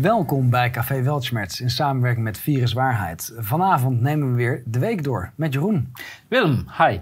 Welkom 0.00 0.50
bij 0.50 0.70
Café 0.70 1.02
Weltschmerz 1.02 1.60
in 1.60 1.70
samenwerking 1.70 2.24
met 2.24 2.38
Virus 2.38 2.72
Waarheid. 2.72 3.32
Vanavond 3.36 4.00
nemen 4.00 4.30
we 4.30 4.36
weer 4.36 4.62
de 4.66 4.78
week 4.78 5.04
door 5.04 5.32
met 5.34 5.52
Jeroen. 5.52 5.92
Willem, 6.28 6.66
hi. 6.78 7.00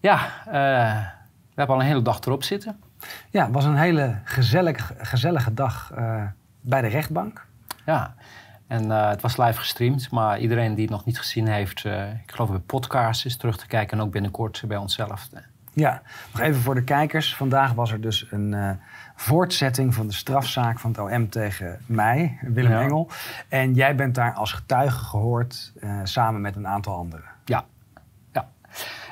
Ja, 0.00 0.14
uh, 0.46 0.52
we 1.24 1.54
hebben 1.54 1.74
al 1.76 1.80
een 1.80 1.86
hele 1.86 2.02
dag 2.02 2.20
erop 2.20 2.42
zitten. 2.42 2.80
Ja, 3.30 3.44
het 3.44 3.54
was 3.54 3.64
een 3.64 3.76
hele 3.76 4.18
gezellig, 4.24 4.92
gezellige 4.98 5.54
dag 5.54 5.92
uh, 5.98 6.22
bij 6.60 6.80
de 6.80 6.88
rechtbank. 6.88 7.46
Ja, 7.86 8.14
en 8.66 8.84
uh, 8.84 9.08
het 9.08 9.20
was 9.20 9.36
live 9.36 9.58
gestreamd, 9.58 10.10
maar 10.10 10.38
iedereen 10.38 10.74
die 10.74 10.84
het 10.84 10.92
nog 10.92 11.04
niet 11.04 11.18
gezien 11.18 11.48
heeft, 11.48 11.84
ik 12.24 12.32
geloof 12.32 12.50
bij 12.50 12.58
podcast 12.58 13.24
is 13.24 13.36
terug 13.36 13.56
te 13.56 13.66
kijken 13.66 13.98
en 13.98 14.04
ook 14.04 14.12
binnenkort 14.12 14.62
bij 14.66 14.76
onszelf. 14.76 15.28
Ja, 15.72 16.02
nog 16.32 16.42
even 16.42 16.60
voor 16.60 16.74
de 16.74 16.84
kijkers. 16.84 17.36
Vandaag 17.36 17.72
was 17.72 17.92
er 17.92 18.00
dus 18.00 18.26
een 18.30 18.78
voortzetting 19.14 19.94
van 19.94 20.06
de 20.06 20.12
strafzaak 20.12 20.78
van 20.78 20.90
het 20.90 21.00
OM 21.00 21.28
tegen 21.28 21.78
mij, 21.86 22.38
Willem 22.40 22.78
Engel. 22.78 23.10
En 23.48 23.74
jij 23.74 23.94
bent 23.94 24.14
daar 24.14 24.32
als 24.32 24.52
getuige 24.52 25.04
gehoord 25.04 25.72
uh, 25.80 26.00
samen 26.02 26.40
met 26.40 26.56
een 26.56 26.66
aantal 26.66 26.96
anderen. 26.96 27.28
Ja, 27.44 27.64
ja. 28.32 28.48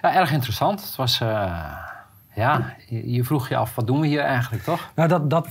ja 0.02 0.14
erg 0.14 0.32
interessant. 0.32 0.80
Het 0.80 0.96
was. 0.96 1.20
Uh, 1.20 1.88
ja, 2.34 2.74
je, 2.86 3.24
vroeg 3.24 3.48
je 3.48 3.56
af, 3.56 3.74
wat 3.74 3.86
doen 3.86 4.00
we 4.00 4.06
hier 4.06 4.20
eigenlijk, 4.20 4.62
toch? 4.62 4.90
Nou, 4.94 5.08
dat, 5.08 5.30
dat, 5.30 5.48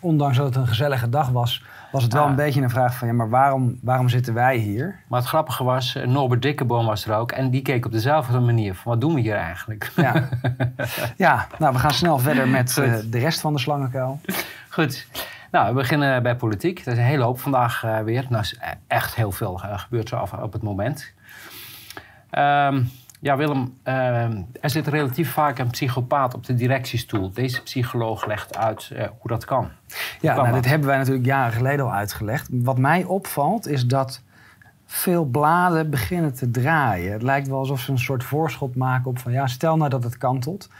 ondanks 0.00 0.36
dat 0.36 0.46
het 0.46 0.56
een 0.56 0.66
gezellige 0.66 1.08
dag 1.08 1.28
was, 1.28 1.64
was 1.94 2.02
het 2.02 2.12
wel 2.12 2.22
Ah. 2.22 2.28
een 2.28 2.36
beetje 2.36 2.62
een 2.62 2.70
vraag 2.70 2.96
van... 2.96 3.08
ja, 3.08 3.14
maar 3.14 3.28
waarom, 3.28 3.78
waarom 3.82 4.08
zitten 4.08 4.34
wij 4.34 4.56
hier? 4.56 5.00
Maar 5.08 5.20
het 5.20 5.28
grappige 5.28 5.64
was, 5.64 5.94
eh, 5.94 6.06
Norbert 6.06 6.42
Dikkeboom 6.42 6.86
was 6.86 7.06
er 7.06 7.16
ook... 7.16 7.32
en 7.32 7.50
die 7.50 7.62
keek 7.62 7.86
op 7.86 7.92
dezelfde 7.92 8.40
manier 8.40 8.74
van, 8.74 8.92
wat 8.92 9.00
doen 9.00 9.14
we 9.14 9.20
hier 9.20 9.36
eigenlijk? 9.36 9.92
Ja, 9.96 10.28
ja 11.16 11.46
nou, 11.58 11.72
we 11.72 11.78
gaan 11.78 11.94
snel 11.94 12.18
verder 12.18 12.48
met 12.48 12.76
uh, 12.76 12.94
de 13.10 13.18
rest 13.18 13.40
van 13.40 13.52
de 13.52 13.58
slangenkuil. 13.58 14.20
Goed. 14.68 15.06
Nou, 15.50 15.68
we 15.68 15.74
beginnen 15.74 16.22
bij 16.22 16.36
politiek. 16.36 16.80
Er 16.80 16.92
is 16.92 16.98
een 16.98 17.04
hele 17.04 17.24
hoop 17.24 17.40
vandaag 17.40 17.84
uh, 17.84 17.98
weer. 17.98 18.26
Nou, 18.28 18.42
is 18.42 18.58
echt 18.86 19.14
heel 19.14 19.32
veel 19.32 19.60
uh, 19.64 19.78
gebeurt 19.78 20.10
er 20.10 20.42
op 20.42 20.52
het 20.52 20.62
moment. 20.62 21.12
Um, 22.38 22.90
ja, 23.24 23.36
Willem, 23.36 23.78
uh, 23.84 24.22
er 24.60 24.70
zit 24.70 24.86
relatief 24.86 25.32
vaak 25.32 25.58
een 25.58 25.70
psychopaat 25.70 26.34
op 26.34 26.46
de 26.46 26.54
directiestoel. 26.54 27.32
Deze 27.32 27.62
psycholoog 27.62 28.26
legt 28.26 28.56
uit 28.56 28.90
uh, 28.92 29.02
hoe 29.18 29.30
dat 29.30 29.44
kan. 29.44 29.68
Ja, 30.20 30.34
nou, 30.34 30.52
dit 30.52 30.64
hebben 30.64 30.88
wij 30.88 30.96
natuurlijk 30.96 31.26
jaren 31.26 31.52
geleden 31.52 31.84
al 31.84 31.92
uitgelegd. 31.92 32.48
Wat 32.50 32.78
mij 32.78 33.04
opvalt 33.04 33.68
is 33.68 33.86
dat 33.86 34.22
veel 34.86 35.24
bladen 35.24 35.90
beginnen 35.90 36.34
te 36.34 36.50
draaien. 36.50 37.12
Het 37.12 37.22
lijkt 37.22 37.48
wel 37.48 37.58
alsof 37.58 37.80
ze 37.80 37.90
een 37.90 37.98
soort 37.98 38.24
voorschot 38.24 38.74
maken 38.76 39.10
op 39.10 39.18
van... 39.18 39.32
ja, 39.32 39.46
stel 39.46 39.76
nou 39.76 39.90
dat 39.90 40.04
het 40.04 40.18
kantelt. 40.18 40.70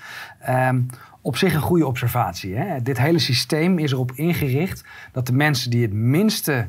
Um, 0.48 0.86
op 1.20 1.36
zich 1.36 1.54
een 1.54 1.60
goede 1.60 1.86
observatie. 1.86 2.56
Hè? 2.56 2.82
Dit 2.82 2.98
hele 2.98 3.18
systeem 3.18 3.78
is 3.78 3.92
erop 3.92 4.12
ingericht 4.12 4.84
dat 5.12 5.26
de 5.26 5.32
mensen 5.32 5.70
die 5.70 5.82
het 5.82 5.92
minste 5.92 6.68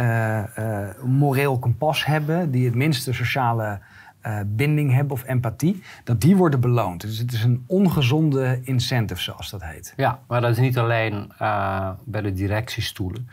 uh, 0.00 0.38
uh, 0.58 0.88
moreel 1.04 1.58
kompas 1.58 2.04
hebben... 2.04 2.50
die 2.50 2.64
het 2.64 2.74
minste 2.74 3.12
sociale 3.12 3.80
uh, 4.26 4.38
binding 4.46 4.92
hebben 4.92 5.12
of 5.12 5.24
empathie, 5.24 5.82
dat 6.04 6.20
die 6.20 6.36
worden 6.36 6.60
beloond. 6.60 7.00
Dus 7.00 7.18
het 7.18 7.32
is 7.32 7.44
een 7.44 7.64
ongezonde 7.66 8.60
incentive, 8.64 9.20
zoals 9.20 9.50
dat 9.50 9.64
heet. 9.64 9.94
Ja, 9.96 10.20
maar 10.26 10.40
dat 10.40 10.50
is 10.50 10.58
niet 10.58 10.78
alleen 10.78 11.32
uh, 11.42 11.88
bij 12.04 12.20
de 12.20 12.32
directiestoelen. 12.32 13.28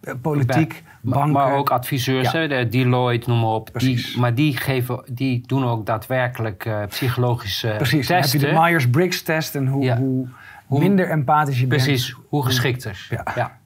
Uh, 0.00 0.14
politiek, 0.22 0.82
bij, 1.00 1.12
banken. 1.12 1.32
Maar 1.32 1.52
ook 1.52 1.70
adviseurs, 1.70 2.30
ja. 2.30 2.46
de 2.46 2.68
Deloitte, 2.68 3.30
noem 3.30 3.40
maar 3.40 3.50
op. 3.50 3.70
Die, 3.74 4.18
maar 4.18 4.34
die, 4.34 4.56
geven, 4.56 5.02
die 5.10 5.46
doen 5.46 5.64
ook 5.64 5.86
daadwerkelijk 5.86 6.68
psychologische 6.88 7.74
Precies. 7.76 8.06
testen. 8.06 8.16
Precies, 8.16 8.32
heb 8.32 8.40
je 8.40 8.46
de 8.46 8.60
Myers-Briggs-test 8.60 9.54
en 9.54 9.66
hoe, 9.66 9.84
ja. 9.84 9.96
hoe, 9.96 10.28
hoe, 10.66 10.78
minder 10.78 11.10
empathisch 11.10 11.60
je 11.60 11.66
precies, 11.66 11.86
bent. 11.86 11.98
Precies, 11.98 12.28
hoe 12.28 12.44
geschikter. 12.44 13.06
Ja. 13.10 13.24
ja. 13.34 13.58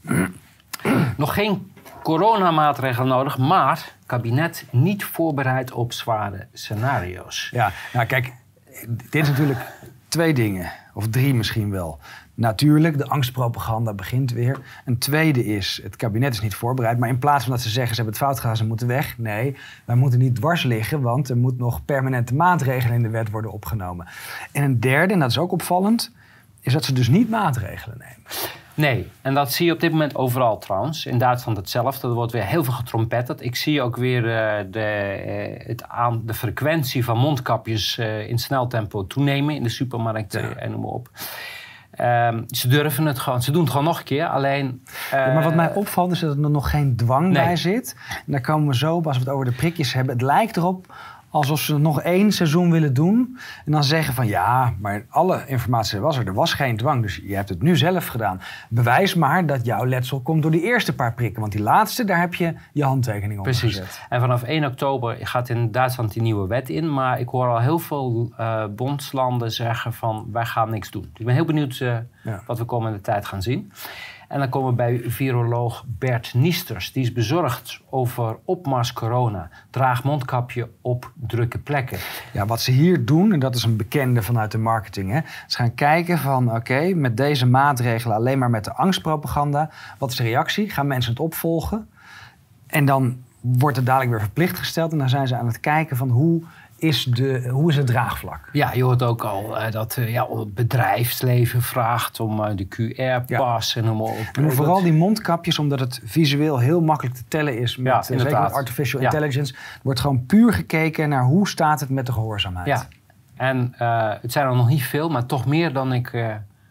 Nog 1.16 1.34
geen 1.34 1.72
coronamaatregelen 2.02 3.08
nodig, 3.08 3.38
maar 3.38 3.92
kabinet 4.06 4.66
niet 4.70 5.04
voorbereid 5.04 5.72
op 5.72 5.92
zware 5.92 6.46
scenario's. 6.52 7.48
Ja, 7.52 7.72
nou 7.92 8.06
kijk, 8.06 8.32
dit 8.86 9.22
is 9.22 9.28
natuurlijk 9.28 9.60
twee 10.08 10.34
dingen, 10.34 10.72
of 10.94 11.08
drie 11.08 11.34
misschien 11.34 11.70
wel. 11.70 11.98
Natuurlijk, 12.34 12.98
de 12.98 13.06
angstpropaganda 13.06 13.92
begint 13.92 14.32
weer. 14.32 14.58
Een 14.84 14.98
tweede 14.98 15.44
is, 15.44 15.80
het 15.82 15.96
kabinet 15.96 16.32
is 16.32 16.40
niet 16.40 16.54
voorbereid. 16.54 16.98
Maar 16.98 17.08
in 17.08 17.18
plaats 17.18 17.44
van 17.44 17.52
dat 17.52 17.62
ze 17.62 17.68
zeggen, 17.68 17.94
ze 17.94 18.02
hebben 18.02 18.18
het 18.18 18.24
fout 18.24 18.40
gedaan, 18.40 18.56
ze 18.56 18.64
moeten 18.66 18.86
weg. 18.86 19.18
Nee, 19.18 19.56
wij 19.84 19.96
moeten 19.96 20.18
niet 20.18 20.34
dwars 20.34 20.62
liggen, 20.62 21.00
want 21.00 21.28
er 21.28 21.36
moet 21.36 21.58
nog 21.58 21.84
permanente 21.84 22.34
maatregelen 22.34 22.96
in 22.96 23.02
de 23.02 23.08
wet 23.08 23.30
worden 23.30 23.52
opgenomen. 23.52 24.06
En 24.52 24.62
een 24.62 24.80
derde, 24.80 25.12
en 25.12 25.18
dat 25.18 25.30
is 25.30 25.38
ook 25.38 25.52
opvallend, 25.52 26.12
is 26.60 26.72
dat 26.72 26.84
ze 26.84 26.92
dus 26.92 27.08
niet 27.08 27.30
maatregelen 27.30 27.98
nemen. 27.98 28.22
Nee, 28.78 29.10
en 29.22 29.34
dat 29.34 29.52
zie 29.52 29.66
je 29.66 29.72
op 29.72 29.80
dit 29.80 29.90
moment 29.90 30.14
overal 30.14 30.58
trouwens. 30.58 31.06
In 31.06 31.18
Duitsland 31.18 31.58
hetzelfde. 31.58 32.08
Er 32.08 32.14
wordt 32.14 32.32
weer 32.32 32.44
heel 32.44 32.64
veel 32.64 32.72
getrompetterd. 32.72 33.42
Ik 33.42 33.56
zie 33.56 33.82
ook 33.82 33.96
weer 33.96 34.24
uh, 34.24 34.72
de, 34.72 35.22
uh, 35.26 35.66
het 35.66 35.88
aan, 35.88 36.22
de 36.24 36.34
frequentie 36.34 37.04
van 37.04 37.18
mondkapjes 37.18 37.98
uh, 37.98 38.28
in 38.28 38.38
snel 38.38 38.66
tempo 38.66 39.06
toenemen 39.06 39.54
in 39.54 39.62
de 39.62 39.68
supermarkten 39.68 40.42
ja. 40.42 40.54
en 40.54 40.70
noem 40.70 40.80
maar 40.80 40.90
op. 40.90 41.10
Um, 42.00 42.44
ze 42.46 42.68
durven 42.68 43.06
het 43.06 43.18
gewoon, 43.18 43.42
ze 43.42 43.50
doen 43.50 43.60
het 43.60 43.70
gewoon 43.70 43.86
nog 43.86 43.98
een 43.98 44.04
keer. 44.04 44.26
Alleen. 44.26 44.82
Ja, 45.10 45.32
maar 45.32 45.42
wat 45.42 45.54
mij 45.54 45.74
opvalt 45.74 46.12
is 46.12 46.20
dat 46.20 46.36
er 46.36 46.50
nog 46.50 46.70
geen 46.70 46.96
dwang 46.96 47.32
nee. 47.32 47.44
bij 47.44 47.56
zit. 47.56 47.96
En 48.08 48.32
daar 48.32 48.40
komen 48.40 48.68
we 48.68 48.76
zo 48.76 49.00
als 49.02 49.18
we 49.18 49.24
het 49.24 49.32
over 49.32 49.44
de 49.44 49.52
prikjes 49.52 49.92
hebben. 49.92 50.12
Het 50.12 50.22
lijkt 50.22 50.56
erop 50.56 50.86
alsof 51.30 51.60
ze 51.60 51.78
nog 51.78 52.00
één 52.00 52.32
seizoen 52.32 52.70
willen 52.70 52.94
doen. 52.94 53.38
En 53.64 53.72
dan 53.72 53.84
zeggen 53.84 54.14
van 54.14 54.26
ja, 54.26 54.74
maar 54.80 55.06
alle 55.08 55.44
informatie 55.46 56.00
was 56.00 56.18
er. 56.18 56.26
Er 56.26 56.34
was 56.34 56.54
geen 56.54 56.76
dwang, 56.76 57.02
dus 57.02 57.20
je 57.24 57.34
hebt 57.34 57.48
het 57.48 57.62
nu 57.62 57.76
zelf 57.76 58.06
gedaan. 58.06 58.40
Bewijs 58.68 59.14
maar 59.14 59.46
dat 59.46 59.64
jouw 59.64 59.86
letsel 59.86 60.20
komt 60.20 60.42
door 60.42 60.50
die 60.50 60.62
eerste 60.62 60.94
paar 60.94 61.14
prikken. 61.14 61.40
Want 61.40 61.52
die 61.52 61.62
laatste, 61.62 62.04
daar 62.04 62.20
heb 62.20 62.34
je 62.34 62.54
je 62.72 62.84
handtekening 62.84 63.38
op 63.38 63.44
Precies. 63.44 63.76
gezet. 63.76 64.06
En 64.08 64.20
vanaf 64.20 64.42
1 64.42 64.64
oktober 64.64 65.16
gaat 65.20 65.48
in 65.48 65.70
Duitsland 65.70 66.12
die 66.12 66.22
nieuwe 66.22 66.46
wet 66.46 66.68
in. 66.68 66.92
Maar 66.92 67.20
ik 67.20 67.28
hoor 67.28 67.48
al 67.48 67.60
heel 67.60 67.78
veel 67.78 68.32
uh, 68.40 68.64
bondslanden 68.70 69.50
zeggen 69.50 69.92
van 69.92 70.28
wij 70.32 70.44
gaan 70.44 70.70
niks 70.70 70.90
doen. 70.90 71.02
Dus 71.02 71.18
ik 71.18 71.26
ben 71.26 71.34
heel 71.34 71.44
benieuwd 71.44 71.78
uh, 71.78 71.96
ja. 72.22 72.42
wat 72.46 72.58
we 72.58 72.64
komende 72.64 73.00
tijd 73.00 73.26
gaan 73.26 73.42
zien. 73.42 73.72
En 74.28 74.38
dan 74.38 74.48
komen 74.48 74.70
we 74.70 74.76
bij 74.76 75.02
viroloog 75.06 75.84
Bert 75.98 76.34
Niesters. 76.34 76.92
Die 76.92 77.02
is 77.02 77.12
bezorgd 77.12 77.80
over 77.90 78.36
opmars 78.44 78.92
corona. 78.92 79.50
Draag 79.70 80.04
mondkapje 80.04 80.70
op 80.80 81.12
drukke 81.14 81.58
plekken. 81.58 81.98
Ja, 82.32 82.46
wat 82.46 82.60
ze 82.60 82.70
hier 82.70 83.04
doen, 83.04 83.32
en 83.32 83.38
dat 83.38 83.54
is 83.54 83.62
een 83.62 83.76
bekende 83.76 84.22
vanuit 84.22 84.50
de 84.50 84.58
marketing. 84.58 85.10
Hè, 85.10 85.20
ze 85.46 85.56
gaan 85.56 85.74
kijken 85.74 86.18
van, 86.18 86.54
oké, 86.54 86.94
met 86.94 87.16
deze 87.16 87.46
maatregelen 87.46 88.16
alleen 88.16 88.38
maar 88.38 88.50
met 88.50 88.64
de 88.64 88.74
angstpropaganda. 88.74 89.70
Wat 89.98 90.10
is 90.10 90.16
de 90.16 90.22
reactie? 90.22 90.70
Gaan 90.70 90.86
mensen 90.86 91.10
het 91.10 91.20
opvolgen? 91.20 91.88
En 92.66 92.84
dan 92.84 93.22
wordt 93.40 93.76
het 93.76 93.86
dadelijk 93.86 94.10
weer 94.10 94.20
verplicht 94.20 94.58
gesteld. 94.58 94.92
En 94.92 94.98
dan 94.98 95.08
zijn 95.08 95.28
ze 95.28 95.36
aan 95.36 95.46
het 95.46 95.60
kijken 95.60 95.96
van 95.96 96.08
hoe 96.08 96.42
is, 96.78 97.04
de, 97.04 97.48
hoe 97.50 97.70
is 97.70 97.76
het 97.76 97.86
draagvlak? 97.86 98.48
Ja, 98.52 98.72
je 98.72 98.82
hoort 98.82 99.02
ook 99.02 99.24
al 99.24 99.56
uh, 99.56 99.70
dat 99.70 99.96
uh, 99.98 100.12
ja, 100.12 100.26
het 100.30 100.54
bedrijfsleven 100.54 101.62
vraagt 101.62 102.20
om 102.20 102.40
uh, 102.40 102.46
de 102.54 102.66
QR-pas 102.66 103.72
ja. 103.74 103.82
en 103.82 103.96
maar 103.96 104.06
op. 104.06 104.28
En 104.32 104.52
vooral 104.52 104.82
die 104.82 104.92
mondkapjes, 104.92 105.58
omdat 105.58 105.80
het 105.80 106.00
visueel 106.04 106.58
heel 106.58 106.80
makkelijk 106.80 107.16
te 107.16 107.24
tellen 107.28 107.58
is 107.58 107.76
met, 107.76 107.92
ja, 107.92 108.02
zeker 108.02 108.24
met 108.24 108.52
artificial 108.52 109.02
intelligence. 109.02 109.54
wordt 109.82 110.00
gewoon 110.00 110.26
puur 110.26 110.52
gekeken 110.52 111.08
naar 111.08 111.24
hoe 111.24 111.48
staat 111.48 111.80
het 111.80 111.90
met 111.90 112.06
de 112.06 112.12
gehoorzaamheid. 112.12 112.66
Ja, 112.66 112.86
en 113.36 113.74
eh, 113.78 114.12
het 114.20 114.32
zijn 114.32 114.46
er 114.46 114.56
nog 114.56 114.68
niet 114.68 114.82
veel, 114.82 115.08
maar 115.08 115.26
toch 115.26 115.46
meer 115.46 115.72
dan 115.72 115.92
ik 115.92 116.10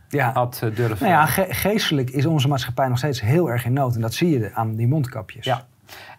ja. 0.10 0.32
had 0.32 0.60
durven. 0.60 0.98
Nou 1.00 1.12
ja, 1.12 1.26
ge 1.26 1.46
geestelijk 1.50 2.10
is 2.10 2.26
onze 2.26 2.48
maatschappij 2.48 2.88
nog 2.88 2.98
steeds 2.98 3.22
heel 3.22 3.50
erg 3.50 3.66
in 3.66 3.74
nood. 3.74 3.96
En 3.96 4.02
dat 4.02 4.14
zie 4.14 4.40
je 4.40 4.52
aan 4.54 4.76
die 4.76 4.88
mondkapjes. 4.88 5.46
Ja. 5.46 5.66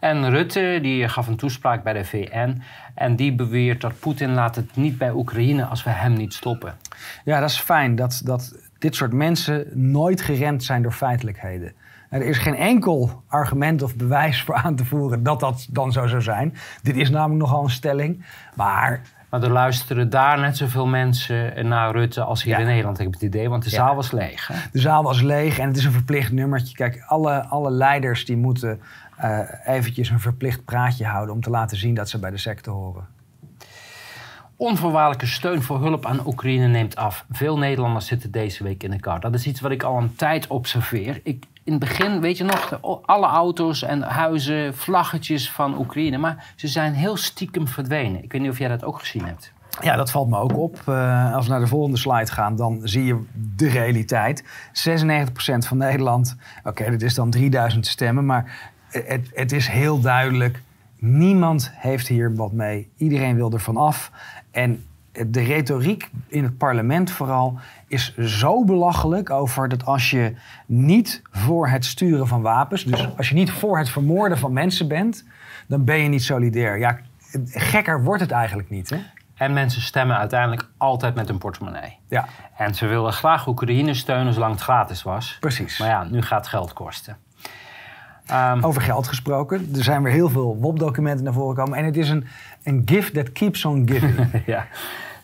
En 0.00 0.30
Rutte 0.30 0.78
die 0.82 1.08
gaf 1.08 1.26
een 1.26 1.36
toespraak 1.36 1.82
bij 1.82 1.92
de 1.92 2.04
VN. 2.04 2.62
En 2.94 3.16
die 3.16 3.34
beweert 3.34 3.80
dat 3.80 3.98
Poetin 4.00 4.34
laat 4.34 4.56
het 4.56 4.76
niet 4.76 4.98
bij 4.98 5.10
Oekraïne 5.10 5.64
als 5.64 5.84
we 5.84 5.90
hem 5.90 6.12
niet 6.12 6.34
stoppen. 6.34 6.74
Ja, 7.24 7.40
dat 7.40 7.50
is 7.50 7.58
fijn. 7.60 7.96
Dat, 7.96 8.20
dat 8.24 8.54
dit 8.78 8.94
soort 8.94 9.12
mensen 9.12 9.66
nooit 9.74 10.20
geremd 10.20 10.64
zijn 10.64 10.82
door 10.82 10.92
feitelijkheden. 10.92 11.72
Er 12.10 12.22
is 12.22 12.38
geen 12.38 12.56
enkel 12.56 13.22
argument 13.28 13.82
of 13.82 13.96
bewijs 13.96 14.42
voor 14.42 14.54
aan 14.54 14.76
te 14.76 14.84
voeren 14.84 15.22
dat 15.22 15.40
dat 15.40 15.66
dan 15.70 15.92
zo 15.92 16.06
zou 16.06 16.22
zijn. 16.22 16.54
Dit 16.82 16.96
is 16.96 17.10
namelijk 17.10 17.40
nogal 17.40 17.62
een 17.62 17.70
stelling. 17.70 18.24
Maar 18.54 19.00
maar 19.28 19.42
er 19.42 19.50
luisteren 19.50 20.10
daar 20.10 20.40
net 20.40 20.56
zoveel 20.56 20.86
mensen 20.86 21.68
naar 21.68 21.92
Rutte 21.92 22.22
als 22.22 22.42
hier 22.42 22.52
Ja. 22.52 22.58
in 22.60 22.66
Nederland, 22.66 22.98
heb 22.98 23.06
ik 23.06 23.12
het 23.12 23.22
idee. 23.22 23.48
Want 23.48 23.64
de 23.64 23.70
Ja. 23.70 23.76
zaal 23.76 23.94
was 23.94 24.10
leeg. 24.10 24.46
Hè? 24.46 24.54
de 24.72 24.78
zaal 24.78 25.02
was 25.02 25.20
leeg 25.22 25.58
en 25.58 25.68
het 25.68 25.76
is 25.76 25.84
een 25.84 25.92
verplicht 25.92 26.32
nummertje. 26.32 26.74
Kijk, 26.76 27.02
alle, 27.06 27.44
alle 27.44 27.70
leiders 27.70 28.24
die 28.24 28.36
moeten 28.36 28.80
eh, 29.18 29.74
eventjes 29.76 30.10
een 30.10 30.20
verplicht 30.20 30.64
praatje 30.64 31.06
houden... 31.06 31.34
om 31.34 31.40
te 31.40 31.50
laten 31.50 31.76
zien 31.76 31.94
dat 31.94 32.08
ze 32.08 32.18
bij 32.18 32.30
de 32.30 32.38
secte 32.38 32.70
horen. 32.70 33.06
Onvoorwaardelijke 34.56 35.26
steun 35.26 35.62
voor 35.62 35.80
hulp 35.80 36.06
aan 36.06 36.26
Oekraïne 36.26 36.66
neemt 36.66 36.96
af. 36.96 37.24
Veel 37.30 37.58
Nederlanders 37.58 38.06
zitten 38.06 38.30
deze 38.30 38.62
week 38.62 38.82
in 38.82 38.90
de 38.90 39.00
kou. 39.00 39.20
Dat 39.20 39.34
is 39.34 39.46
iets 39.46 39.60
wat 39.60 39.70
ik 39.70 39.82
al 39.82 39.98
een 39.98 40.14
tijd 40.16 40.46
observeer. 40.46 41.20
Ik, 41.22 41.44
in 41.64 41.72
het 41.72 41.80
begin, 41.80 42.20
weet 42.20 42.36
je 42.36 42.44
nog, 42.44 42.78
alle 43.02 43.26
auto's 43.26 43.82
en 43.82 44.02
huizen, 44.02 44.76
vlaggetjes 44.76 45.50
van 45.50 45.78
Oekraïne. 45.78 46.18
Maar 46.18 46.52
ze 46.56 46.68
zijn 46.68 46.92
heel 46.92 47.16
stiekem 47.16 47.68
verdwenen. 47.68 48.22
Ik 48.22 48.32
weet 48.32 48.40
niet 48.40 48.50
of 48.50 48.58
jij 48.58 48.68
dat 48.68 48.84
ook 48.84 48.98
gezien 48.98 49.24
hebt. 49.24 49.52
Ja, 49.80 49.96
dat 49.96 50.10
valt 50.10 50.28
me 50.28 50.38
ook 50.38 50.56
op. 50.56 50.82
Uh, 50.88 51.34
als 51.34 51.44
we 51.44 51.50
naar 51.50 51.60
de 51.60 51.66
volgende 51.66 51.96
slide 51.96 52.32
gaan, 52.32 52.56
dan 52.56 52.80
zie 52.82 53.04
je 53.04 53.24
de 53.56 53.68
realiteit. 53.68 54.42
96% 54.42 54.46
van 55.58 55.76
Nederland, 55.76 56.36
oké, 56.64 56.90
dat 56.90 57.02
is 57.02 57.14
dan 57.14 57.30
3000 57.30 57.86
stemmen, 57.86 58.26
maar 58.26 58.72
het, 58.90 59.30
het 59.34 59.52
is 59.52 59.66
heel 59.66 60.00
duidelijk. 60.00 60.62
Niemand 60.98 61.70
heeft 61.74 62.08
hier 62.08 62.34
wat 62.34 62.52
mee. 62.52 62.90
Iedereen 62.96 63.36
wil 63.36 63.52
er 63.52 63.60
vanaf. 63.60 64.10
En 64.50 64.84
de 65.26 65.40
retoriek 65.40 66.10
in 66.26 66.44
het 66.44 66.58
parlement 66.58 67.10
vooral 67.10 67.58
is 67.86 68.16
zo 68.16 68.64
belachelijk 68.64 69.30
over 69.30 69.68
dat 69.68 69.84
als 69.84 70.10
je 70.10 70.34
niet 70.66 71.22
voor 71.30 71.68
het 71.68 71.84
sturen 71.84 72.26
van 72.26 72.42
wapens, 72.42 72.84
dus 72.84 73.16
als 73.16 73.28
je 73.28 73.34
niet 73.34 73.50
voor 73.50 73.78
het 73.78 73.88
vermoorden 73.88 74.38
van 74.38 74.52
mensen 74.52 74.88
bent, 74.88 75.24
dan 75.66 75.84
ben 75.84 75.98
je 75.98 76.08
niet 76.08 76.22
solidair. 76.22 76.78
Ja, 76.78 76.98
gekker 77.46 78.04
wordt 78.04 78.20
het 78.20 78.30
eigenlijk 78.30 78.70
niet. 78.70 78.90
Hè? 78.90 78.98
En 79.34 79.52
mensen 79.52 79.82
stemmen 79.82 80.16
uiteindelijk 80.16 80.68
altijd 80.76 81.14
met 81.14 81.28
een 81.28 81.38
portemonnee. 81.38 81.98
Ja. 82.08 82.26
En 82.56 82.74
ze 82.74 82.86
wilden 82.86 83.12
graag 83.12 83.46
Oekraïne 83.46 83.94
steunen 83.94 84.32
zolang 84.32 84.52
het 84.52 84.62
gratis 84.62 85.02
was. 85.02 85.36
Precies. 85.40 85.78
Maar 85.78 85.88
ja, 85.88 86.04
nu 86.04 86.22
gaat 86.22 86.38
het 86.38 86.48
geld 86.48 86.72
kosten. 86.72 87.16
Um, 88.32 88.64
Over 88.64 88.82
geld 88.82 89.08
gesproken. 89.08 89.70
Er 89.74 89.82
zijn 89.82 90.02
weer 90.02 90.12
heel 90.12 90.28
veel 90.28 90.56
WOP-documenten 90.60 91.24
naar 91.24 91.32
voren 91.32 91.56
gekomen. 91.56 91.78
En 91.78 91.84
het 91.84 91.96
is 91.96 92.08
een, 92.08 92.26
een 92.62 92.82
gift 92.84 93.14
that 93.14 93.32
keeps 93.32 93.64
on 93.64 93.88
giving. 93.88 94.30
ja. 94.46 94.66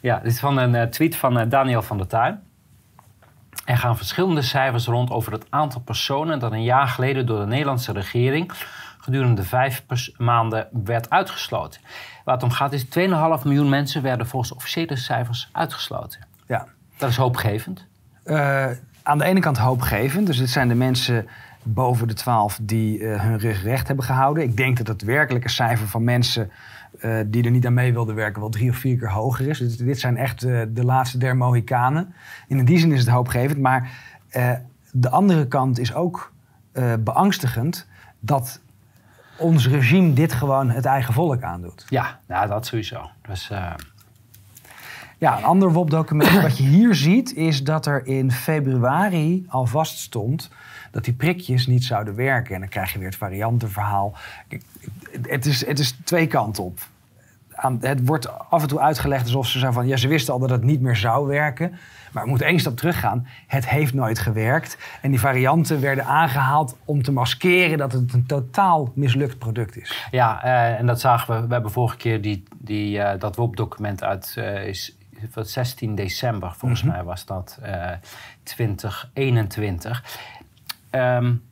ja, 0.01 0.19
dit 0.19 0.33
is 0.33 0.41
van 0.41 0.59
een 0.59 0.75
uh, 0.75 0.83
tweet 0.83 1.17
van 1.17 1.41
uh, 1.41 1.45
Daniel 1.49 1.83
van 1.83 1.97
der 1.97 2.07
Tuin. 2.07 2.43
Er 3.65 3.77
gaan 3.77 3.97
verschillende 3.97 4.43
cijfers 4.43 4.87
rond 4.87 5.11
over 5.11 5.33
het 5.33 5.47
aantal 5.51 5.81
personen 5.81 6.39
dat 6.39 6.53
een 6.53 6.63
jaar 6.63 6.89
geleden 6.89 7.27
door 7.27 7.41
de 7.41 7.47
Nederlandse 7.47 7.93
regering 7.93 8.53
gedurende 8.99 9.43
vijf 9.43 9.85
maanden 10.17 10.69
werd 10.85 11.11
uitgesloten. 11.11 11.81
Waar 12.25 12.35
het 12.35 12.45
om 12.45 12.51
gaat 12.51 12.73
is 12.73 12.85
2,5 12.85 12.91
miljoen 13.45 13.69
mensen 13.69 14.03
werden 14.03 14.27
volgens 14.27 14.53
officiële 14.53 14.97
cijfers 14.97 15.49
uitgesloten. 15.53 16.27
Ja. 16.47 16.67
Dat 16.97 17.11
is 17.11 17.17
hoopgevend. 17.17 17.87
Uh, 18.25 18.67
aan 19.03 19.19
de 19.19 19.25
ene 19.25 19.41
kant 19.41 19.59
hoopgevend. 19.59 20.27
Dus 20.27 20.39
dit 20.39 20.51
zijn 20.51 20.69
de 20.69 20.75
mensen 20.75 21.29
boven 21.65 22.09
de 22.09 22.15
12 22.15 22.59
die 22.63 22.99
uh, 22.99 23.21
hun 23.21 23.39
rug 23.39 23.63
recht 23.63 23.87
hebben 23.87 24.05
gehouden. 24.05 24.43
Ik 24.43 24.57
denk 24.57 24.77
dat 24.77 24.89
het 24.89 25.03
werkelijke 25.03 25.49
cijfer 25.49 25.89
van 25.89 26.05
mensen 26.05 26.51
uh, 27.01 27.17
die 27.27 27.45
er 27.45 27.51
niet 27.51 27.67
aan 27.67 27.75
mee 27.75 27.93
wilden 27.93 28.15
werken 28.15 28.41
wel 28.41 28.51
drie 28.51 28.71
of 28.71 28.77
vier 28.77 28.99
keer 28.99 29.11
hoger 29.11 29.49
is. 29.49 29.59
Dus 29.59 29.77
dit 29.77 30.01
zijn 30.01 30.17
echt 30.17 30.45
uh, 30.45 30.63
de 30.69 30.85
laatste 30.85 31.19
der 31.19 31.37
Mohikanen. 31.37 32.15
In 32.49 32.65
die 32.65 32.79
zin 32.79 32.93
is 32.93 33.01
het 33.01 33.09
hoopgevend. 33.09 33.61
Maar 33.61 33.91
de 34.93 35.11
andere 35.11 35.49
kant 35.49 35.79
is 35.79 35.95
ook 35.95 36.33
beangstigend 36.99 37.87
dat 38.21 38.61
ons 39.39 39.69
regime 39.69 40.13
dit 40.13 40.33
gewoon 40.33 40.71
het 40.71 40.85
eigen 40.85 41.15
volk 41.15 41.43
aandoet. 41.43 41.85
Ja, 41.89 42.19
nou, 42.27 42.49
dat 42.49 42.67
sowieso. 42.67 43.11
Dus, 43.29 43.51
ja, 45.19 45.39
een 45.39 45.45
ander 45.45 45.73
WOP-document 45.73 46.43
wat 46.43 46.57
je 46.57 46.65
hier 46.65 46.95
ziet 46.95 47.35
is 47.35 47.65
dat 47.65 47.87
er 47.87 48.07
in 48.07 48.33
februari 48.33 49.45
al 49.49 49.67
vast 49.67 49.99
stond 49.99 50.51
dat 50.95 51.05
die 51.05 51.15
prikjes 51.15 51.67
niet 51.67 51.85
zouden 51.85 52.15
werken. 52.15 52.55
En 52.55 52.61
dan 52.61 52.69
krijg 52.69 52.93
je 52.93 52.99
weer 52.99 53.09
het 53.09 53.17
variantenverhaal. 53.17 54.17
Het 55.23 55.47
is, 55.47 55.67
het 55.67 55.79
is 55.79 55.97
twee 56.05 56.27
kanten 56.27 56.65
op. 56.65 56.79
Het 57.81 58.07
wordt 58.07 58.51
af 58.51 58.63
en 58.63 58.69
toe 58.69 58.81
uitgelegd 58.81 59.25
alsof 59.25 59.47
ze 59.47 59.59
zijn 59.59 59.73
van... 59.73 59.87
ja, 59.87 59.97
ze 59.97 60.09
wisten 60.09 60.33
al 60.33 60.39
dat 60.41 60.51
het 60.51 60.63
niet 60.63 60.81
meer 60.81 60.97
zou 60.97 61.27
werken. 61.27 61.79
Maar 62.13 62.23
we 62.23 62.29
moeten 62.29 62.47
één 62.47 62.61
stap 62.61 62.77
teruggaan. 62.77 63.27
Het 63.47 63.69
heeft 63.69 63.95
nooit 63.95 64.19
gewerkt. 64.19 64.79
En 65.03 65.11
die 65.11 65.21
varianten 65.21 65.81
werden 65.81 66.05
aangehaald 66.05 66.77
om 66.85 67.03
te 67.03 67.13
maskeren... 67.13 67.79
dat 67.79 67.93
het 67.93 68.13
een 68.13 68.27
totaal 68.27 68.93
mislukt 68.95 69.39
product 69.39 69.77
is. 69.77 70.09
Ja, 70.11 70.45
uh, 70.45 70.79
en 70.79 70.87
dat 70.87 71.01
zagen 71.01 71.35
we. 71.35 71.47
We 71.47 71.53
hebben 71.53 71.71
vorige 71.71 71.97
keer 71.97 72.23
die, 72.23 72.45
die, 72.57 72.99
uh, 72.99 73.11
dat 73.19 73.37
WOP-document 73.37 74.03
uit... 74.05 74.35
Uh, 74.39 74.67
is, 74.67 74.97
16 75.37 75.95
december, 75.95 76.53
volgens 76.57 76.83
mm 76.83 76.89
-hmm. 76.89 76.97
mij 76.97 77.07
was 77.07 77.25
dat 77.25 77.59
2021. 78.43 80.05
Um, 80.95 81.43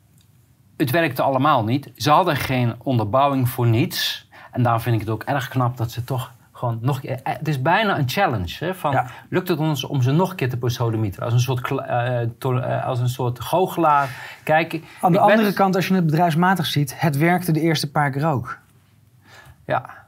het 0.76 0.90
werkte 0.90 1.22
allemaal 1.22 1.64
niet. 1.64 1.90
Ze 1.96 2.10
hadden 2.10 2.36
geen 2.36 2.74
onderbouwing 2.78 3.48
voor 3.48 3.66
niets. 3.66 4.28
En 4.50 4.62
daar 4.62 4.80
vind 4.80 4.94
ik 4.94 5.00
het 5.00 5.10
ook 5.10 5.22
erg 5.22 5.48
knap 5.48 5.76
dat 5.76 5.90
ze 5.90 6.04
toch 6.04 6.32
gewoon 6.52 6.78
nog... 6.80 7.00
Het 7.22 7.48
is 7.48 7.62
bijna 7.62 7.98
een 7.98 8.08
challenge. 8.08 8.64
Hè, 8.64 8.74
van, 8.74 9.06
Lukt 9.28 9.48
het 9.48 9.58
ons 9.58 9.84
om 9.84 10.02
ze 10.02 10.12
nog 10.12 10.30
een 10.30 10.36
keer 10.36 10.50
te 10.50 10.56
posodemieteren? 10.56 11.24
Als 11.24 11.34
een 11.34 11.40
soort, 11.40 11.70
uh, 11.70 12.18
to, 12.38 12.56
uh, 12.56 12.86
als 12.86 13.00
een 13.00 13.08
soort 13.08 13.40
goochelaar. 13.40 14.08
Kijk, 14.44 14.80
Aan 15.00 15.12
de 15.12 15.18
andere 15.18 15.42
ben... 15.42 15.54
kant, 15.54 15.76
als 15.76 15.88
je 15.88 15.94
het 15.94 16.06
bedrijfsmatig 16.06 16.66
ziet... 16.66 17.00
het 17.00 17.16
werkte 17.16 17.52
de 17.52 17.60
eerste 17.60 17.90
paar 17.90 18.10
keer 18.10 18.26
ook. 18.26 18.58
Ja. 19.66 20.01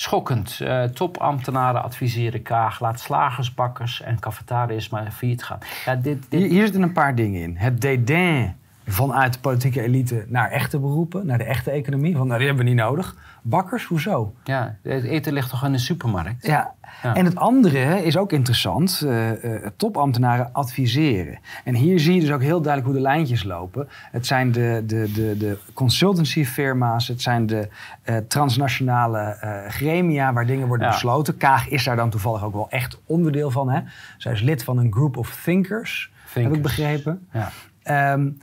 Schokkend. 0.00 0.58
Uh, 0.62 0.82
topambtenaren 0.82 1.82
adviseren 1.82 2.42
Kaag. 2.42 2.80
Laat 2.80 3.00
slagers, 3.00 3.54
bakkers 3.54 4.02
en 4.02 4.18
cafetariërs 4.18 4.88
maar 4.88 5.10
failliet 5.10 5.44
gaan. 5.44 5.58
Ja, 5.84 5.94
dit. 5.94 6.26
Hier, 6.28 6.64
zitten 6.64 6.82
een 6.82 6.92
paar 6.92 7.14
dingen 7.14 7.42
in. 7.42 7.56
Het 7.56 7.80
dédain 7.80 8.56
vanuit 8.86 9.32
de 9.32 9.38
politieke 9.38 9.82
elite 9.82 10.24
naar 10.28 10.50
echte 10.50 10.78
beroepen, 10.78 11.26
naar 11.26 11.38
de 11.38 11.44
echte 11.44 11.70
economie. 11.70 12.12
Nou, 12.14 12.26
die 12.26 12.46
hebben 12.46 12.64
we 12.64 12.70
niet 12.70 12.78
nodig. 12.78 13.16
Bakkers, 13.42 13.84
hoezo? 13.84 14.34
Ja, 14.44 14.76
het 14.82 15.04
eten 15.04 15.32
ligt 15.32 15.50
toch 15.50 15.64
in 15.64 15.72
de 15.72 15.78
supermarkt? 15.78 16.46
Ja. 16.46 16.74
ja. 17.02 17.14
En 17.14 17.24
het 17.24 17.36
andere 17.36 18.04
is 18.04 18.16
ook 18.16 18.32
interessant. 18.32 19.02
Uh, 19.04 19.44
uh, 19.44 19.66
topambtenaren 19.76 20.52
adviseren. 20.52 21.38
En 21.64 21.74
hier 21.74 22.00
zie 22.00 22.14
je 22.14 22.20
dus 22.20 22.30
ook 22.30 22.42
heel 22.42 22.60
duidelijk 22.60 22.92
hoe 22.92 23.02
de 23.02 23.08
lijntjes 23.08 23.44
lopen. 23.44 23.88
Het 24.10 24.26
zijn 24.26 24.52
de, 24.52 24.82
de, 24.86 25.12
de, 25.12 25.36
de 25.36 25.58
consultancyfirma's. 25.74 27.08
Het 27.08 27.22
zijn 27.22 27.46
de 27.46 27.68
uh, 28.04 28.16
transnationale 28.16 29.36
gremia 29.68 30.32
waar 30.32 30.46
dingen 30.46 30.68
worden 30.68 30.86
ja. 30.86 30.92
besloten. 30.92 31.36
Kaag 31.36 31.68
is 31.68 31.84
daar 31.84 31.96
dan 31.96 32.10
toevallig 32.10 32.44
ook 32.44 32.54
wel 32.54 32.70
echt 32.70 33.00
onderdeel 33.06 33.50
van. 33.50 33.70
Hè? 33.70 33.80
Zij 34.18 34.32
is 34.32 34.40
lid 34.40 34.64
van 34.64 34.78
een 34.78 34.92
group 34.92 35.16
of 35.16 35.40
thinkers, 35.44 36.10
thinkers. 36.32 36.44
heb 36.44 36.54
ik 36.54 36.62
begrepen. 36.62 37.28
Ja. 37.32 38.12
Um, 38.12 38.38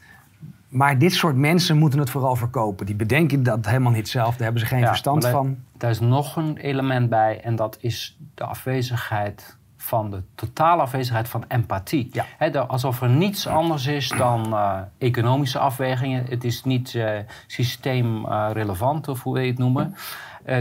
maar 0.68 0.98
dit 0.98 1.14
soort 1.14 1.36
mensen 1.36 1.78
moeten 1.78 2.00
het 2.00 2.10
vooral 2.10 2.36
verkopen. 2.36 2.86
Die 2.86 2.96
bedenken 2.96 3.44
dat 3.44 3.66
helemaal 3.66 3.92
niet 3.92 4.10
zelf. 4.10 4.30
Daar 4.30 4.44
hebben 4.44 4.62
ze 4.62 4.68
geen 4.68 4.80
ja, 4.80 4.88
verstand 4.88 5.22
daar, 5.22 5.32
van. 5.32 5.58
Daar 5.78 5.90
is 5.90 6.00
nog 6.00 6.36
een 6.36 6.58
element 6.58 7.10
bij. 7.10 7.42
En 7.42 7.56
dat 7.56 7.78
is 7.80 8.18
de 8.36 8.44
afwezigheid 8.44 9.58
van 9.78 10.12
de 10.12 10.22
totale 10.36 10.82
afwezigheid 10.82 11.30
van 11.30 11.44
empathie. 11.48 12.10
Ja. 12.12 12.26
He, 12.38 12.50
de, 12.50 12.66
alsof 12.66 13.02
er 13.02 13.10
niets 13.10 13.48
anders 13.48 13.86
is 13.86 14.10
dan 14.10 14.54
uh, 14.54 14.80
economische 14.98 15.60
afwegingen. 15.60 16.26
Het 16.30 16.44
is 16.44 16.64
niet 16.64 16.94
uh, 16.94 17.10
systeemrelevant, 17.48 19.08
of 19.08 19.24
hoe 19.24 19.34
wil 19.34 19.44
je 19.44 19.50
het 19.50 19.60
noemen. 19.60 19.96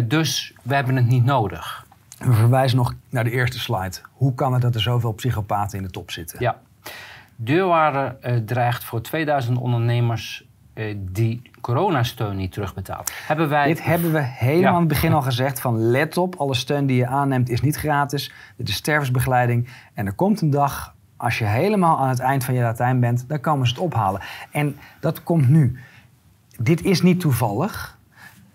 Dus 0.04 0.54
we 0.62 0.74
hebben 0.74 0.96
het 0.96 1.06
niet 1.06 1.24
nodig. 1.24 1.86
We 2.18 2.32
verwijzen 2.32 2.76
nog 2.76 2.94
naar 3.08 3.24
de 3.24 3.30
eerste 3.30 3.58
slide. 3.58 3.96
Hoe 4.12 4.34
kan 4.34 4.52
het 4.52 4.62
dat 4.62 4.74
er 4.74 4.80
zoveel 4.80 5.12
psychopaten 5.12 5.78
in 5.78 5.84
de 5.84 5.90
top 5.90 6.10
zitten? 6.10 6.40
Ja. 6.40 6.60
Deurwaarde 7.36 8.16
uh, 8.22 8.36
dreigt 8.36 8.84
voor 8.84 9.02
2000 9.02 9.58
ondernemers 9.58 10.48
uh, 10.74 10.96
die 10.98 11.42
coronasteun 11.60 12.36
niet 12.36 12.52
terugbetaalt. 12.52 13.12
Hebben 13.26 13.48
wij... 13.48 13.66
Dit 13.66 13.84
hebben 13.84 14.12
we 14.12 14.20
helemaal 14.20 14.62
ja. 14.62 14.68
aan 14.70 14.78
het 14.78 14.88
begin 14.88 15.12
al 15.12 15.22
gezegd. 15.22 15.60
Van 15.60 15.78
let 15.78 16.16
op, 16.16 16.34
alle 16.34 16.54
steun 16.54 16.86
die 16.86 16.96
je 16.96 17.06
aanneemt 17.06 17.48
is 17.48 17.60
niet 17.60 17.76
gratis. 17.76 18.32
Dit 18.56 18.68
is 18.68 18.74
stervensbegeleiding. 18.74 19.68
En 19.94 20.06
er 20.06 20.12
komt 20.12 20.40
een 20.40 20.50
dag, 20.50 20.94
als 21.16 21.38
je 21.38 21.44
helemaal 21.44 21.98
aan 21.98 22.08
het 22.08 22.18
eind 22.18 22.44
van 22.44 22.54
je 22.54 22.62
Latijn 22.62 23.00
bent... 23.00 23.28
dan 23.28 23.40
komen 23.40 23.66
ze 23.66 23.72
het 23.72 23.82
ophalen. 23.82 24.20
En 24.50 24.76
dat 25.00 25.22
komt 25.22 25.48
nu. 25.48 25.78
Dit 26.58 26.84
is 26.84 27.02
niet 27.02 27.20
toevallig. 27.20 27.98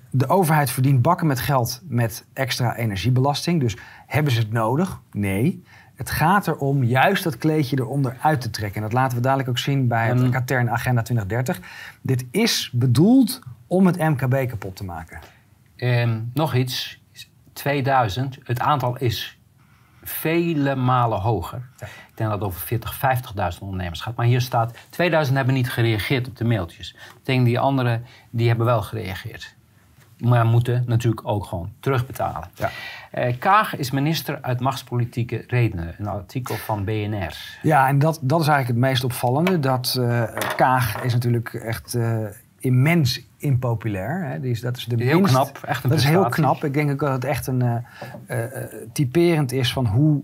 De 0.10 0.28
overheid 0.28 0.72
verdient 0.72 1.02
bakken 1.02 1.28
met 1.28 1.40
geld 1.40 1.82
met 1.88 2.26
extra 2.34 2.76
energiebelasting. 2.76 3.60
Dus 3.60 3.78
hebben 4.08 4.34
ze 4.34 4.40
het 4.40 4.52
nodig? 4.52 5.02
Nee. 5.12 5.64
Het 6.02 6.12
gaat 6.12 6.48
erom 6.48 6.84
juist 6.84 7.24
dat 7.24 7.38
kleedje 7.38 7.80
eronder 7.80 8.18
uit 8.22 8.42
te 8.42 8.50
trekken. 8.50 8.76
En 8.76 8.82
dat 8.82 8.94
laten 8.94 9.18
we 9.18 9.24
dadelijk 9.24 9.50
ook 9.50 9.58
zien 9.58 9.88
bij 9.88 10.08
het 10.08 10.30
Katern 10.30 10.70
Agenda 10.70 11.02
2030. 11.02 11.60
Dit 12.02 12.26
is 12.32 12.70
bedoeld 12.74 13.40
om 13.68 13.86
het 13.86 13.98
MKB 13.98 14.50
kapot 14.50 14.76
te 14.76 14.84
maken. 14.84 15.20
Um, 15.78 16.32
nog 16.34 16.56
iets. 16.56 17.02
2000, 17.54 18.38
het 18.44 18.60
aantal 18.60 18.98
is 18.98 19.40
vele 20.04 20.76
malen 20.76 21.20
hoger. 21.20 21.70
Ja. 21.78 21.86
Ik 21.86 22.18
denk 22.18 22.30
dat 22.30 22.40
het 22.40 22.48
over 22.48 22.62
40, 22.62 23.00
50.000 23.54 23.60
ondernemers 23.60 24.02
gaat. 24.02 24.16
Maar 24.16 24.26
hier 24.26 24.42
staat, 24.42 24.78
2000 24.90 25.38
hebben 25.38 25.56
niet 25.56 25.72
gereageerd 25.72 26.28
op 26.28 26.38
de 26.38 26.46
mailtjes. 26.46 26.94
Ik 26.94 27.26
denk 27.26 27.46
die 27.46 27.60
anderen, 27.60 28.06
die 28.30 28.48
hebben 28.48 28.66
wel 28.66 28.82
gereageerd 28.82 29.56
maar 30.22 30.46
moeten 30.46 30.84
natuurlijk 30.88 31.28
ook 31.28 31.46
gewoon 31.46 31.72
terugbetalen. 31.80 32.50
Ja. 32.54 32.70
Uh, 33.14 33.38
Kaag 33.40 33.78
is 33.78 33.92
minister 33.92 34.40
uit 34.42 34.60
machtspolitieke 34.60 35.44
redenen. 35.48 35.96
Een 35.98 36.08
artikel 36.08 36.56
van 36.56 36.84
BNR. 36.84 37.60
Ja, 37.62 37.88
en 37.88 38.00
dat, 38.00 38.20
dat 38.22 38.42
is 38.42 38.48
eigenlijk 38.48 38.80
het 38.80 38.90
meest 38.90 39.04
opvallende. 39.04 39.60
Dat 39.60 39.98
uh, 40.00 40.24
Kaag 40.56 41.04
is 41.04 41.14
natuurlijk 41.14 41.54
echt 41.54 41.94
uh, 41.94 42.26
immens 42.60 43.22
impopulair. 43.38 44.26
Hè. 44.26 44.40
Die 44.40 44.52
is, 44.52 44.62
dat 44.62 44.78
is 44.78 44.86
de 44.86 45.04
heel 45.04 45.20
minst, 45.20 45.34
knap, 45.34 45.60
echt 45.64 45.84
een 45.84 45.90
Dat 45.90 46.00
is 46.00 46.06
heel 46.06 46.30
knap. 46.30 46.64
Ik 46.64 46.74
denk 46.74 46.92
ook 46.92 47.00
dat 47.00 47.12
het 47.12 47.26
echt 47.26 47.48
een 47.48 47.86
typerend 48.94 49.52
is 49.52 49.74
van 49.74 49.86
hoe 49.86 50.22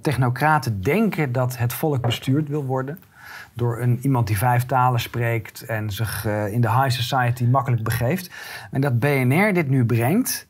technocraten 0.00 0.80
denken 0.80 1.32
dat 1.32 1.58
het 1.58 1.72
volk 1.72 2.00
bestuurd 2.00 2.48
wil 2.48 2.64
worden 2.64 2.98
door 3.54 3.80
een, 3.80 3.98
iemand 4.02 4.26
die 4.26 4.38
vijf 4.38 4.66
talen 4.66 5.00
spreekt 5.00 5.62
en 5.62 5.90
zich 5.90 6.26
uh, 6.26 6.52
in 6.52 6.60
de 6.60 6.70
high 6.70 6.90
society 6.90 7.44
makkelijk 7.44 7.82
begeeft. 7.82 8.30
En 8.70 8.80
dat 8.80 8.98
BNR 8.98 9.52
dit 9.52 9.68
nu 9.68 9.84
brengt, 9.84 10.46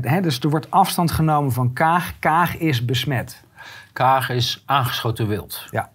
hè, 0.00 0.20
dus 0.20 0.40
er 0.40 0.50
wordt 0.50 0.70
afstand 0.70 1.10
genomen 1.10 1.52
van 1.52 1.72
Kaag. 1.72 2.18
Kaag 2.18 2.56
is 2.56 2.84
besmet. 2.84 3.42
Kaag 3.92 4.30
is 4.30 4.62
aangeschoten 4.66 5.28
wild. 5.28 5.66
Ja. 5.70 5.90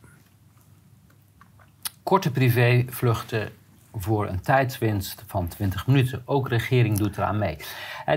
Korte 2.03 2.31
privévluchten 2.31 3.49
voor 3.95 4.27
een 4.27 4.41
tijdswinst 4.41 5.23
van 5.27 5.47
20 5.47 5.87
minuten. 5.87 6.21
Ook 6.25 6.49
regering 6.49 6.97
doet 6.97 7.17
eraan 7.17 7.37
mee. 7.37 7.57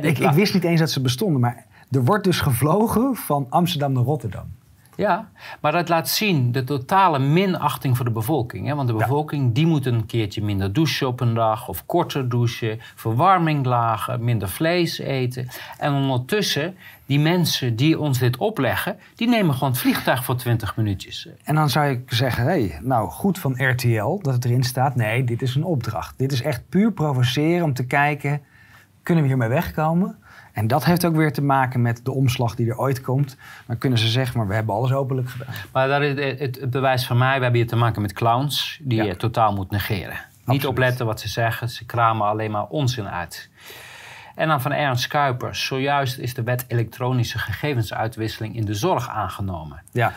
Ik, 0.00 0.18
ik 0.18 0.30
wist 0.30 0.54
niet 0.54 0.64
eens 0.64 0.80
dat 0.80 0.90
ze 0.90 1.00
bestonden, 1.00 1.40
maar 1.40 1.64
er 1.90 2.04
wordt 2.04 2.24
dus 2.24 2.40
gevlogen 2.40 3.16
van 3.16 3.46
Amsterdam 3.48 3.92
naar 3.92 4.02
Rotterdam. 4.02 4.52
Ja, 5.00 5.30
maar 5.60 5.72
dat 5.72 5.88
laat 5.88 6.08
zien 6.08 6.52
de 6.52 6.64
totale 6.64 7.18
minachting 7.18 7.96
voor 7.96 8.04
de 8.04 8.10
bevolking. 8.10 8.66
Hè? 8.66 8.74
Want 8.74 8.88
de 8.88 8.94
bevolking 8.94 9.54
die 9.54 9.66
moet 9.66 9.86
een 9.86 10.06
keertje 10.06 10.42
minder 10.42 10.72
douchen 10.72 11.06
op 11.06 11.20
een 11.20 11.34
dag 11.34 11.68
of 11.68 11.86
korter 11.86 12.28
douchen, 12.28 12.78
verwarming 12.94 13.66
lagen, 13.66 14.24
minder 14.24 14.48
vlees 14.48 14.98
eten. 14.98 15.48
En 15.78 15.92
ondertussen, 15.92 16.76
die 17.06 17.18
mensen 17.18 17.76
die 17.76 17.98
ons 17.98 18.18
dit 18.18 18.36
opleggen, 18.36 18.98
die 19.14 19.28
nemen 19.28 19.54
gewoon 19.54 19.70
het 19.70 19.80
vliegtuig 19.80 20.24
voor 20.24 20.36
20 20.36 20.76
minuutjes. 20.76 21.28
En 21.44 21.54
dan 21.54 21.68
zou 21.68 21.90
ik 21.90 22.12
zeggen, 22.12 22.44
hé, 22.44 22.50
hey, 22.50 22.78
nou 22.82 23.08
goed 23.08 23.38
van 23.38 23.54
RTL 23.56 24.18
dat 24.22 24.34
het 24.34 24.44
erin 24.44 24.64
staat. 24.64 24.96
Nee, 24.96 25.24
dit 25.24 25.42
is 25.42 25.54
een 25.54 25.64
opdracht. 25.64 26.18
Dit 26.18 26.32
is 26.32 26.42
echt 26.42 26.68
puur 26.68 26.92
provoceren 26.92 27.64
om 27.64 27.74
te 27.74 27.86
kijken, 27.86 28.42
kunnen 29.02 29.22
we 29.22 29.28
hiermee 29.28 29.48
wegkomen? 29.48 30.18
En 30.52 30.66
dat 30.66 30.84
heeft 30.84 31.04
ook 31.04 31.16
weer 31.16 31.32
te 31.32 31.42
maken 31.42 31.82
met 31.82 32.00
de 32.04 32.12
omslag 32.12 32.54
die 32.54 32.70
er 32.70 32.78
ooit 32.78 33.00
komt. 33.00 33.36
Dan 33.66 33.78
kunnen 33.78 33.98
ze 33.98 34.08
zeggen, 34.08 34.38
maar 34.38 34.48
we 34.48 34.54
hebben 34.54 34.74
alles 34.74 34.92
openlijk 34.92 35.28
gedaan. 35.28 35.54
Maar 35.72 35.88
daar 35.88 36.02
is 36.02 36.38
het, 36.38 36.70
bewijs 36.70 37.06
van 37.06 37.18
mij, 37.18 37.36
we 37.36 37.42
hebben 37.42 37.60
hier 37.60 37.70
te 37.70 37.76
maken 37.76 38.02
met 38.02 38.12
clowns 38.12 38.80
die 38.82 39.02
je 39.02 39.16
totaal 39.16 39.52
moet 39.52 39.70
negeren. 39.70 40.18
Niet 40.44 40.66
opletten 40.66 41.06
wat 41.06 41.20
ze 41.20 41.28
zeggen, 41.28 41.68
ze 41.68 41.86
kramen 41.86 42.26
alleen 42.26 42.50
maar 42.50 42.66
onzin 42.66 43.08
uit. 43.08 43.50
En 44.34 44.48
dan 44.48 44.60
van 44.60 44.72
Ernst 44.72 45.06
Kuipers. 45.06 45.66
Zojuist 45.66 46.18
is 46.18 46.34
de 46.34 46.42
wet 46.42 46.64
elektronische 46.68 47.38
gegevensuitwisseling 47.38 48.56
in 48.56 48.64
de 48.64 48.74
zorg 48.74 49.08
aangenomen. 49.08 49.82
Ja, 49.92 50.12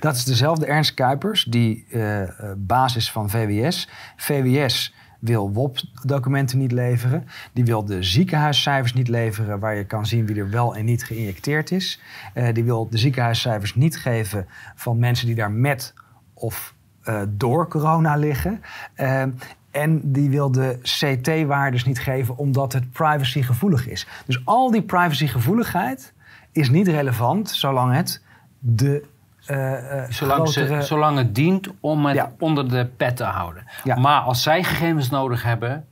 dat 0.00 0.16
is 0.16 0.24
dezelfde 0.24 0.66
Ernst 0.66 0.94
Kuipers, 0.94 1.44
die 1.44 1.86
uh, 1.90 2.22
basis 2.56 3.10
van 3.10 3.30
VWS. 3.30 3.88
VWS 4.16 4.94
wil 5.18 5.52
WOP-documenten 5.52 6.58
niet 6.58 6.72
leveren. 6.72 7.26
Die 7.52 7.64
wil 7.64 7.84
de 7.84 8.02
ziekenhuiscijfers 8.02 8.94
niet 8.94 9.08
leveren, 9.08 9.58
waar 9.58 9.76
je 9.76 9.84
kan 9.84 10.06
zien 10.06 10.26
wie 10.26 10.36
er 10.36 10.50
wel 10.50 10.76
en 10.76 10.84
niet 10.84 11.04
geïnjecteerd 11.04 11.70
is. 11.70 12.00
Uh, 12.34 12.48
die 12.52 12.64
wil 12.64 12.88
de 12.90 12.98
ziekenhuiscijfers 12.98 13.74
niet 13.74 13.98
geven 13.98 14.46
van 14.74 14.98
mensen 14.98 15.26
die 15.26 15.34
daar 15.34 15.50
met 15.50 15.94
of 16.34 16.74
uh, 17.04 17.22
door 17.28 17.68
corona 17.68 18.16
liggen. 18.16 18.60
Uh, 18.96 19.22
en 19.70 20.12
die 20.12 20.30
wil 20.30 20.50
de 20.52 20.78
CT-waardes 20.82 21.84
niet 21.84 22.00
geven 22.00 22.36
omdat 22.36 22.72
het 22.72 22.90
privacygevoelig 22.90 23.88
is. 23.88 24.06
Dus 24.26 24.44
al 24.44 24.70
die 24.70 24.82
privacygevoeligheid 24.82 26.12
is 26.52 26.70
niet 26.70 26.88
relevant 26.88 27.50
zolang 27.50 27.94
het 27.94 28.22
de 28.58 29.04
uh, 29.50 30.02
zolang, 30.08 30.48
ze, 30.48 30.82
zolang 30.82 31.18
het 31.18 31.34
dient 31.34 31.68
om 31.80 32.06
het 32.06 32.28
onder 32.38 32.68
de 32.68 32.86
pet 32.96 33.16
te 33.16 33.24
houden. 33.24 33.64
Maar 33.84 34.20
als 34.20 34.42
zij 34.42 34.64
gegevens 34.64 35.10
nodig 35.10 35.42
hebben. 35.42 35.86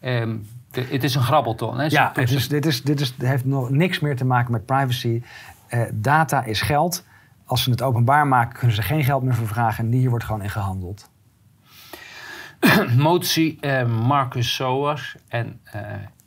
Um, 0.00 0.46
het 0.72 1.04
is 1.04 1.14
een 1.14 1.22
grabbelton. 1.22 1.78
Hè? 1.78 1.86
Ja, 1.88 2.10
het 2.14 2.30
is, 2.30 2.48
dit, 2.48 2.66
is, 2.66 2.82
dit 2.82 3.00
is, 3.00 3.14
heeft 3.18 3.44
nog 3.44 3.70
niks 3.70 4.00
meer 4.00 4.16
te 4.16 4.24
maken 4.24 4.52
met 4.52 4.66
privacy. 4.66 5.22
Uh, 5.70 5.80
data 5.92 6.44
is 6.44 6.60
geld. 6.60 7.04
Als 7.44 7.62
ze 7.62 7.70
het 7.70 7.82
openbaar 7.82 8.26
maken, 8.26 8.58
kunnen 8.58 8.76
ze 8.76 8.82
geen 8.82 9.04
geld 9.04 9.22
meer 9.22 9.34
voor 9.34 9.46
vragen. 9.46 9.84
En 9.84 9.92
hier 9.92 10.10
wordt 10.10 10.24
gewoon 10.24 10.42
in 10.42 10.50
gehandeld. 10.50 11.10
Motie 12.96 13.58
uh, 13.60 13.84
Marcus 14.06 14.54
Soers 14.54 15.16
en 15.28 15.60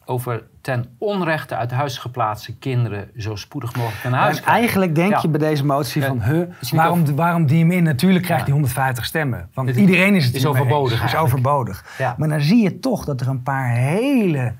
over 0.05 0.43
ten 0.61 0.85
onrechte 0.97 1.55
uit 1.55 1.71
huis 1.71 1.97
geplaatste 1.97 2.57
kinderen 2.57 3.09
zo 3.17 3.35
spoedig 3.35 3.75
mogelijk 3.75 4.03
naar 4.03 4.21
huis 4.21 4.41
krijgen. 4.41 4.59
Eigenlijk 4.59 4.95
denk 4.95 5.15
je 5.15 5.27
bij 5.27 5.39
deze 5.39 5.65
motie 5.65 6.03
van, 6.03 6.21
huh, 6.21 6.49
waarom, 6.71 7.15
waarom 7.15 7.45
die 7.45 7.59
hem 7.59 7.71
in? 7.71 7.83
Natuurlijk 7.83 8.25
krijgt 8.25 8.43
hij 8.43 8.53
150 8.53 9.05
stemmen. 9.05 9.49
Want 9.53 9.69
iedereen 9.69 10.15
is 10.15 10.25
het 10.25 10.35
is 10.35 10.45
overbodig. 10.45 11.03
is 11.03 11.15
overbodig. 11.15 11.85
Maar 12.17 12.29
dan 12.29 12.41
zie 12.41 12.63
je 12.63 12.79
toch 12.79 13.05
dat 13.05 13.21
er 13.21 13.27
een 13.27 13.43
paar 13.43 13.69
hele 13.69 14.53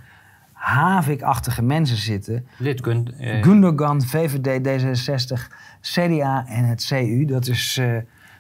havikachtige 0.52 1.62
mensen 1.62 1.98
zitten. 1.98 2.48
Lidkund, 2.58 3.16
eh. 3.16 3.44
Gundogan, 3.44 4.02
VVD, 4.02 4.68
D66, 4.68 5.54
CDA 5.82 6.46
en 6.48 6.64
het 6.64 6.86
CU. 6.86 7.26
Dat 7.26 7.48
is... 7.48 7.78
Uh, 7.78 7.98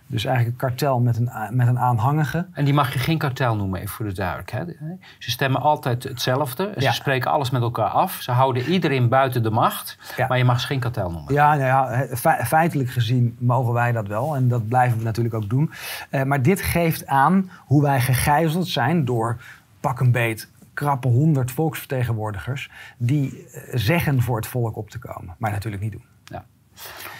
dus 0.07 0.25
eigenlijk 0.25 0.61
een 0.61 0.67
kartel 0.67 0.99
met 0.99 1.17
een, 1.17 1.29
met 1.49 1.67
een 1.67 1.79
aanhangige. 1.79 2.47
En 2.51 2.65
die 2.65 2.73
mag 2.73 2.93
je 2.93 2.99
geen 2.99 3.17
kartel 3.17 3.55
noemen, 3.55 3.79
even 3.79 3.95
voor 3.95 4.05
de 4.05 4.13
duidelijkheid. 4.13 4.77
Ze 5.19 5.31
stemmen 5.31 5.61
altijd 5.61 6.03
hetzelfde. 6.03 6.73
Ze 6.77 6.91
spreken 6.91 7.31
alles 7.31 7.49
met 7.49 7.61
elkaar 7.61 7.89
af. 7.89 8.17
Ze 8.21 8.31
houden 8.31 8.63
iedereen 8.63 9.09
buiten 9.09 9.43
de 9.43 9.49
macht. 9.49 9.97
Maar 10.27 10.37
je 10.37 10.43
mag 10.43 10.59
ze 10.59 10.67
geen 10.67 10.79
kartel 10.79 11.11
noemen. 11.11 11.33
Ja, 11.33 11.55
nou 11.55 11.65
ja, 11.65 12.07
feitelijk 12.45 12.89
gezien 12.89 13.35
mogen 13.39 13.73
wij 13.73 13.91
dat 13.91 14.07
wel. 14.07 14.35
En 14.35 14.47
dat 14.47 14.67
blijven 14.67 14.97
we 14.97 15.03
natuurlijk 15.03 15.35
ook 15.35 15.49
doen. 15.49 15.71
Uh, 16.11 16.23
maar 16.23 16.41
dit 16.41 16.61
geeft 16.61 17.07
aan 17.07 17.49
hoe 17.65 17.81
wij 17.81 18.01
gegijzeld 18.01 18.67
zijn 18.67 19.05
door 19.05 19.41
pak 19.79 19.99
een 19.99 20.11
beet 20.11 20.49
krappe 20.73 21.07
honderd 21.07 21.51
volksvertegenwoordigers... 21.51 22.71
die 22.97 23.47
eh, 23.47 23.61
zeggen 23.73 24.21
voor 24.21 24.35
het 24.35 24.47
volk 24.47 24.75
op 24.75 24.89
te 24.89 24.99
komen, 24.99 25.35
maar 25.37 25.51
natuurlijk 25.51 25.83
niet 25.83 25.91
doen. 25.91 26.05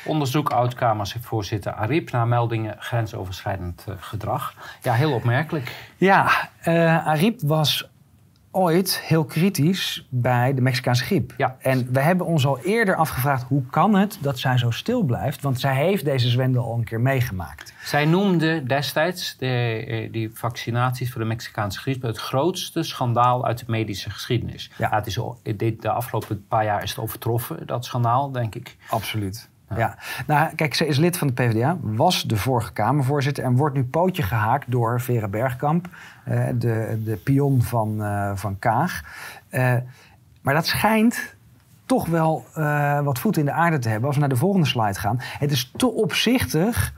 Onderzoek 0.05 0.49
oud-Kamervoorzitter 0.49 1.71
Ariep 1.71 2.11
naar 2.11 2.27
meldingen 2.27 2.75
grensoverschrijdend 2.79 3.85
uh, 3.89 3.95
gedrag. 3.99 4.53
Ja, 4.81 4.93
heel 4.93 5.13
opmerkelijk. 5.13 5.75
Ja, 5.97 6.49
uh, 6.67 7.07
Ariep 7.07 7.41
was 7.41 7.89
ooit 8.55 8.99
heel 8.99 9.25
kritisch 9.25 10.07
bij 10.09 10.53
de 10.53 10.61
Mexicaanse 10.61 11.03
griep. 11.03 11.33
Ja. 11.37 11.55
En 11.59 11.87
we 11.91 11.99
hebben 11.99 12.25
ons 12.25 12.45
al 12.45 12.59
eerder 12.59 12.95
afgevraagd 12.95 13.43
hoe 13.43 13.63
kan 13.69 13.95
het 13.95 14.17
dat 14.21 14.39
zij 14.39 14.57
zo 14.57 14.71
stil 14.71 15.03
blijft? 15.03 15.41
Want 15.41 15.59
zij 15.59 15.75
heeft 15.75 16.05
deze 16.05 16.29
zwendel 16.29 16.63
al 16.63 16.73
een 16.73 16.83
keer 16.83 17.01
meegemaakt. 17.01 17.73
Zij 17.83 18.05
noemde 18.05 18.63
destijds 18.63 19.37
de, 19.37 19.47
eh, 19.87 20.11
die 20.11 20.29
vaccinaties 20.33 21.11
voor 21.11 21.21
de 21.21 21.27
Mexicaanse 21.27 21.79
griep 21.79 22.01
het 22.01 22.17
grootste 22.17 22.83
schandaal 22.83 23.45
uit 23.45 23.59
de 23.59 23.65
medische 23.67 24.09
geschiedenis. 24.09 24.71
Ja. 24.77 24.89
het 24.89 25.07
is, 25.07 25.19
de 25.79 25.89
afgelopen 25.89 26.45
paar 26.47 26.63
jaar 26.63 26.83
is 26.83 26.89
het 26.89 26.99
overtroffen, 26.99 27.67
dat 27.67 27.85
schandaal, 27.85 28.31
denk 28.31 28.55
ik. 28.55 28.75
Absoluut. 28.89 29.49
Ja. 29.75 29.97
nou 30.27 30.55
kijk, 30.55 30.73
ze 30.73 30.87
is 30.87 30.97
lid 30.97 31.17
van 31.17 31.27
de 31.27 31.33
PvdA, 31.33 31.77
was 31.81 32.23
de 32.23 32.37
vorige 32.37 32.73
Kamervoorzitter 32.73 33.43
en 33.43 33.55
wordt 33.55 33.75
nu 33.75 33.83
pootje 33.83 34.23
gehaakt 34.23 34.71
door 34.71 35.01
Vera 35.01 35.27
Bergkamp, 35.27 35.87
uh, 36.29 36.45
de, 36.55 37.01
de 37.03 37.15
pion 37.15 37.61
van, 37.61 38.01
uh, 38.01 38.31
van 38.35 38.59
Kaag. 38.59 39.01
Uh, 39.51 39.73
maar 40.41 40.53
dat 40.53 40.65
schijnt 40.65 41.35
toch 41.85 42.07
wel 42.07 42.45
wat 43.03 43.19
voet 43.19 43.37
in 43.37 43.45
de 43.45 43.51
aarde 43.51 43.79
te 43.79 43.89
hebben 43.89 44.05
als 44.05 44.15
we 44.15 44.21
naar 44.21 44.29
de 44.29 44.35
volgende 44.35 44.67
slide 44.67 44.99
gaan. 44.99 45.17
Het 45.19 45.51
is 45.51 45.71
te 45.75 45.91
opzichtig 45.91 46.93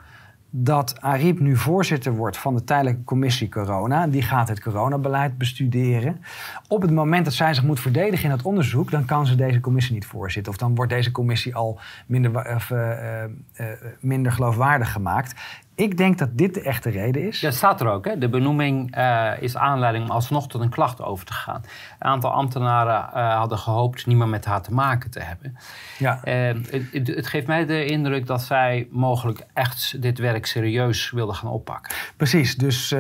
dat 0.59 1.01
Ariep 1.01 1.39
nu 1.39 1.55
voorzitter 1.55 2.15
wordt 2.15 2.37
van 2.37 2.55
de 2.55 2.63
tijdelijke 2.63 3.03
commissie 3.03 3.49
corona. 3.49 4.07
Die 4.07 4.21
gaat 4.21 4.47
het 4.47 4.61
coronabeleid 4.61 5.37
bestuderen. 5.37 6.21
Op 6.67 6.81
het 6.81 6.91
moment 6.91 7.25
dat 7.25 7.33
zij 7.33 7.53
zich 7.53 7.63
moet 7.63 7.79
verdedigen 7.79 8.25
in 8.25 8.31
het 8.31 8.41
onderzoek, 8.41 8.91
dan 8.91 9.05
kan 9.05 9.25
ze 9.25 9.35
deze 9.35 9.59
commissie 9.59 9.93
niet 9.93 10.05
voorzitten. 10.05 10.51
Of 10.51 10.57
dan 10.57 10.75
wordt 10.75 10.91
deze 10.91 11.11
commissie 11.11 11.55
al 11.55 11.79
minder, 12.05 12.55
of, 12.55 12.69
uh, 12.69 13.23
uh, 13.57 13.65
minder 13.99 14.31
geloofwaardig 14.31 14.91
gemaakt. 14.91 15.35
Ik 15.77 15.97
denk 15.97 16.17
dat 16.17 16.37
dit 16.37 16.53
de 16.53 16.61
echte 16.61 16.89
reden 16.89 17.27
is. 17.27 17.41
Het 17.41 17.55
staat 17.55 17.81
er 17.81 17.87
ook. 17.87 18.05
Hè? 18.05 18.17
De 18.17 18.29
benoeming 18.29 18.97
uh, 18.97 19.31
is 19.39 19.57
aanleiding 19.57 20.03
om 20.03 20.11
alsnog 20.11 20.47
tot 20.47 20.61
een 20.61 20.69
klacht 20.69 21.01
over 21.01 21.25
te 21.25 21.33
gaan. 21.33 21.61
Een 21.99 22.07
aantal 22.07 22.31
ambtenaren 22.31 23.09
uh, 23.13 23.35
hadden 23.37 23.57
gehoopt 23.57 24.05
niet 24.05 24.17
meer 24.17 24.27
met 24.27 24.45
haar 24.45 24.61
te 24.61 24.73
maken 24.73 25.09
te 25.09 25.19
hebben. 25.19 25.57
Ja. 25.97 26.19
Uh, 26.23 26.63
het, 26.91 27.07
het, 27.07 27.27
geeft 27.27 27.47
mij 27.47 27.65
de 27.65 27.85
indruk 27.85 28.25
dat 28.25 28.41
zij 28.41 28.87
mogelijk 28.91 29.45
echt 29.53 30.01
dit 30.01 30.17
werk 30.19 30.45
serieus 30.45 31.11
wilden 31.11 31.35
gaan 31.35 31.51
oppakken. 31.51 31.93
Precies. 32.15 32.55
Dus 32.55 32.95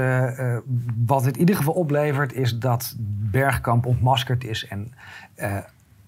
wat 1.05 1.25
het 1.25 1.33
in 1.33 1.39
ieder 1.39 1.55
geval 1.55 1.73
oplevert 1.73 2.33
is 2.33 2.57
dat 2.57 2.95
Bergkamp 3.31 3.85
ontmaskerd 3.85 4.43
is. 4.43 4.67
En 4.67 4.93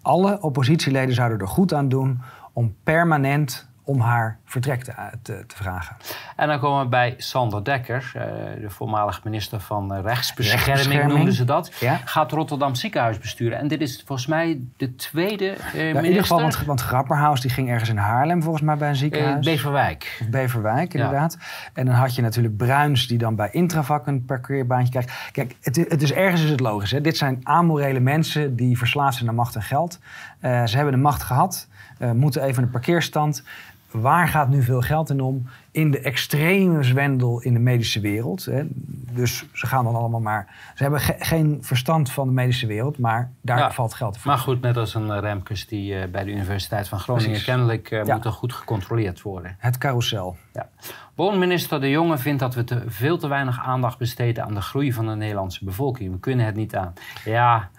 alle 0.02 0.42
oppositieleden 0.42 1.16
zouden 1.16 1.40
er 1.40 1.48
goed 1.48 1.74
aan 1.74 1.90
doen 1.90 2.22
om 2.54 2.76
permanent 2.84 3.69
om 3.90 4.00
haar 4.00 4.40
vertrek 4.46 4.84
te, 4.84 4.94
te, 5.22 5.44
te, 5.48 5.56
vragen. 5.56 5.96
En 6.36 6.48
dan 6.48 6.60
komen 6.60 6.84
we 6.84 6.90
bij 6.90 7.14
Sander 7.18 7.64
Dekker, 7.64 8.12
uh, 8.16 8.24
de 8.62 8.70
voormalig 8.70 9.24
minister 9.24 9.60
van 9.60 9.96
uh, 9.96 10.02
rechtsbescherming, 10.02 10.66
rechtsbescherming, 10.68 11.14
noemden 11.14 11.34
ze 11.34 11.44
dat. 11.44 11.72
Ja? 11.80 12.00
Gaat 12.06 12.32
Rotterdam 12.32 12.76
ziekenhuis 12.76 13.18
besturen. 13.18 13.58
En 13.58 13.68
dit 13.68 13.82
is 13.82 14.04
volgens 14.06 14.28
mij 14.28 14.62
de 14.78 14.96
tweede 14.96 15.46
ja, 15.46 15.52
minister. 15.74 15.96
In 15.96 16.06
ieder 16.06 16.22
geval, 16.22 16.42
want, 16.42 16.66
want 16.66 16.82
Grapperhaus 16.82 17.42
die 17.42 17.50
ging 17.50 17.70
ergens 17.70 17.90
in 17.90 17.98
Haarlem 17.98 18.44
volgens 18.44 18.64
mij 18.64 18.78
bij 18.78 18.90
een 18.90 18.96
ziekenhuis. 18.96 19.46
Beverwijk. 19.46 20.24
Beverwijk, 20.30 20.94
inderdaad. 20.94 21.38
En 21.74 21.86
dan 21.86 21.96
had 21.96 22.16
je 22.16 22.22
natuurlijk 22.22 22.58
Bruins 22.58 23.08
die 23.08 23.18
dan 23.18 23.36
bij 23.36 23.50
Intravak 23.52 24.08
een 24.08 24.26
parkeerbaantje 24.26 24.92
krijgt. 24.92 25.32
Kijk, 25.32 25.56
het, 25.62 25.76
het 25.76 26.02
is 26.02 26.14
ergens 26.14 26.44
is 26.44 26.50
het 26.50 26.60
logisch. 26.60 26.92
Hè? 26.92 27.02
Dit 27.02 27.18
zijn 27.18 27.40
amorele 27.44 28.00
mensen 28.00 28.56
die 28.56 28.78
verslaafd 28.78 29.14
zijn 29.14 29.26
naar 29.26 29.36
macht 29.36 29.56
en 29.56 29.62
geld. 29.62 30.00
ze 30.42 30.76
hebben 30.76 30.94
de 30.94 31.00
macht 31.00 31.24
gehad, 31.24 31.68
moeten 32.14 32.44
even 32.44 32.64
een 32.64 32.70
parkeerstand 32.70 33.44
waar 33.92 34.28
gaat 34.28 34.50
nu 34.50 34.64
veel 34.64 34.82
geld 34.82 35.10
in 35.10 35.22
om? 35.22 35.48
In 35.72 35.92
de 35.92 36.00
extreme 36.00 36.84
zwendel 36.84 37.42
in 37.42 37.54
de 37.54 37.60
medische 37.60 38.00
wereld. 38.00 38.46
Hè. 38.46 38.64
Dus 39.12 39.46
ze 39.54 39.68
gaan 39.68 39.84
dan 39.84 39.96
allemaal 39.96 40.20
maar. 40.20 40.72
Ze 40.76 40.84
hebben 40.84 41.02
geen 41.20 41.58
verstand 41.62 42.12
van 42.12 42.28
de 42.28 42.34
medische 42.34 42.68
wereld, 42.68 42.98
maar 42.98 43.32
daar 43.42 43.74
valt 43.74 43.94
geld 43.94 44.18
voor. 44.18 44.32
Maar 44.32 44.40
goed, 44.40 44.62
net 44.62 44.78
als 44.78 44.94
een 44.94 45.20
Remkes 45.20 45.68
die 45.68 45.94
uh, 45.94 46.04
bij 46.12 46.24
de 46.24 46.32
Universiteit 46.32 46.88
van 46.88 47.00
Groningen 47.00 47.44
kennelijk 47.44 47.92
uh, 47.92 48.04
moet 48.04 48.26
er 48.26 48.32
goed 48.32 48.54
gecontroleerd 48.54 49.22
worden. 49.22 49.56
Het 49.60 49.78
carousel. 49.78 50.38
Ja. 50.54 50.70
Woonminister 51.16 51.82
De 51.82 51.90
Jonge 51.90 52.18
vindt 52.18 52.40
dat 52.40 52.56
we 52.56 52.64
te, 52.64 52.84
veel 52.88 53.18
te 53.18 53.28
weinig 53.28 53.60
aandacht 53.60 53.98
besteden 53.98 54.44
aan 54.44 54.54
de 54.54 54.62
groei 54.62 54.94
van 54.94 55.08
de 55.08 55.16
Nederlandse 55.16 55.66
bevolking. 55.66 56.12
We 56.12 56.20
kunnen 56.20 56.46
het 56.46 56.56
niet 56.56 56.76
aan. 56.76 56.94
Ja, 57.26 57.70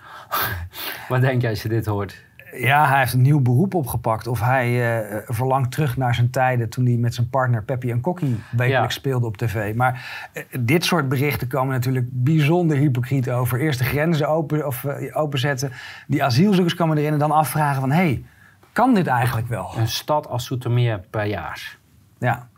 wat 1.08 1.20
denk 1.20 1.42
je 1.42 1.48
als 1.48 1.62
je 1.62 1.68
dit 1.68 1.86
hoort? 1.86 2.24
Ja, 2.56 2.88
hij 2.88 2.98
heeft 2.98 3.12
een 3.12 3.22
nieuw 3.22 3.40
beroep 3.40 3.74
opgepakt. 3.74 4.26
Of 4.26 4.40
hij 4.40 5.00
uh, 5.02 5.16
verlangt 5.26 5.72
terug 5.72 5.96
naar 5.96 6.14
zijn 6.14 6.30
tijden 6.30 6.68
toen 6.68 6.86
hij 6.86 6.96
met 6.96 7.14
zijn 7.14 7.28
partner 7.28 7.62
Peppy 7.62 7.90
en 7.90 8.00
Kokkie 8.00 8.40
wekelijks 8.50 8.94
speelde 8.94 9.26
op 9.26 9.36
tv. 9.36 9.74
Maar 9.74 10.28
uh, 10.34 10.42
dit 10.60 10.84
soort 10.84 11.08
berichten 11.08 11.48
komen 11.48 11.74
natuurlijk 11.74 12.06
bijzonder 12.10 12.76
hypocriet 12.76 13.30
over. 13.30 13.60
Eerst 13.60 13.78
de 13.78 13.84
grenzen 13.84 14.28
open, 14.28 14.66
of, 14.66 14.84
uh, 14.84 15.16
openzetten. 15.16 15.72
Die 16.06 16.24
asielzoekers 16.24 16.74
komen 16.74 16.98
erin 16.98 17.12
en 17.12 17.18
dan 17.18 17.30
afvragen 17.30 17.80
van... 17.80 17.90
hé, 17.90 17.96
hey, 17.96 18.24
kan 18.72 18.94
dit 18.94 19.06
eigenlijk 19.06 19.48
wel? 19.48 19.72
Een 19.76 19.88
stad 19.88 20.28
als 20.28 20.44
Soetermeer 20.44 21.00
per 21.10 21.24
jaar. 21.24 21.76
Ja. 22.18 22.48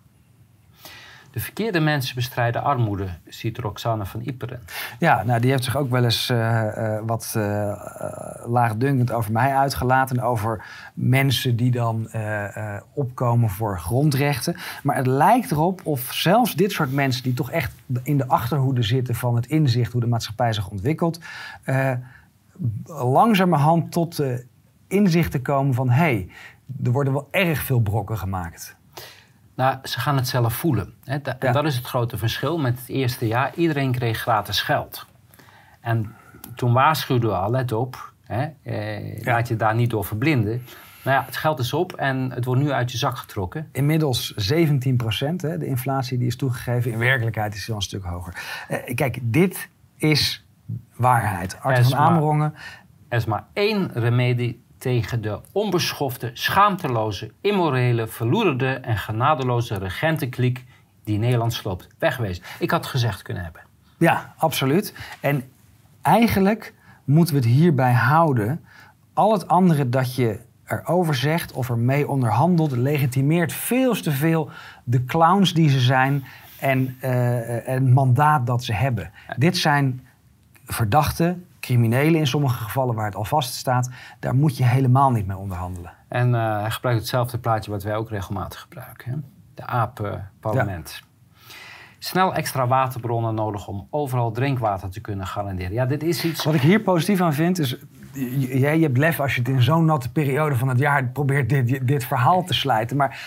De 1.32 1.40
verkeerde 1.40 1.80
mensen 1.80 2.14
bestrijden 2.14 2.62
armoede, 2.62 3.08
ziet 3.28 3.58
Roxane 3.58 4.06
van 4.06 4.20
Iperen. 4.20 4.60
Ja, 4.98 5.22
nou, 5.22 5.40
die 5.40 5.50
heeft 5.50 5.64
zich 5.64 5.76
ook 5.76 5.90
wel 5.90 6.04
eens 6.04 6.30
uh, 6.30 6.38
uh, 6.38 6.98
wat 7.06 7.34
uh, 7.36 7.42
laagdunkend 8.46 9.12
over 9.12 9.32
mij 9.32 9.54
uitgelaten. 9.54 10.20
Over 10.20 10.64
mensen 10.94 11.56
die 11.56 11.70
dan 11.70 12.10
opkomen 12.94 13.48
voor 13.48 13.80
grondrechten. 13.80 14.56
Maar 14.82 14.96
het 14.96 15.06
lijkt 15.06 15.50
erop 15.50 15.80
of 15.84 16.12
zelfs 16.12 16.54
dit 16.54 16.72
soort 16.72 16.92
mensen, 16.92 17.22
die 17.22 17.34
toch 17.34 17.50
echt 17.50 17.72
in 18.02 18.16
de 18.16 18.28
achterhoede 18.28 18.82
zitten 18.82 19.14
van 19.14 19.34
het 19.34 19.46
inzicht 19.46 19.92
hoe 19.92 20.00
de 20.00 20.06
maatschappij 20.06 20.52
zich 20.52 20.68
ontwikkelt, 20.68 21.20
langzamerhand 22.84 23.92
tot 23.92 24.16
de 24.16 24.44
inzichten 24.86 25.42
komen 25.42 25.74
van 25.74 25.88
hé, 25.88 25.94
hey, 25.94 26.28
er 26.84 26.92
worden 26.92 27.12
wel 27.12 27.28
erg 27.30 27.62
veel 27.62 27.80
brokken 27.80 28.18
gemaakt. 28.18 28.76
Nou, 29.54 29.76
ze 29.82 30.00
gaan 30.00 30.16
het 30.16 30.28
zelf 30.28 30.54
voelen. 30.54 30.94
Hè. 31.04 31.16
En 31.16 31.52
dat 31.52 31.64
is 31.64 31.76
het 31.76 31.84
grote 31.84 32.18
verschil 32.18 32.58
met 32.58 32.78
het 32.78 32.88
eerste 32.88 33.26
jaar. 33.26 33.54
Iedereen 33.54 33.92
kreeg 33.92 34.18
gratis 34.18 34.60
geld. 34.60 35.06
En 35.80 36.14
toen 36.54 36.72
waarschuwden 36.72 37.30
we 37.30 37.36
al, 37.36 37.50
let 37.50 37.72
op, 37.72 38.12
hè, 38.22 38.48
eh, 38.62 39.24
laat 39.24 39.48
je 39.48 39.56
daar 39.56 39.74
niet 39.74 39.90
door 39.90 40.04
verblinden. 40.04 40.62
Nou 41.04 41.16
ja, 41.16 41.24
het 41.24 41.36
geld 41.36 41.58
is 41.58 41.72
op 41.72 41.92
en 41.92 42.30
het 42.30 42.44
wordt 42.44 42.60
nu 42.60 42.70
uit 42.70 42.92
je 42.92 42.98
zak 42.98 43.16
getrokken. 43.16 43.68
Inmiddels 43.72 44.34
17 44.34 44.96
procent, 44.96 45.40
de 45.40 45.66
inflatie 45.66 46.18
die 46.18 46.26
is 46.26 46.36
toegegeven. 46.36 46.92
In 46.92 46.98
werkelijkheid 46.98 47.52
is 47.52 47.58
het 47.58 47.68
wel 47.68 47.76
een 47.76 47.82
stuk 47.82 48.04
hoger. 48.04 48.64
Eh, 48.68 48.94
kijk, 48.94 49.18
dit 49.22 49.68
is 49.96 50.46
waarheid. 50.96 51.60
Arthur 51.60 51.84
van 51.84 51.98
Amerongen. 51.98 52.54
Er 53.08 53.18
is 53.18 53.24
maar 53.24 53.46
één 53.52 53.90
remedie 53.92 54.62
tegen 54.82 55.22
de 55.22 55.40
onbeschofte, 55.52 56.30
schaamteloze, 56.32 57.30
immorele, 57.40 58.06
verloederde 58.06 58.66
en 58.66 58.96
genadeloze 58.96 59.78
regentenkliek 59.78 60.64
die 61.04 61.18
Nederland 61.18 61.52
sloopt. 61.52 61.86
Wegwezen. 61.98 62.44
Ik 62.58 62.70
had 62.70 62.80
het 62.80 62.90
gezegd 62.90 63.22
kunnen 63.22 63.42
hebben. 63.42 63.62
Ja, 63.98 64.34
absoluut. 64.36 64.94
En 65.20 65.50
eigenlijk 66.00 66.74
moeten 67.04 67.34
we 67.34 67.40
het 67.40 67.50
hierbij 67.50 67.92
houden. 67.92 68.64
Al 69.12 69.32
het 69.32 69.48
andere 69.48 69.88
dat 69.88 70.14
je 70.14 70.40
erover 70.64 71.14
zegt 71.14 71.52
of 71.52 71.68
ermee 71.68 72.08
onderhandelt, 72.08 72.72
legitimeert 72.72 73.52
veel 73.52 73.94
te 73.94 74.10
veel 74.10 74.50
de 74.84 75.04
clowns 75.04 75.54
die 75.54 75.68
ze 75.68 75.80
zijn 75.80 76.24
en 76.58 76.80
uh, 76.80 77.10
het 77.64 77.90
mandaat 77.90 78.46
dat 78.46 78.64
ze 78.64 78.72
hebben. 78.72 79.10
Dit 79.36 79.56
zijn 79.56 80.06
verdachten 80.64 81.46
criminelen 81.62 82.20
in 82.20 82.26
sommige 82.26 82.62
gevallen 82.62 82.94
waar 82.94 83.04
het 83.04 83.14
al 83.14 83.24
vast 83.24 83.54
staat, 83.54 83.90
daar 84.18 84.34
moet 84.34 84.56
je 84.56 84.64
helemaal 84.64 85.10
niet 85.10 85.26
mee 85.26 85.36
onderhandelen. 85.36 85.92
En 86.08 86.28
uh, 86.28 86.60
hij 86.60 86.70
gebruikt 86.70 87.00
hetzelfde 87.00 87.38
plaatje 87.38 87.70
wat 87.70 87.82
wij 87.82 87.96
ook 87.96 88.10
regelmatig 88.10 88.60
gebruiken. 88.60 89.10
Hè? 89.10 89.16
De 89.54 89.66
apenparlement. 89.66 91.02
Snel 91.98 92.34
extra 92.34 92.66
waterbronnen 92.66 93.34
nodig 93.34 93.68
om 93.68 93.86
overal 93.90 94.32
drinkwater 94.32 94.88
te 94.88 95.00
kunnen 95.00 95.26
garanderen. 95.26 95.72
Ja, 95.72 95.86
dit 95.86 96.02
is 96.02 96.24
iets... 96.24 96.44
Wat 96.44 96.54
ik 96.54 96.60
hier 96.60 96.80
positief 96.80 97.20
aan 97.20 97.34
vind 97.34 97.58
is... 97.58 97.76
Jij 98.38 98.76
je 98.76 98.82
hebt 98.82 98.98
lef 98.98 99.20
als 99.20 99.34
je 99.34 99.40
het 99.40 99.48
in 99.48 99.62
zo'n 99.62 99.84
natte 99.84 100.12
periode 100.12 100.56
van 100.56 100.68
het 100.68 100.78
jaar 100.78 101.08
probeert 101.08 101.48
dit, 101.48 101.86
dit 101.86 102.04
verhaal 102.04 102.44
te 102.44 102.54
slijten. 102.54 102.96
Maar 102.96 103.20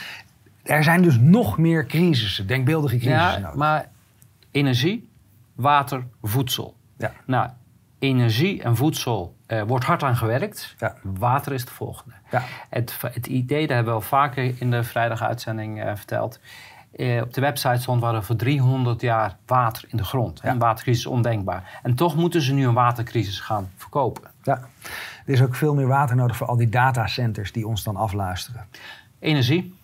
er 0.63 0.83
zijn 0.83 1.01
dus 1.01 1.17
nog 1.19 1.57
meer 1.57 1.85
crisissen, 1.85 2.47
denkbeeldige 2.47 2.97
crisissen 2.97 3.41
ja, 3.41 3.51
maar 3.55 3.89
energie, 4.51 5.09
water, 5.55 6.03
voedsel. 6.21 6.75
Ja. 6.97 7.11
Nou, 7.25 7.49
energie 8.05 8.61
en 8.61 8.75
voedsel 8.75 9.35
uh, 9.47 9.61
wordt 9.61 9.85
hard 9.85 10.03
aan 10.03 10.15
gewerkt. 10.15 10.75
Ja. 10.77 10.95
Water 11.01 11.53
is 11.53 11.65
de 11.65 11.71
volgende. 11.71 12.15
Ja. 12.31 12.41
Het, 12.69 12.97
het, 13.01 13.27
idee, 13.27 13.67
dat 13.67 13.75
hebben 13.75 13.93
we 13.93 13.99
al 13.99 14.05
vaker 14.05 14.53
in 14.61 14.71
de 14.71 14.83
vrijdaguitzending 14.83 15.83
uh, 15.83 15.95
verteld. 15.95 16.39
Uh, 16.95 17.21
op 17.21 17.33
de 17.33 17.41
website 17.41 17.81
stond 17.81 18.01
we 18.01 18.21
voor 18.21 18.35
300 18.35 19.01
jaar 19.01 19.37
water 19.45 19.83
in 19.87 19.97
de 19.97 20.03
grond. 20.03 20.39
Ja. 20.43 20.49
Een 20.49 20.59
watercrisis 20.59 21.05
ondenkbaar. 21.05 21.79
En 21.83 21.95
toch 21.95 22.15
moeten 22.15 22.41
ze 22.41 22.53
nu 22.53 22.67
een 22.67 22.73
watercrisis 22.73 23.39
gaan 23.39 23.69
verkopen. 23.75 24.31
Ja, 24.43 24.59
er 25.25 25.33
is 25.33 25.41
ook 25.41 25.55
veel 25.55 25.75
meer 25.75 25.87
water 25.87 26.15
nodig 26.15 26.37
voor 26.37 26.47
al 26.47 26.57
die 26.57 26.69
datacenters 26.69 27.51
die 27.51 27.67
ons 27.67 27.83
dan 27.83 27.95
afluisteren. 27.95 28.65
Energie. 29.19 29.75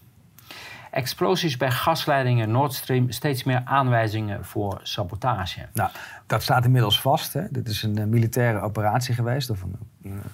Explosies 0.91 1.57
bij 1.57 1.71
gasleidingen 1.71 2.51
Nord 2.51 2.73
Stream, 2.73 3.11
steeds 3.11 3.43
meer 3.43 3.61
aanwijzingen 3.65 4.45
voor 4.45 4.79
sabotage. 4.83 5.67
Nou, 5.73 5.89
dat 6.25 6.43
staat 6.43 6.65
inmiddels 6.65 7.01
vast. 7.01 7.33
Hè. 7.33 7.41
Dit 7.49 7.67
is 7.67 7.83
een 7.83 7.99
uh, 7.99 8.05
militaire 8.05 8.59
operatie 8.59 9.13
geweest, 9.13 9.49
of 9.49 9.61
een, 9.61 9.75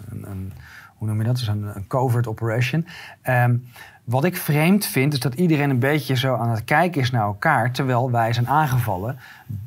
een, 0.09 0.25
een, 0.29 0.53
hoe 0.95 1.07
noem 1.07 1.19
je 1.19 1.25
dat? 1.25 1.37
Dus 1.37 1.47
een, 1.47 1.75
een 1.75 1.87
covert 1.87 2.27
operation. 2.27 2.87
Um, 3.23 3.67
wat 4.03 4.23
ik 4.23 4.37
vreemd 4.37 4.85
vind, 4.85 5.13
is 5.13 5.19
dat 5.19 5.33
iedereen 5.33 5.69
een 5.69 5.79
beetje 5.79 6.15
zo 6.15 6.35
aan 6.35 6.49
het 6.49 6.63
kijken 6.63 7.01
is 7.01 7.11
naar 7.11 7.25
elkaar, 7.25 7.71
terwijl 7.71 8.11
wij 8.11 8.33
zijn 8.33 8.47
aangevallen 8.47 9.19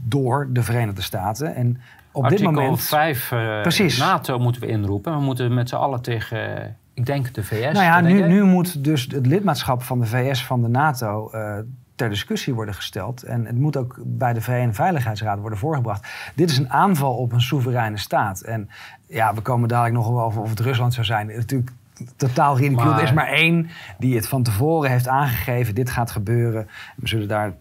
door 0.04 0.48
de 0.50 0.62
Verenigde 0.62 1.02
Staten. 1.02 1.54
En 1.54 1.80
op 2.12 2.28
dit 2.28 2.42
moment. 2.42 2.82
5 2.82 3.30
uh, 3.30 3.60
Precies. 3.60 3.98
NATO 3.98 4.38
moeten 4.38 4.62
we 4.62 4.68
inroepen. 4.68 5.12
We 5.12 5.20
moeten 5.20 5.54
met 5.54 5.68
z'n 5.68 5.74
allen 5.74 6.02
tegen 6.02 6.76
ik 7.00 7.06
denk 7.06 7.34
de 7.34 7.44
VS. 7.44 7.72
Nou 7.72 7.84
ja, 7.84 8.00
nu, 8.00 8.26
nu, 8.26 8.42
moet 8.42 8.84
dus 8.84 9.06
het 9.10 9.26
lidmaatschap 9.26 9.82
van 9.82 10.00
de 10.00 10.06
VS 10.06 10.44
van 10.44 10.62
de 10.62 10.68
NATO 10.68 11.30
uh, 11.34 11.58
ter 11.94 12.08
discussie 12.08 12.54
worden 12.54 12.74
gesteld. 12.74 13.22
En 13.22 13.46
het 13.46 13.58
moet 13.58 13.76
ook 13.76 13.98
bij 14.04 14.32
de 14.32 14.40
VN 14.40 14.72
Veiligheidsraad 14.72 15.38
worden 15.38 15.58
voorgebracht. 15.58 16.08
Dit 16.34 16.50
is 16.50 16.58
een 16.58 16.70
aanval 16.70 17.16
op 17.16 17.32
een 17.32 17.40
soevereine 17.40 17.96
staat. 17.96 18.40
En 18.40 18.68
ja, 19.06 19.34
we 19.34 19.40
komen 19.40 19.68
dadelijk 19.68 19.94
nog 19.94 20.08
wel 20.08 20.22
over 20.22 20.42
of 20.42 20.50
het 20.50 20.60
Rusland 20.60 20.94
zou 20.94 21.06
zijn. 21.06 21.26
Natuurlijk 21.26 21.70
totaal 22.16 22.56
ridicule. 22.56 22.94
Er 22.94 23.02
is 23.02 23.12
maar 23.12 23.28
één 23.28 23.68
die 23.98 24.16
het 24.16 24.28
van 24.28 24.42
tevoren 24.42 24.90
heeft 24.90 25.08
aangegeven. 25.08 25.74
Dit 25.74 25.90
gaat 25.90 26.10
gebeuren. 26.10 26.68
We 26.96 27.08
zullen 27.08 27.28
daar 27.28 27.52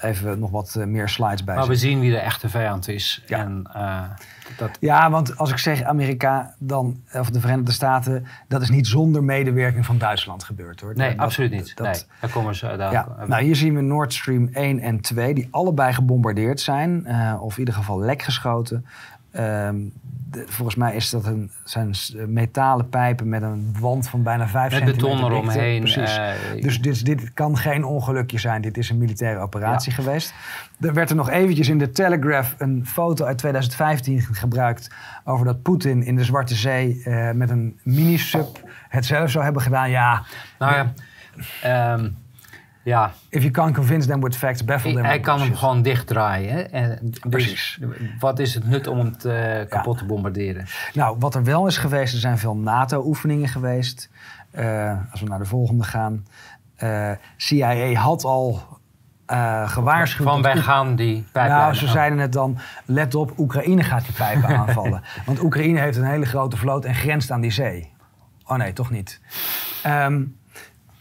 even 0.00 0.38
nog 0.38 0.50
wat 0.50 0.74
eh, 0.74 0.86
meer 0.86 1.08
slides 1.08 1.44
bij 1.44 1.54
Maar 1.54 1.66
we 1.66 1.76
zien 1.76 2.00
wie 2.00 2.10
de 2.10 2.18
echte 2.18 2.48
vijand 2.48 2.88
is. 2.88 3.22
Ja. 3.26 3.38
En, 3.38 3.70
uh, 3.76 4.02
dat... 4.56 4.70
ja, 4.80 5.10
want 5.10 5.36
als 5.36 5.50
ik 5.50 5.58
zeg 5.58 5.82
Amerika, 5.82 6.54
dan, 6.58 7.02
of 7.12 7.30
de 7.30 7.40
Verenigde 7.40 7.72
Staten, 7.72 8.26
dat 8.48 8.62
is 8.62 8.70
niet 8.70 8.86
zonder 8.86 9.24
medewerking 9.24 9.86
van 9.86 9.98
Duitsland 9.98 10.44
gebeurd 10.44 10.80
hoor. 10.80 10.94
Nee, 10.94 11.20
absoluut 11.20 11.50
niet. 11.50 11.76
Dat, 11.76 11.86
nee, 11.86 12.02
daar 12.20 12.30
komen 12.30 12.54
ze 12.54 12.76
daar 12.76 12.92
ja. 12.92 13.08
Nou, 13.26 13.42
hier 13.42 13.56
zien 13.56 13.74
we 13.74 13.80
Nord 13.80 14.12
Stream 14.12 14.48
1 14.52 14.80
en 14.80 15.00
2, 15.00 15.34
die 15.34 15.48
allebei 15.50 15.92
gebombardeerd 15.92 16.60
zijn, 16.60 17.04
uh, 17.06 17.42
of 17.42 17.52
in 17.52 17.58
ieder 17.58 17.74
geval 17.74 18.00
lek 18.00 18.22
geschoten. 18.22 18.86
Um, 19.36 19.92
volgens 20.32 20.76
mij 20.76 20.94
is 20.94 21.10
dat 21.10 21.26
een, 21.26 21.50
zijn 21.64 21.94
metalen 22.26 22.88
pijpen 22.88 23.28
met 23.28 23.42
een 23.42 23.74
wand 23.80 24.08
van 24.08 24.22
bijna 24.22 24.48
5 24.48 24.72
centimeter. 24.72 25.06
Met 25.06 25.16
beton 25.16 25.30
eromheen. 25.30 25.80
Precies. 25.80 26.18
Uh, 26.18 26.62
dus 26.62 26.80
dit, 26.80 27.04
dit, 27.04 27.32
kan 27.34 27.56
geen 27.56 27.84
ongelukje 27.84 28.38
zijn. 28.38 28.62
Dit 28.62 28.76
is 28.76 28.90
een 28.90 28.98
militaire 28.98 29.40
operatie 29.40 29.92
geweest. 29.92 30.34
Er 30.80 30.94
werd 30.94 31.10
er 31.10 31.16
nog 31.16 31.30
eventjes 31.30 31.68
in 31.68 31.78
de 31.78 31.90
Telegraph 31.90 32.54
een 32.58 32.86
foto 32.86 33.24
uit 33.24 33.38
2015 33.38 34.20
gebruikt... 34.20 34.90
over 35.24 35.46
dat 35.46 35.62
Poetin 35.62 36.02
in 36.02 36.16
de 36.16 36.24
Zwarte 36.24 36.54
Zee 36.54 37.02
uh, 37.04 37.30
met 37.30 37.50
een 37.50 37.78
mini-sub 37.82 38.62
het 38.88 39.06
zelf 39.06 39.30
zou 39.30 39.44
hebben 39.44 39.62
gedaan. 39.62 39.90
Ja, 39.90 40.22
nou 40.58 40.74
ja... 40.74 40.92
Um, 41.94 42.16
ja. 42.82 43.12
If 43.28 43.40
you 43.42 43.50
can't 43.50 43.74
convince 43.74 44.06
them 44.06 44.20
with 44.20 44.36
facts, 44.36 44.64
baffle 44.64 44.92
them. 44.92 45.04
Hij 45.04 45.20
kan 45.20 45.40
hem 45.40 45.54
gewoon 45.54 45.82
dichtdraaien. 45.82 46.72
En 46.72 46.98
dus 47.02 47.18
Precies. 47.18 47.78
wat 48.18 48.38
is 48.38 48.54
het 48.54 48.68
nut 48.68 48.86
om 48.86 48.98
hem 48.98 49.18
te, 49.18 49.66
kapot 49.68 49.98
te 49.98 50.04
bombarderen? 50.04 50.66
Nou, 50.92 51.16
wat 51.18 51.34
er 51.34 51.44
wel 51.44 51.66
is 51.66 51.76
geweest, 51.76 52.14
er 52.14 52.20
zijn 52.20 52.38
veel 52.38 52.56
NATO-oefeningen 52.56 53.48
geweest. 53.48 54.10
Uh, 54.58 54.98
als 55.10 55.20
we 55.20 55.26
naar 55.26 55.38
de 55.38 55.44
volgende 55.44 55.84
gaan. 55.84 56.26
Uh, 56.82 57.10
CIA 57.36 57.92
had 57.92 58.24
al 58.24 58.62
uh, 59.30 59.68
gewaarschuwd. 59.68 60.28
Van 60.28 60.42
wij 60.42 60.56
gaan 60.56 60.96
die 60.96 61.26
pijpen 61.32 61.56
Nou, 61.56 61.74
ze 61.74 61.88
zeiden 61.88 62.18
het 62.18 62.32
dan, 62.32 62.58
let 62.84 63.14
op, 63.14 63.38
Oekraïne 63.38 63.82
gaat 63.82 64.04
die 64.04 64.14
pijpen 64.14 64.56
aanvallen. 64.66 65.02
Want 65.26 65.42
Oekraïne 65.42 65.80
heeft 65.80 65.96
een 65.96 66.04
hele 66.04 66.26
grote 66.26 66.56
vloot 66.56 66.84
en 66.84 66.94
grenst 66.94 67.30
aan 67.30 67.40
die 67.40 67.50
zee. 67.50 67.92
Oh 68.46 68.56
nee, 68.56 68.72
toch 68.72 68.90
niet. 68.90 69.20
Um, 69.86 70.36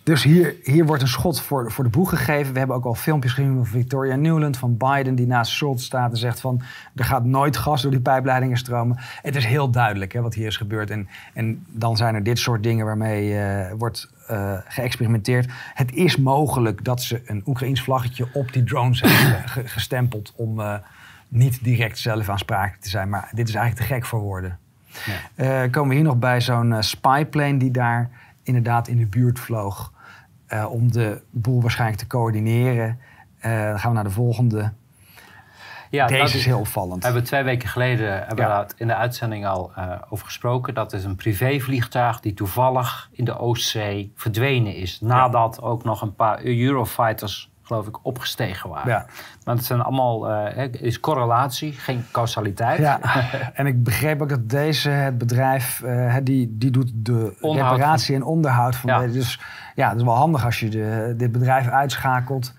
Dus 0.09 0.23
hier, 0.23 0.55
hier 0.63 0.85
wordt 0.85 1.01
een 1.01 1.07
schot 1.07 1.41
voor, 1.41 1.71
voor 1.71 1.83
de 1.83 1.89
boeg 1.89 2.09
gegeven. 2.09 2.53
We 2.53 2.59
hebben 2.59 2.75
ook 2.75 2.85
al 2.85 2.95
filmpjes 2.95 3.33
gezien 3.33 3.53
van 3.53 3.65
Victoria 3.65 4.15
Newland, 4.15 4.57
van 4.57 4.77
Biden, 4.77 5.15
die 5.15 5.27
naast 5.27 5.51
Schultz 5.51 5.85
staat 5.85 6.11
en 6.11 6.17
zegt 6.17 6.39
van 6.39 6.61
er 6.95 7.05
gaat 7.05 7.25
nooit 7.25 7.57
gas 7.57 7.81
door 7.81 7.91
die 7.91 7.99
pijpleidingen 7.99 8.57
stromen. 8.57 8.97
Het 9.21 9.35
is 9.35 9.45
heel 9.45 9.69
duidelijk 9.69 10.13
hè, 10.13 10.21
wat 10.21 10.33
hier 10.33 10.47
is 10.47 10.57
gebeurd. 10.57 10.89
En, 10.89 11.09
en 11.33 11.65
dan 11.67 11.97
zijn 11.97 12.15
er 12.15 12.23
dit 12.23 12.39
soort 12.39 12.63
dingen 12.63 12.85
waarmee 12.85 13.33
uh, 13.33 13.71
wordt 13.77 14.09
uh, 14.31 14.57
geëxperimenteerd. 14.67 15.51
Het 15.73 15.93
is 15.93 16.17
mogelijk 16.17 16.83
dat 16.83 17.01
ze 17.01 17.21
een 17.25 17.43
Oekraïns 17.45 17.81
vlaggetje 17.81 18.27
op 18.33 18.53
die 18.53 18.63
drones 18.63 19.01
hebben 19.01 19.49
gestempeld 19.69 20.33
om 20.35 20.59
uh, 20.59 20.73
niet 21.27 21.63
direct 21.63 21.97
zelf 21.97 22.29
aansprakelijk 22.29 22.81
te 22.81 22.89
zijn. 22.89 23.09
Maar 23.09 23.29
dit 23.33 23.47
is 23.49 23.55
eigenlijk 23.55 23.87
te 23.87 23.93
gek 23.93 24.05
voor 24.05 24.19
woorden. 24.19 24.57
Ja. 25.35 25.67
Komen 25.67 25.89
we 25.89 25.95
hier 25.95 26.03
nog 26.03 26.17
bij 26.17 26.41
zo'n 26.41 26.75
spyplane 26.79 27.57
die 27.57 27.71
daar 27.71 28.09
inderdaad 28.43 28.87
in 28.87 28.97
de 28.97 29.05
buurt 29.05 29.39
vloog. 29.39 29.97
Om 30.69 30.91
de 30.91 31.21
boel 31.29 31.61
waarschijnlijk 31.61 31.99
te 31.99 32.07
coördineren. 32.07 32.99
dan 33.41 33.79
gaan 33.79 33.89
we 33.89 33.95
naar 33.95 34.03
de 34.03 34.09
volgende. 34.09 34.71
Ja, 35.89 36.07
Deze 36.07 36.37
is 36.37 36.45
heel 36.45 36.59
opvallend. 36.59 37.03
Hebben 37.03 37.21
we 37.21 37.27
twee 37.27 37.43
weken 37.43 37.69
geleden 37.69 38.25
hebben 38.27 38.47
we 38.47 38.65
in 38.75 38.87
de 38.87 38.95
uitzending 38.95 39.47
al 39.47 39.71
uh, 39.77 39.91
over 40.09 40.25
gesproken. 40.25 40.73
Dat 40.73 40.93
is 40.93 41.03
een 41.03 41.15
privévliegtuig 41.15 42.19
die 42.19 42.33
toevallig 42.33 43.09
in 43.11 43.25
de 43.25 43.37
Oostzee 43.37 44.11
verdwenen 44.15 44.75
is. 44.75 45.01
Nadat 45.01 45.61
ook 45.61 45.83
nog 45.83 46.01
een 46.01 46.15
paar 46.15 46.43
Eurofighters, 46.43 47.51
geloof 47.61 47.87
ik, 47.87 48.05
opgestegen 48.05 48.69
waren. 48.69 48.91
Ja. 48.91 49.05
Maar 49.45 49.55
het 49.55 49.65
zijn 49.65 49.81
allemaal 49.81 50.31
uh, 50.31 50.73
is 50.73 50.99
correlatie, 50.99 51.73
geen 51.73 52.05
causaliteit. 52.11 52.79
Ja. 52.79 52.99
en 53.53 53.65
ik 53.65 53.83
begreep 53.83 54.21
ook 54.21 54.29
dat 54.29 54.49
deze, 54.49 54.89
het 54.89 55.17
bedrijf, 55.17 55.81
uh, 55.85 56.15
die, 56.23 56.57
die 56.57 56.71
doet 56.71 56.91
de 56.93 57.35
reparatie 57.41 58.15
en 58.15 58.23
onderhoud 58.23 58.75
van 58.75 58.99
deze. 58.99 59.13
Dus 59.13 59.39
ja, 59.79 59.89
het 59.89 59.97
is 59.97 60.03
wel 60.03 60.15
handig 60.15 60.45
als 60.45 60.59
je 60.59 60.69
de, 60.69 61.13
dit 61.17 61.31
bedrijf 61.31 61.67
uitschakelt. 61.67 62.53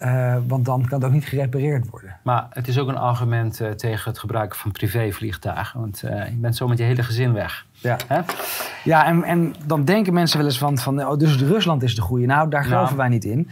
Uh, 0.00 0.36
want 0.46 0.64
dan 0.64 0.86
kan 0.86 0.98
het 0.98 1.04
ook 1.06 1.12
niet 1.12 1.24
gerepareerd 1.24 1.90
worden. 1.90 2.16
Maar 2.22 2.46
het 2.50 2.68
is 2.68 2.78
ook 2.78 2.88
een 2.88 2.96
argument 2.96 3.60
uh, 3.60 3.70
tegen 3.70 4.10
het 4.10 4.18
gebruiken 4.18 4.58
van 4.58 4.72
privévliegtuigen. 4.72 5.80
Want 5.80 6.02
uh, 6.04 6.28
je 6.28 6.36
bent 6.36 6.56
zo 6.56 6.68
met 6.68 6.78
je 6.78 6.84
hele 6.84 7.02
gezin 7.02 7.32
weg. 7.32 7.66
Ja, 7.72 7.96
Hè? 8.06 8.20
ja 8.84 9.06
en, 9.06 9.24
en 9.24 9.54
dan 9.66 9.84
denken 9.84 10.12
mensen 10.12 10.38
wel 10.38 10.46
eens 10.46 10.58
van, 10.58 10.78
van 10.78 11.06
oh, 11.06 11.18
dus 11.18 11.36
Rusland 11.42 11.82
is 11.82 11.94
de 11.94 12.02
goede. 12.02 12.26
Nou, 12.26 12.50
daar 12.50 12.64
geloven 12.64 12.96
nou. 12.96 12.96
wij 12.96 13.08
niet 13.08 13.24
in. 13.24 13.48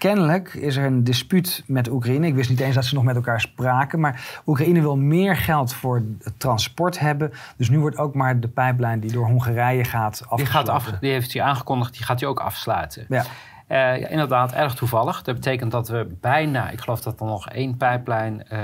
Kennelijk 0.00 0.54
is 0.54 0.76
er 0.76 0.84
een 0.84 1.04
dispuut 1.04 1.62
met 1.66 1.90
Oekraïne. 1.90 2.26
Ik 2.26 2.34
wist 2.34 2.50
niet 2.50 2.60
eens 2.60 2.74
dat 2.74 2.84
ze 2.84 2.94
nog 2.94 3.04
met 3.04 3.16
elkaar 3.16 3.40
spraken. 3.40 4.00
Maar 4.00 4.40
Oekraïne 4.46 4.80
wil 4.80 4.96
meer 4.96 5.36
geld 5.36 5.74
voor 5.74 6.02
het 6.22 6.40
transport 6.40 6.98
hebben. 6.98 7.32
Dus 7.56 7.70
nu 7.70 7.78
wordt 7.78 7.96
ook 7.96 8.14
maar 8.14 8.40
de 8.40 8.48
pijplijn 8.48 9.00
die 9.00 9.12
door 9.12 9.26
Hongarije 9.26 9.84
gaat 9.84 10.12
afgesloten. 10.12 10.44
Die, 10.44 10.54
gaat 10.54 10.68
af, 10.68 10.98
die 11.00 11.10
heeft 11.10 11.32
hij 11.32 11.42
aangekondigd, 11.42 11.92
die 11.92 12.04
gaat 12.04 12.20
hij 12.20 12.28
ook 12.28 12.40
afsluiten. 12.40 13.06
Ja. 13.08 13.24
Uh, 13.68 14.00
ja, 14.00 14.08
inderdaad, 14.08 14.52
erg 14.52 14.74
toevallig. 14.74 15.22
Dat 15.22 15.34
betekent 15.34 15.70
dat 15.70 15.88
we 15.88 16.16
bijna, 16.20 16.70
ik 16.70 16.80
geloof 16.80 17.00
dat 17.00 17.20
er 17.20 17.26
nog 17.26 17.48
één 17.48 17.76
pijplijn 17.76 18.46
uh, 18.52 18.58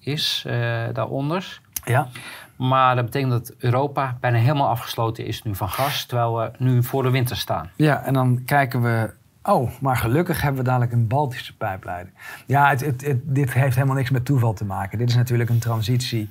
is 0.00 0.44
uh, 0.46 0.54
daaronder. 0.92 1.60
Ja. 1.84 2.08
Maar 2.56 2.94
dat 2.94 3.04
betekent 3.04 3.30
dat 3.30 3.54
Europa 3.58 4.16
bijna 4.20 4.38
helemaal 4.38 4.68
afgesloten 4.68 5.26
is 5.26 5.42
nu 5.42 5.54
van 5.54 5.68
gas, 5.68 6.04
terwijl 6.04 6.36
we 6.36 6.50
nu 6.58 6.82
voor 6.82 7.02
de 7.02 7.10
winter 7.10 7.36
staan. 7.36 7.70
Ja, 7.76 8.02
en 8.02 8.12
dan 8.12 8.42
kijken 8.44 8.82
we. 8.82 9.14
Oh, 9.44 9.70
maar 9.80 9.96
gelukkig 9.96 10.40
hebben 10.40 10.62
we 10.62 10.68
dadelijk 10.68 10.92
een 10.92 11.06
Baltische 11.06 11.56
pijplijn. 11.56 12.12
Ja, 12.46 12.68
het, 12.68 12.80
het, 12.80 13.06
het, 13.06 13.18
dit 13.24 13.52
heeft 13.52 13.74
helemaal 13.74 13.96
niks 13.96 14.10
met 14.10 14.24
toeval 14.24 14.52
te 14.52 14.64
maken. 14.64 14.98
Dit 14.98 15.08
is 15.08 15.14
natuurlijk 15.14 15.50
een 15.50 15.58
transitie 15.58 16.30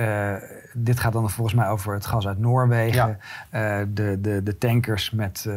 uh, 0.00 0.34
dit 0.72 1.00
gaat 1.00 1.12
dan 1.12 1.30
volgens 1.30 1.56
mij 1.56 1.68
over 1.68 1.94
het 1.94 2.06
gas 2.06 2.26
uit 2.26 2.38
Noorwegen. 2.38 3.18
Ja. 3.52 3.80
Uh, 3.80 3.86
de, 3.88 4.18
de, 4.20 4.42
de 4.42 4.58
tankers 4.58 5.10
met 5.10 5.44
uh, 5.48 5.54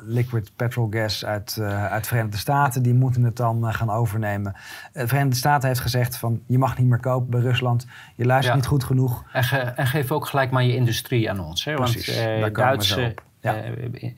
liquid 0.00 0.50
petrol 0.56 0.88
gas 0.90 1.24
uit, 1.24 1.58
uit 1.90 2.02
de 2.02 2.08
Verenigde 2.08 2.36
Staten, 2.36 2.82
die 2.82 2.94
moeten 2.94 3.22
het 3.22 3.36
dan 3.36 3.74
gaan 3.74 3.90
overnemen. 3.90 4.54
De 4.92 5.08
Verenigde 5.08 5.36
Staten 5.36 5.68
heeft 5.68 5.80
gezegd 5.80 6.16
van 6.16 6.42
je 6.46 6.58
mag 6.58 6.78
niet 6.78 6.86
meer 6.86 7.00
kopen 7.00 7.30
bij 7.30 7.40
Rusland. 7.40 7.86
Je 8.14 8.24
luistert 8.24 8.56
niet 8.56 8.66
goed 8.66 8.84
genoeg. 8.84 9.24
En, 9.32 9.44
ge, 9.44 9.56
en, 9.56 9.86
geef 9.86 10.12
ook 10.12 10.26
gelijk 10.26 10.50
maar 10.50 10.64
je 10.64 10.74
industrie 10.74 11.30
aan 11.30 11.40
ons. 11.40 11.64
Hè? 11.64 11.74
Precies, 11.74 12.24
Want 12.40 12.54
Duitse 12.54 13.14
ja. 13.40 13.54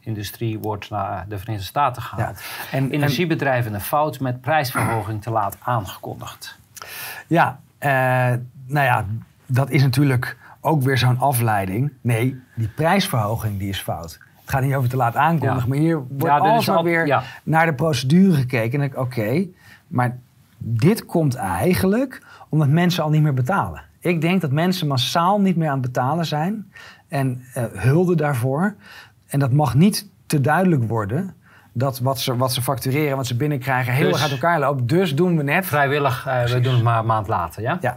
industrie 0.00 0.58
wordt 0.58 0.90
naar 0.90 1.24
de 1.28 1.38
Verenigde 1.38 1.66
Staten 1.66 2.02
gehaald. 2.02 2.38
Ja. 2.38 2.76
En, 2.76 2.90
Energiebedrijven 2.90 3.74
een 3.74 3.80
fout 3.80 4.20
met 4.20 4.40
prijsverhoging 4.40 5.22
te 5.22 5.30
laat 5.30 5.56
aangekondigd. 5.62 6.58
Ja, 7.26 7.60
nou 8.66 8.86
ja, 8.86 9.04
dat 9.46 9.70
is 9.70 9.82
natuurlijk 9.82 10.36
ook 10.60 10.82
weer 10.82 10.98
zo'n 10.98 11.18
afleiding. 11.18 11.92
Nee, 12.00 12.40
die 12.54 12.68
prijsverhoging 12.68 13.58
die 13.58 13.68
is 13.68 13.80
fout. 13.80 14.18
Het 14.40 14.50
gaat 14.58 14.62
niet 14.62 14.74
over 14.74 14.90
te 14.90 14.96
laat 14.96 15.16
aankondigen, 15.16 15.68
maar 15.68 15.78
hier 15.78 15.96
wordt 16.08 16.24
ja, 16.24 16.38
alsmaar 16.38 16.76
al, 16.76 16.84
weer 16.84 17.24
naar 17.42 17.66
de 17.66 17.74
procedure 17.74 18.36
gekeken. 18.36 18.80
En 18.80 18.84
ik, 18.84 18.96
oké, 18.96 19.46
maar 19.86 20.18
dit 20.58 21.06
komt 21.06 21.34
eigenlijk 21.34 22.22
omdat 22.48 22.68
mensen 22.68 23.02
al 23.02 23.10
niet 23.10 23.22
meer 23.22 23.34
betalen. 23.34 23.82
Ik 24.00 24.20
denk 24.20 24.40
dat 24.40 24.50
mensen 24.50 24.86
massaal 24.86 25.40
niet 25.40 25.56
meer 25.56 25.68
aan 25.68 25.82
het 25.82 25.92
betalen 25.92 26.26
zijn 26.26 26.72
en 27.08 27.42
uh, 27.56 27.64
hulden 27.72 28.16
daarvoor. 28.16 28.74
En 29.30 29.38
dat 29.38 29.52
mag 29.52 29.74
niet 29.74 30.08
te 30.26 30.40
duidelijk 30.40 30.88
worden 30.88 31.34
dat 31.72 31.98
wat 31.98 32.20
ze, 32.20 32.36
wat 32.36 32.52
ze 32.52 32.62
factureren, 32.62 33.16
wat 33.16 33.26
ze 33.26 33.36
binnenkrijgen, 33.36 33.92
heel 33.92 34.04
dus, 34.04 34.12
erg 34.12 34.22
uit 34.22 34.32
elkaar 34.32 34.60
loopt. 34.60 34.88
Dus 34.88 35.14
doen 35.14 35.36
we 35.36 35.42
net. 35.42 35.66
Vrijwillig, 35.66 36.26
uh, 36.26 36.44
we 36.44 36.60
doen 36.60 36.74
het 36.74 36.82
maar 36.82 36.98
een 36.98 37.06
maand 37.06 37.28
later, 37.28 37.62
ja? 37.62 37.78
Ja. 37.80 37.96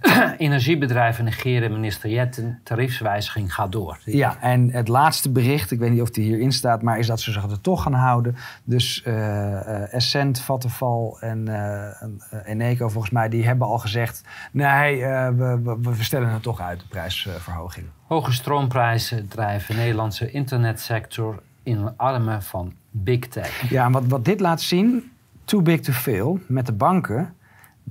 Energiebedrijven 0.38 1.24
negeren 1.24 1.72
minister 1.72 2.10
Jetten, 2.10 2.60
tariefswijziging 2.64 3.54
gaat 3.54 3.72
door. 3.72 3.98
Ja, 4.04 4.36
en 4.40 4.70
het 4.70 4.88
laatste 4.88 5.30
bericht, 5.30 5.70
ik 5.70 5.78
weet 5.78 5.90
niet 5.90 6.00
of 6.00 6.10
die 6.10 6.24
hierin 6.24 6.52
staat, 6.52 6.82
maar 6.82 6.98
is 6.98 7.06
dat 7.06 7.20
ze 7.20 7.32
zich 7.32 7.42
er 7.42 7.60
toch 7.60 7.82
gaan 7.82 7.92
houden. 7.92 8.36
Dus 8.64 9.02
uh, 9.06 9.94
Essent, 9.94 10.40
Vattenfall 10.40 11.16
en 11.20 11.46
uh, 11.48 12.40
Eneco 12.44 12.88
volgens 12.88 13.12
mij, 13.12 13.28
die 13.28 13.44
hebben 13.44 13.66
al 13.66 13.78
gezegd, 13.78 14.24
nee, 14.52 15.00
we, 15.00 15.60
we, 15.64 15.78
we 15.80 16.02
stellen 16.04 16.28
het 16.28 16.42
toch 16.42 16.60
uit, 16.60 16.80
de 16.80 16.86
prijsverhoging. 16.88 17.86
Hoge 18.06 18.32
stroomprijzen 18.32 19.28
drijven 19.28 19.74
de 19.74 19.80
Nederlandse 19.80 20.30
internetsector 20.30 21.42
in 21.62 21.96
armen 21.96 22.42
van 22.42 22.72
big 22.90 23.28
tech. 23.28 23.70
Ja, 23.70 23.84
en 23.84 23.92
wat, 23.92 24.06
wat 24.06 24.24
dit 24.24 24.40
laat 24.40 24.60
zien, 24.60 25.12
too 25.44 25.62
big 25.62 25.80
to 25.80 25.92
fail, 25.92 26.38
met 26.46 26.66
de 26.66 26.72
banken 26.72 27.34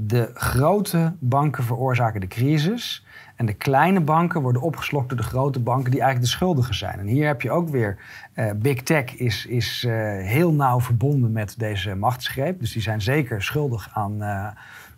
de 0.02 0.32
grote 0.34 1.14
banken 1.20 1.64
veroorzaken 1.64 2.22
de 2.22 2.28
crisis. 2.28 3.06
En 3.36 3.46
de 3.46 3.54
kleine 3.54 4.02
banken 4.02 4.42
worden 4.42 4.62
opgeslokt 4.62 5.10
door 5.10 5.18
de 5.18 5.24
grote 5.24 5.60
banken 5.60 5.92
die 5.92 6.02
eigenlijk 6.02 6.32
de 6.32 6.38
schuldigen 6.38 6.76
zijn. 6.76 7.00
En 7.00 7.06
hier 7.06 7.28
heb 7.28 7.42
je 7.42 7.52
ook 7.52 7.70
weer, 7.70 7.98
uh, 8.36 8.52
Big 8.56 8.82
Tech 8.82 9.16
is, 9.16 9.46
is 9.46 9.84
uh, 9.88 9.94
heel 10.26 10.54
nauw 10.54 10.80
verbonden 10.80 11.32
met 11.32 11.56
deze 11.58 11.96
machtsgreep. 11.96 12.60
Dus 12.60 12.72
die 12.72 12.82
zijn 12.82 13.02
zeker 13.02 13.44
schuldig 13.44 13.90
aan, 13.94 14.24
uh, 14.24 14.48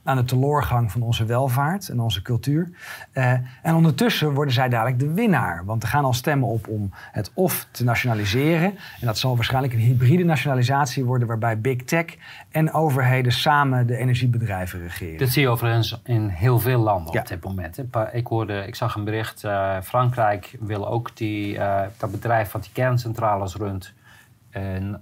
aan 0.03 0.17
de 0.17 0.23
teloorgang 0.23 0.91
van 0.91 1.01
onze 1.01 1.25
welvaart 1.25 1.89
en 1.89 1.99
onze 1.99 2.21
cultuur. 2.21 2.69
Uh, 3.13 3.31
en 3.61 3.75
ondertussen 3.75 4.33
worden 4.33 4.53
zij 4.53 4.69
dadelijk 4.69 4.99
de 4.99 5.13
winnaar. 5.13 5.65
Want 5.65 5.83
er 5.83 5.89
gaan 5.89 6.05
al 6.05 6.13
stemmen 6.13 6.47
op 6.47 6.67
om 6.67 6.89
het 7.11 7.31
of 7.33 7.67
te 7.71 7.83
nationaliseren. 7.83 8.77
En 8.99 9.05
dat 9.05 9.17
zal 9.17 9.35
waarschijnlijk 9.35 9.73
een 9.73 9.79
hybride 9.79 10.23
nationalisatie 10.23 11.05
worden, 11.05 11.27
waarbij 11.27 11.59
big 11.59 11.83
tech 11.83 12.05
en 12.51 12.73
overheden 12.73 13.31
samen 13.31 13.87
de 13.87 13.97
energiebedrijven 13.97 14.81
regeren. 14.81 15.17
Dat 15.17 15.29
zie 15.29 15.41
je 15.41 15.49
overigens 15.49 15.99
in 16.03 16.27
heel 16.27 16.59
veel 16.59 16.79
landen 16.79 17.19
op 17.19 17.27
dit 17.27 17.43
moment. 17.43 17.79
Ik, 18.11 18.27
hoorde, 18.27 18.63
ik 18.67 18.75
zag 18.75 18.95
een 18.95 19.03
bericht, 19.03 19.43
uh, 19.43 19.77
Frankrijk 19.83 20.55
wil 20.59 20.87
ook 20.87 21.17
die, 21.17 21.55
uh, 21.55 21.81
dat 21.97 22.11
bedrijf 22.11 22.51
wat 22.51 22.63
die 22.63 22.71
kerncentrales 22.73 23.55
runt 23.55 23.93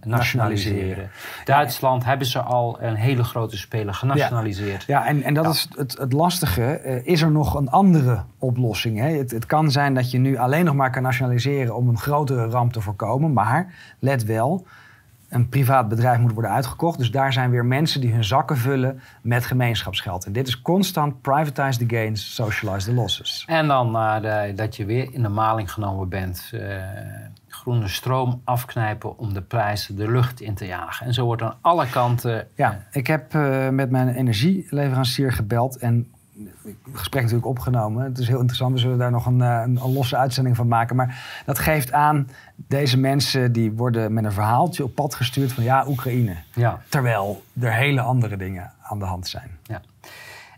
nationaliseren. 0.06 1.10
Duitsland 1.46 2.06
hebben 2.06 2.28
ze 2.28 2.40
al 2.40 2.78
een 2.82 2.96
hele 2.96 3.24
grote 3.24 3.58
speler 3.58 3.94
genationaliseerd. 3.94 4.84
Ja, 4.84 5.06
en, 5.06 5.24
en 5.24 5.34
dat 5.34 5.54
is 5.54 5.68
het, 5.76 5.98
het 5.98 6.14
lastige. 6.14 6.82
Uh, 6.86 7.06
is 7.06 7.22
er 7.22 7.32
nog 7.32 7.56
een 7.56 7.70
andere 7.70 8.24
oplossing? 8.38 9.00
Hè? 9.00 9.18
Het, 9.18 9.32
het, 9.32 9.46
kan 9.46 9.72
zijn 9.72 9.94
dat 9.94 10.12
je 10.12 10.18
nu 10.18 10.38
alleen 10.38 10.66
nog 10.66 10.76
maar 10.76 10.92
kan 10.92 11.04
nationaliseren 11.04 11.76
om 11.76 11.90
een 11.90 11.98
grotere 11.98 12.46
ramp 12.46 12.74
te 12.74 12.82
voorkomen. 12.82 13.34
Maar 13.34 13.74
let 14.00 14.26
wel, 14.26 14.66
een 15.30 15.50
privaat 15.50 15.88
bedrijf 15.88 16.20
moet 16.20 16.34
worden 16.34 16.52
uitgekocht. 16.52 16.98
Dus 16.98 17.12
daar 17.12 17.34
zijn 17.34 17.50
weer 17.50 17.66
mensen 17.66 18.02
die 18.02 18.12
hun 18.12 18.24
zakken 18.24 18.58
vullen 18.58 19.02
met 19.22 19.46
gemeenschapsgeld. 19.46 20.26
En 20.26 20.32
dit 20.32 20.48
is 20.48 20.62
constant 20.62 21.22
privatize 21.22 21.86
the 21.86 21.96
gains, 21.96 22.36
socialize 22.36 22.88
the 22.88 22.94
losses. 22.94 23.44
En 23.48 23.68
dan 23.68 23.96
uh, 23.96 24.22
de, 24.22 24.54
dat 24.56 24.76
je 24.76 24.86
weer 24.86 25.14
in 25.14 25.22
de 25.22 25.30
maling 25.30 25.72
genomen 25.72 26.10
bent 26.10 26.52
groene 27.70 27.88
stroom 27.88 28.42
afknijpen 28.44 29.18
om 29.18 29.34
de 29.34 29.42
prijzen 29.42 29.96
de 29.96 30.12
lucht 30.12 30.42
in 30.42 30.54
te 30.54 30.66
jagen. 30.66 31.06
En 31.06 31.14
zo 31.14 31.26
wordt 31.26 31.42
aan 31.42 31.58
alle 31.62 31.90
kanten. 31.90 32.48
Ja, 32.56 32.72
eh, 32.72 32.78
ik 32.92 33.08
heb 33.08 33.34
uh, 33.34 33.70
met 33.70 33.90
mijn 33.90 34.08
energieleverancier 34.08 35.32
gebeld 35.32 35.78
en 35.78 36.12
het 36.64 36.76
gesprek 36.94 37.22
natuurlijk 37.22 37.50
opgenomen. 37.50 38.04
Het 38.04 38.18
is 38.18 38.28
heel 38.28 38.40
interessant, 38.40 38.74
we 38.74 38.80
zullen 38.80 38.98
daar 38.98 39.12
nog 39.12 39.26
een, 39.26 39.42
eh, 39.42 39.62
een, 39.66 39.80
een, 39.84 39.94
losse 39.94 40.18
uitzending 40.18 40.56
van 40.56 40.68
maken. 40.68 40.96
Maar 40.96 41.42
dat 41.46 41.60
geeft 41.60 41.92
aan, 41.92 42.30
deze 42.56 42.98
mensen 42.98 43.52
die 43.52 43.72
worden 43.72 44.14
met 44.14 44.24
een 44.24 44.32
verhaaltje 44.32 44.84
op 44.84 44.96
pad 44.96 45.16
gestuurd 45.16 45.54
van 45.54 45.64
ja, 45.64 45.88
Oekraïne. 45.88 46.36
Ja. 46.54 46.82
Terwijl 46.90 47.44
er 47.60 47.74
hele 47.74 48.02
andere 48.02 48.38
dingen 48.38 48.72
aan 48.82 49.00
de 49.00 49.06
hand 49.06 49.28
zijn. 49.28 49.50
Ja. 49.64 49.82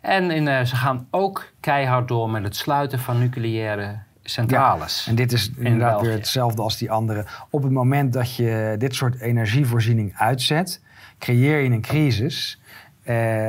En 0.02 0.32
in, 0.32 0.48
uh, 0.48 0.62
ze 0.62 0.76
gaan 0.76 1.08
ook 1.10 1.52
keihard 1.60 2.08
door 2.08 2.30
met 2.30 2.44
het 2.44 2.56
sluiten 2.56 3.00
van 3.00 3.20
nucleaire 3.20 4.00
centrales. 4.32 5.06
En 5.08 5.16
dit 5.16 5.32
is 5.32 5.52
inderdaad 5.58 6.02
weer 6.02 6.12
hetzelfde 6.12 6.62
als 6.62 6.78
die 6.78 6.92
andere. 6.92 7.26
Op 7.50 7.64
het 7.64 7.72
moment 7.72 8.14
dat 8.14 8.36
je 8.36 8.76
dit 8.78 8.96
soort 8.96 9.20
energievoorziening 9.20 10.14
uitzet, 10.16 10.82
creëer 11.20 11.60
je 11.60 11.70
een 11.70 11.82
crisis. 11.82 12.60
Uh, 13.04 13.48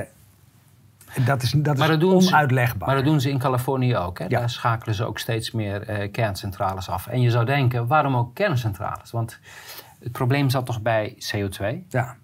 dat 1.24 1.42
is, 1.42 1.50
dat 1.50 1.78
is 1.78 1.88
onuitlegbaar. 2.04 2.88
Ze, 2.88 2.94
maar 2.94 2.94
dat 2.94 3.04
doen 3.04 3.20
ze 3.20 3.30
in 3.30 3.38
Californië 3.38 3.96
ook. 3.96 4.18
Hè? 4.18 4.26
Daar 4.28 4.50
schakelen 4.50 4.94
ze 4.94 5.04
ook 5.04 5.18
steeds 5.18 5.50
meer 5.50 6.02
uh, 6.02 6.10
kerncentrales 6.12 6.88
af. 6.88 7.06
En 7.06 7.20
je 7.20 7.30
zou 7.30 7.44
denken, 7.44 7.86
waarom 7.86 8.16
ook 8.16 8.34
kerncentrales? 8.34 9.10
Want 9.10 9.38
het 9.98 10.12
probleem 10.12 10.50
zat 10.50 10.66
toch 10.66 10.82
bij 10.82 11.16
CO2? 11.34 11.88
Ja. 11.88 12.16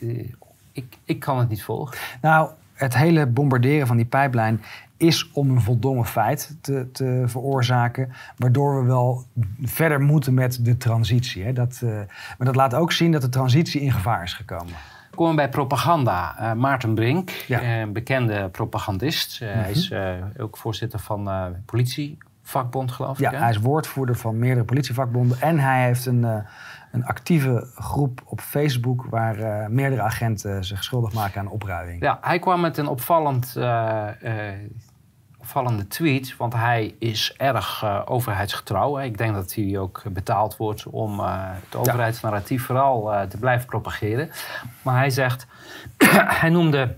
Uh, 0.00 0.30
ik, 0.72 0.96
ik 1.04 1.20
kan 1.20 1.38
het 1.38 1.48
niet 1.48 1.62
volgen. 1.62 1.98
Nou, 2.20 2.50
het 2.72 2.96
hele 2.96 3.26
bombarderen 3.26 3.86
van 3.86 3.96
die 3.96 4.06
pijplijn 4.06 4.62
is 4.96 5.30
om 5.32 5.50
een 5.50 5.60
voldongen 5.60 6.04
feit 6.04 6.56
te, 6.60 6.90
te 6.92 7.22
veroorzaken, 7.26 8.12
waardoor 8.36 8.80
we 8.80 8.86
wel 8.86 9.24
verder 9.62 10.00
moeten 10.00 10.34
met 10.34 10.64
de 10.64 10.76
transitie. 10.76 11.44
Hè. 11.44 11.52
Dat, 11.52 11.80
uh, 11.84 11.90
maar 12.38 12.46
dat 12.46 12.56
laat 12.56 12.74
ook 12.74 12.92
zien 12.92 13.12
dat 13.12 13.22
de 13.22 13.28
transitie 13.28 13.80
in 13.80 13.92
gevaar 13.92 14.22
is 14.22 14.34
gekomen. 14.34 14.74
Komen 15.14 15.30
we 15.30 15.40
bij 15.40 15.48
propaganda. 15.48 16.36
Uh, 16.40 16.52
Maarten 16.52 16.94
Brink, 16.94 17.30
ja. 17.30 17.62
een 17.62 17.92
bekende 17.92 18.48
propagandist. 18.48 19.40
Uh, 19.42 19.52
Hij 19.52 19.70
is 19.70 19.92
ook 20.38 20.56
voorzitter 20.56 20.98
van 20.98 21.30
politievakbond, 21.64 22.92
geloof 22.92 23.18
ik. 23.20 23.30
Ja, 23.30 23.38
hij 23.38 23.50
is 23.50 23.58
woordvoerder 23.58 24.16
van 24.16 24.38
meerdere 24.38 24.64
politievakbonden. 24.64 25.40
En 25.40 25.58
hij 25.58 25.84
heeft 25.84 26.06
een 26.06 26.44
een 26.96 27.06
actieve 27.06 27.66
groep 27.74 28.22
op 28.24 28.40
Facebook 28.40 29.04
waar 29.10 29.38
uh, 29.38 29.66
meerdere 29.66 30.02
agenten 30.02 30.64
zich 30.64 30.84
schuldig 30.84 31.12
maken 31.12 31.40
aan 31.40 31.48
opruiming. 31.48 32.02
Ja, 32.02 32.18
hij 32.20 32.38
kwam 32.38 32.60
met 32.60 32.76
een 32.76 32.86
opvallend, 32.86 33.54
uh, 33.58 33.64
uh, 34.22 34.32
opvallende 35.46 35.86
tweet, 35.86 36.36
want 36.36 36.52
hij 36.52 36.94
is 36.98 37.34
erg 37.36 37.84
overheidsgetrouw. 38.06 38.98
Ik 38.98 39.18
denk 39.18 39.34
dat 39.34 39.54
hij 39.54 39.78
ook 39.78 40.02
betaald 40.12 40.56
wordt 40.56 40.86
om 40.86 41.20
het 41.20 41.76
overheidsnarratief 41.76 42.64
vooral 42.64 43.28
te 43.28 43.38
blijven 43.38 43.66
propageren. 43.66 44.30
Maar 44.82 44.96
hij 44.96 45.10
zegt, 45.10 45.46
hij 46.40 46.50
noemde 46.50 46.96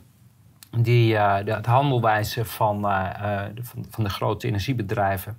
die, 0.71 1.13
de, 1.15 1.53
het 1.53 1.67
handelwijze 1.67 2.45
van, 2.45 2.83
de, 2.83 3.63
van, 3.63 3.85
van 3.91 4.05
de 4.05 4.11
grote 4.11 4.47
energiebedrijven 4.47 5.39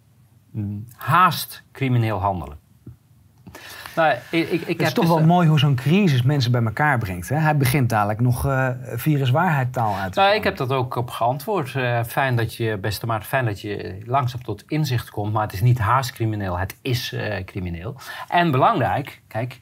mm, 0.52 0.86
haast 0.96 1.64
crimineel 1.72 2.20
handelen. 2.20 2.58
Nou, 4.00 4.16
ik, 4.30 4.50
ik, 4.50 4.62
ik 4.62 4.78
het 4.78 4.88
is 4.88 4.94
toch 4.94 5.06
dus, 5.06 5.14
wel 5.14 5.26
mooi 5.26 5.48
hoe 5.48 5.60
zo'n 5.60 5.76
crisis 5.76 6.22
mensen 6.22 6.52
bij 6.52 6.64
elkaar 6.64 6.98
brengt. 6.98 7.30
Hè? 7.30 7.36
Hij 7.36 7.58
begint 7.58 7.90
dadelijk 7.90 8.20
nog 8.20 8.46
uh, 8.46 8.70
viruswaarheid 8.82 9.74
taal 9.74 9.96
uit 9.96 10.14
te 10.14 10.20
nou, 10.20 10.36
Ik 10.36 10.44
heb 10.44 10.58
dat 10.58 10.72
ook 10.72 10.96
op 10.96 11.10
geantwoord. 11.10 11.74
Uh, 11.74 12.04
fijn 12.04 12.36
dat 12.36 12.56
je, 12.56 12.78
beste 12.78 13.06
Maarten, 13.06 13.28
fijn 13.28 13.46
dat 13.46 13.62
je 13.62 13.98
langzaam 14.06 14.44
tot 14.44 14.64
inzicht 14.68 15.10
komt. 15.10 15.34
Maar 15.34 15.42
het 15.42 15.54
is 15.54 15.62
niet 15.62 15.80
haast 15.80 16.12
crimineel, 16.12 16.58
het 16.58 16.76
is 16.82 17.14
uh, 17.14 17.44
crimineel. 17.46 17.96
En 18.28 18.52
belangrijk, 18.52 19.22
kijk, 19.28 19.60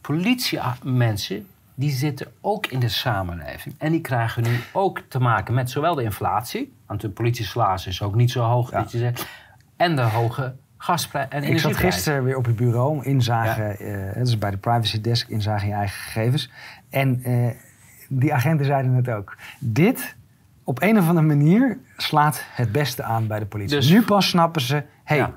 politiemensen 0.00 1.46
die 1.74 1.90
zitten 1.90 2.26
ook 2.40 2.66
in 2.66 2.80
de 2.80 2.88
samenleving. 2.88 3.74
En 3.78 3.92
die 3.92 4.00
krijgen 4.00 4.42
nu 4.42 4.60
ook 4.72 5.02
te 5.08 5.18
maken 5.18 5.54
met 5.54 5.70
zowel 5.70 5.94
de 5.94 6.02
inflatie... 6.02 6.72
want 6.86 7.00
de 7.00 7.08
politiesalaris 7.08 7.86
is 7.86 8.02
ook 8.02 8.14
niet 8.14 8.30
zo 8.30 8.42
hoog, 8.42 8.70
ja. 8.70 8.78
dat 8.78 8.92
je 8.92 8.98
zegt... 8.98 9.26
en 9.76 9.96
de 9.96 10.02
hoge 10.02 10.54
gasprijs 10.76 11.28
en 11.28 11.42
Ik 11.42 11.58
zat 11.58 11.76
gisteren 11.76 12.24
weer 12.24 12.36
op 12.36 12.44
het 12.44 12.56
bureau, 12.56 13.04
inzagen, 13.04 13.86
ja. 13.86 14.08
uh, 14.08 14.14
dus 14.14 14.38
bij 14.38 14.50
de 14.50 14.56
privacy 14.56 15.00
desk, 15.00 15.28
inzagen 15.28 15.68
je 15.68 15.74
eigen 15.74 15.98
gegevens. 15.98 16.50
En 16.90 17.30
uh, 17.30 17.50
die 18.08 18.34
agenten 18.34 18.66
zeiden 18.66 18.92
het 18.92 19.10
ook. 19.10 19.36
Dit, 19.58 20.16
op 20.64 20.82
een 20.82 20.98
of 20.98 21.08
andere 21.08 21.26
manier, 21.26 21.78
slaat 21.96 22.44
het 22.54 22.72
beste 22.72 23.02
aan 23.02 23.26
bij 23.26 23.38
de 23.38 23.46
politie. 23.46 23.76
Dus, 23.76 23.90
nu 23.90 24.02
pas 24.02 24.28
snappen 24.28 24.60
ze, 24.60 24.82
hey, 25.04 25.16
ja. 25.16 25.32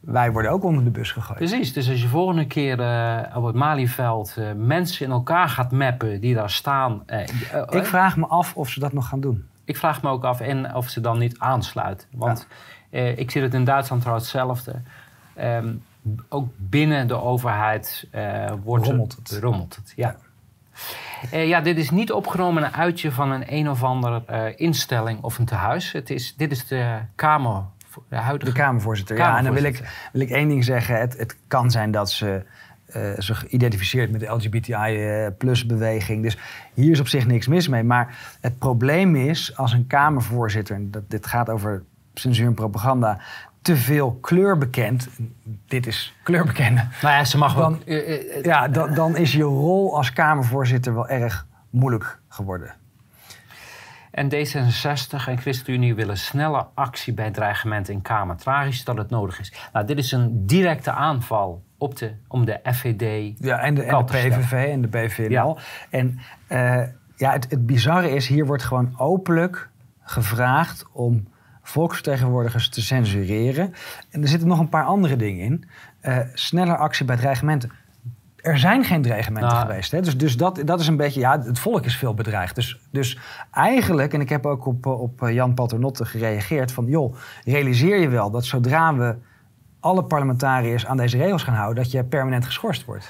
wij 0.00 0.32
worden 0.32 0.50
ook 0.50 0.64
onder 0.64 0.84
de 0.84 0.90
bus 0.90 1.12
gegooid. 1.12 1.38
Precies, 1.38 1.72
dus 1.72 1.90
als 1.90 2.02
je 2.02 2.08
volgende 2.08 2.46
keer 2.46 2.80
uh, 2.80 3.36
op 3.36 3.44
het 3.44 3.54
Malieveld 3.54 4.36
mensen 4.56 5.06
in 5.06 5.12
elkaar 5.12 5.48
gaat 5.48 5.72
mappen 5.72 6.20
die 6.20 6.34
daar 6.34 6.50
staan. 6.50 7.02
ik 7.68 7.84
vraag 7.84 8.16
me 8.16 8.26
af 8.26 8.56
of 8.56 8.68
ze 8.68 8.80
dat 8.80 8.92
nog 8.92 9.08
gaan 9.08 9.20
doen. 9.20 9.44
Ik 9.64 9.76
vraag 9.76 10.02
me 10.02 10.08
ook 10.08 10.24
af 10.24 10.40
en 10.40 10.74
of 10.74 10.88
ze 10.88 11.00
dan 11.00 11.18
niet 11.18 11.38
aansluiten. 11.38 12.08
Want 12.12 12.46
uh, 12.94 13.18
ik 13.18 13.30
zie 13.30 13.42
het 13.42 13.54
in 13.54 13.64
Duitsland 13.64 14.02
trouwens 14.02 14.32
hetzelfde. 14.32 14.74
Um, 15.40 15.82
ook 16.28 16.48
binnen 16.56 17.06
de 17.06 17.20
overheid 17.20 18.06
uh, 18.14 18.52
wordt 18.62 18.86
rommelt 18.86 19.16
het. 19.16 19.38
Rommelt 19.40 19.76
het 19.76 19.92
ja. 19.96 20.16
Uh, 21.32 21.48
ja, 21.48 21.60
dit 21.60 21.78
is 21.78 21.90
niet 21.90 22.12
opgenomen 22.12 22.64
een 22.64 22.74
uitje 22.74 23.12
van 23.12 23.30
een 23.30 23.44
een 23.46 23.70
of 23.70 23.82
andere 23.82 24.54
instelling 24.56 25.22
of 25.22 25.38
een 25.38 25.44
tehuis. 25.44 25.92
Het 25.92 26.10
is, 26.10 26.34
dit 26.36 26.50
is 26.50 26.66
de 26.66 26.98
Kamer, 27.14 27.62
de 28.08 28.16
huidige... 28.16 28.52
De 28.52 28.58
Kamervoorzitter, 28.58 29.16
ja. 29.16 29.38
En 29.38 29.44
dan 29.44 29.54
wil 29.54 29.62
ik, 29.62 30.08
wil 30.12 30.20
ik 30.20 30.30
één 30.30 30.48
ding 30.48 30.64
zeggen. 30.64 31.00
Het, 31.00 31.18
het 31.18 31.36
kan 31.48 31.70
zijn 31.70 31.90
dat 31.90 32.10
ze 32.10 32.42
zich 33.16 33.46
identificeert 33.46 34.10
met 34.10 34.20
de 34.20 34.26
LGBTI-plus-beweging. 34.26 36.22
Dus 36.22 36.38
hier 36.74 36.90
is 36.90 37.00
op 37.00 37.08
zich 37.08 37.26
niks 37.26 37.46
mis 37.46 37.68
mee. 37.68 37.82
Maar 37.82 38.36
het 38.40 38.58
probleem 38.58 39.16
is, 39.16 39.56
als 39.56 39.72
een 39.72 39.86
Kamervoorzitter... 39.86 40.90
Dat, 40.90 41.10
dit 41.10 41.26
gaat 41.26 41.50
over 41.50 41.82
censuur 42.14 42.46
en 42.46 42.54
propaganda 42.54 43.18
te 43.62 43.76
veel 43.76 44.18
kleur 44.20 44.58
bekend. 44.58 45.08
Dit 45.66 45.86
is 45.86 46.14
kleurbekende. 46.22 46.86
Nou 47.02 47.14
ja, 47.14 47.24
ze 47.24 47.38
mag 47.38 47.54
dan, 47.54 47.82
uh, 47.84 48.42
ja, 48.42 48.68
dan, 48.68 48.94
dan 48.94 49.16
is 49.16 49.32
je 49.32 49.42
rol 49.42 49.96
als 49.96 50.12
Kamervoorzitter 50.12 50.94
wel 50.94 51.08
erg 51.08 51.46
moeilijk 51.70 52.18
geworden. 52.28 52.74
En 54.10 54.28
D66 54.28 55.26
en 55.26 55.38
ChristenUnie 55.38 55.94
willen 55.94 56.16
snelle 56.16 56.66
actie 56.74 57.12
bij 57.12 57.30
dreigementen 57.30 57.94
in 57.94 58.02
Kamer. 58.02 58.36
Tragisch 58.36 58.84
dat 58.84 58.96
het 58.96 59.10
nodig 59.10 59.40
is. 59.40 59.52
Nou, 59.72 59.86
dit 59.86 59.98
is 59.98 60.12
een 60.12 60.46
directe 60.46 60.90
aanval 60.90 61.62
op 61.78 61.96
de, 61.96 62.14
om 62.28 62.44
de 62.44 62.60
FVD. 62.72 63.34
Ja, 63.38 63.58
en 63.58 63.74
de, 63.74 63.82
en 63.82 63.98
de 63.98 64.04
PVV 64.04 64.52
en 64.52 64.80
de 64.80 64.88
BVNL. 64.88 65.28
Ja. 65.28 65.56
En 65.90 66.18
uh, 66.48 66.82
ja, 67.16 67.32
het, 67.32 67.50
het 67.50 67.66
bizarre 67.66 68.10
is, 68.10 68.26
hier 68.26 68.46
wordt 68.46 68.62
gewoon 68.62 68.94
openlijk 68.96 69.68
gevraagd 70.00 70.84
om 70.92 71.26
volksvertegenwoordigers 71.64 72.68
te 72.68 72.82
censureren. 72.82 73.74
En 74.10 74.22
er 74.22 74.28
zitten 74.28 74.48
nog 74.48 74.58
een 74.58 74.68
paar 74.68 74.84
andere 74.84 75.16
dingen 75.16 75.44
in. 75.44 75.68
Uh, 76.02 76.18
sneller 76.34 76.76
actie 76.76 77.04
bij 77.04 77.16
dreigementen. 77.16 77.70
Er 78.36 78.58
zijn 78.58 78.84
geen 78.84 79.02
dreigementen 79.02 79.50
nou. 79.50 79.66
geweest. 79.66 79.90
Hè? 79.90 80.00
Dus, 80.00 80.18
dus 80.18 80.36
dat, 80.36 80.62
dat 80.64 80.80
is 80.80 80.86
een 80.86 80.96
beetje, 80.96 81.20
ja, 81.20 81.42
het 81.42 81.58
volk 81.58 81.84
is 81.84 81.96
veel 81.96 82.14
bedreigd. 82.14 82.54
Dus, 82.54 82.80
dus 82.90 83.18
eigenlijk, 83.50 84.12
en 84.12 84.20
ik 84.20 84.28
heb 84.28 84.46
ook 84.46 84.66
op, 84.66 84.86
op 84.86 85.28
Jan 85.28 85.54
Paternotte 85.54 86.04
gereageerd... 86.04 86.72
van 86.72 86.86
joh, 86.86 87.14
realiseer 87.44 88.00
je 88.00 88.08
wel 88.08 88.30
dat 88.30 88.44
zodra 88.44 88.94
we 88.94 89.16
alle 89.80 90.04
parlementariërs 90.04 90.86
aan 90.86 90.96
deze 90.96 91.16
regels 91.16 91.42
gaan 91.42 91.54
houden... 91.54 91.82
dat 91.82 91.92
je 91.92 92.04
permanent 92.04 92.44
geschorst 92.44 92.84
wordt. 92.84 93.08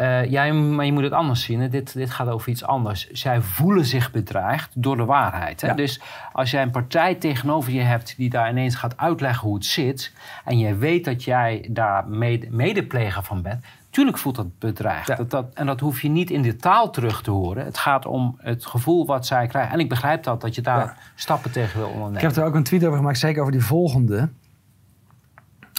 Uh, 0.00 0.24
ja, 0.30 0.52
maar 0.52 0.84
je 0.84 0.92
moet 0.92 1.02
het 1.02 1.12
anders 1.12 1.42
zien. 1.42 1.70
Dit, 1.70 1.94
dit 1.94 2.10
gaat 2.10 2.28
over 2.28 2.48
iets 2.48 2.64
anders. 2.64 3.10
Zij 3.10 3.40
voelen 3.40 3.84
zich 3.84 4.10
bedreigd 4.10 4.70
door 4.74 4.96
de 4.96 5.04
waarheid. 5.04 5.60
Hè? 5.60 5.74
Dus 5.74 6.00
als 6.32 6.50
jij 6.50 6.62
een 6.62 6.70
partij 6.70 7.14
tegenover 7.14 7.72
je 7.72 7.80
hebt 7.80 8.16
die 8.16 8.30
daar 8.30 8.50
ineens 8.50 8.74
gaat 8.74 8.96
uitleggen 8.96 9.46
hoe 9.46 9.56
het 9.56 9.64
zit. 9.64 10.12
en 10.44 10.58
jij 10.58 10.78
weet 10.78 11.04
dat 11.04 11.24
jij 11.24 11.66
daar 11.70 12.08
mede, 12.08 12.46
medepleger 12.50 13.22
van 13.22 13.42
bent. 13.42 13.64
Tuurlijk 13.90 14.18
voelt 14.18 14.36
dat 14.36 14.58
bedreigd. 14.58 15.16
Dat, 15.16 15.30
dat, 15.30 15.46
en 15.54 15.66
dat 15.66 15.80
hoef 15.80 16.02
je 16.02 16.08
niet 16.08 16.30
in 16.30 16.42
de 16.42 16.56
taal 16.56 16.90
terug 16.90 17.22
te 17.22 17.30
horen. 17.30 17.64
Het 17.64 17.78
gaat 17.78 18.06
om 18.06 18.36
het 18.38 18.66
gevoel 18.66 19.06
wat 19.06 19.26
zij 19.26 19.46
krijgen. 19.46 19.72
En 19.72 19.80
ik 19.80 19.88
begrijp 19.88 20.22
dat, 20.22 20.40
dat 20.40 20.54
je 20.54 20.60
daar 20.60 20.96
stappen 21.14 21.52
tegen 21.52 21.78
wil 21.78 21.88
ondernemen. 21.88 22.20
Ik 22.20 22.26
heb 22.26 22.36
er 22.36 22.44
ook 22.44 22.54
een 22.54 22.62
tweet 22.62 22.84
over 22.84 22.96
gemaakt, 22.96 23.18
zeker 23.18 23.40
over 23.40 23.52
die 23.52 23.64
volgende. 23.64 24.28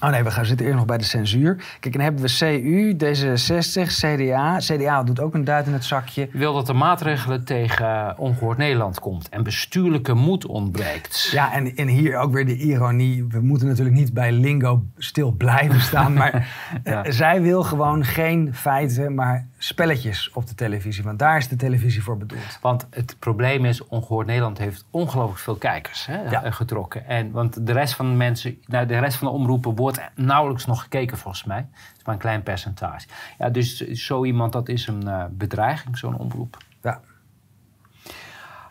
Oh 0.04 0.10
nee, 0.10 0.24
we 0.24 0.32
gaan 0.32 0.46
zitten 0.46 0.66
eerst 0.66 0.78
nog 0.78 0.88
bij 0.88 0.98
de 0.98 1.04
censuur. 1.04 1.56
Kijk, 1.80 1.94
dan 1.94 2.04
hebben 2.04 2.22
we 2.22 2.36
CU, 2.38 2.94
D66, 2.94 3.88
CDA. 3.88 4.58
CDA 4.58 5.04
doet 5.04 5.20
ook 5.20 5.34
een 5.34 5.44
duit 5.44 5.68
in 5.68 5.74
het 5.74 5.86
zakje. 5.86 6.30
Wil 6.32 6.54
dat 6.54 6.70
er 6.70 6.76
maatregelen 6.76 7.46
tegen 7.46 8.18
ongehoord 8.18 8.58
Nederland 8.58 9.00
komt 9.00 9.30
en 9.30 9.44
bestuurlijke 9.44 10.14
moed 10.14 10.46
ontbreekt. 10.46 11.30
Ja, 11.32 11.54
en, 11.54 11.76
en 11.76 11.88
hier 11.88 12.18
ook 12.18 12.32
weer 12.34 12.46
de 12.46 12.58
ironie. 12.58 13.26
We 13.30 13.42
moeten 13.42 13.68
natuurlijk 13.68 13.96
niet 13.96 14.14
bij 14.14 14.32
lingo 14.32 14.84
stil 14.98 15.32
blijven 15.32 15.82
staan. 15.82 16.14
maar 16.14 16.48
ja. 16.84 17.04
Eh, 17.04 17.12
zij 17.12 17.42
wil 17.42 17.64
gewoon 17.64 18.06
geen 18.06 18.54
feiten, 18.54 19.16
maar 19.16 19.48
spelletjes 19.58 20.32
op 20.34 20.48
de 20.48 20.56
televisie. 20.56 21.04
Want 21.04 21.20
daar 21.20 21.38
is 21.38 21.48
de 21.48 21.56
televisie 21.56 22.04
voor 22.04 22.18
bedoeld. 22.18 22.60
Want 22.62 22.88
het 22.90 23.16
probleem 23.20 23.66
is, 23.66 23.88
Ongehoord 23.88 24.28
Nederland 24.28 24.58
heeft 24.58 24.86
ongelooflijk 24.92 25.40
veel 25.40 25.56
kijkers 25.56 26.06
hè, 26.06 26.22
ja. 26.30 26.52
getrokken. 26.52 27.06
En, 27.08 27.32
want 27.32 27.66
de 27.66 27.72
rest 27.72 27.96
van 27.96 28.10
de 28.10 28.16
mensen, 28.16 28.62
nou, 28.66 28.86
de 28.86 29.00
rest 29.00 29.18
van 29.18 29.28
de 29.28 29.34
omroepen 29.34 29.76
wordt 29.76 30.02
nauwelijks 30.16 30.66
nog 30.66 30.82
gekeken 30.82 31.18
volgens 31.18 31.44
mij. 31.44 31.58
Het 31.58 31.98
is 31.98 32.04
maar 32.04 32.14
een 32.14 32.22
klein 32.22 32.44
percentage. 32.44 33.08
Ja, 33.38 33.50
dus 33.50 33.78
zo 33.78 34.26
iemand, 34.26 34.54
dat 34.54 34.70
is 34.70 34.88
een 34.88 35.04
uh, 35.06 35.24
bedreiging, 35.32 35.98
zo'n 35.98 36.18
omroep. 36.18 36.58
Ja. 36.82 37.02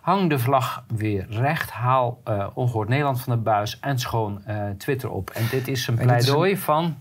Hang 0.00 0.30
de 0.30 0.38
vlag 0.38 0.84
weer 0.96 1.26
recht, 1.28 1.70
haal 1.70 2.20
uh, 2.28 2.46
Ongehoord 2.54 2.88
Nederland 2.88 3.20
van 3.20 3.32
de 3.32 3.42
buis 3.42 3.80
en 3.80 3.98
schoon 3.98 4.42
uh, 4.48 4.70
Twitter 4.70 5.10
op. 5.10 5.30
En 5.30 5.46
dit 5.50 5.68
is 5.68 5.86
een 5.86 5.94
pleidooi 5.94 6.56
van... 6.56 6.96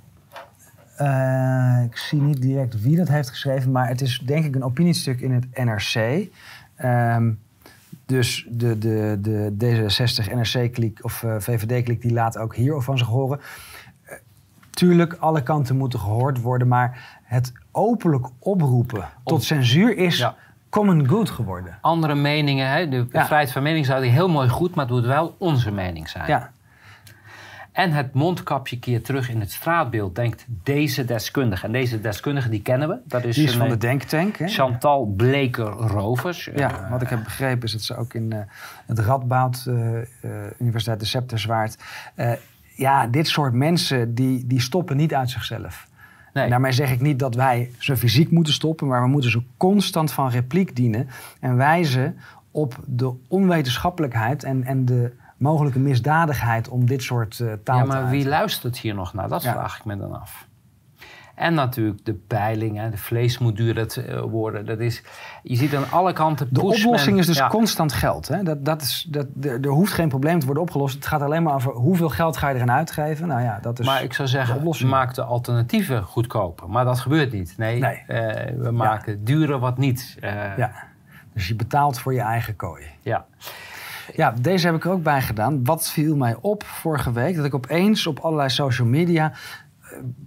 Uh, 1.01 1.83
ik 1.83 1.97
zie 1.97 2.21
niet 2.21 2.41
direct 2.41 2.81
wie 2.81 2.95
dat 2.95 3.07
heeft 3.07 3.29
geschreven, 3.29 3.71
maar 3.71 3.87
het 3.87 4.01
is 4.01 4.21
denk 4.25 4.45
ik 4.45 4.55
een 4.55 4.63
opiniestuk 4.63 5.21
in 5.21 5.31
het 5.31 5.45
NRC. 5.53 6.27
Um, 6.83 7.39
dus 8.05 8.47
de, 8.49 8.77
de, 8.77 9.17
de 9.21 9.53
D66 9.63 10.33
NRC-kliek 10.33 10.99
of 11.03 11.23
uh, 11.23 11.35
VVD-kliek 11.39 12.01
die 12.01 12.13
laat 12.13 12.37
ook 12.37 12.55
hier 12.55 12.81
van 12.81 12.97
zich 12.97 13.07
horen. 13.07 13.39
tuurlijk, 14.69 15.13
alle 15.13 15.43
kanten 15.43 15.77
moeten 15.77 15.99
gehoord 15.99 16.41
worden, 16.41 16.67
maar 16.67 17.19
het 17.23 17.51
openlijk 17.71 18.27
oproepen 18.39 19.09
tot 19.23 19.43
censuur 19.43 19.97
is 19.97 20.27
common 20.69 21.07
good 21.07 21.29
geworden. 21.29 21.77
Andere 21.81 22.15
meningen, 22.15 22.69
hè? 22.69 22.89
de 22.89 23.07
vrijheid 23.09 23.51
van 23.51 23.63
mening 23.63 23.85
zou 23.85 24.01
die 24.01 24.11
heel 24.11 24.29
mooi 24.29 24.49
goed, 24.49 24.75
maar 24.75 24.85
het 24.85 24.93
moet 24.93 25.05
wel 25.05 25.35
onze 25.37 25.71
mening 25.71 26.09
zijn. 26.09 26.27
Ja. 26.27 26.51
En 27.75 27.91
het 27.91 28.13
mondkapje 28.13 28.79
keert 28.79 29.05
terug 29.05 29.29
in 29.29 29.39
het 29.39 29.51
straatbeeld, 29.51 30.15
denkt 30.15 30.45
deze 30.47 31.05
deskundige. 31.05 31.65
En 31.65 31.71
deze 31.71 32.01
deskundige, 32.01 32.49
die 32.49 32.61
kennen 32.61 32.87
we. 32.87 32.97
Dat 33.05 33.23
is, 33.23 33.35
die 33.35 33.45
is 33.45 33.55
van 33.55 33.67
de 33.67 33.73
eh, 33.73 33.79
Denktank. 33.79 34.37
Hè? 34.37 34.47
Chantal 34.47 35.05
Bleker-Rovers. 35.05 36.49
Ja, 36.55 36.71
uh, 36.71 36.91
wat 36.91 37.01
ik 37.01 37.09
heb 37.09 37.23
begrepen 37.23 37.63
is 37.63 37.71
dat 37.71 37.81
ze 37.81 37.97
ook 37.97 38.13
in 38.13 38.33
uh, 38.33 38.39
het 38.85 38.99
Radboud 38.99 39.65
Universiteit 40.59 40.99
de 40.99 41.05
Scepterswaard... 41.05 41.77
ja, 42.75 43.07
dit 43.07 43.27
soort 43.27 43.53
mensen, 43.53 44.15
die, 44.15 44.47
die 44.47 44.61
stoppen 44.61 44.97
niet 44.97 45.13
uit 45.13 45.29
zichzelf. 45.29 45.87
Nee. 46.33 46.49
daarmee 46.49 46.71
zeg 46.71 46.91
ik 46.91 47.01
niet 47.01 47.19
dat 47.19 47.35
wij 47.35 47.71
ze 47.77 47.97
fysiek 47.97 48.31
moeten 48.31 48.53
stoppen... 48.53 48.87
maar 48.87 49.01
we 49.01 49.07
moeten 49.07 49.31
ze 49.31 49.41
constant 49.57 50.11
van 50.11 50.29
repliek 50.29 50.75
dienen... 50.75 51.07
en 51.39 51.55
wijzen 51.55 52.17
op 52.51 52.79
de 52.85 53.13
onwetenschappelijkheid 53.27 54.43
en, 54.43 54.63
en 54.63 54.85
de 54.85 55.11
mogelijke 55.37 55.79
misdadigheid 55.79 56.69
om 56.69 56.85
dit 56.85 57.03
soort 57.03 57.39
uh, 57.39 57.53
taal 57.63 57.77
ja, 57.77 57.85
maar 57.85 58.09
wie 58.09 58.27
luistert 58.27 58.77
hier 58.77 58.95
nog 58.95 59.13
naar? 59.13 59.29
Dat 59.29 59.43
vraag 59.43 59.77
ik 59.77 59.85
me 59.85 59.97
dan 59.97 60.21
af. 60.21 60.47
En 61.35 61.53
natuurlijk 61.53 62.05
de 62.05 62.13
peiling, 62.13 62.89
de 62.89 62.97
vlees 62.97 63.37
moet 63.37 63.55
duurder 63.55 64.09
uh, 64.09 64.21
worden. 64.21 64.65
Dat 64.65 64.79
is, 64.79 65.03
je 65.43 65.55
ziet 65.55 65.75
aan 65.75 65.91
alle 65.91 66.13
kanten... 66.13 66.47
De 66.51 66.61
oplossing 66.61 67.17
is 67.17 67.25
dus 67.25 67.47
constant 67.47 67.93
geld. 67.93 68.27
Hè? 68.27 68.43
Dat, 68.43 68.65
dat 68.65 68.81
is, 68.81 69.07
dat, 69.09 69.25
er 69.41 69.67
hoeft 69.67 69.93
geen 69.93 70.09
probleem 70.09 70.39
te 70.39 70.45
worden 70.45 70.63
opgelost. 70.63 70.95
Het 70.95 71.05
gaat 71.05 71.21
alleen 71.21 71.43
maar 71.43 71.53
over 71.53 71.71
hoeveel 71.71 72.09
geld 72.09 72.37
ga 72.37 72.49
je 72.49 72.55
eraan 72.55 72.71
uitgeven. 72.71 73.27
Nou 73.27 73.41
ja, 73.41 73.59
dat 73.61 73.79
is 73.79 73.85
maar 73.85 74.03
ik 74.03 74.13
zou 74.13 74.27
zeggen, 74.27 74.87
maak 74.87 75.13
de 75.13 75.23
alternatieven 75.23 76.03
goedkoper. 76.03 76.69
Maar 76.69 76.85
dat 76.85 76.99
gebeurt 76.99 77.31
niet. 77.31 77.53
Nee, 77.57 77.79
nee. 77.79 78.03
Uh, 78.07 78.63
we 78.63 78.71
maken 78.71 79.13
ja. 79.13 79.19
duurder 79.23 79.59
wat 79.59 79.77
niet. 79.77 80.17
ja. 80.57 80.71
Dus 81.33 81.47
je 81.47 81.55
betaalt 81.55 81.99
voor 81.99 82.13
je 82.13 82.21
eigen 82.21 82.55
kooi. 82.55 82.85
Ja. 83.01 83.25
Ja, 84.13 84.33
deze 84.41 84.65
heb 84.65 84.75
ik 84.75 84.85
er 84.85 84.91
ook 84.91 85.03
bij 85.03 85.21
gedaan. 85.21 85.63
Wat 85.63 85.89
viel 85.89 86.15
mij 86.15 86.35
op 86.41 86.63
vorige 86.63 87.11
week? 87.11 87.35
Dat 87.35 87.45
ik 87.45 87.55
opeens 87.55 88.07
op 88.07 88.19
allerlei 88.19 88.49
social 88.49 88.87
media 88.87 89.33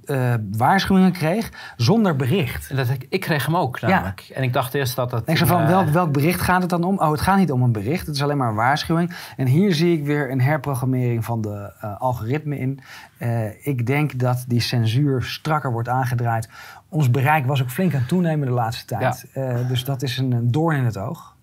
uh, 0.04 0.34
waarschuwingen 0.56 1.12
kreeg 1.12 1.74
zonder 1.76 2.16
bericht. 2.16 2.76
Dat 2.76 2.88
ik, 2.88 3.06
ik 3.08 3.20
kreeg 3.20 3.46
hem 3.46 3.56
ook 3.56 3.80
namelijk. 3.80 4.20
Ja. 4.20 4.34
En 4.34 4.42
ik 4.42 4.52
dacht 4.52 4.74
eerst 4.74 4.96
dat 4.96 5.10
dat... 5.10 5.28
Ik 5.28 5.36
zei 5.36 5.48
van, 5.48 5.62
uh, 5.62 5.68
welk, 5.68 5.88
welk 5.88 6.12
bericht 6.12 6.40
gaat 6.40 6.60
het 6.60 6.70
dan 6.70 6.84
om? 6.84 6.98
Oh, 6.98 7.10
het 7.10 7.20
gaat 7.20 7.38
niet 7.38 7.52
om 7.52 7.62
een 7.62 7.72
bericht. 7.72 8.06
Het 8.06 8.16
is 8.16 8.22
alleen 8.22 8.36
maar 8.36 8.48
een 8.48 8.54
waarschuwing. 8.54 9.14
En 9.36 9.46
hier 9.46 9.74
zie 9.74 9.98
ik 9.98 10.04
weer 10.04 10.30
een 10.30 10.40
herprogrammering 10.40 11.24
van 11.24 11.40
de 11.40 11.72
uh, 11.84 12.00
algoritme 12.00 12.58
in. 12.58 12.80
ik 13.62 13.86
denk 13.86 14.18
dat 14.18 14.44
die 14.46 14.60
censuur 14.60 15.22
strakker 15.22 15.72
wordt 15.72 15.88
aangedraaid. 15.88 16.48
Ons 16.88 17.10
bereik 17.10 17.46
was 17.46 17.62
ook 17.62 17.70
flink 17.70 17.92
aan 17.92 17.98
het 17.98 18.08
toenemen 18.08 18.46
de 18.46 18.52
laatste 18.52 18.84
tijd. 18.84 19.26
Ja. 19.34 19.62
dus 19.62 19.84
dat 19.84 20.02
is 20.02 20.18
een, 20.18 20.32
een 20.32 20.50
doorn 20.50 20.76
in 20.76 20.84
het 20.84 20.98
oog. 20.98 21.36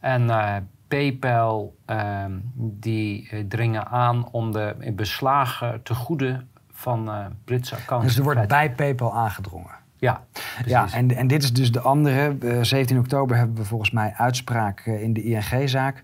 En 0.00 0.30
PayPal 0.88 1.76
ehm, 1.84 2.32
die 2.54 3.28
eh, 3.30 3.44
dringen 3.48 3.86
aan 3.86 4.30
om 4.30 4.52
de 4.52 4.92
beslagen 4.96 5.82
te 5.82 5.94
goede 5.94 6.44
van 6.72 7.08
uh, 7.08 7.26
Britse 7.44 7.74
accounts. 7.74 8.06
Dus 8.06 8.16
er 8.16 8.22
wordt 8.22 8.48
bij 8.48 8.72
PayPal 8.72 9.14
aangedrongen. 9.14 9.76
Ja, 9.96 10.22
ja 10.66 10.92
en, 10.92 11.16
en 11.16 11.26
dit 11.26 11.42
is 11.42 11.52
dus 11.52 11.72
de 11.72 11.80
andere. 11.80 12.36
Uh, 12.42 12.58
eh, 12.58 12.64
17 12.64 12.98
oktober 12.98 13.36
hebben 13.36 13.56
we 13.56 13.64
volgens 13.64 13.90
mij 13.90 14.14
uitspraak 14.16 14.86
in 14.86 15.12
de 15.12 15.22
ING-zaak. 15.22 16.02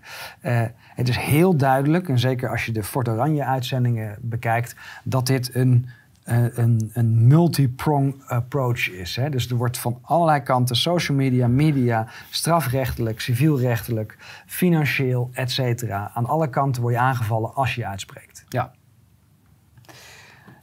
het 0.95 1.09
is 1.09 1.17
heel 1.17 1.57
duidelijk, 1.57 2.09
en 2.09 2.19
zeker 2.19 2.49
als 2.49 2.65
je 2.65 2.71
de 2.71 2.83
Fort 2.83 3.09
Oranje-uitzendingen 3.09 4.17
bekijkt, 4.21 4.75
dat 5.03 5.27
dit 5.27 5.55
een 5.55 5.89
een, 6.25 6.89
een 6.93 7.27
multi-prong 7.27 8.23
approach 8.25 8.89
is. 8.89 9.15
Hè? 9.15 9.29
Dus 9.29 9.49
er 9.49 9.55
wordt 9.55 9.77
van 9.77 9.99
allerlei 10.01 10.39
kanten, 10.41 10.75
social 10.75 11.17
media, 11.17 11.47
media, 11.47 12.07
strafrechtelijk, 12.29 13.21
civielrechtelijk, 13.21 14.17
financieel, 14.45 15.29
et 15.33 15.51
cetera. 15.51 16.11
Aan 16.13 16.25
alle 16.25 16.49
kanten 16.49 16.81
word 16.81 16.93
je 16.93 16.99
aangevallen 16.99 17.53
als 17.53 17.75
je 17.75 17.81
je 17.81 17.87
uitspreekt. 17.87 18.45
Ja. 18.49 18.71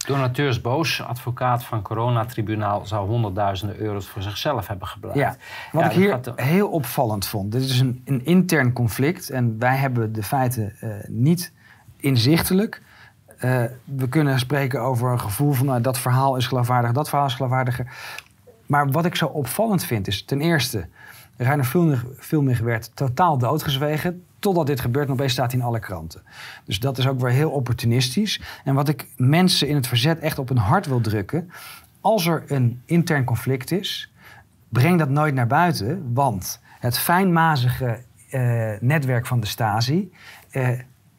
Donateurs 0.06 0.60
Boos, 0.60 1.02
advocaat 1.02 1.64
van 1.64 1.82
coronatribunaal, 1.82 2.86
zou 2.86 3.08
honderdduizenden 3.08 3.78
euro's 3.78 4.06
voor 4.06 4.22
zichzelf 4.22 4.66
hebben 4.66 4.88
gebruikt. 4.88 5.18
Ja, 5.18 5.36
wat 5.72 5.84
ik 5.84 5.90
hier 5.90 6.20
heel 6.36 6.68
opvallend 6.68 7.26
vond. 7.26 7.52
Dit 7.52 7.62
is 7.62 7.80
een, 7.80 8.02
een 8.04 8.24
intern 8.24 8.72
conflict 8.72 9.30
en 9.30 9.58
wij 9.58 9.76
hebben 9.76 10.12
de 10.12 10.22
feiten 10.22 10.72
uh, 10.80 10.94
niet 11.08 11.52
inzichtelijk. 11.96 12.82
Uh, 13.44 13.64
we 13.84 14.08
kunnen 14.08 14.38
spreken 14.38 14.80
over 14.80 15.12
een 15.12 15.20
gevoel 15.20 15.52
van 15.52 15.66
nou, 15.66 15.80
dat 15.80 15.98
verhaal 15.98 16.36
is 16.36 16.46
geloofwaardig, 16.46 16.92
dat 16.92 17.08
verhaal 17.08 17.26
is 17.26 17.34
geloofwaardiger. 17.34 17.92
Maar 18.66 18.90
wat 18.90 19.04
ik 19.04 19.14
zo 19.14 19.26
opvallend 19.26 19.84
vind 19.84 20.06
is 20.06 20.24
ten 20.24 20.40
eerste, 20.40 20.86
Reiner 21.36 21.98
Filmig 22.18 22.60
werd 22.60 22.90
totaal 22.96 23.38
doodgezwegen. 23.38 24.24
Totdat 24.38 24.66
dit 24.66 24.80
gebeurt 24.80 25.06
en 25.06 25.12
opeens 25.12 25.32
staat 25.32 25.50
hij 25.50 25.60
in 25.60 25.66
alle 25.66 25.78
kranten. 25.78 26.22
Dus 26.64 26.80
dat 26.80 26.98
is 26.98 27.06
ook 27.06 27.20
weer 27.20 27.30
heel 27.30 27.50
opportunistisch. 27.50 28.40
En 28.64 28.74
wat 28.74 28.88
ik 28.88 29.08
mensen 29.16 29.68
in 29.68 29.74
het 29.74 29.86
verzet 29.86 30.18
echt 30.18 30.38
op 30.38 30.48
hun 30.48 30.58
hart 30.58 30.86
wil 30.86 31.00
drukken. 31.00 31.50
Als 32.00 32.26
er 32.26 32.44
een 32.46 32.82
intern 32.84 33.24
conflict 33.24 33.70
is, 33.70 34.12
breng 34.68 34.98
dat 34.98 35.08
nooit 35.08 35.34
naar 35.34 35.46
buiten. 35.46 36.12
Want 36.14 36.60
het 36.78 36.98
fijnmazige 36.98 37.98
uh, 38.30 38.72
netwerk 38.80 39.26
van 39.26 39.40
de 39.40 39.46
Stasi 39.46 40.12
uh, 40.52 40.68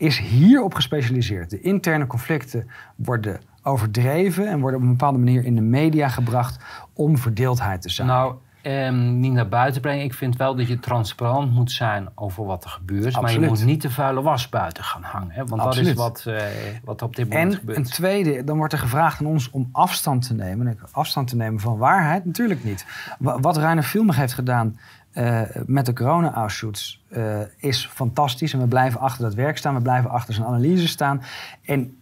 is 0.03 0.19
hierop 0.19 0.73
gespecialiseerd. 0.73 1.49
De 1.49 1.61
interne 1.61 2.07
conflicten 2.07 2.69
worden 2.95 3.39
overdreven 3.61 4.47
en 4.47 4.59
worden 4.59 4.79
op 4.79 4.85
een 4.85 4.91
bepaalde 4.91 5.17
manier 5.17 5.45
in 5.45 5.55
de 5.55 5.61
media 5.61 6.09
gebracht 6.09 6.63
om 6.93 7.17
verdeeldheid 7.17 7.81
te 7.81 7.89
zijn. 7.89 8.07
Nou, 8.07 8.35
ehm, 8.61 9.19
niet 9.19 9.31
naar 9.31 9.47
buiten 9.47 9.81
brengen. 9.81 10.03
Ik 10.03 10.13
vind 10.13 10.35
wel 10.35 10.55
dat 10.55 10.67
je 10.67 10.79
transparant 10.79 11.51
moet 11.51 11.71
zijn 11.71 12.07
over 12.15 12.45
wat 12.45 12.63
er 12.63 12.69
gebeurt. 12.69 13.21
Maar 13.21 13.31
je 13.31 13.39
moet 13.39 13.65
niet 13.65 13.81
de 13.81 13.89
vuile 13.89 14.21
was 14.21 14.49
buiten 14.49 14.83
gaan 14.83 15.03
hangen. 15.03 15.31
Hè? 15.31 15.45
Want 15.45 15.61
dat 15.61 15.77
is 15.77 15.93
wat, 15.93 16.25
uh, 16.27 16.41
wat 16.83 17.01
op 17.01 17.15
dit 17.15 17.29
moment 17.29 17.51
en 17.51 17.59
gebeurt. 17.59 17.77
En 17.77 17.83
een 17.83 17.89
tweede, 17.89 18.43
dan 18.43 18.57
wordt 18.57 18.73
er 18.73 18.79
gevraagd 18.79 19.19
aan 19.19 19.25
ons 19.25 19.49
om 19.49 19.69
afstand 19.71 20.27
te 20.27 20.33
nemen. 20.33 20.79
Afstand 20.91 21.27
te 21.27 21.35
nemen 21.35 21.59
van 21.59 21.77
waarheid? 21.77 22.25
Natuurlijk 22.25 22.63
niet. 22.63 22.85
Wat 23.19 23.57
Reiner 23.57 23.83
Filmig 23.83 24.15
heeft 24.15 24.33
gedaan 24.33 24.77
uh, 25.13 25.41
met 25.65 25.85
de 25.85 25.93
corona-Auschwitz 25.93 26.97
uh, 27.09 27.39
is 27.57 27.89
fantastisch. 27.93 28.53
En 28.53 28.59
we 28.59 28.67
blijven 28.67 28.99
achter 28.99 29.23
dat 29.23 29.33
werk 29.33 29.57
staan. 29.57 29.75
We 29.75 29.81
blijven 29.81 30.09
achter 30.09 30.33
zijn 30.33 30.47
analyse 30.47 30.87
staan. 30.87 31.21
En 31.65 31.97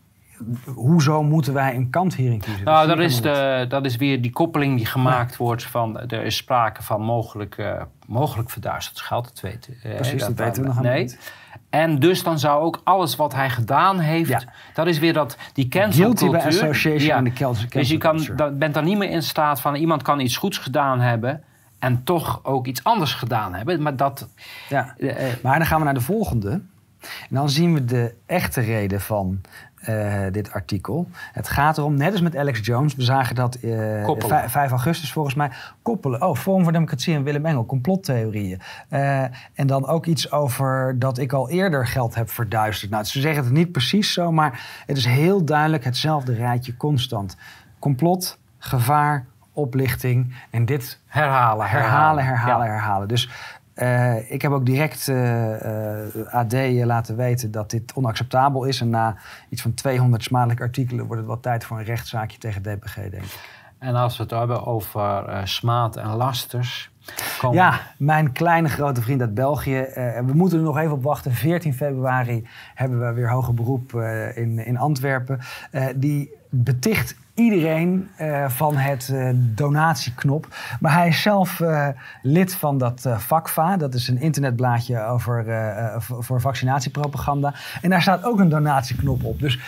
hoezo 0.66 1.24
moeten 1.24 1.54
wij 1.54 1.76
een 1.76 1.90
kant 1.90 2.16
hierin 2.16 2.40
kiezen? 2.40 2.64
Nou, 2.64 2.88
dat, 2.88 3.00
is, 3.00 3.22
de, 3.22 3.66
dat 3.70 3.86
is 3.86 3.96
weer 3.96 4.22
die 4.22 4.32
koppeling 4.32 4.78
die 4.78 4.86
gemaakt 4.86 5.38
wordt 5.38 5.64
van... 5.64 6.00
er 6.00 6.24
is 6.24 6.36
sprake 6.36 6.84
van 6.84 7.02
mogelijk, 7.02 7.58
uh, 7.58 7.82
mogelijk 8.08 8.50
verduisterd 8.50 9.00
geld. 9.00 9.24
Dat 9.24 9.40
weten, 9.40 9.76
Precies, 9.82 10.20
dat, 10.20 10.38
dat 10.38 10.46
weten 10.46 10.62
we 10.62 10.68
nog 10.68 10.82
nee. 10.82 11.02
niet. 11.02 11.20
En 11.70 12.00
dus 12.00 12.24
dan 12.24 12.40
zou 12.40 12.62
ook 12.62 12.82
alles 12.84 13.16
wat 13.16 13.34
hij 13.34 13.50
gedaan 13.50 14.00
heeft... 14.00 14.30
Ja. 14.30 14.42
dat 14.74 14.88
is 14.88 15.00
weer 15.00 15.14
dat, 15.14 15.38
die 15.54 15.68
cancelcultuur... 15.68 16.30
Guilty 16.30 16.48
by 16.48 16.56
association 16.56 17.08
ja. 17.08 17.18
in 17.18 17.24
de 17.24 17.34
cancel 17.34 17.70
Dus 17.70 17.90
je 17.90 17.98
kan, 17.98 18.28
dat, 18.36 18.60
bent 18.60 18.74
dan 18.74 18.84
niet 18.84 18.98
meer 18.98 19.10
in 19.10 19.24
staat 19.24 19.62
van... 19.62 19.76
iemand 19.76 20.02
kan 20.02 20.20
iets 20.20 20.38
goeds 20.38 20.58
gedaan 20.58 21.00
hebben 21.00 21.44
en 21.82 22.04
toch 22.04 22.40
ook 22.44 22.66
iets 22.66 22.84
anders 22.84 23.14
gedaan 23.14 23.54
hebben. 23.54 23.82
Maar, 23.82 23.96
dat, 23.96 24.28
ja. 24.70 24.96
Uh, 24.98 25.14
maar 25.44 25.58
dan 25.58 25.68
gaan 25.68 25.80
we 25.80 25.86
naar 25.86 25.94
de 25.94 26.02
volgende. 26.02 26.50
En 27.02 27.36
dan 27.36 27.50
zien 27.50 27.74
we 27.74 27.86
de 27.86 28.16
echte 28.26 28.62
reden 28.62 29.02
van 29.02 29.42
uh, 29.90 30.22
dit 30.32 30.52
artikel. 30.52 31.10
Het 31.32 31.50
gaat 31.50 31.78
erom, 31.78 31.96
net 31.96 32.12
als 32.12 32.22
met 32.22 32.36
Alex 32.36 32.60
Jones, 32.66 32.96
we 32.96 33.02
zagen 33.02 33.36
dat 33.36 33.58
uh, 33.62 34.10
5, 34.18 34.52
5 34.52 34.72
augustus 34.72 35.12
volgens 35.12 35.36
mij, 35.36 35.52
koppelen. 35.82 36.22
Oh, 36.22 36.36
Forum 36.36 36.64
voor 36.64 36.72
Democratie 36.72 37.16
en 37.16 37.24
Willem 37.24 37.46
Engel, 37.46 37.66
complottheorieën. 37.66 38.62
Uh, 38.90 39.22
en 39.54 39.68
dan 39.68 39.88
ook 39.88 40.06
iets 40.06 40.32
over 40.32 40.96
dat 41.00 41.18
ik 41.18 41.34
al 41.34 41.50
eerder 41.50 41.88
geld 41.88 42.16
heb 42.16 42.30
verduisterd. 42.30 42.92
Nou, 42.92 43.04
ze 43.04 43.22
zeggen 43.22 43.44
het 43.44 43.54
niet 43.54 43.72
precies 43.72 44.14
zo, 44.14 44.32
maar 44.32 44.84
het 44.86 44.98
is 44.98 45.06
heel 45.06 45.46
duidelijk 45.46 45.84
hetzelfde 45.84 46.34
rijtje 46.34 46.78
constant. 46.78 47.38
Complot, 47.80 48.40
gevaar, 48.58 49.26
oplichting. 49.54 50.36
En 50.50 50.66
dit 50.66 51.00
herhalen, 51.06 51.68
herhalen, 51.68 52.26
herhalen, 52.26 52.68
herhalen. 52.68 53.08
Dus 53.08 53.30
uh, 53.76 54.32
ik 54.32 54.42
heb 54.42 54.52
ook 54.52 54.66
direct 54.66 55.08
uh, 55.08 55.16
uh, 56.16 56.34
AD 56.34 56.54
laten 56.86 57.16
weten 57.16 57.52
dat 57.52 57.70
dit 57.70 57.94
onacceptabel 57.94 58.64
is. 58.64 58.82
En 58.82 58.90
na 58.90 59.16
iets 59.50 59.62
van 59.62 59.74
200 59.74 60.24
smadelijke 60.24 60.64
artikelen 60.64 61.06
wordt 61.06 61.22
het 61.22 61.32
wel 61.32 61.40
tijd 61.40 61.66
voor 61.66 61.78
een 61.78 61.84
rechtszaakje 61.84 62.38
tegen 62.38 62.62
DPG, 62.62 62.96
denk 62.96 63.24
ik. 63.24 63.50
En 63.78 63.96
als 63.96 64.18
we 64.18 64.24
het 64.24 64.32
hebben 64.32 64.66
over 64.66 65.42
smaad 65.44 65.96
en 65.96 66.08
lasters. 66.08 66.92
Ja, 67.52 67.80
mijn 67.98 68.32
kleine 68.32 68.70
grote 68.70 69.02
vriend 69.02 69.22
uit 69.22 69.34
België. 69.34 69.86
we 70.26 70.32
moeten 70.34 70.58
er 70.58 70.64
nog 70.64 70.78
even 70.78 70.92
op 70.92 71.04
wachten. 71.04 71.32
14 71.32 71.74
februari 71.74 72.48
hebben 72.76 73.00
we 73.00 73.14
weer 73.14 73.30
hoger 73.30 73.54
beroep 73.54 73.94
in, 74.36 74.66
in 74.66 74.78
Antwerpen. 74.78 75.40
die 75.96 76.32
beticht 76.50 77.16
iedereen 77.44 78.10
uh, 78.22 78.50
van 78.50 78.78
het 78.78 79.10
uh, 79.14 79.30
donatieknop. 79.36 80.48
Maar 80.80 80.94
hij 80.94 81.08
is 81.08 81.22
zelf 81.22 81.60
uh, 81.60 81.88
lid 82.22 82.56
van 82.56 82.78
dat 82.78 83.10
VACVA. 83.18 83.78
Dat 83.78 83.94
is 83.94 84.08
een 84.08 84.20
internetblaadje 84.22 85.04
over, 85.04 85.46
voor 86.00 86.42
vaccinatiepropaganda. 86.42 87.54
En 87.82 87.90
daar 87.90 88.02
staat 88.02 88.24
ook 88.24 88.40
een 88.40 88.50
donatieknop 88.50 89.24
op. 89.24 89.40
Dus, 89.40 89.60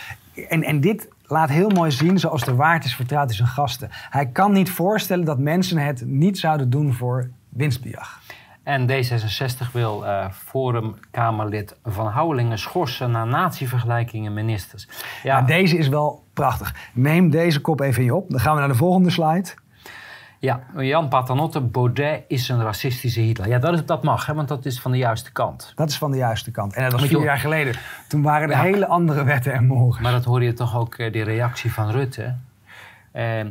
en, 0.49 0.63
en 0.63 0.81
dit 0.81 1.07
laat 1.25 1.49
heel 1.49 1.69
mooi 1.69 1.91
zien, 1.91 2.19
zoals 2.19 2.43
de 2.43 2.55
waard 2.55 2.85
is 2.85 2.95
vertrouwd 2.95 3.29
in 3.29 3.35
zijn 3.35 3.47
gasten. 3.47 3.89
Hij 3.91 4.25
kan 4.25 4.51
niet 4.51 4.71
voorstellen 4.71 5.25
dat 5.25 5.39
mensen 5.39 5.77
het 5.77 6.03
niet 6.05 6.39
zouden 6.39 6.69
doen 6.69 6.93
voor 6.93 7.29
winstbejag. 7.49 8.21
En 8.63 8.89
D66 8.89 9.71
wil 9.71 10.03
uh, 10.03 10.25
Forum-Kamerlid 10.31 11.75
Van 11.83 12.07
Houwelingen 12.07 12.59
schorsen 12.59 13.11
na 13.11 13.25
natievergelijkingen 13.25 14.33
ministers. 14.33 14.87
Ja. 15.23 15.41
deze 15.41 15.77
is 15.77 15.87
wel 15.87 16.22
prachtig. 16.33 16.75
Neem 16.93 17.29
deze 17.29 17.61
kop 17.61 17.79
even 17.79 17.99
in 17.99 18.05
je 18.05 18.15
op. 18.15 18.29
Dan 18.29 18.39
gaan 18.39 18.53
we 18.53 18.59
naar 18.59 18.69
de 18.69 18.75
volgende 18.75 19.09
slide. 19.09 19.49
Ja, 20.43 20.63
Jan 20.77 21.07
Paternotte, 21.07 21.61
Baudet 21.61 22.23
is 22.27 22.49
een 22.49 22.63
racistische 22.63 23.19
Hitler. 23.19 23.47
Ja, 23.47 23.59
dat, 23.59 23.73
is, 23.73 23.85
dat 23.85 24.03
mag, 24.03 24.25
hè, 24.25 24.33
want 24.33 24.47
dat 24.47 24.65
is 24.65 24.79
van 24.79 24.91
de 24.91 24.97
juiste 24.97 25.31
kant. 25.31 25.71
Dat 25.75 25.89
is 25.89 25.97
van 25.97 26.11
de 26.11 26.17
juiste 26.17 26.51
kant. 26.51 26.73
En 26.73 26.83
dat 26.83 26.91
was 26.91 27.05
vier 27.05 27.23
jaar 27.23 27.37
geleden. 27.37 27.75
Toen 28.07 28.21
waren 28.21 28.51
er 28.51 28.59
hele 28.59 28.87
andere 28.87 29.23
wetten 29.23 29.53
en 29.53 29.65
morgen. 29.65 30.01
Maar 30.01 30.11
dat 30.11 30.25
hoor 30.25 30.43
je 30.43 30.53
toch 30.53 30.77
ook, 30.77 30.97
uh, 30.97 31.11
die 31.11 31.23
reactie 31.23 31.73
van 31.73 31.89
Rutte. 31.89 32.35
Uh, 33.13 33.45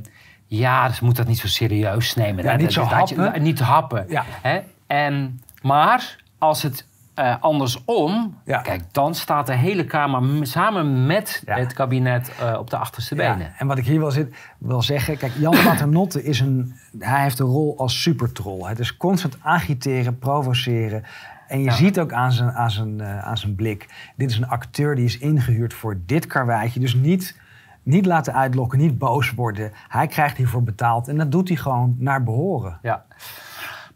ja, 0.46 0.88
dus 0.88 1.00
moet 1.00 1.16
dat 1.16 1.26
niet 1.26 1.38
zo 1.38 1.46
serieus 1.46 2.14
nemen. 2.14 2.44
Ja, 2.44 2.56
niet 2.56 2.72
zo 2.72 2.82
happen. 2.82 3.32
Je, 3.34 3.40
niet 3.40 3.60
happen. 3.60 4.04
Ja. 4.08 4.24
Hè? 4.42 4.60
En, 4.86 5.40
maar 5.62 6.16
als 6.38 6.62
het 6.62 6.86
uh, 7.18 7.36
andersom, 7.40 8.34
kijk, 8.44 8.82
dan 8.92 9.14
staat 9.14 9.46
de 9.46 9.54
hele 9.54 9.84
Kamer 9.84 10.46
samen 10.46 11.06
met 11.06 11.42
het 11.46 11.72
kabinet 11.72 12.32
uh, 12.42 12.58
op 12.58 12.70
de 12.70 12.76
achterste 12.76 13.14
benen. 13.14 13.38
Ja. 13.38 13.52
En 13.58 13.66
wat 13.66 13.78
ik 13.78 13.86
hier 13.86 13.98
wil, 13.98 14.10
zit, 14.10 14.34
wil 14.58 14.82
zeggen, 14.82 15.16
kijk, 15.16 15.32
Jan 15.38 15.56
Paternotte 15.64 16.24
is 16.24 16.40
een, 16.40 16.74
hij 16.98 17.22
heeft 17.22 17.38
een 17.38 17.46
rol 17.46 17.78
als 17.78 18.02
supertroll. 18.02 18.68
Het 18.68 18.78
is 18.78 18.96
constant 18.96 19.36
agiteren, 19.42 20.18
provoceren. 20.18 21.04
En 21.48 21.62
je 21.62 21.70
ziet 21.70 22.00
ook 22.00 22.12
aan 22.12 22.32
zijn, 22.32 22.50
aan, 22.50 22.70
zijn, 22.70 22.98
uh, 22.98 23.18
aan 23.18 23.38
zijn 23.38 23.54
blik, 23.54 24.12
dit 24.16 24.30
is 24.30 24.36
een 24.36 24.48
acteur 24.48 24.94
die 24.94 25.04
is 25.04 25.18
ingehuurd 25.18 25.74
voor 25.74 26.00
dit 26.06 26.26
karweitje. 26.26 26.80
Dus 26.80 26.94
niet, 26.94 27.38
niet 27.82 28.06
laten 28.06 28.34
uitlokken, 28.34 28.78
niet 28.78 28.98
boos 28.98 29.30
worden. 29.30 29.72
Hij 29.88 30.06
krijgt 30.06 30.36
hiervoor 30.36 30.62
betaald 30.62 31.08
en 31.08 31.16
dat 31.16 31.32
doet 31.32 31.48
hij 31.48 31.56
gewoon 31.56 31.96
naar 31.98 32.22
behoren. 32.22 32.78
Ja. 32.82 33.04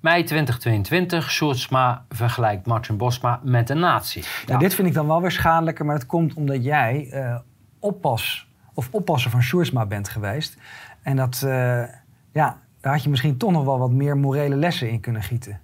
Mei 0.06 0.22
2022, 0.24 1.30
Sjoerdsma 1.30 2.04
vergelijkt 2.08 2.66
Martin 2.66 2.96
Bosma 2.96 3.40
met 3.42 3.70
een 3.70 3.78
nazi. 3.78 4.22
Ja. 4.46 4.58
dit 4.58 4.74
vind 4.74 4.88
ik 4.88 4.94
dan 4.94 5.06
wel 5.06 5.20
weer 5.20 5.30
schadelijker, 5.30 5.84
maar 5.84 5.98
dat 5.98 6.06
komt 6.06 6.34
omdat 6.34 6.64
jij 6.64 7.10
uh, 7.12 7.36
oppas 7.78 8.48
of 8.74 8.88
oppasser 8.90 9.30
van 9.30 9.42
Sjoerdsma 9.42 9.86
bent 9.86 10.08
geweest. 10.08 10.56
En 11.02 11.16
dat, 11.16 11.42
uh, 11.44 11.50
ja, 12.32 12.58
daar 12.80 12.92
had 12.92 13.02
je 13.02 13.08
misschien 13.08 13.36
toch 13.36 13.50
nog 13.50 13.64
wel 13.64 13.78
wat 13.78 13.90
meer 13.90 14.16
morele 14.16 14.56
lessen 14.56 14.90
in 14.90 15.00
kunnen 15.00 15.22
gieten. 15.22 15.60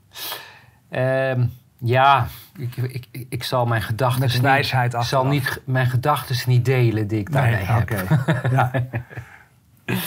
Uh, 0.90 1.44
ja, 1.78 2.26
ik, 2.58 2.76
ik, 2.76 3.26
ik, 3.28 3.44
zal 3.44 3.66
mijn 3.66 3.82
gedachten. 3.82 4.20
Met 4.20 4.40
wijsheid 4.40 4.94
Ik 4.94 5.02
zal 5.02 5.26
niet, 5.26 5.60
mijn 5.64 5.86
gedachten 5.86 6.36
niet 6.46 6.64
delen 6.64 7.06
die 7.06 7.18
ik 7.18 7.32
daarmee 7.32 7.54
nee, 7.54 7.64
heb. 7.64 8.50
ja. 8.50 8.70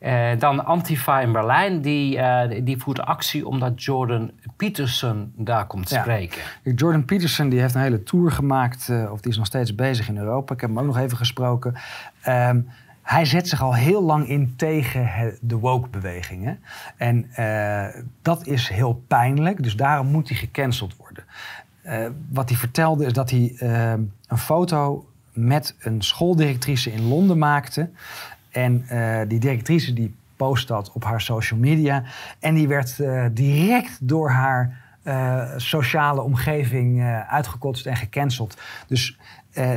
Uh, 0.00 0.28
dan 0.38 0.64
Antifa 0.64 1.20
in 1.20 1.32
Berlijn, 1.32 1.80
die, 1.80 2.16
uh, 2.16 2.42
die 2.62 2.76
voert 2.78 3.00
actie 3.00 3.46
omdat 3.46 3.82
Jordan 3.82 4.30
Peterson 4.56 5.32
daar 5.36 5.66
komt 5.66 5.88
spreken. 5.88 6.42
Jordan 6.62 7.04
Peterson 7.04 7.48
die 7.48 7.60
heeft 7.60 7.74
een 7.74 7.80
hele 7.80 8.02
tour 8.02 8.30
gemaakt, 8.30 8.88
uh, 8.88 9.12
of 9.12 9.20
die 9.20 9.30
is 9.30 9.36
nog 9.36 9.46
steeds 9.46 9.74
bezig 9.74 10.08
in 10.08 10.16
Europa. 10.16 10.54
Ik 10.54 10.60
heb 10.60 10.70
hem 10.70 10.78
ook 10.78 10.86
nog 10.86 10.98
even 10.98 11.16
gesproken. 11.16 11.74
Um, 12.28 12.68
hij 13.02 13.24
zet 13.24 13.48
zich 13.48 13.62
al 13.62 13.74
heel 13.74 14.02
lang 14.02 14.28
in 14.28 14.54
tegen 14.56 15.38
de 15.40 15.56
woke-bewegingen. 15.56 16.58
En 16.96 17.30
dat 18.22 18.46
is 18.46 18.68
heel 18.68 19.02
pijnlijk, 19.06 19.62
dus 19.62 19.76
daarom 19.76 20.06
moet 20.06 20.28
hij 20.28 20.38
gecanceld 20.38 20.96
worden. 20.96 21.24
wat 22.30 22.48
hij 22.48 22.58
vertelde 22.58 23.04
is 23.06 23.12
dat 23.12 23.30
hij 23.30 23.54
ehm, 23.58 24.00
een 24.26 24.38
foto 24.38 25.06
met 25.36 25.74
een 25.78 26.02
schooldirectrice 26.02 26.92
in 26.92 27.08
Londen 27.08 27.38
maakte. 27.38 27.90
En 28.56 28.86
uh, 28.92 29.18
die 29.28 29.38
directrice 29.38 29.92
die 29.92 30.14
post 30.36 30.68
dat 30.68 30.92
op 30.92 31.04
haar 31.04 31.20
social 31.20 31.60
media. 31.60 32.02
En 32.40 32.54
die 32.54 32.68
werd 32.68 32.98
uh, 32.98 33.26
direct 33.32 34.08
door 34.08 34.30
haar 34.30 34.84
uh, 35.04 35.42
sociale 35.56 36.20
omgeving 36.20 37.02
uitgekotst 37.28 37.86
en 37.86 37.96
gecanceld. 37.96 38.60
Dus 38.86 39.18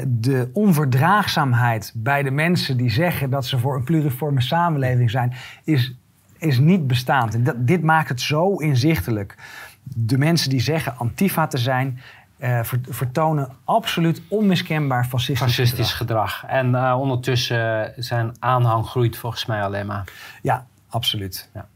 de 0.08 0.50
onverdraagzaamheid 0.54 1.92
bij 1.96 2.24
de 2.24 2.32
mensen 2.32 2.78
die 2.78 2.90
zeggen 2.90 3.30
dat 3.30 3.46
ze 3.46 3.60
voor 3.60 3.76
een 3.76 3.84
pluriforme 3.84 4.42
samenleving 4.42 5.12
zijn, 5.12 5.34
is, 5.64 5.96
is 6.38 6.60
niet 6.60 6.88
bestaand. 6.88 7.34
En 7.34 7.44
dat, 7.44 7.68
dit 7.68 7.84
maakt 7.84 8.10
het 8.10 8.22
zo 8.22 8.56
inzichtelijk. 8.56 9.36
De 9.84 10.18
mensen 10.18 10.50
die 10.50 10.60
zeggen 10.60 10.98
antifa 10.98 11.48
te 11.48 11.58
zijn, 11.58 12.00
uh, 12.40 12.60
vertonen 12.90 13.50
absoluut 13.64 14.22
onmiskenbaar 14.28 15.06
fascistisch, 15.06 15.46
fascistisch 15.46 15.94
gedrag. 15.94 16.44
En 16.48 16.70
uh, 16.72 16.96
ondertussen 17.00 17.94
zijn 17.96 18.36
aanhang 18.40 18.86
groeit 18.86 19.18
volgens 19.18 19.46
mij 19.46 19.64
alleen 19.64 19.86
maar. 19.86 20.04
Ja, 20.42 20.66
absoluut. 20.90 21.50
Ja. 21.54 21.68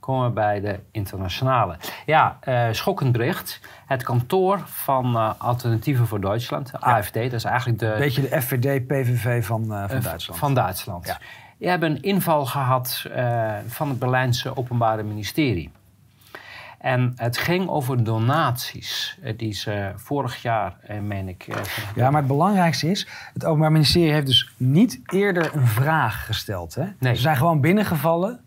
Komen 0.00 0.26
we 0.26 0.32
bij 0.32 0.60
de 0.60 0.80
internationale. 0.90 1.76
Ja, 2.06 2.38
uh, 2.48 2.66
schokkend 2.70 3.12
bericht. 3.12 3.60
Het 3.86 4.02
kantoor 4.02 4.60
van 4.64 5.38
Alternatieven 5.38 6.06
voor 6.06 6.20
Duitsland, 6.20 6.70
ja. 6.72 6.78
AFD, 6.78 7.14
dat 7.14 7.32
is 7.32 7.44
eigenlijk 7.44 7.78
de... 7.78 7.94
Beetje 7.98 8.28
de 8.28 8.42
FVD-PVV 8.42 9.44
van, 9.46 9.64
van 9.66 10.00
Duitsland. 10.00 10.40
Van 10.40 10.54
Duitsland. 10.54 11.06
Ja. 11.06 11.18
Die 11.58 11.68
hebben 11.68 11.90
een 11.90 12.02
inval 12.02 12.46
gehad 12.46 13.06
van 13.66 13.88
het 13.88 13.98
Berlijnse 13.98 14.56
Openbare 14.56 15.02
Ministerie. 15.02 15.70
En 16.82 17.12
het 17.16 17.38
ging 17.38 17.68
over 17.68 18.04
donaties 18.04 19.18
eh, 19.22 19.38
die 19.38 19.52
ze 19.52 19.92
vorig 19.96 20.42
jaar, 20.42 20.76
eh, 20.82 21.00
meen 21.00 21.28
ik. 21.28 21.46
Eh, 21.48 21.56
ja, 21.94 22.10
maar 22.10 22.20
het 22.20 22.30
belangrijkste 22.30 22.90
is, 22.90 23.08
het 23.32 23.44
Openbaar 23.44 23.72
Ministerie 23.72 24.12
heeft 24.12 24.26
dus 24.26 24.52
niet 24.56 25.00
eerder 25.06 25.54
een 25.54 25.66
vraag 25.66 26.26
gesteld. 26.26 26.74
Hè? 26.74 26.84
Nee. 26.98 27.14
Ze 27.14 27.20
zijn 27.20 27.36
gewoon 27.36 27.60
binnengevallen 27.60 28.40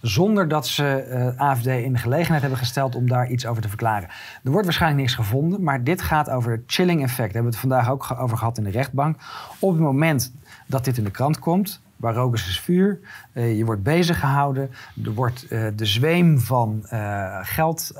zonder 0.00 0.48
dat 0.48 0.66
ze 0.66 1.34
AFD 1.36 1.66
in 1.66 1.92
de 1.92 1.98
gelegenheid 1.98 2.40
hebben 2.40 2.58
gesteld 2.58 2.94
om 2.94 3.08
daar 3.08 3.28
iets 3.28 3.46
over 3.46 3.62
te 3.62 3.68
verklaren. 3.68 4.08
Er 4.44 4.50
wordt 4.50 4.64
waarschijnlijk 4.64 5.02
niks 5.02 5.14
gevonden, 5.14 5.62
maar 5.62 5.84
dit 5.84 6.02
gaat 6.02 6.30
over 6.30 6.52
het 6.52 6.62
chilling 6.66 7.02
effect. 7.02 7.32
Daar 7.32 7.42
hebben 7.42 7.52
we 7.52 7.58
het 7.58 7.68
vandaag 7.68 7.90
ook 7.90 8.20
over 8.20 8.38
gehad 8.38 8.58
in 8.58 8.64
de 8.64 8.70
rechtbank. 8.70 9.16
Op 9.58 9.70
het 9.70 9.80
moment 9.80 10.32
dat 10.66 10.84
dit 10.84 10.98
in 10.98 11.04
de 11.04 11.10
krant 11.10 11.38
komt, 11.38 11.80
waar 11.98 12.14
rook 12.14 12.34
is, 12.34 12.60
vuur. 12.60 13.00
Uh, 13.32 13.56
je 13.56 13.64
wordt 13.64 13.82
bezig 13.82 14.18
gehouden. 14.18 14.70
Er 15.04 15.14
wordt 15.14 15.52
uh, 15.52 15.66
de 15.74 15.86
zweem 15.86 16.38
van 16.38 16.86
uh, 16.92 17.38
geld 17.42 17.92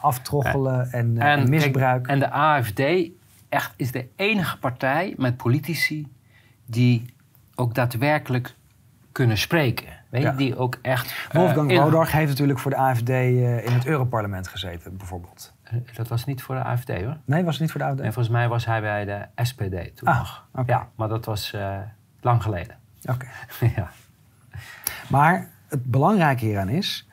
aftroggelen 0.00 0.92
en, 0.92 1.18
en, 1.18 1.48
misbruik. 1.48 2.06
en 2.06 2.18
de 2.18 2.30
AFD 2.30 2.82
echt 3.48 3.74
is 3.76 3.92
de 3.92 4.08
enige 4.16 4.58
partij 4.58 5.14
met 5.16 5.36
politici 5.36 6.12
die 6.66 7.14
ook 7.54 7.74
daadwerkelijk 7.74 8.54
kunnen 9.12 9.38
spreken. 9.38 9.86
Weet 10.10 10.22
je, 10.22 10.34
die 10.34 10.56
ook 10.56 10.78
echt... 10.82 11.28
Wolfgang 11.32 11.70
uh, 11.70 11.76
Rodag 11.76 12.12
heeft 12.12 12.28
natuurlijk 12.28 12.58
voor 12.58 12.70
de 12.70 12.76
AFD 12.76 13.08
in 13.08 13.72
het 13.72 13.86
Europarlement 13.86 14.48
gezeten, 14.48 14.96
bijvoorbeeld. 14.96 15.52
Dat 15.94 16.08
was 16.08 16.24
niet 16.24 16.42
voor 16.42 16.54
de 16.54 16.62
AFD, 16.62 16.88
hoor. 16.88 17.16
Nee, 17.24 17.44
was 17.44 17.52
het 17.52 17.62
niet 17.62 17.70
voor 17.70 17.80
de 17.80 17.86
AFD? 17.86 18.00
En 18.00 18.12
volgens 18.12 18.34
mij 18.34 18.48
was 18.48 18.66
hij 18.66 18.80
bij 18.80 19.04
de 19.04 19.26
SPD 19.42 19.96
toen 19.96 20.08
ah, 20.08 20.18
nog. 20.18 20.66
Ja, 20.66 20.88
maar 20.96 21.08
dat 21.08 21.24
was 21.24 21.56
lang 22.20 22.42
geleden. 22.42 22.76
Oké. 23.06 23.26
ja. 23.76 23.90
Maar 25.08 25.50
het 25.68 25.84
belangrijke 25.84 26.44
hieraan 26.44 26.68
is, 26.68 27.08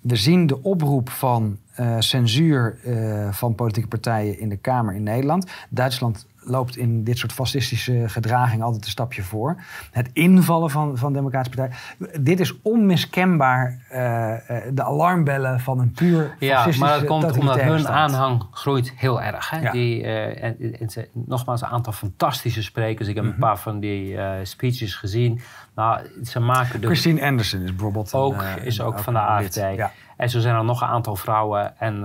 we 0.00 0.16
zien 0.16 0.46
de 0.46 0.62
oproep 0.62 1.10
van 1.10 1.58
uh, 1.80 1.96
censuur 1.98 2.78
uh, 2.84 3.32
van 3.32 3.54
politieke 3.54 3.88
partijen 3.88 4.38
in 4.38 4.48
de 4.48 4.56
Kamer 4.56 4.94
in 4.94 5.02
Nederland. 5.02 5.50
Duitsland 5.68 6.26
loopt 6.46 6.76
in 6.76 7.04
dit 7.04 7.18
soort 7.18 7.32
fascistische 7.32 8.04
gedraging 8.06 8.62
altijd 8.62 8.84
een 8.84 8.90
stapje 8.90 9.22
voor. 9.22 9.62
Het 9.90 10.10
invallen 10.12 10.70
van, 10.70 10.98
van 10.98 11.12
democratische 11.12 11.56
partijen. 11.56 12.24
Dit 12.24 12.40
is 12.40 12.60
onmiskenbaar 12.62 13.80
uh, 13.92 14.34
de 14.72 14.82
alarmbellen 14.82 15.60
van 15.60 15.78
een 15.78 15.92
puur 15.92 16.36
Ja, 16.38 16.66
maar 16.78 16.98
dat 16.98 17.04
komt 17.04 17.38
omdat 17.38 17.60
hun 17.60 17.88
aanhang 17.88 18.46
groeit 18.50 18.92
heel 18.96 19.22
erg. 19.22 19.50
Hè? 19.50 19.70
Die, 19.70 20.02
uh, 20.02 20.42
en, 20.42 20.56
en, 20.58 20.88
nogmaals, 21.12 21.60
een 21.60 21.68
aantal 21.68 21.92
fantastische 21.92 22.62
sprekers. 22.62 23.08
Ik 23.08 23.14
heb 23.14 23.24
mm 23.24 23.30
-hmm. 23.30 23.42
een 23.42 23.48
paar 23.48 23.58
van 23.58 23.80
die 23.80 24.12
uh, 24.12 24.30
speeches 24.42 24.94
gezien. 24.94 25.40
Nou, 25.74 26.00
ze 26.24 26.40
maken 26.40 26.80
de... 26.80 26.86
Christine 26.86 27.26
Anderson 27.26 27.60
is 27.60 27.70
bijvoorbeeld... 27.70 28.14
Ook, 28.14 28.42
een, 28.42 28.64
is 28.64 28.80
ook, 28.80 28.92
ook 28.92 28.98
van 28.98 29.12
de 29.12 29.20
AFD. 29.20 29.54
Ja. 29.54 29.92
En 30.16 30.30
zo 30.30 30.40
zijn 30.40 30.56
er 30.56 30.64
nog 30.64 30.80
een 30.80 30.88
aantal 30.88 31.16
vrouwen 31.16 31.78
en, 31.78 32.04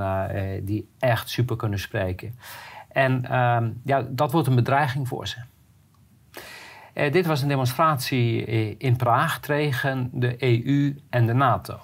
die 0.64 0.90
echt 1.00 1.30
super 1.30 1.56
kunnen 1.56 1.80
spreken. 1.80 2.36
En 2.94 3.22
uh, 3.32 3.58
ja, 3.84 4.06
dat 4.10 4.32
wordt 4.32 4.48
een 4.48 4.56
bedreiging 4.56 5.08
voor 5.08 5.28
ze. 5.28 5.38
Uh, 6.94 7.12
dit 7.12 7.26
was 7.26 7.42
een 7.42 7.48
demonstratie 7.48 8.46
in 8.78 8.96
Praag 8.96 9.40
tegen 9.40 10.10
de 10.14 10.36
EU 10.40 10.96
en 11.10 11.26
de 11.26 11.34
NATO. 11.34 11.80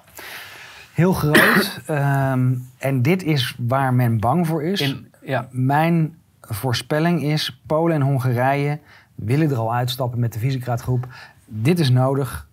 Heel 0.93 1.13
groot. 1.13 1.81
um, 1.89 2.67
en 2.77 3.01
dit 3.01 3.23
is 3.23 3.55
waar 3.57 3.93
men 3.93 4.19
bang 4.19 4.47
voor 4.47 4.63
is. 4.63 4.81
In, 4.81 5.11
ja. 5.21 5.47
Mijn 5.51 6.17
voorspelling 6.41 7.23
is: 7.23 7.61
Polen 7.65 7.95
en 7.95 8.01
Hongarije 8.01 8.79
willen 9.15 9.49
er 9.49 9.57
al 9.57 9.73
uitstappen 9.73 10.19
met 10.19 10.33
de 10.33 10.39
Visegrad-groep. 10.39 11.07
Dit 11.45 11.79
is 11.79 11.89
nodig. 11.89 12.46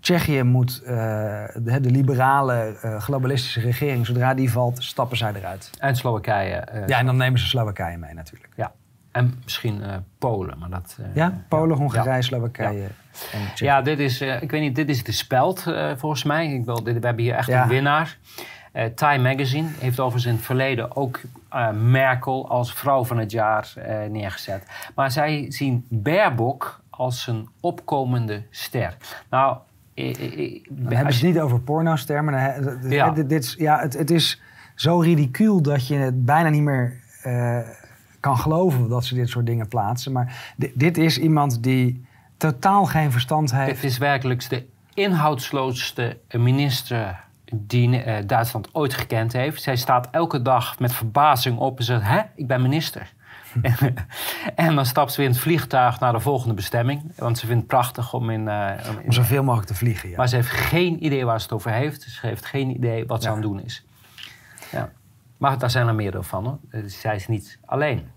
Tsjechië 0.00 0.42
moet 0.42 0.80
uh, 0.82 0.88
de, 1.54 1.80
de, 1.80 1.90
liberale 1.90 2.76
uh, 2.84 3.00
globalistische 3.00 3.60
regering, 3.60 4.06
zodra 4.06 4.34
die 4.34 4.52
valt, 4.52 4.84
stappen 4.84 5.16
zij 5.16 5.32
eruit. 5.34 5.70
En 5.78 5.96
Slowakije. 5.96 6.68
Uh, 6.74 6.86
ja, 6.86 6.98
en 6.98 7.06
dan 7.06 7.16
nemen 7.16 7.40
ze 7.40 7.46
Slowakije 7.46 7.96
mee 7.96 8.14
natuurlijk. 8.14 8.52
Ja. 8.56 8.72
En 9.12 9.40
misschien 9.44 9.82
Polen, 10.18 10.58
maar 10.58 10.70
dat... 10.70 10.98
ja, 11.14 11.44
Polen, 11.48 11.76
Hongarije, 11.76 12.22
Slowakije. 12.22 12.80
Ja. 12.80 12.88
ja, 13.54 13.82
dit 13.82 13.98
is, 13.98 14.20
ik 14.20 14.50
weet 14.50 14.60
niet, 14.60 14.74
dit 14.74 14.88
is 14.88 15.04
de 15.04 15.12
speld 15.12 15.62
volgens 15.96 16.24
mij. 16.24 16.52
Ik 16.52 16.64
wil, 16.64 16.82
dit, 16.82 16.98
we 16.98 17.06
hebben 17.06 17.24
hier 17.24 17.34
echt 17.34 17.48
een 17.48 17.68
winnaar. 17.68 18.18
Time 18.94 19.18
Magazine 19.18 19.68
heeft 19.78 20.00
overigens 20.00 20.24
in 20.26 20.34
het 20.34 20.44
verleden 20.44 20.96
ook 20.96 21.20
Merkel 21.72 22.48
als 22.48 22.72
vrouw 22.72 23.04
van 23.04 23.18
het 23.18 23.30
jaar 23.30 23.72
neergezet. 24.10 24.90
Maar 24.94 25.10
zij 25.10 25.46
zien 25.48 25.86
Baerbock 25.88 26.80
als 26.90 27.26
een 27.26 27.48
opkomende 27.60 28.42
ster. 28.50 28.96
Nou, 29.30 29.56
dan 30.68 30.92
hebben 30.92 31.14
ze 31.14 31.26
het 31.26 31.34
niet 31.34 31.42
over 31.42 31.60
pornoster, 31.60 32.24
maar 32.24 32.62
ja. 32.88 33.10
Dit, 33.10 33.28
dit, 33.28 33.54
ja, 33.58 33.80
het, 33.80 33.98
het, 33.98 34.10
is 34.10 34.40
zo 34.74 34.98
ridicuul 34.98 35.62
dat 35.62 35.86
je 35.86 35.94
het 35.94 36.24
bijna 36.24 36.48
niet 36.48 36.62
meer 36.62 37.00
kan 38.20 38.38
geloven 38.38 38.88
dat 38.88 39.04
ze 39.04 39.14
dit 39.14 39.28
soort 39.28 39.46
dingen 39.46 39.68
plaatsen. 39.68 40.12
Maar 40.12 40.54
dit 40.74 40.98
is 40.98 41.18
iemand 41.18 41.62
die 41.62 42.06
totaal 42.36 42.84
geen 42.84 43.12
verstand 43.12 43.52
heeft. 43.52 43.74
Het 43.74 43.84
is 43.84 43.98
werkelijk 43.98 44.48
de 44.48 44.66
inhoudsloosste 44.94 46.18
minister 46.32 47.26
die 47.54 47.88
uh, 47.88 48.16
Duitsland 48.26 48.68
ooit 48.72 48.94
gekend 48.94 49.32
heeft. 49.32 49.62
Zij 49.62 49.76
staat 49.76 50.08
elke 50.10 50.42
dag 50.42 50.78
met 50.78 50.92
verbazing 50.92 51.58
op 51.58 51.78
en 51.78 51.84
zegt: 51.84 52.02
Hè, 52.02 52.20
ik 52.34 52.46
ben 52.46 52.62
minister. 52.62 53.12
en 54.54 54.74
dan 54.74 54.86
stapt 54.86 55.10
ze 55.10 55.16
weer 55.16 55.26
in 55.26 55.32
het 55.32 55.42
vliegtuig 55.42 56.00
naar 56.00 56.12
de 56.12 56.20
volgende 56.20 56.54
bestemming. 56.54 57.12
Want 57.16 57.38
ze 57.38 57.46
vindt 57.46 57.60
het 57.60 57.70
prachtig 57.70 58.12
om 58.12 58.30
in... 58.30 58.46
Uh, 58.46 58.70
om 59.04 59.12
zoveel 59.12 59.42
mogelijk 59.42 59.68
te 59.68 59.74
vliegen, 59.74 60.08
ja. 60.08 60.16
Maar 60.16 60.28
ze 60.28 60.36
heeft 60.36 60.50
geen 60.50 61.04
idee 61.04 61.24
waar 61.24 61.38
ze 61.38 61.44
het 61.44 61.54
over 61.54 61.70
heeft. 61.70 62.02
Ze 62.02 62.26
heeft 62.26 62.46
geen 62.46 62.70
idee 62.70 63.06
wat 63.06 63.22
ze 63.22 63.28
aan 63.28 63.34
het 63.34 63.42
doen 63.42 63.62
is. 63.62 63.84
Ja. 64.70 64.90
Maar 65.36 65.58
daar 65.58 65.70
zijn 65.70 65.88
er 65.88 65.94
meerdere 65.94 66.22
van, 66.22 66.44
hoor. 66.44 66.58
Dus 66.82 67.00
zij 67.00 67.16
is 67.16 67.28
niet 67.28 67.58
alleen. 67.64 68.10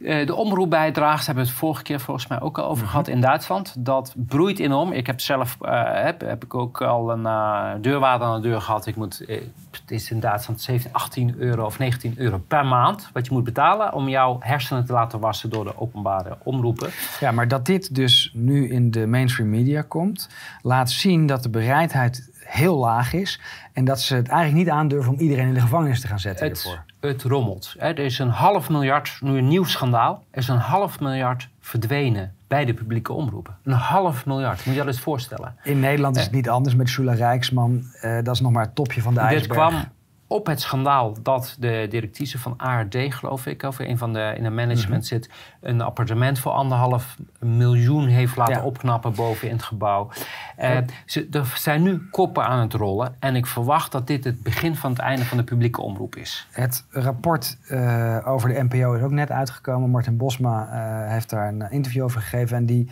Uh, 0.00 0.26
de 0.26 0.34
omroepbijdrage, 0.34 1.24
hebben 1.24 1.44
we 1.44 1.50
het 1.50 1.58
vorige 1.58 1.82
keer 1.82 2.00
volgens 2.00 2.26
mij 2.26 2.40
ook 2.40 2.58
al 2.58 2.64
over 2.64 2.82
mhm. 2.82 2.90
gehad 2.90 3.08
in 3.08 3.20
Duitsland. 3.20 3.74
Dat 3.78 4.14
broeit 4.16 4.58
enorm. 4.58 4.92
Ik 4.92 5.06
heb 5.06 5.20
zelf 5.20 5.56
uh, 5.62 5.82
heb, 5.84 6.20
heb 6.20 6.44
ik 6.44 6.54
ook 6.54 6.82
al 6.82 7.10
een 7.10 7.20
uh, 7.20 7.70
deurwaarder 7.80 8.26
aan 8.26 8.42
de 8.42 8.48
deur 8.48 8.60
gehad. 8.60 8.86
Ik 8.86 8.96
moet, 8.96 9.24
het 9.70 9.90
is 9.90 10.10
in 10.10 10.20
Duitsland 10.20 10.60
17, 10.60 10.92
18 10.92 11.34
euro 11.38 11.64
of 11.64 11.78
19 11.78 12.14
euro 12.16 12.38
per 12.48 12.66
maand 12.66 13.08
wat 13.12 13.26
je 13.26 13.32
moet 13.32 13.44
betalen 13.44 13.92
om 13.92 14.08
jouw 14.08 14.36
hersenen 14.40 14.84
te 14.84 14.92
laten 14.92 15.20
wassen 15.20 15.50
door 15.50 15.64
de 15.64 15.78
openbare 15.78 16.36
omroepen. 16.42 16.90
Ja, 17.20 17.32
maar 17.32 17.48
dat 17.48 17.66
dit 17.66 17.94
dus 17.94 18.30
nu 18.34 18.68
in 18.68 18.90
de 18.90 19.06
mainstream 19.06 19.50
media 19.50 19.82
komt, 19.82 20.28
laat 20.62 20.90
zien 20.90 21.26
dat 21.26 21.42
de 21.42 21.50
bereidheid 21.50 22.30
heel 22.50 22.76
laag 22.76 23.12
is. 23.12 23.40
En 23.72 23.84
dat 23.84 24.00
ze 24.00 24.14
het 24.14 24.28
eigenlijk 24.28 24.64
niet 24.64 24.74
aandurven 24.74 25.12
om 25.12 25.18
iedereen 25.18 25.48
in 25.48 25.54
de 25.54 25.60
gevangenis 25.60 26.00
te 26.00 26.06
gaan 26.06 26.18
zetten 26.18 26.48
het, 26.48 26.62
hiervoor. 26.62 26.84
Het 27.00 27.22
rommelt. 27.22 27.74
Er 27.78 27.98
is 27.98 28.18
een 28.18 28.28
half 28.28 28.68
miljard, 28.70 29.18
nu 29.20 29.38
een 29.38 29.48
nieuw 29.48 29.64
schandaal, 29.64 30.24
er 30.30 30.38
is 30.38 30.48
een 30.48 30.56
half 30.56 31.00
miljard 31.00 31.48
verdwenen 31.60 32.34
bij 32.46 32.64
de 32.64 32.74
publieke 32.74 33.12
omroepen. 33.12 33.56
Een 33.64 33.72
half 33.72 34.26
miljard, 34.26 34.64
moet 34.64 34.74
je 34.74 34.80
dat 34.80 34.88
eens 34.88 35.00
voorstellen. 35.00 35.56
In 35.62 35.80
Nederland 35.80 36.16
is 36.16 36.22
het 36.22 36.32
niet 36.32 36.48
anders 36.48 36.74
met 36.74 36.88
Sula 36.88 37.12
Rijksman. 37.12 37.84
Uh, 38.02 38.22
dat 38.22 38.34
is 38.34 38.40
nog 38.40 38.52
maar 38.52 38.64
het 38.64 38.74
topje 38.74 39.02
van 39.02 39.14
de 39.14 39.20
ijsberg. 39.20 39.46
Dit 39.46 39.56
kwam 39.56 39.84
op 40.32 40.46
het 40.46 40.60
schandaal 40.60 41.16
dat 41.22 41.56
de 41.58 41.86
directrice 41.90 42.38
van 42.38 42.54
ARD, 42.56 42.96
geloof 43.08 43.46
ik, 43.46 43.62
of 43.62 43.78
een 43.78 43.98
van 43.98 44.12
de 44.12 44.32
in 44.36 44.44
het 44.44 44.54
management 44.54 45.00
mhm. 45.00 45.08
zit, 45.08 45.30
een 45.60 45.80
appartement 45.80 46.38
voor 46.38 46.52
anderhalf 46.52 47.16
miljoen 47.38 48.06
heeft 48.06 48.36
laten 48.36 48.62
opknappen 48.62 49.14
boven 49.14 49.48
in 49.48 49.54
het 49.54 49.62
gebouw. 49.62 50.10
Uh, 50.58 50.78
ze, 51.06 51.28
er 51.30 51.52
zijn 51.56 51.82
nu 51.82 52.08
koppen 52.10 52.44
aan 52.44 52.60
het 52.60 52.72
rollen 52.72 53.14
en 53.18 53.36
ik 53.36 53.46
verwacht 53.46 53.92
dat 53.92 54.06
dit 54.06 54.24
het 54.24 54.42
begin 54.42 54.76
van 54.76 54.90
het 54.90 55.00
einde 55.00 55.24
van 55.24 55.36
de 55.36 55.44
publieke 55.44 55.80
omroep 55.80 56.16
is. 56.16 56.46
Het 56.50 56.84
rapport 56.90 57.56
uh, 57.68 58.18
over 58.24 58.48
de 58.48 58.62
NPO 58.62 58.92
is 58.94 59.02
ook 59.02 59.10
net 59.10 59.30
uitgekomen. 59.30 59.90
Martin 59.90 60.16
Bosma 60.16 60.68
uh, 60.68 61.12
heeft 61.12 61.30
daar 61.30 61.48
een 61.48 61.70
interview 61.70 62.04
over 62.04 62.20
gegeven 62.20 62.56
en 62.56 62.66
die 62.66 62.90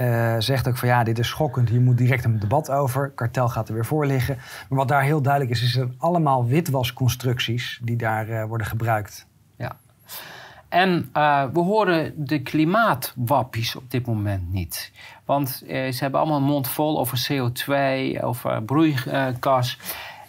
uh, 0.00 0.34
zegt 0.38 0.68
ook 0.68 0.76
van 0.76 0.88
ja, 0.88 1.04
dit 1.04 1.18
is 1.18 1.28
schokkend, 1.28 1.68
hier 1.68 1.80
moet 1.80 1.98
direct 1.98 2.24
een 2.24 2.38
debat 2.38 2.70
over. 2.70 3.10
Kartel 3.10 3.48
gaat 3.48 3.68
er 3.68 3.74
weer 3.74 3.84
voor 3.84 4.06
liggen. 4.06 4.36
Maar 4.36 4.78
wat 4.78 4.88
daar 4.88 5.02
heel 5.02 5.22
duidelijk 5.22 5.54
is, 5.54 5.62
is 5.62 5.72
dat 5.72 5.88
allemaal 5.98 6.46
witwasconstructies 6.46 7.80
die 7.82 7.96
daar 7.96 8.28
uh, 8.28 8.44
worden 8.44 8.66
gebruikt. 8.66 9.26
Ja. 9.56 9.76
En 10.68 11.10
uh, 11.16 11.44
we 11.52 11.60
horen 11.60 12.12
de 12.16 12.42
klimaatwappies 12.42 13.76
op 13.76 13.90
dit 13.90 14.06
moment 14.06 14.52
niet. 14.52 14.92
Want 15.24 15.48
ze 15.68 15.96
hebben 15.98 16.20
allemaal 16.20 16.38
een 16.38 16.44
mond 16.44 16.68
vol 16.68 16.98
over 16.98 17.28
CO2, 17.32 17.74
over 18.22 18.62
broeikas. 18.62 19.78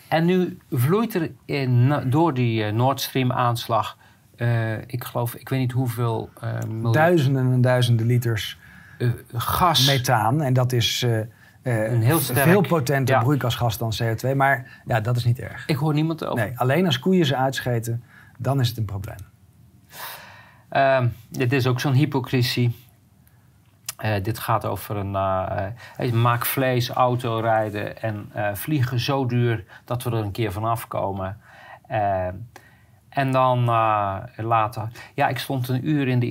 En 0.07 0.25
nu 0.25 0.57
vloeit 0.71 1.13
er 1.13 1.31
in, 1.45 2.03
door 2.05 2.33
die 2.33 2.71
Nord 2.71 3.01
Stream 3.01 3.31
aanslag, 3.31 3.97
ik 4.85 5.03
geloof, 5.03 5.35
ik 5.35 5.49
weet 5.49 5.59
niet 5.59 5.71
hoeveel... 5.71 6.29
duizenden 6.91 7.51
en 7.53 7.61
duizenden 7.61 8.05
liters 8.05 8.57
uh, 8.99 9.11
gas. 9.33 9.85
Methaan. 9.85 10.41
En 10.41 10.53
dat 10.53 10.71
is 10.71 11.03
uh, 11.03 11.19
een 11.63 12.01
heel 12.01 12.19
sterk, 12.19 12.39
veel 12.39 12.61
potenter 12.61 13.15
ja. 13.15 13.21
broeikasgas 13.21 13.77
dan 13.77 13.93
CO2. 14.03 14.35
Maar 14.35 14.81
ja, 14.85 14.99
dat 14.99 15.15
is 15.15 15.25
niet 15.25 15.39
erg. 15.39 15.67
Ik 15.67 15.75
hoor 15.75 15.93
niemand 15.93 16.25
over. 16.25 16.45
Nee, 16.45 16.59
alleen 16.59 16.85
als 16.85 16.99
koeien 16.99 17.25
ze 17.25 17.35
uitscheten, 17.35 18.03
dan 18.37 18.59
is 18.59 18.67
het 18.67 18.77
een 18.77 18.85
probleem. 18.85 19.17
Uh, 20.71 21.05
dit 21.29 21.53
is 21.53 21.67
ook 21.67 21.79
zo'n 21.79 21.93
hypocrisie. 21.93 22.87
Uh, 24.05 24.23
dit 24.23 24.39
gaat 24.39 24.65
over 24.65 24.95
een 24.95 25.13
uh, 25.13 26.11
maak 26.11 26.45
vlees, 26.45 26.89
autorijden 26.89 28.01
en 28.01 28.31
vliegen 28.53 28.99
zo 28.99 29.25
duur 29.25 29.65
dat 29.85 30.03
we 30.03 30.09
er 30.09 30.17
een 30.17 30.31
keer 30.31 30.51
vanaf 30.51 30.87
komen. 30.87 31.37
en 33.09 33.31
dan 33.31 33.63
later, 34.35 34.89
ja, 35.15 35.27
ik 35.27 35.39
stond 35.39 35.67
een 35.67 35.89
uur 35.89 36.07
in 36.07 36.19
de 36.19 36.25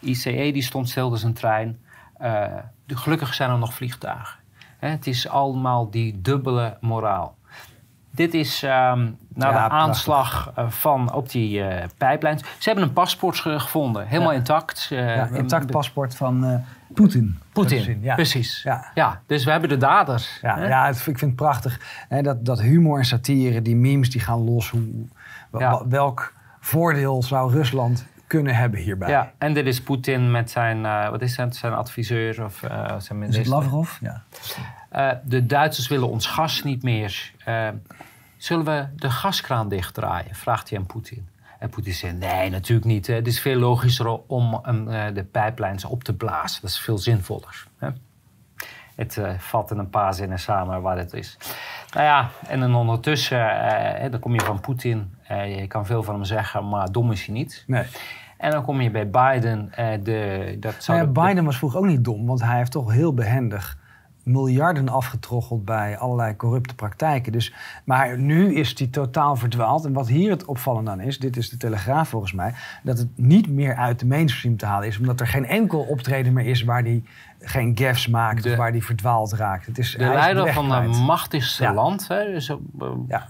ICE, 0.00 0.52
die 0.52 0.62
stond 0.62 0.88
stil 0.88 1.22
een 1.22 1.34
trein. 1.34 1.78
Uh, 2.22 2.44
gelukkig 2.86 3.34
zijn 3.34 3.50
er 3.50 3.58
nog 3.58 3.74
vliegtuigen. 3.74 4.38
het 4.78 5.06
is 5.06 5.28
allemaal 5.28 5.90
die 5.90 6.20
dubbele 6.20 6.76
moraal. 6.80 7.38
Dit 8.10 8.34
is 8.34 8.62
um, 8.62 9.16
na 9.34 9.52
de 9.52 9.74
aanslag 9.74 10.52
uh, 10.58 10.70
van 10.70 11.12
op 11.12 11.30
die 11.30 11.58
uh. 11.58 11.66
Ze 11.98 12.42
hebben 12.58 12.84
een 12.84 12.92
paspoort 12.92 13.38
gevonden, 13.38 14.06
helemaal 14.06 14.32
intact. 14.32 14.86
Ja, 14.90 15.26
intact 15.26 15.70
paspoort 15.70 16.16
van 16.16 16.64
Poetin. 16.94 17.38
Poetin, 17.52 17.98
ja. 18.02 18.14
precies. 18.14 18.62
Ja. 18.62 18.90
ja. 18.94 19.22
dus 19.26 19.44
we 19.44 19.50
hebben 19.50 19.68
de 19.68 19.76
daders. 19.76 20.38
Ja, 20.42 20.66
ja 20.66 20.88
ik 20.88 20.94
vind 20.94 21.20
het 21.20 21.36
prachtig. 21.36 21.80
Hè, 22.08 22.22
dat, 22.22 22.44
dat 22.44 22.60
humor 22.60 22.98
en 22.98 23.04
satire, 23.04 23.62
die 23.62 23.76
memes 23.76 24.10
die 24.10 24.20
gaan 24.20 24.44
los. 24.44 24.70
Hoe, 24.70 25.84
welk 25.88 26.32
voordeel 26.60 27.22
zou 27.22 27.52
Rusland 27.52 28.06
kunnen 28.30 28.54
hebben 28.54 28.80
hierbij. 28.80 29.08
Ja, 29.08 29.32
en 29.38 29.54
dit 29.54 29.66
is 29.66 29.82
Poetin 29.82 30.30
met 30.30 30.50
zijn, 30.50 30.78
uh, 30.84 31.08
wat 31.08 31.22
is 31.22 31.36
het, 31.36 31.56
zijn 31.56 31.72
adviseur 31.72 32.44
of 32.44 32.62
uh, 32.62 32.70
zijn 32.98 33.18
minister. 33.18 33.42
Is 33.42 33.48
het 33.50 33.56
Lavrov? 33.56 33.98
Ja. 34.00 34.22
Uh, 34.92 35.10
de 35.24 35.46
Duitsers 35.46 35.88
willen 35.88 36.08
ons 36.08 36.26
gas 36.26 36.62
niet 36.62 36.82
meer. 36.82 37.32
zullen 38.36 38.64
we 38.64 38.86
de 38.96 39.10
gaskraan 39.10 39.68
dichtdraaien? 39.68 40.34
Vraagt 40.34 40.70
hij 40.70 40.78
aan 40.78 40.86
Poetin. 40.86 41.28
En 41.58 41.68
Poetin 41.68 41.92
zegt, 41.92 42.18
nee, 42.18 42.50
natuurlijk 42.50 42.86
niet. 42.86 43.06
Het 43.06 43.26
is 43.26 43.40
veel 43.40 43.58
logischer 43.58 44.18
om 44.26 44.60
de 45.14 45.26
pijplijns 45.30 45.84
op 45.84 46.04
te 46.04 46.14
blazen. 46.14 46.60
Dat 46.60 46.70
is 46.70 46.78
veel 46.78 46.98
zinvoller. 46.98 47.66
Hè? 47.78 47.88
Het 49.00 49.16
uh, 49.16 49.30
valt 49.38 49.70
in 49.70 49.78
een 49.78 49.90
paar 49.90 50.14
zinnen 50.14 50.38
samen 50.38 50.82
waar 50.82 50.98
het 50.98 51.12
is. 51.12 51.36
Nou 51.92 52.04
ja, 52.04 52.30
en 52.46 52.60
dan 52.60 52.74
ondertussen, 52.74 53.38
uh, 53.38 54.10
dan 54.10 54.20
kom 54.20 54.34
je 54.34 54.40
van 54.40 54.60
Poetin. 54.60 55.14
Uh, 55.30 55.58
je 55.58 55.66
kan 55.66 55.86
veel 55.86 56.02
van 56.02 56.14
hem 56.14 56.24
zeggen, 56.24 56.68
maar 56.68 56.92
dom 56.92 57.12
is 57.12 57.26
hij 57.26 57.34
niet. 57.34 57.64
Nee. 57.66 57.84
En 58.36 58.50
dan 58.50 58.62
kom 58.62 58.80
je 58.80 58.90
bij 58.90 59.10
Biden. 59.10 59.70
de, 60.02 60.56
dat 60.60 60.74
zou 60.78 60.98
nou 60.98 61.26
Biden 61.26 61.44
was 61.44 61.56
vroeger 61.56 61.78
ook 61.78 61.86
niet 61.86 62.04
dom, 62.04 62.26
want 62.26 62.42
hij 62.42 62.56
heeft 62.56 62.72
toch 62.72 62.92
heel 62.92 63.14
behendig 63.14 63.78
miljarden 64.24 64.88
afgetroggeld 64.88 65.64
bij 65.64 65.98
allerlei 65.98 66.36
corrupte 66.36 66.74
praktijken. 66.74 67.32
Dus, 67.32 67.54
maar 67.84 68.18
nu 68.18 68.54
is 68.54 68.74
die 68.74 68.90
totaal 68.90 69.36
verdwaald. 69.36 69.84
En 69.84 69.92
wat 69.92 70.08
hier 70.08 70.30
het 70.30 70.44
opvallende 70.44 70.90
aan 70.90 71.00
is, 71.00 71.18
dit 71.18 71.36
is 71.36 71.50
de 71.50 71.56
Telegraaf 71.56 72.08
volgens 72.08 72.32
mij, 72.32 72.54
dat 72.82 72.98
het 72.98 73.08
niet 73.14 73.48
meer 73.48 73.74
uit 73.74 73.98
de 73.98 74.06
mainstream 74.06 74.56
te 74.56 74.66
halen 74.66 74.88
is, 74.88 74.98
omdat 74.98 75.20
er 75.20 75.26
geen 75.26 75.46
enkel 75.46 75.80
optreden 75.80 76.32
meer 76.32 76.46
is 76.46 76.62
waar 76.62 76.84
die 76.84 77.04
geen 77.40 77.78
gaffs 77.78 78.08
maakt 78.08 78.46
of 78.46 78.56
waar 78.56 78.72
die 78.72 78.84
verdwaald 78.84 79.32
raakt. 79.32 79.66
Het 79.66 79.78
is, 79.78 79.92
de 79.92 80.04
leider 80.04 80.52
van 80.52 80.72
het 80.72 80.98
machtigste 80.98 81.72
land, 81.72 82.08
hè, 82.08 82.24
dus, 82.32 82.48
uh, 82.48 82.56
ja. 83.08 83.26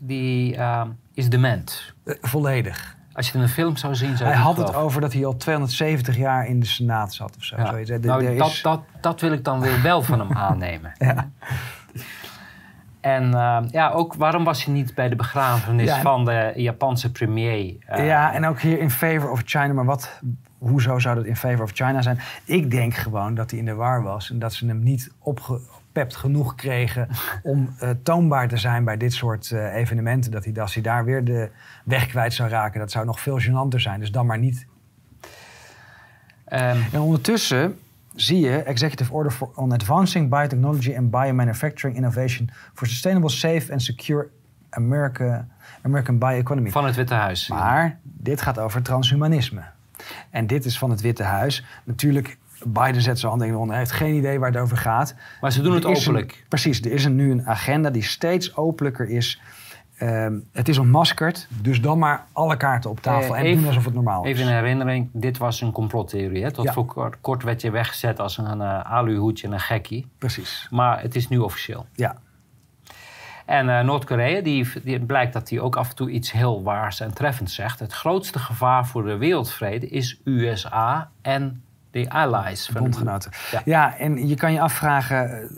die 0.00 0.54
uh, 0.54 0.82
is 1.14 1.28
dement. 1.28 1.94
Uh, 2.04 2.14
volledig. 2.20 2.96
Als 3.12 3.26
je 3.26 3.32
het 3.32 3.40
in 3.40 3.46
een 3.46 3.54
film 3.54 3.76
zou 3.76 3.94
zien, 3.94 4.16
zou 4.16 4.30
Hij 4.30 4.38
had 4.38 4.56
het 4.56 4.74
over 4.74 5.00
dat 5.00 5.12
hij 5.12 5.26
al 5.26 5.36
270 5.36 6.16
jaar 6.16 6.46
in 6.46 6.60
de 6.60 6.66
Senaat 6.66 7.14
zat 7.14 7.36
of 7.36 7.44
zo. 7.44 7.56
Ja. 7.56 7.70
nou, 8.00 8.36
dat, 8.36 8.60
dat, 8.62 8.80
dat 9.00 9.20
wil 9.20 9.32
ik 9.32 9.44
dan 9.44 9.60
weer 9.60 9.82
wel 9.82 10.02
van 10.02 10.18
hem 10.18 10.32
aannemen. 10.48 10.92
Ja. 10.98 11.30
En 13.06 13.30
uh, 13.30 13.58
ja, 13.70 13.90
ook 13.90 14.14
waarom 14.14 14.44
was 14.44 14.64
hij 14.64 14.74
niet 14.74 14.94
bij 14.94 15.08
de 15.08 15.16
begrafenis 15.16 15.92
van 15.92 16.24
de 16.24 16.52
Japanse 16.56 17.12
premier? 17.12 17.76
Uh, 17.90 18.06
ja, 18.06 18.32
en 18.32 18.46
ook 18.46 18.60
hier 18.60 18.78
in 18.78 18.90
favor 18.90 19.30
of 19.30 19.42
China. 19.44 19.72
Maar 19.72 19.84
wat, 19.84 20.20
hoezo 20.58 20.98
zou 20.98 21.14
dat 21.14 21.24
in 21.24 21.36
favor 21.36 21.62
of 21.62 21.70
China 21.70 22.02
zijn? 22.02 22.18
Ik 22.44 22.70
denk 22.70 22.94
gewoon 22.94 23.34
dat 23.34 23.50
hij 23.50 23.58
in 23.58 23.64
de 23.64 23.74
war 23.74 24.02
was 24.02 24.30
en 24.30 24.38
dat 24.38 24.54
ze 24.54 24.66
hem 24.66 24.82
niet 24.82 25.12
opge 25.18 25.60
opgepept 25.96 26.16
genoeg 26.16 26.54
kregen 26.54 27.08
om 27.42 27.74
uh, 27.82 27.90
toonbaar 28.02 28.48
te 28.48 28.56
zijn 28.56 28.84
bij 28.84 28.96
dit 28.96 29.12
soort 29.12 29.50
uh, 29.50 29.74
evenementen. 29.74 30.30
Dat 30.30 30.44
hij, 30.44 30.60
als 30.60 30.74
hij 30.74 30.82
daar 30.82 31.04
weer 31.04 31.24
de 31.24 31.50
weg 31.84 32.06
kwijt 32.06 32.34
zou 32.34 32.48
raken, 32.48 32.80
dat 32.80 32.90
zou 32.90 33.04
nog 33.06 33.20
veel 33.20 33.40
gênanter 33.40 33.80
zijn. 33.80 34.00
Dus 34.00 34.10
dan 34.10 34.26
maar 34.26 34.38
niet. 34.38 34.66
Um, 36.48 36.84
en 36.92 37.00
ondertussen 37.00 37.78
zie 38.14 38.40
je 38.40 38.62
Executive 38.62 39.12
Order 39.12 39.32
for, 39.32 39.50
on 39.54 39.72
Advancing 39.72 40.30
Biotechnology 40.30 40.96
and 40.96 41.10
Biomanufacturing 41.10 41.96
Innovation 41.96 42.50
for 42.74 42.86
Sustainable, 42.86 43.30
Safe 43.30 43.72
and 43.72 43.82
Secure 43.82 44.28
America, 44.70 45.46
American 45.82 46.18
Bioeconomy. 46.18 46.70
Van 46.70 46.84
het 46.84 46.96
Witte 46.96 47.14
Huis. 47.14 47.48
Maar 47.48 47.98
dit 48.02 48.40
gaat 48.40 48.58
over 48.58 48.82
transhumanisme. 48.82 49.62
En 50.30 50.46
dit 50.46 50.64
is 50.64 50.78
van 50.78 50.90
het 50.90 51.00
Witte 51.00 51.22
Huis. 51.22 51.64
Natuurlijk, 51.84 52.38
Biden 52.64 53.02
zet 53.02 53.18
zijn 53.18 53.30
handen 53.30 53.48
in 53.48 53.54
de 53.54 53.66
Hij 53.68 53.78
heeft 53.78 53.90
geen 53.90 54.14
idee 54.14 54.38
waar 54.38 54.52
het 54.52 54.60
over 54.60 54.76
gaat. 54.76 55.14
Maar 55.40 55.52
ze 55.52 55.62
doen 55.62 55.74
het 55.74 55.84
openlijk. 55.84 56.44
precies, 56.48 56.80
er 56.80 56.92
is 56.92 57.04
een, 57.04 57.14
nu 57.14 57.30
een 57.30 57.46
agenda 57.46 57.90
die 57.90 58.02
steeds 58.02 58.56
openlijker 58.56 59.08
is. 59.08 59.40
Ehm, 59.96 60.38
het 60.52 60.68
is 60.68 60.78
ontmaskerd, 60.78 61.48
dus 61.62 61.80
dan 61.80 61.98
maar 61.98 62.26
alle 62.32 62.56
kaarten 62.56 62.90
op 62.90 63.00
tafel 63.00 63.36
eh, 63.36 63.50
en 63.50 63.56
doen 63.56 63.66
alsof 63.66 63.84
het 63.84 63.94
normaal 63.94 64.24
is. 64.24 64.30
Even 64.30 64.46
een 64.46 64.54
herinnering, 64.54 65.08
dit 65.12 65.38
was 65.38 65.60
een 65.60 65.72
complottheorie. 65.72 66.42
Hè? 66.42 66.52
Tot 66.52 66.70
voor 66.70 67.16
kort, 67.20 67.42
werd 67.42 67.60
je 67.60 67.70
weggezet 67.70 68.20
als 68.20 68.38
een 68.38 68.58
uh, 68.58 68.80
aluhoedje 68.80 69.46
en 69.46 69.52
een 69.52 69.60
gekkie. 69.60 70.06
Precies. 70.18 70.66
Maar 70.70 71.00
het 71.00 71.14
is 71.14 71.28
nu 71.28 71.38
officieel. 71.38 71.86
Ja. 71.92 72.16
En 73.46 73.66
uh, 73.68 73.80
Noord-Korea, 73.80 74.40
die, 74.40 74.68
die, 74.84 75.00
blijkt 75.00 75.32
dat 75.32 75.50
hij 75.50 75.60
ook 75.60 75.76
af 75.76 75.88
en 75.88 75.96
toe 75.96 76.10
iets 76.10 76.32
heel 76.32 76.62
waars 76.62 77.00
en 77.00 77.14
treffends 77.14 77.54
zegt. 77.54 77.78
Het 77.78 77.92
grootste 77.92 78.38
gevaar 78.38 78.86
voor 78.86 79.04
de 79.04 79.16
wereldvrede 79.16 79.88
is 79.88 80.20
USA 80.24 81.10
en 81.22 81.62
de 81.90 82.10
allies. 82.10 82.66
Van 82.66 82.82
bondgenoten. 82.82 83.30
Ja. 83.50 83.62
ja, 83.64 83.98
en 83.98 84.28
je 84.28 84.34
kan 84.34 84.52
je 84.52 84.60
afvragen, 84.60 85.30
eh, 85.30 85.48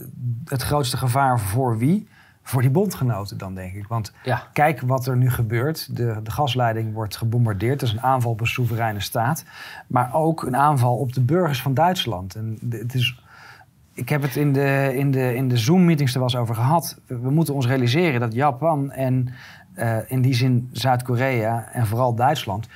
het 0.44 0.62
grootste 0.62 0.96
gevaar 0.96 1.40
voor 1.40 1.78
wie? 1.78 2.08
Voor 2.42 2.62
die 2.62 2.70
bondgenoten 2.70 3.38
dan, 3.38 3.54
denk 3.54 3.74
ik. 3.74 3.86
Want 3.86 4.12
ja. 4.22 4.42
kijk 4.52 4.80
wat 4.80 5.06
er 5.06 5.16
nu 5.16 5.30
gebeurt. 5.30 5.96
De, 5.96 6.20
de 6.22 6.30
gasleiding 6.30 6.94
wordt 6.94 7.16
gebombardeerd. 7.16 7.80
Dat 7.80 7.88
is 7.88 7.94
een 7.94 8.02
aanval 8.02 8.30
op 8.30 8.40
een 8.40 8.46
soevereine 8.46 9.00
staat. 9.00 9.44
Maar 9.86 10.14
ook 10.14 10.42
een 10.42 10.56
aanval 10.56 10.96
op 10.96 11.12
de 11.12 11.20
burgers 11.20 11.62
van 11.62 11.74
Duitsland. 11.74 12.34
En 12.34 12.58
het 12.70 12.94
is 12.94 13.20
ik 13.98 14.08
heb 14.08 14.22
het 14.22 14.36
in 14.36 14.52
de, 14.52 14.90
in 14.94 15.10
de, 15.10 15.34
in 15.34 15.48
de 15.48 15.56
Zoom-meetings 15.56 16.12
er 16.12 16.20
wel 16.20 16.28
eens 16.28 16.38
over 16.38 16.54
gehad. 16.54 17.00
We 17.06 17.30
moeten 17.30 17.54
ons 17.54 17.66
realiseren 17.66 18.20
dat 18.20 18.32
Japan 18.32 18.92
en 18.92 19.28
uh, 19.76 19.96
in 20.06 20.20
die 20.20 20.34
zin 20.34 20.68
Zuid-Korea 20.72 21.68
en 21.72 21.86
vooral 21.86 22.14
Duitsland 22.14 22.68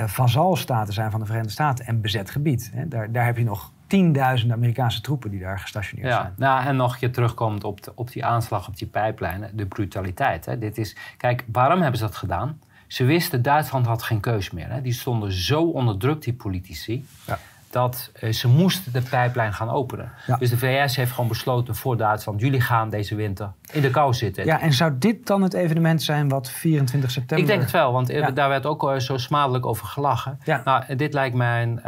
uh, 0.00 0.06
vazalstaten 0.06 0.94
zijn 0.94 1.10
van 1.10 1.20
de 1.20 1.26
Verenigde 1.26 1.52
Staten 1.52 1.86
en 1.86 2.00
bezet 2.00 2.30
gebied. 2.30 2.70
Hè. 2.74 2.88
Daar, 2.88 3.12
daar 3.12 3.24
heb 3.24 3.36
je 3.36 3.44
nog 3.44 3.72
tienduizenden 3.86 4.56
Amerikaanse 4.56 5.00
troepen 5.00 5.30
die 5.30 5.40
daar 5.40 5.58
gestationeerd 5.58 6.08
ja, 6.08 6.20
zijn. 6.20 6.32
Nou, 6.36 6.64
en 6.64 6.76
nog 6.76 6.96
je 6.96 7.10
terugkomt 7.10 7.64
op, 7.64 7.82
de, 7.82 7.92
op 7.94 8.12
die 8.12 8.24
aanslag 8.24 8.68
op 8.68 8.76
die 8.76 8.88
pijplijnen, 8.88 9.56
de 9.56 9.66
brutaliteit. 9.66 10.46
Hè. 10.46 10.58
Dit 10.58 10.78
is, 10.78 10.96
kijk, 11.16 11.44
waarom 11.52 11.80
hebben 11.80 11.98
ze 11.98 12.04
dat 12.04 12.16
gedaan? 12.16 12.60
Ze 12.86 13.04
wisten, 13.04 13.42
Duitsland 13.42 13.86
had 13.86 14.02
geen 14.02 14.20
keus 14.20 14.50
meer. 14.50 14.70
Hè. 14.70 14.82
Die 14.82 14.92
stonden 14.92 15.32
zo 15.32 15.62
onder 15.62 15.98
druk, 15.98 16.22
die 16.22 16.34
politici. 16.34 17.06
Ja 17.26 17.38
dat 17.74 18.10
uh, 18.20 18.32
ze 18.32 18.48
moesten 18.48 18.92
de 18.92 19.02
pijplijn 19.02 19.52
gaan 19.52 19.70
openen. 19.70 20.12
Dus 20.38 20.50
de 20.50 20.58
VS 20.58 20.96
heeft 20.96 21.10
gewoon 21.12 21.28
besloten 21.28 21.74
voor 21.74 21.96
Duitsland... 21.96 22.40
jullie 22.40 22.60
gaan 22.60 22.90
deze 22.90 23.14
winter 23.14 23.52
in 23.72 23.82
de 23.82 23.90
kou 23.90 24.14
zitten. 24.14 24.44
Ja, 24.44 24.60
en 24.60 24.72
zou 24.72 24.92
dit 24.98 25.26
dan 25.26 25.42
het 25.42 25.54
evenement 25.54 26.02
zijn 26.02 26.28
wat 26.28 26.50
24 26.50 27.10
september... 27.10 27.38
Ik 27.38 27.46
denk 27.46 27.62
het 27.62 27.70
wel, 27.70 27.92
want 27.92 28.10
eh, 28.10 28.34
daar 28.34 28.48
werd 28.48 28.66
ook 28.66 28.82
uh, 28.82 28.98
zo 28.98 29.16
smadelijk 29.16 29.66
over 29.66 29.86
gelachen. 29.86 30.40
Ja. 30.44 30.60
Nou, 30.64 30.96
dit 30.96 31.12
lijkt 31.12 31.36
mij 31.36 31.78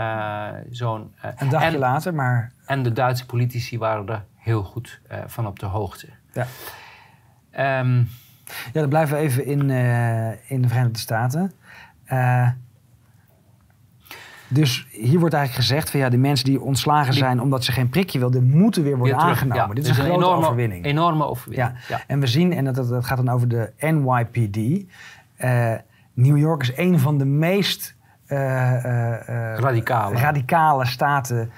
zo'n... 0.71 1.15
een 1.37 1.49
dagje 1.49 1.79
later, 1.79 2.15
maar... 2.15 2.53
En 2.65 2.83
de 2.83 2.93
Duitse 2.93 3.27
politici 3.27 3.79
waren 3.79 4.09
er 4.09 4.25
heel 4.37 4.63
goed 4.63 5.01
van 5.27 5.47
op 5.47 5.59
de 5.59 5.67
hoogte. 5.67 6.09
Ja. 6.33 6.47
Um, 7.81 8.09
ja, 8.73 8.81
dan 8.81 8.89
blijven 8.89 9.17
we 9.17 9.23
even 9.23 9.45
in, 9.45 9.71
in 10.47 10.63
de 10.63 10.69
Verenigde 10.69 10.99
Staten... 10.99 11.53
Dus 14.49 14.87
hier 14.91 15.19
wordt 15.19 15.35
eigenlijk 15.35 15.67
gezegd 15.67 15.91
van 15.91 16.01
ja, 16.01 16.09
de 16.09 16.17
mensen 16.17 16.45
die 16.45 16.61
ontslagen 16.61 17.15
zijn 17.15 17.41
omdat 17.41 17.65
ze 17.65 17.73
geen 17.73 17.89
prikje 17.89 18.19
wilden, 18.19 18.51
moeten 18.51 18.83
weer 18.83 18.99
worden 18.99 19.17
aangenomen. 19.17 19.75
Dit 19.75 19.85
is 19.85 19.91
dus 19.91 19.99
een, 19.99 20.05
grote 20.05 20.21
enorme, 20.21 20.45
overwinning. 20.45 20.85
Enorme 20.85 21.27
overwinning. 21.27 21.79
Ja. 21.89 22.01
En 22.07 22.21
we 22.21 22.27
zien, 22.27 22.53
en 22.53 22.65
dat, 22.65 22.89
dat 22.89 23.05
gaat 23.05 23.17
dan 23.17 23.29
over 23.29 23.49
de 23.49 23.73
NYPD. 23.79 24.57
Uh, 24.57 25.73
eh, 25.73 25.81
New 26.13 26.39
York 26.39 26.63
is 26.63 26.77
een 26.77 26.99
van 26.99 27.19
de 27.19 27.25
meest 27.25 27.95
uh, 28.29 28.39
uh, 28.39 29.59
radicale. 29.59 30.17
radicale 30.17 30.87
staten 30.87 31.51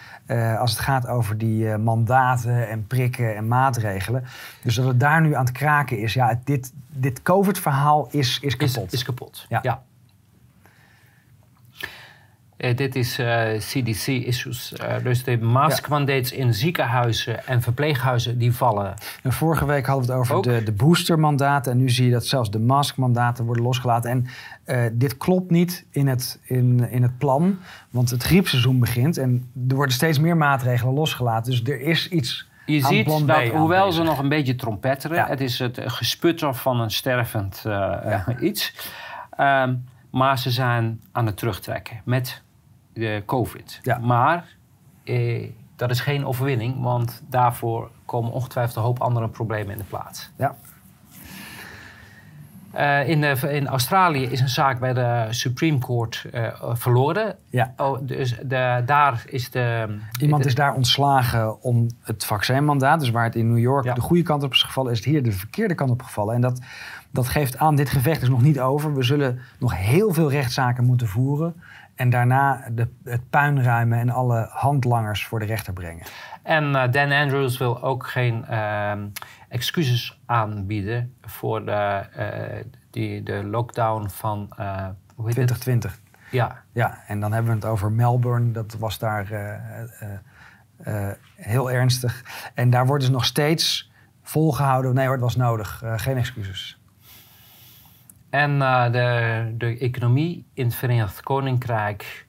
als 0.59 0.70
het 0.70 0.80
gaat 0.80 1.07
over 1.07 1.39
die 1.39 1.76
mandaten 1.76 2.68
en 2.68 2.86
prikken 2.86 3.36
en 3.36 3.49
maatregelen. 3.49 4.24
Dus 4.62 4.74
dat 4.74 4.86
het 4.86 5.01
daar 5.01 5.20
nu 5.20 5.34
aan 5.34 5.45
het 5.45 5.53
kraken 5.53 5.99
is. 5.99 6.14
Ja, 6.14 6.41
dit, 6.45 6.72
dit 6.89 7.22
COVID-verhaal 7.22 8.09
is, 8.11 8.39
is 8.43 8.57
kapot. 8.57 8.86
Is, 8.86 8.93
is 8.93 9.03
kapot, 9.03 9.47
ja. 9.49 9.82
Uh, 12.59 12.77
dit 12.77 12.97
is 12.97 13.21
CDC-issues. 13.59 14.73
Eh, 14.73 14.97
uh, 14.97 15.05
dus 15.05 15.25
de 15.25 15.39
maskmandates 15.39 16.33
in 16.33 16.55
ziekenhuizen 16.55 17.47
en 17.47 17.63
verpleeghuizen 17.63 18.39
die 18.39 18.53
vallen. 18.53 18.95
En 19.23 19.33
vorige 19.33 19.67
week 19.67 19.87
hadden 19.87 20.07
we 20.07 20.13
het 20.13 20.21
over 20.21 20.43
de, 20.43 20.63
de 20.63 20.73
boostermandaten. 20.73 21.73
En 21.73 21.79
nu 21.79 21.91
zie 21.91 22.05
je 22.05 22.11
dat 22.11 22.27
zelfs 22.27 22.51
de 22.51 22.59
maskmandaten 22.59 23.45
worden 23.45 23.65
losgelaten. 23.65 24.27
En 24.65 24.99
dit 24.99 25.17
klopt 25.17 25.51
niet 25.51 25.87
in 25.91 26.07
het, 26.07 26.41
in, 26.45 26.91
in 26.91 27.03
het 27.03 27.19
plan. 27.19 27.59
Want 27.91 28.11
het 28.11 28.23
griepseizoen 28.23 28.79
begint 28.79 29.19
en 29.19 29.51
er 29.69 29.75
worden 29.75 29.95
steeds 29.95 30.19
meer 30.19 30.37
maatregelen 30.37 30.95
losgelaten. 30.95 31.51
Dus 31.51 31.63
er 31.63 31.81
is 31.81 32.09
iets 32.09 32.47
je 32.67 32.81
ziet 32.81 33.27
dat, 33.27 33.49
hoewel 33.49 33.93
ze 33.93 34.03
nog 34.03 34.19
een 34.19 34.29
beetje 34.29 34.55
trompetteren, 34.55 35.25
het 35.25 35.41
is 35.41 35.59
het 35.59 35.81
gesputter 35.85 36.55
van 36.55 36.81
een 36.81 36.91
stervend 36.91 37.61
ja. 37.65 38.25
iets. 38.41 38.93
Um, 39.41 39.85
maar 40.11 40.39
ze 40.39 40.51
zijn 40.51 41.01
aan 41.13 41.27
het 41.27 41.37
terugtrekken 41.37 42.01
met 42.05 42.43
de 42.99 43.23
COVID. 43.27 43.79
Ja. 43.83 43.99
Maar 43.99 44.57
eh, 45.05 45.51
dat 45.77 45.91
is 45.91 46.01
geen 46.01 46.27
overwinning, 46.27 46.83
want 46.83 47.23
daarvoor 47.29 47.91
komen 48.05 48.33
ongetwijfeld 48.33 48.77
een 48.77 48.83
hoop 48.83 49.01
andere 49.01 49.29
problemen 49.29 49.73
in 49.73 49.79
de 49.79 49.85
plaats. 49.85 50.31
Ja. 50.37 50.55
Uh, 52.75 53.09
in, 53.09 53.21
de, 53.21 53.37
in 53.51 53.67
Australië 53.67 54.23
is 54.23 54.41
een 54.41 54.49
zaak 54.49 54.81
bij 54.81 54.93
de 54.93 55.27
Supreme 55.31 55.79
Court 55.79 56.27
uh, 56.35 56.49
verloren. 56.73 57.37
Ja. 57.51 57.73
Oh, 57.77 57.99
dus 58.01 58.37
de, 58.43 58.83
daar 58.87 59.23
is 59.27 59.51
de. 59.51 59.99
Iemand 60.21 60.47
is 60.47 60.55
daar 60.55 60.75
ontslagen 60.75 61.63
om 61.63 61.87
het 62.03 62.25
vaccinmandaat. 62.25 63.01
Dus 63.01 63.11
waar 63.11 63.25
het 63.25 63.35
in 63.35 63.49
New 63.49 63.59
York 63.59 63.95
de 63.95 64.01
goede 64.01 64.23
kant 64.23 64.43
op 64.43 64.53
is 64.53 64.63
gevallen, 64.63 64.93
is 64.93 64.99
het 64.99 65.07
hier 65.07 65.23
de 65.23 65.33
verkeerde 65.33 65.75
kant 65.75 65.91
op 65.91 66.03
gevallen. 66.03 66.35
En 66.35 66.41
dat, 66.41 66.61
dat 67.11 67.29
geeft 67.29 67.59
aan, 67.59 67.77
dit 67.77 67.91
gevecht 67.91 68.23
is 68.23 68.29
nog 68.29 68.43
niet 68.43 68.61
over. 68.61 68.95
We 68.95 69.03
zullen 69.03 69.41
nog 69.59 69.77
heel 69.77 70.13
veel 70.13 70.31
rechtszaken 70.31 70.85
moeten 70.85 71.07
voeren. 71.07 71.55
En 71.99 72.11
daarna 72.11 72.65
de, 72.73 72.89
het 73.05 73.31
puinruimen 73.31 73.99
en 73.99 74.11
alle 74.11 74.49
handlangers 74.51 75.27
voor 75.27 75.39
de 75.39 75.45
rechter 75.45 75.73
brengen. 75.73 76.07
En 76.43 76.65
uh, 76.65 76.91
Dan 76.91 77.13
Andrews 77.13 77.59
wil 77.59 77.83
ook 77.83 78.07
geen 78.07 78.45
uh, 78.51 78.93
excuses 79.49 80.21
aanbieden 80.27 81.15
voor 81.21 81.65
de, 81.65 82.05
uh, 82.19 82.65
die, 82.91 83.23
de 83.23 83.45
lockdown 83.45 84.09
van 84.09 84.49
uh, 84.61 84.87
hoe 85.15 85.27
heet 85.27 85.35
2020. 85.35 85.91
Het? 85.91 86.01
Ja. 86.31 86.63
ja, 86.73 86.99
en 87.07 87.21
dan 87.21 87.33
hebben 87.33 87.51
we 87.51 87.59
het 87.59 87.69
over 87.69 87.93
Melbourne. 87.93 88.51
Dat 88.51 88.77
was 88.79 88.99
daar 88.99 89.27
heel 91.37 91.71
ernstig. 91.71 92.25
En 92.55 92.71
daar 92.71 92.87
worden 92.87 93.07
ze 93.07 93.13
nog 93.13 93.25
steeds 93.25 93.93
volgehouden. 94.23 94.95
Nee 94.95 95.05
hoor, 95.05 95.15
het 95.15 95.23
was 95.23 95.37
nodig. 95.37 95.83
geen 95.97 96.17
excuses. 96.17 96.78
En 98.39 98.51
uh, 98.57 98.93
de, 98.93 99.55
de 99.57 99.78
economie 99.78 100.47
in 100.55 100.64
het 100.64 100.74
Verenigd 100.74 101.20
Koninkrijk. 101.20 102.26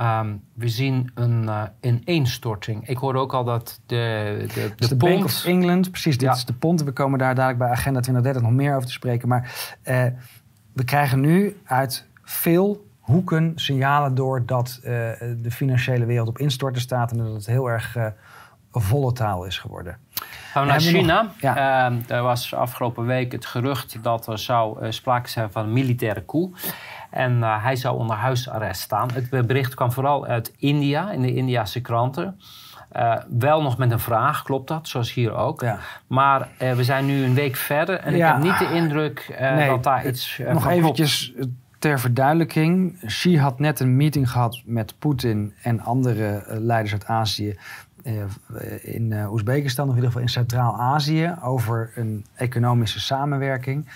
Um, 0.00 0.42
we 0.54 0.68
zien 0.68 1.10
een 1.14 1.42
uh, 1.42 1.62
ineenstorting. 1.80 2.88
Ik 2.88 2.96
hoorde 2.96 3.18
ook 3.18 3.34
al 3.34 3.44
dat 3.44 3.80
de, 3.86 4.44
de, 4.54 4.72
de, 4.76 4.88
de 4.88 4.96
Bank 4.96 5.24
of 5.24 5.44
England, 5.44 5.90
precies, 5.90 6.18
dit 6.18 6.34
is 6.34 6.44
de 6.44 6.52
pond. 6.52 6.82
We 6.82 6.92
komen 6.92 7.18
daar 7.18 7.34
dadelijk 7.34 7.58
bij 7.58 7.68
Agenda 7.68 8.00
2030 8.00 8.42
nog 8.42 8.52
meer 8.52 8.74
over 8.74 8.86
te 8.86 8.92
spreken. 8.92 9.28
Maar 9.28 9.70
uh, 9.84 10.04
we 10.72 10.84
krijgen 10.84 11.20
nu 11.20 11.56
uit 11.64 12.06
veel 12.22 12.86
hoeken 12.98 13.52
signalen 13.54 14.14
door 14.14 14.46
dat 14.46 14.78
de 14.82 15.50
financiële 15.50 16.04
wereld 16.04 16.28
op 16.28 16.38
instorten 16.38 16.82
staat 16.82 17.10
en 17.10 17.16
dat 17.16 17.32
het 17.32 17.46
heel 17.46 17.70
erg 17.70 17.96
volataal 18.70 19.44
is 19.44 19.58
geworden. 19.58 19.98
Gaan 20.54 20.66
we 20.66 20.70
naar 20.70 20.80
China. 20.80 21.26
ja. 21.40 21.90
uh, 21.90 22.10
er 22.16 22.22
was 22.22 22.54
afgelopen 22.54 23.06
week 23.06 23.32
het 23.32 23.46
gerucht 23.46 23.98
dat 24.02 24.26
er 24.26 24.38
zou 24.38 24.84
uh, 24.84 24.90
sprake 24.90 25.28
zijn 25.28 25.50
van 25.50 25.64
een 25.64 25.72
militaire 25.72 26.24
coup. 26.26 26.56
En 27.10 27.38
uh, 27.38 27.62
hij 27.62 27.76
zou 27.76 27.98
onder 27.98 28.16
huisarrest 28.16 28.80
staan. 28.80 29.08
Het 29.12 29.46
bericht 29.46 29.74
kwam 29.74 29.92
vooral 29.92 30.26
uit 30.26 30.52
India, 30.58 31.10
in 31.10 31.22
de 31.22 31.34
Indiase 31.34 31.80
kranten. 31.80 32.40
Uh, 32.96 33.16
wel 33.38 33.62
nog 33.62 33.78
met 33.78 33.90
een 33.90 34.00
vraag, 34.00 34.42
klopt 34.42 34.68
dat? 34.68 34.88
Zoals 34.88 35.12
hier 35.12 35.34
ook. 35.34 35.60
Ja. 35.60 35.78
Maar 36.06 36.48
we 36.58 36.84
zijn 36.84 37.06
nu 37.06 37.24
een 37.24 37.34
week 37.34 37.56
verder 37.56 37.98
en 37.98 38.16
ja. 38.16 38.26
ik 38.26 38.32
heb 38.32 38.42
niet 38.42 38.58
de 38.58 38.74
indruk 38.74 39.36
nee, 39.40 39.68
dat 39.68 39.82
daar 39.82 40.06
iets 40.06 40.40
Nog 40.48 40.68
eventjes 40.68 41.32
ter 41.78 42.00
verduidelijking. 42.00 43.00
Xi 43.06 43.38
had 43.38 43.58
net 43.58 43.80
een 43.80 43.96
meeting 43.96 44.30
gehad 44.30 44.62
met 44.64 44.94
Poetin 44.98 45.54
en 45.62 45.80
andere 45.80 46.44
leiders 46.46 46.92
uit 46.92 47.06
Azië 47.06 47.58
in 48.82 49.26
Oezbekistan, 49.30 49.84
of 49.84 49.90
in 49.90 49.96
ieder 49.96 50.10
geval 50.10 50.26
in 50.26 50.32
Centraal-Azië, 50.32 51.34
over 51.42 51.92
een 51.94 52.26
economische 52.34 53.00
samenwerking. 53.00 53.88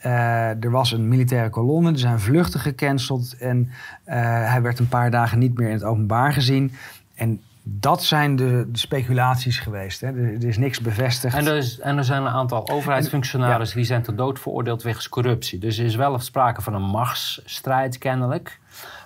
er 0.00 0.70
was 0.70 0.92
een 0.92 1.08
militaire 1.08 1.50
kolonne, 1.50 1.92
er 1.92 1.98
zijn 1.98 2.20
vluchten 2.20 2.60
gecanceld 2.60 3.36
en 3.38 3.70
hij 4.04 4.62
werd 4.62 4.78
een 4.78 4.88
paar 4.88 5.10
dagen 5.10 5.38
niet 5.38 5.58
meer 5.58 5.68
in 5.68 5.74
het 5.74 5.84
openbaar 5.84 6.32
gezien. 6.32 6.72
En 7.14 7.40
dat 7.68 8.04
zijn 8.04 8.36
de, 8.36 8.66
de 8.72 8.78
speculaties 8.78 9.58
geweest. 9.58 10.00
Hè. 10.00 10.06
Er, 10.06 10.44
is 10.44 10.58
niks 10.58 10.80
bevestigd. 10.80 11.36
En 11.36 11.46
er, 11.46 11.56
is, 11.56 11.78
en 11.80 11.96
er 11.96 12.04
zijn 12.04 12.22
een 12.22 12.28
aantal 12.28 12.68
overheidsfunctionarissen 12.68 13.76
die 13.76 13.86
zijn 13.86 14.02
ter 14.02 14.16
dood 14.16 14.38
veroordeeld 14.38 14.82
wegens 14.82 15.08
corruptie. 15.08 15.58
Dus 15.58 15.78
er 15.78 15.84
is 15.84 15.94
wel 15.94 16.18
sprake 16.18 16.62
van 16.62 16.74
een 16.74 16.82
machtsstrijd 16.82 17.98
kennelijk. 17.98 18.60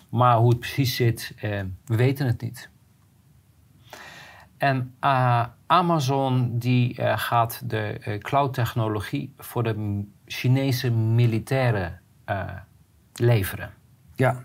Maar 0.09 0.37
hoe 0.37 0.49
het 0.49 0.59
precies 0.59 0.97
zit, 0.97 1.33
eh, 1.37 1.61
we 1.85 1.97
weten 1.97 2.27
het 2.27 2.41
niet. 2.41 2.69
En 4.61 4.95
uh, 5.05 5.45
Amazon 5.67 6.59
die, 6.59 7.01
uh, 7.01 7.19
gaat 7.19 7.63
de 7.65 8.01
uh, 8.07 8.19
cloud-technologie 8.19 9.33
voor 9.39 9.63
de 9.63 10.05
Chinese 10.27 10.91
militairen 10.91 12.01
leveren. 13.15 13.71
Ja. 14.15 14.45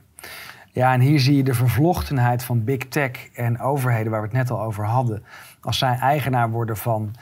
Ja, 0.71 0.93
en 0.93 0.99
hier 0.99 1.19
zie 1.19 1.35
je 1.35 1.43
de 1.43 1.53
vervlochtenheid 1.53 2.43
van 2.43 2.63
big 2.63 2.77
tech 2.77 3.11
en 3.33 3.59
overheden, 3.59 4.11
waar 4.11 4.21
we 4.21 4.27
het 4.27 4.35
net 4.35 4.51
al 4.51 4.61
over 4.61 4.85
hadden. 4.85 5.23
Als 5.61 5.77
zij 5.77 5.97
eigenaar 5.97 6.49
worden 6.49 6.77
van 6.77 7.15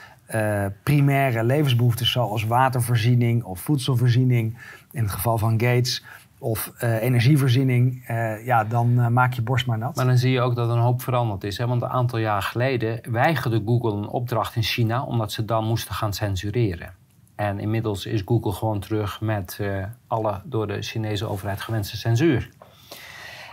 primaire 0.84 1.44
levensbehoeften, 1.44 2.06
zoals 2.06 2.44
watervoorziening 2.44 3.44
of 3.44 3.60
voedselvoorziening, 3.60 4.58
in 4.91 5.04
het 5.04 5.12
geval 5.12 5.38
van 5.38 5.52
Gates, 5.52 6.04
of 6.44 6.72
uh, 6.84 7.02
energievoorziening, 7.02 8.10
uh, 8.10 8.46
ja, 8.46 8.64
dan 8.64 9.14
maak 9.14 9.34
je 9.34 9.41
borst 9.41 9.66
maar 9.66 9.78
nat. 9.78 9.96
Maar 9.96 10.06
dan 10.06 10.18
zie 10.18 10.32
je 10.32 10.41
ook 10.41 10.56
dat 10.56 10.70
er 10.70 10.76
een 10.76 10.82
hoop 10.82 11.02
veranderd 11.02 11.44
is. 11.44 11.58
Hè? 11.58 11.68
Want 11.68 11.82
een 11.82 11.89
aantal 11.89 12.20
jaar 12.20 12.41
geleden 12.41 13.00
weigerde 13.12 13.62
Google 13.66 13.91
een 13.91 14.08
opdracht 14.08 14.56
in 14.56 14.64
China, 14.64 15.04
omdat 15.04 15.32
ze 15.32 15.46
dan 15.46 15.66
moesten 15.66 15.94
gaan 15.94 16.14
censureren. 16.14 16.94
En 17.36 17.60
inmiddels 17.60 18.06
is 18.06 18.22
Google 18.26 18.52
gewoon 18.52 18.80
terug 18.80 19.22
met 19.22 19.60
alle 20.08 20.41
door 20.44 20.68
de 20.68 20.82
Chinese 20.82 21.26
overheid 21.26 21.62
gewenste 21.62 21.98
censuur. 21.98 22.50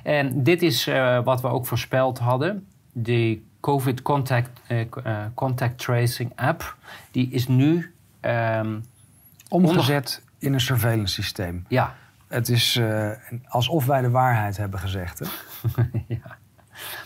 En 0.02 0.42
dit 0.42 0.62
is 0.62 0.90
wat 1.24 1.40
we 1.40 1.48
ook 1.48 1.66
voorspeld 1.66 2.18
hadden. 2.18 2.66
De 2.92 3.40
COVID 3.60 4.02
contact, 4.02 4.60
contact 5.34 5.78
Tracing 5.78 6.32
app, 6.34 6.76
die 7.10 7.30
is 7.30 7.48
nu... 7.48 7.94
Um, 8.20 8.84
Omgezet 9.48 10.22
in 10.38 10.52
een 10.52 10.60
surveillance 10.60 11.14
systeem. 11.14 11.64
Ja. 11.68 11.94
Het 12.30 12.48
is 12.48 12.76
uh, 12.76 13.10
alsof 13.48 13.86
wij 13.86 14.00
de 14.00 14.10
waarheid 14.10 14.56
hebben 14.56 14.80
gezegd. 14.80 15.18
Hè? 15.18 15.26
ja. 16.06 16.38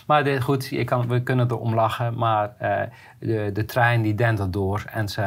Maar 0.06 0.24
dit, 0.24 0.42
goed, 0.42 0.66
je 0.66 0.84
kan, 0.84 1.08
we 1.08 1.22
kunnen 1.22 1.48
er 1.48 1.58
om 1.58 1.74
lachen, 1.74 2.14
maar 2.14 2.54
uh, 2.62 2.80
de, 3.18 3.50
de 3.52 3.64
trein 3.64 4.02
die 4.02 4.14
dendert 4.14 4.52
door. 4.52 4.84
En 4.90 5.08
ze, 5.08 5.22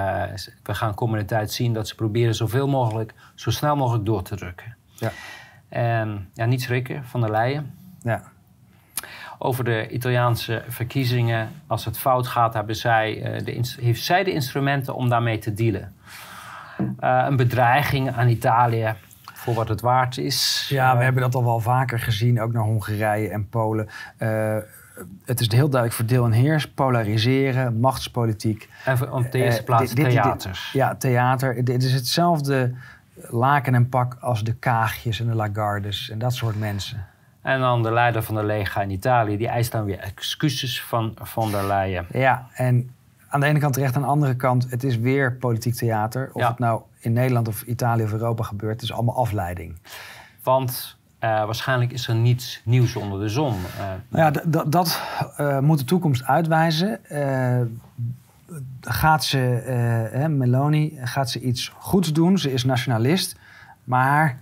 we 0.63 0.73
gaan 0.73 0.93
komende 0.93 1.25
tijd 1.25 1.51
zien 1.51 1.73
dat 1.73 1.87
ze 1.87 1.95
proberen 1.95 2.35
zoveel 2.35 2.67
mogelijk, 2.67 3.13
zo 3.35 3.51
snel 3.51 3.75
mogelijk 3.75 4.05
door 4.05 4.23
te 4.23 4.35
drukken. 4.35 4.75
Ja. 4.93 5.11
En 5.69 6.29
ja, 6.33 6.45
niet 6.45 6.61
schrikken 6.61 7.05
van 7.05 7.21
de 7.21 7.29
Leyen. 7.29 7.73
Ja. 8.01 8.21
Over 9.37 9.63
de 9.63 9.89
Italiaanse 9.89 10.63
verkiezingen, 10.67 11.49
als 11.67 11.85
het 11.85 11.97
fout 11.97 12.27
gaat, 12.27 12.53
hebben 12.53 12.75
zij, 12.75 13.37
uh, 13.39 13.45
de, 13.45 13.75
heeft 13.81 14.03
zij 14.03 14.23
de 14.23 14.31
instrumenten 14.31 14.95
om 14.95 15.09
daarmee 15.09 15.37
te 15.37 15.53
dealen. 15.53 15.95
Uh, 16.79 17.25
een 17.27 17.35
bedreiging 17.35 18.15
aan 18.15 18.27
Italië 18.27 18.95
voor 19.47 19.55
wat 19.55 19.67
het 19.67 19.81
waard 19.81 20.17
is. 20.17 20.67
Ja, 20.69 20.91
we 20.91 20.97
uh, 20.97 21.03
hebben 21.03 21.21
dat 21.21 21.35
al 21.35 21.43
wel 21.43 21.59
vaker 21.59 21.99
gezien, 21.99 22.41
ook 22.41 22.53
naar 22.53 22.63
Hongarije 22.63 23.29
en 23.29 23.49
Polen. 23.49 23.87
het 25.25 25.39
is 25.39 25.51
heel 25.51 25.69
duidelijk 25.69 25.93
verdeel 25.93 26.25
en 26.25 26.31
heers, 26.31 26.71
polariseren, 26.71 27.79
machtspolitiek. 27.79 28.69
En 28.85 29.11
op 29.11 29.31
de 29.31 29.37
eerste 29.37 29.63
plaats 29.63 29.93
dit, 29.93 30.09
theaters. 30.09 30.69
Dit, 30.71 30.81
ja, 30.81 30.95
theater. 30.95 31.63
Dit 31.63 31.83
is 31.83 31.93
hetzelfde 31.93 32.73
laken 33.29 33.75
en 33.75 33.89
pak 33.89 34.17
als 34.19 34.43
de 34.43 34.53
Kaagjes 34.53 35.19
en 35.19 35.27
de 35.27 35.35
Lagardes 35.35 36.09
en 36.09 36.19
dat 36.19 36.33
soort 36.33 36.59
mensen. 36.59 37.05
En 37.41 37.59
dan 37.59 37.83
de 37.83 37.91
leider 37.91 38.23
van 38.23 38.35
de 38.35 38.43
Lega 38.43 38.81
in 38.81 38.89
Italië, 38.89 39.37
die 39.37 39.47
eist 39.47 39.71
dan 39.71 39.85
weer 39.85 39.99
excuses 39.99 40.83
van 40.83 41.13
von 41.21 41.51
der 41.51 41.67
Leyen. 41.67 42.05
Ja, 42.11 42.47
en 42.53 42.89
aan 43.29 43.39
de 43.39 43.45
ene 43.45 43.59
kant 43.59 43.73
terecht, 43.73 43.95
aan 43.95 44.01
de 44.01 44.07
andere 44.07 44.35
kant, 44.35 44.69
het 44.69 44.83
is 44.83 44.97
weer 44.97 45.33
politiek 45.33 45.75
theater. 45.75 46.29
Of 46.33 46.47
het 46.47 46.59
nou 46.59 46.81
in 46.99 47.13
Nederland 47.13 47.47
of 47.47 47.61
Italië 47.61 48.03
of 48.03 48.11
Europa 48.11 48.43
gebeurt, 48.43 48.73
het 48.73 48.81
is 48.81 48.93
allemaal 48.93 49.15
afleiding. 49.15 49.75
Want 50.43 50.97
uh, 51.23 51.29
waarschijnlijk 51.45 51.91
is 51.91 52.07
er 52.07 52.15
niets 52.15 52.61
nieuws 52.65 52.95
onder 52.95 53.19
de 53.19 53.29
zon. 53.29 53.53
Uh, 53.53 53.85
nou 54.07 54.33
ja, 54.33 54.63
dat 54.67 55.01
uh, 55.39 55.59
moet 55.59 55.79
de 55.79 55.85
toekomst 55.85 56.23
uitwijzen 56.23 56.99
gaat 58.81 59.23
ze, 59.23 60.27
Meloni, 60.29 60.99
gaat 61.03 61.29
ze 61.29 61.39
iets 61.39 61.73
goeds 61.77 62.13
doen. 62.13 62.37
Ze 62.37 62.51
is 62.53 62.63
nationalist. 62.63 63.35
Maar 63.83 64.39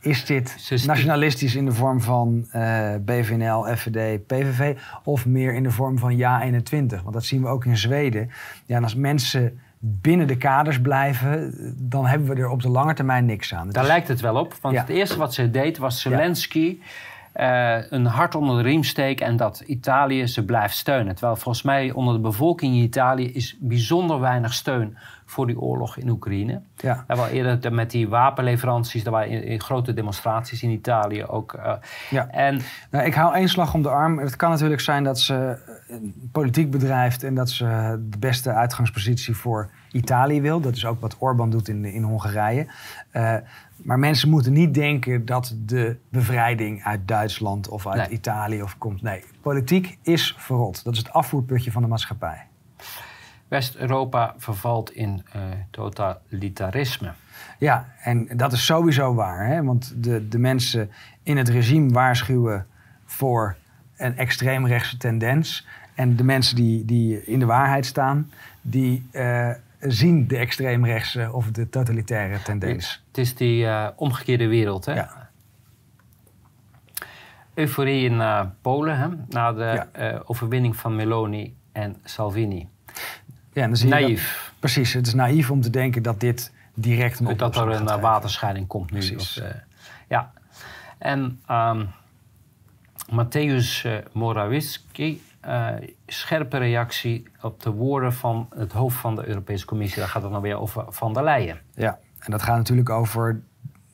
is 0.00 0.24
dit 0.24 0.70
nationalistisch 0.86 1.54
in 1.54 1.64
de 1.64 1.72
vorm 1.72 2.00
van 2.00 2.46
uh, 2.54 2.88
BVNL, 3.00 3.64
FVD, 3.76 4.26
PVV... 4.26 4.76
of 5.04 5.26
meer 5.26 5.54
in 5.54 5.62
de 5.62 5.70
vorm 5.70 5.98
van 5.98 6.16
Ja21? 6.16 7.02
Want 7.02 7.12
dat 7.12 7.24
zien 7.24 7.42
we 7.42 7.48
ook 7.48 7.64
in 7.64 7.76
Zweden. 7.76 8.30
Ja, 8.66 8.76
en 8.76 8.82
als 8.82 8.94
mensen 8.94 9.60
binnen 9.78 10.26
de 10.26 10.36
kaders 10.36 10.80
blijven... 10.80 11.54
dan 11.76 12.06
hebben 12.06 12.28
we 12.28 12.34
er 12.34 12.48
op 12.48 12.62
de 12.62 12.68
lange 12.68 12.94
termijn 12.94 13.24
niks 13.24 13.54
aan. 13.54 13.70
Daar 13.70 13.86
lijkt 13.86 14.08
het 14.08 14.20
wel 14.20 14.36
op. 14.36 14.54
Want 14.60 14.78
het 14.78 14.88
eerste 14.88 15.18
wat 15.18 15.34
ze 15.34 15.50
deed 15.50 15.78
was 15.78 16.00
Zelensky... 16.00 16.78
Ja 16.80 16.86
uh, 17.38 17.90
een 17.90 18.06
hart 18.06 18.34
onder 18.34 18.56
de 18.56 18.68
riem 18.68 18.84
steken 18.84 19.26
en 19.26 19.36
dat 19.36 19.62
Italië 19.66 20.26
ze 20.26 20.44
blijft 20.44 20.76
steunen. 20.76 21.14
Terwijl 21.14 21.36
volgens 21.36 21.64
mij 21.64 21.90
onder 21.92 22.14
de 22.14 22.20
bevolking 22.20 22.74
in 22.74 22.82
Italië 22.82 23.32
is 23.32 23.56
bijzonder 23.60 24.20
weinig 24.20 24.54
steun 24.54 24.96
voor 25.30 25.46
die 25.46 25.60
oorlog 25.60 25.96
in 25.96 26.08
Oekraïne. 26.08 26.60
Ja. 26.76 27.04
En 27.06 27.16
wel 27.16 27.26
eerder 27.26 27.72
met 27.72 27.90
die 27.90 28.08
wapenleveranties, 28.08 29.04
er 29.04 29.10
waren 29.10 29.44
in, 29.44 29.60
grote 29.60 29.94
demonstraties 29.94 30.62
in 30.62 30.70
Italië 30.70 31.24
ook. 31.24 31.52
Uh, 31.52 31.72
ja. 32.10 32.28
en, 32.28 32.60
nou, 32.90 33.06
ik 33.06 33.14
hou 33.14 33.34
één 33.34 33.48
slag 33.48 33.74
om 33.74 33.82
de 33.82 33.88
arm. 33.88 34.18
Het 34.18 34.36
kan 34.36 34.50
natuurlijk 34.50 34.80
zijn 34.80 35.04
dat 35.04 35.20
ze 35.20 35.58
politiek 36.32 36.70
bedrijft 36.70 37.22
en 37.22 37.34
dat 37.34 37.50
ze 37.50 37.98
de 38.10 38.18
beste 38.18 38.52
uitgangspositie 38.52 39.36
voor 39.36 39.70
Italië 39.92 40.40
wil. 40.40 40.60
Dat 40.60 40.76
is 40.76 40.86
ook 40.86 41.00
wat 41.00 41.16
Orbán 41.18 41.50
doet 41.50 41.68
in, 41.68 41.84
in 41.84 42.02
Hongarije. 42.02 42.66
Uh, 43.12 43.34
maar 43.76 43.98
mensen 43.98 44.28
moeten 44.28 44.52
niet 44.52 44.74
denken 44.74 45.24
dat 45.24 45.54
de 45.66 45.96
bevrijding 46.08 46.82
uit 46.82 47.08
Duitsland 47.08 47.68
of 47.68 47.86
uit 47.86 48.10
Italië 48.10 48.62
of 48.62 48.78
komt. 48.78 49.02
Nee, 49.02 49.24
politiek 49.40 49.98
is 50.02 50.34
verrot. 50.38 50.84
Dat 50.84 50.92
is 50.92 50.98
het 50.98 51.12
afvoerputje 51.12 51.72
van 51.72 51.82
de 51.82 51.88
maatschappij. 51.88 52.47
West-Europa 53.48 54.34
vervalt 54.38 54.90
in 54.90 55.24
uh, 55.36 55.42
totalitarisme. 55.70 57.12
Ja, 57.58 57.88
en 58.02 58.28
dat 58.36 58.52
is 58.52 58.64
sowieso 58.64 59.14
waar. 59.14 59.46
Hè? 59.46 59.62
Want 59.62 60.04
de, 60.04 60.28
de 60.28 60.38
mensen 60.38 60.90
in 61.22 61.36
het 61.36 61.48
regime 61.48 61.92
waarschuwen 61.92 62.66
voor 63.04 63.56
een 63.96 64.16
extreemrechtse 64.16 64.96
tendens. 64.96 65.66
En 65.94 66.16
de 66.16 66.24
mensen 66.24 66.56
die, 66.56 66.84
die 66.84 67.24
in 67.24 67.38
de 67.38 67.46
waarheid 67.46 67.86
staan, 67.86 68.30
die 68.60 69.08
uh, 69.12 69.50
zien 69.80 70.26
de 70.26 70.36
extreemrechtse 70.36 71.32
of 71.32 71.50
de 71.50 71.68
totalitaire 71.68 72.42
tendens. 72.42 73.04
Het 73.06 73.18
is 73.18 73.34
die 73.34 73.64
uh, 73.64 73.88
omgekeerde 73.96 74.46
wereld, 74.46 74.84
hè? 74.84 74.94
Ja. 74.94 75.28
Euforie 77.54 78.10
in 78.10 78.22
Polen, 78.60 78.98
hè? 78.98 79.08
na 79.28 79.52
de 79.52 79.86
ja. 79.92 80.22
overwinning 80.24 80.76
van 80.76 80.96
Meloni 80.96 81.56
en 81.72 81.96
Salvini. 82.04 82.68
Ja, 83.52 83.62
en 83.62 83.68
dan 83.68 83.76
zie 83.76 83.88
naïef. 83.88 84.50
Dat, 84.50 84.60
precies, 84.60 84.92
het 84.92 85.06
is 85.06 85.14
naïef 85.14 85.50
om 85.50 85.60
te 85.60 85.70
denken 85.70 86.02
dat 86.02 86.20
dit 86.20 86.52
direct 86.74 87.20
een 87.20 87.36
Dat 87.36 87.56
er 87.56 87.68
een 87.68 88.00
waterscheiding 88.00 88.66
komt 88.66 88.90
nu. 88.90 89.16
Of, 89.16 89.40
ja. 90.08 90.32
En 90.98 91.40
um, 91.50 91.88
Mateusz 93.10 93.86
Morawiecki 94.12 95.22
uh, 95.46 95.68
scherpe 96.06 96.58
reactie 96.58 97.26
op 97.40 97.62
de 97.62 97.70
woorden 97.70 98.12
van 98.12 98.48
het 98.56 98.72
hoofd 98.72 98.96
van 98.96 99.16
de 99.16 99.26
Europese 99.26 99.64
Commissie. 99.64 99.98
Daar 99.98 100.08
gaat 100.08 100.22
het 100.22 100.30
nou 100.30 100.42
weer 100.42 100.58
over 100.58 100.84
Van 100.88 101.12
der 101.12 101.24
Leyen. 101.24 101.60
Ja, 101.74 101.98
en 102.18 102.30
dat 102.30 102.42
gaat 102.42 102.56
natuurlijk 102.56 102.90
over 102.90 103.40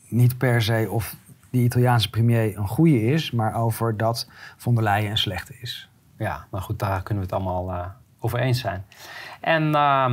niet 0.09 0.39
per 0.39 0.63
se 0.63 0.87
of 0.91 1.17
die 1.51 1.65
Italiaanse 1.65 2.11
premier 2.11 2.57
een 2.57 2.69
goede 2.69 3.03
is, 3.03 3.31
maar 3.31 3.55
over 3.55 3.97
dat 3.97 4.29
Van 4.57 4.75
der 4.75 4.85
Leyen 4.85 5.11
een 5.11 5.19
slechte 5.19 5.55
is. 5.61 5.89
Ja, 6.19 6.47
maar 6.51 6.63
goed, 6.63 6.79
daar 6.79 7.03
kunnen 7.03 7.25
we 7.25 7.35
het 7.35 7.45
allemaal 7.45 7.71
uh, 7.71 7.87
over 8.19 8.39
eens 8.39 8.61
zijn. 8.61 8.85
En 9.45 9.63
uh, 9.63 10.13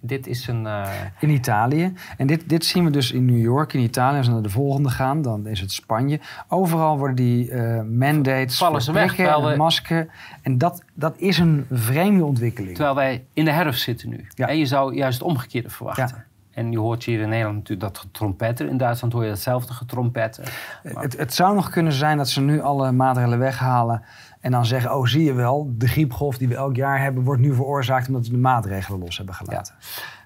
dit 0.00 0.26
is 0.26 0.46
een... 0.46 0.64
Uh... 0.64 0.88
In 1.20 1.30
Italië. 1.30 1.92
En 2.16 2.26
dit, 2.26 2.48
dit 2.48 2.64
zien 2.64 2.84
we 2.84 2.90
dus 2.90 3.12
in 3.12 3.24
New 3.24 3.40
York, 3.40 3.72
in 3.72 3.80
Italië. 3.80 4.16
Als 4.16 4.26
we 4.26 4.32
naar 4.32 4.42
de 4.42 4.48
volgende 4.48 4.90
gaan, 4.90 5.22
dan 5.22 5.46
is 5.46 5.60
het 5.60 5.72
Spanje. 5.72 6.20
Overal 6.48 6.98
worden 6.98 7.16
die 7.16 7.50
uh, 7.50 7.82
mandates... 7.82 8.58
Vallen 8.58 8.82
ze 8.82 8.92
weg. 8.92 9.18
En 9.18 9.42
we... 9.42 9.56
masken. 9.56 10.10
En 10.42 10.58
dat, 10.58 10.84
dat 10.94 11.18
is 11.18 11.38
een 11.38 11.66
vreemde 11.70 12.24
ontwikkeling. 12.24 12.74
Terwijl 12.74 12.94
wij 12.94 13.24
in 13.32 13.44
de 13.44 13.52
herfst 13.52 13.82
zitten 13.82 14.08
nu. 14.08 14.26
Ja. 14.34 14.48
En 14.48 14.58
je 14.58 14.66
zou 14.66 14.94
juist 14.94 15.18
het 15.18 15.28
omgekeerde 15.28 15.70
verwachten. 15.70 16.06
Ja. 16.16 16.24
En 16.52 16.72
je 16.72 16.78
hoort 16.78 17.04
hier 17.04 17.20
in 17.20 17.28
Nederland 17.28 17.56
natuurlijk 17.56 17.92
dat 17.92 17.98
getrompetter. 17.98 18.68
In 18.68 18.76
Duitsland 18.76 19.12
hoor 19.12 19.22
je 19.22 19.28
datzelfde 19.28 19.72
getrompetter. 19.72 20.52
Maar... 20.92 21.02
Het, 21.02 21.18
het 21.18 21.34
zou 21.34 21.54
nog 21.54 21.70
kunnen 21.70 21.92
zijn 21.92 22.16
dat 22.16 22.28
ze 22.28 22.40
nu 22.40 22.60
alle 22.60 22.92
maatregelen 22.92 23.38
weghalen 23.38 24.02
En 24.40 24.50
dan 24.50 24.66
zeggen, 24.66 24.94
oh 24.94 25.06
zie 25.06 25.24
je 25.24 25.32
wel, 25.32 25.72
de 25.78 25.88
griepgolf 25.88 26.38
die 26.38 26.48
we 26.48 26.54
elk 26.54 26.76
jaar 26.76 27.00
hebben... 27.00 27.22
wordt 27.22 27.40
nu 27.40 27.54
veroorzaakt 27.54 28.08
omdat 28.08 28.26
we 28.26 28.32
de 28.32 28.38
maatregelen 28.38 29.00
los 29.00 29.16
hebben 29.16 29.34
gelaten. 29.34 29.74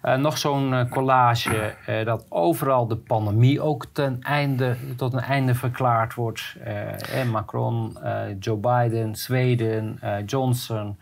Ja. 0.02 0.16
nog 0.16 0.38
zo'n 0.38 0.88
collage 0.90 1.74
dat 2.04 2.26
overal 2.28 2.86
de 2.86 2.96
pandemie 2.96 3.60
ook 3.60 3.86
ten 3.92 4.22
einde, 4.22 4.76
tot 4.96 5.12
een 5.12 5.20
einde 5.20 5.54
verklaard 5.54 6.14
wordt. 6.14 6.56
Macron, 7.30 7.98
Joe 8.38 8.56
Biden, 8.56 9.16
Zweden, 9.16 10.00
Johnson... 10.26 10.98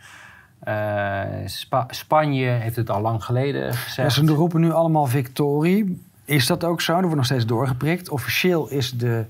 Spanje 1.88 2.46
heeft 2.46 2.76
het 2.76 2.90
al 2.90 3.00
lang 3.00 3.24
geleden 3.24 3.74
gezegd. 3.74 4.14
Ja, 4.14 4.24
ze 4.24 4.32
roepen 4.32 4.60
nu 4.60 4.72
allemaal 4.72 5.06
victorie. 5.06 6.02
Is 6.24 6.46
dat 6.46 6.64
ook 6.64 6.80
zo? 6.80 6.94
Er 6.94 7.00
wordt 7.00 7.16
nog 7.16 7.24
steeds 7.24 7.46
doorgeprikt. 7.46 8.08
Officieel 8.08 8.70
is 8.70 8.90
de, 8.90 9.24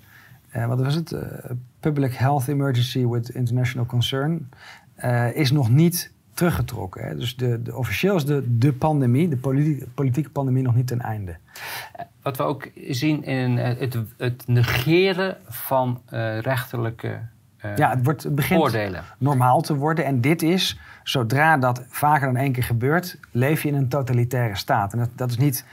uh, 0.56 0.66
wat 0.66 0.80
was 0.80 0.94
het? 0.94 1.12
Uh, 1.12 1.20
Public 1.80 2.14
Health 2.14 2.48
Emergency 2.48 3.06
with 3.06 3.28
International 3.28 3.86
Concern 3.86 4.48
is 5.32 5.50
nog 5.50 5.70
niet 5.70 6.12
teruggetrokken. 6.34 7.04
Hè? 7.04 7.16
Dus 7.16 7.36
de, 7.36 7.62
de, 7.62 7.76
officieel 7.76 8.16
is 8.16 8.24
de, 8.24 8.58
de 8.58 8.72
pandemie, 8.72 9.28
de 9.28 9.36
politieke 9.94 10.30
pandemie, 10.30 10.62
nog 10.62 10.74
niet 10.74 10.86
ten 10.86 11.00
einde. 11.00 11.36
Wat 12.22 12.36
we 12.36 12.42
ook 12.42 12.70
zien 12.88 13.24
in 13.24 13.56
het, 13.56 13.98
het 14.16 14.42
negeren 14.46 15.36
van 15.48 16.00
rechterlijke 16.40 17.20
ja, 17.76 17.90
het, 17.90 18.04
wordt, 18.04 18.22
het 18.22 18.34
begint 18.34 18.60
oordelen. 18.60 19.04
normaal 19.18 19.60
te 19.60 19.76
worden. 19.76 20.04
En 20.04 20.20
dit 20.20 20.42
is, 20.42 20.78
zodra 21.02 21.56
dat 21.56 21.84
vaker 21.88 22.26
dan 22.26 22.36
één 22.36 22.52
keer 22.52 22.62
gebeurt, 22.62 23.18
leef 23.30 23.62
je 23.62 23.68
in 23.68 23.74
een 23.74 23.88
totalitaire 23.88 24.56
staat. 24.56 24.92
En 24.92 24.98
dat, 24.98 25.08
dat 25.16 25.30
is 25.30 25.36
niet 25.36 25.64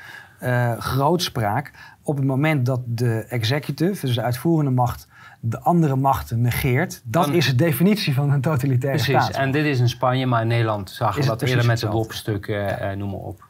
uh, 0.43 0.77
grootspraak. 0.77 1.71
Op 2.03 2.15
het 2.15 2.25
moment 2.25 2.65
dat 2.65 2.81
de 2.85 3.25
executive, 3.29 4.05
dus 4.05 4.15
de 4.15 4.21
uitvoerende 4.21 4.71
macht, 4.71 5.07
de 5.39 5.59
andere 5.59 5.95
machten 5.95 6.41
negeert. 6.41 7.01
Dat 7.03 7.27
is 7.27 7.45
de 7.45 7.55
definitie 7.55 8.13
van 8.13 8.31
een 8.31 8.41
totalitaire 8.41 9.03
precies. 9.03 9.23
staat. 9.23 9.35
en 9.35 9.51
dit 9.51 9.65
is 9.65 9.79
in 9.79 9.89
Spanje, 9.89 10.25
maar 10.25 10.41
in 10.41 10.47
Nederland 10.47 10.89
zagen 10.89 11.21
we 11.21 11.27
dat 11.27 11.41
eerder 11.41 11.65
met 11.65 11.79
de 11.79 11.89
WOP-stukken, 11.89 12.55
ja. 12.55 12.91
uh, 12.91 12.97
noem 12.97 13.09
maar 13.09 13.19
op. 13.19 13.43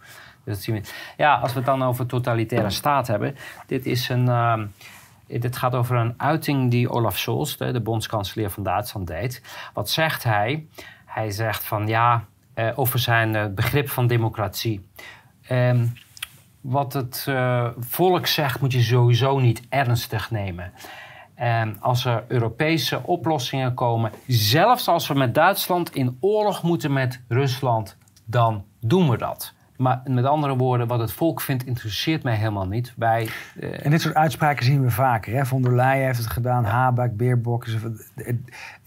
Dus 0.44 0.54
dat 0.54 0.64
zien 0.64 0.76
we. 0.76 0.82
Ja, 1.18 1.36
als 1.36 1.52
we 1.52 1.58
het 1.58 1.68
dan 1.68 1.84
over 1.84 2.06
totalitaire 2.06 2.70
staat 2.70 3.08
hebben. 3.08 3.36
Dit 3.66 3.86
is 3.86 4.10
een... 4.10 4.26
Uh, 4.26 4.62
dit 5.40 5.58
gaat 5.58 5.76
over 5.76 5.96
een 5.96 6.14
uiting 6.18 6.72
die 6.72 6.90
Olaf 6.90 7.18
Scholz, 7.18 7.56
de, 7.56 7.72
de 7.72 7.82
bondskanselier 7.82 8.50
van 8.50 8.64
Duitsland, 8.64 9.08
deed. 9.08 9.42
Wat 9.74 9.90
zegt 9.90 10.24
hij? 10.24 10.68
Hij 11.06 11.32
zegt 11.32 11.64
van 11.64 11.88
ja, 11.88 12.26
uh, 12.56 12.70
over 12.76 13.00
zijn 13.00 13.56
begrip 13.56 13.90
van 13.90 14.08
democratie. 14.08 14.90
Um, 15.52 15.94
wat 16.62 16.94
het 16.94 17.26
uh, 17.30 17.68
volk 17.80 18.28
zegt, 18.28 18.62
moet 18.62 18.72
je 18.72 18.82
sowieso 18.82 19.40
niet 19.40 19.62
ernstig 19.70 20.32
nemen. 20.32 20.74
En 21.36 21.78
als 21.80 22.06
er 22.06 22.24
Europese 22.28 23.04
oplossingen 23.04 23.74
komen, 23.74 24.12
zelfs 24.28 24.88
als 24.88 25.08
we 25.08 25.14
met 25.14 25.36
Duitsland 25.36 25.96
in 25.96 26.18
oorlog 26.20 26.64
moeten 26.64 26.94
met 26.94 27.22
Rusland, 27.28 27.98
dan 28.26 28.66
doen 28.80 29.10
we 29.10 29.18
dat. 29.18 29.54
Maar 29.82 30.02
met 30.06 30.26
andere 30.26 30.56
woorden, 30.56 30.88
wat 30.88 31.00
het 31.00 31.12
volk 31.12 31.42
vindt, 31.42 31.66
interesseert 31.66 32.24
mij 32.24 32.36
helemaal 32.36 32.68
niet. 32.68 32.94
Wij, 32.98 33.30
uh... 33.60 33.86
En 33.86 33.92
dit 33.92 34.02
soort 34.02 34.16
uitspraken 34.16 34.66
zien 34.66 34.84
we 34.84 34.90
vaker. 34.90 35.34
Hè? 35.34 35.46
Von 35.46 35.62
der 35.62 35.76
Leyen 35.76 36.06
heeft 36.06 36.18
het 36.18 36.28
gedaan, 36.28 36.64
ja. 36.64 36.70
Habeck, 36.70 37.18
Beerbok. 37.18 37.66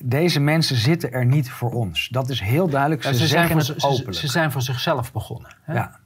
Deze 0.05 0.41
mensen 0.41 0.77
zitten 0.77 1.13
er 1.13 1.27
niet 1.27 1.51
voor 1.51 1.73
ons. 1.73 2.09
Dat 2.09 2.29
is 2.31 2.41
heel 2.41 2.69
duidelijk. 2.69 3.03
Ze, 3.03 3.15
ze 3.15 3.27
zeggen 3.27 3.63
zijn 3.63 3.81
voor. 3.81 4.15
Ze, 4.15 4.21
ze, 4.21 4.29
zijn 4.29 4.53
voor 4.53 4.63
zichzelf 4.63 5.13
begonnen. 5.13 5.57
Hè? 5.63 5.75
Ja. 5.75 5.99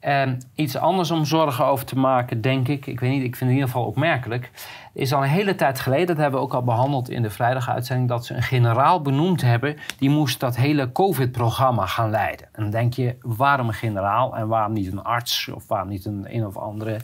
En 0.00 0.40
iets 0.54 0.76
anders 0.76 1.10
om 1.10 1.24
zorgen 1.24 1.64
over 1.64 1.86
te 1.86 1.98
maken, 1.98 2.40
denk 2.40 2.68
ik, 2.68 2.86
ik 2.86 3.00
weet 3.00 3.10
niet, 3.10 3.22
ik 3.22 3.36
vind 3.36 3.38
het 3.38 3.48
in 3.48 3.54
ieder 3.54 3.68
geval 3.68 3.86
opmerkelijk, 3.86 4.50
is 4.92 5.12
al 5.12 5.22
een 5.22 5.28
hele 5.28 5.54
tijd 5.54 5.80
geleden, 5.80 6.06
dat 6.06 6.16
hebben 6.16 6.40
we 6.40 6.46
ook 6.46 6.54
al 6.54 6.62
behandeld 6.62 7.10
in 7.10 7.22
de 7.22 7.30
vrijdaguitzending, 7.30 8.08
dat 8.08 8.26
ze 8.26 8.34
een 8.34 8.42
generaal 8.42 9.02
benoemd 9.02 9.40
hebben 9.40 9.76
die 9.98 10.10
moest 10.10 10.40
dat 10.40 10.56
hele 10.56 10.92
COVID-programma 10.92 11.86
gaan 11.86 12.10
leiden. 12.10 12.46
En 12.52 12.62
dan 12.62 12.70
denk 12.70 12.94
je, 12.94 13.16
waarom 13.22 13.68
een 13.68 13.74
generaal 13.74 14.36
en 14.36 14.48
waarom 14.48 14.72
niet 14.72 14.92
een 14.92 15.02
arts 15.02 15.48
of 15.48 15.68
waarom 15.68 15.88
niet 15.88 16.04
een 16.04 16.26
een 16.28 16.46
of 16.46 16.56
andere, 16.56 16.96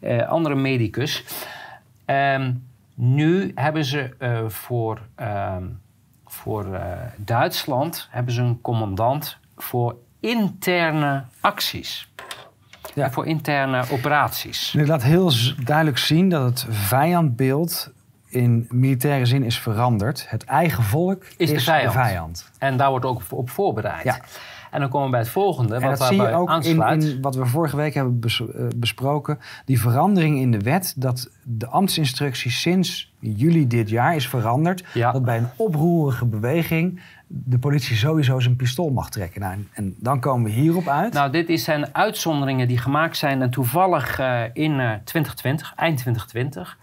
eh, 0.00 0.28
andere 0.28 0.54
medicus? 0.54 1.24
Um, 2.06 2.66
nu 2.94 3.52
hebben 3.54 3.84
ze 3.84 4.10
uh, 4.18 4.48
voor, 4.48 5.00
uh, 5.20 5.56
voor 6.26 6.66
uh, 6.66 6.80
Duitsland 7.16 8.08
hebben 8.10 8.34
ze 8.34 8.42
een 8.42 8.60
commandant 8.60 9.38
voor 9.56 9.96
interne 10.24 11.24
acties. 11.40 12.08
Ja. 12.94 13.10
Voor 13.10 13.26
interne 13.26 13.84
operaties. 13.90 14.70
Dit 14.76 14.88
laat 14.88 15.02
heel 15.02 15.32
duidelijk 15.64 15.98
zien 15.98 16.28
dat 16.28 16.44
het 16.44 16.66
vijandbeeld 16.70 17.92
in 18.28 18.66
militaire 18.70 19.26
zin 19.26 19.42
is 19.42 19.58
veranderd. 19.58 20.26
Het 20.28 20.44
eigen 20.44 20.82
volk 20.82 21.24
is, 21.36 21.50
de, 21.50 21.90
vijand. 21.90 22.50
En 22.58 22.76
daar 22.76 22.90
wordt 22.90 23.04
ook 23.04 23.22
op 23.30 23.50
voorbereid. 23.50 24.04
Ja. 24.04 24.18
En 24.74 24.80
dan 24.80 24.88
komen 24.88 25.06
we 25.06 25.10
bij 25.10 25.20
het 25.20 25.28
volgende. 25.28 25.74
En 25.74 25.80
wat 25.80 25.98
dat 25.98 26.08
zie 26.08 26.22
je 26.22 26.32
ook 26.32 26.64
in, 26.64 26.82
in, 26.82 27.20
wat 27.20 27.34
we 27.34 27.46
vorige 27.46 27.76
week 27.76 27.94
hebben 27.94 28.20
eh, 28.22 28.66
besproken. 28.76 29.38
Die 29.64 29.80
verandering 29.80 30.38
in 30.38 30.50
de 30.50 30.58
wet. 30.58 30.94
Dat 30.96 31.30
de 31.42 31.66
ambtsinstructie 31.66 32.50
sinds 32.50 33.12
juli 33.18 33.66
dit 33.66 33.88
jaar 33.88 34.16
is 34.16 34.28
veranderd. 34.28 34.84
Ja. 34.94 35.12
Dat 35.12 35.24
bij 35.24 35.38
een 35.38 35.48
oproerige 35.56 36.24
beweging 36.24 37.00
de 37.26 37.58
politie 37.58 37.96
sowieso 37.96 38.40
zijn 38.40 38.56
pistool 38.56 38.90
mag 38.90 39.10
trekken. 39.10 39.40
Nou, 39.40 39.66
en, 39.72 39.94
dan 39.98 40.20
komen 40.20 40.44
we 40.44 40.50
hierop 40.50 40.88
uit. 40.88 41.12
Nou, 41.12 41.30
dit 41.30 41.60
zijn 41.60 41.94
uitzonderingen 41.94 42.68
die 42.68 42.78
gemaakt 42.78 43.16
zijn 43.16 43.42
en 43.42 43.50
toevallig 43.50 44.20
uh, 44.20 44.42
in 44.52 44.72
uh, 44.72 44.92
2020, 45.04 45.72
eind 45.76 45.98
2020. 45.98 46.78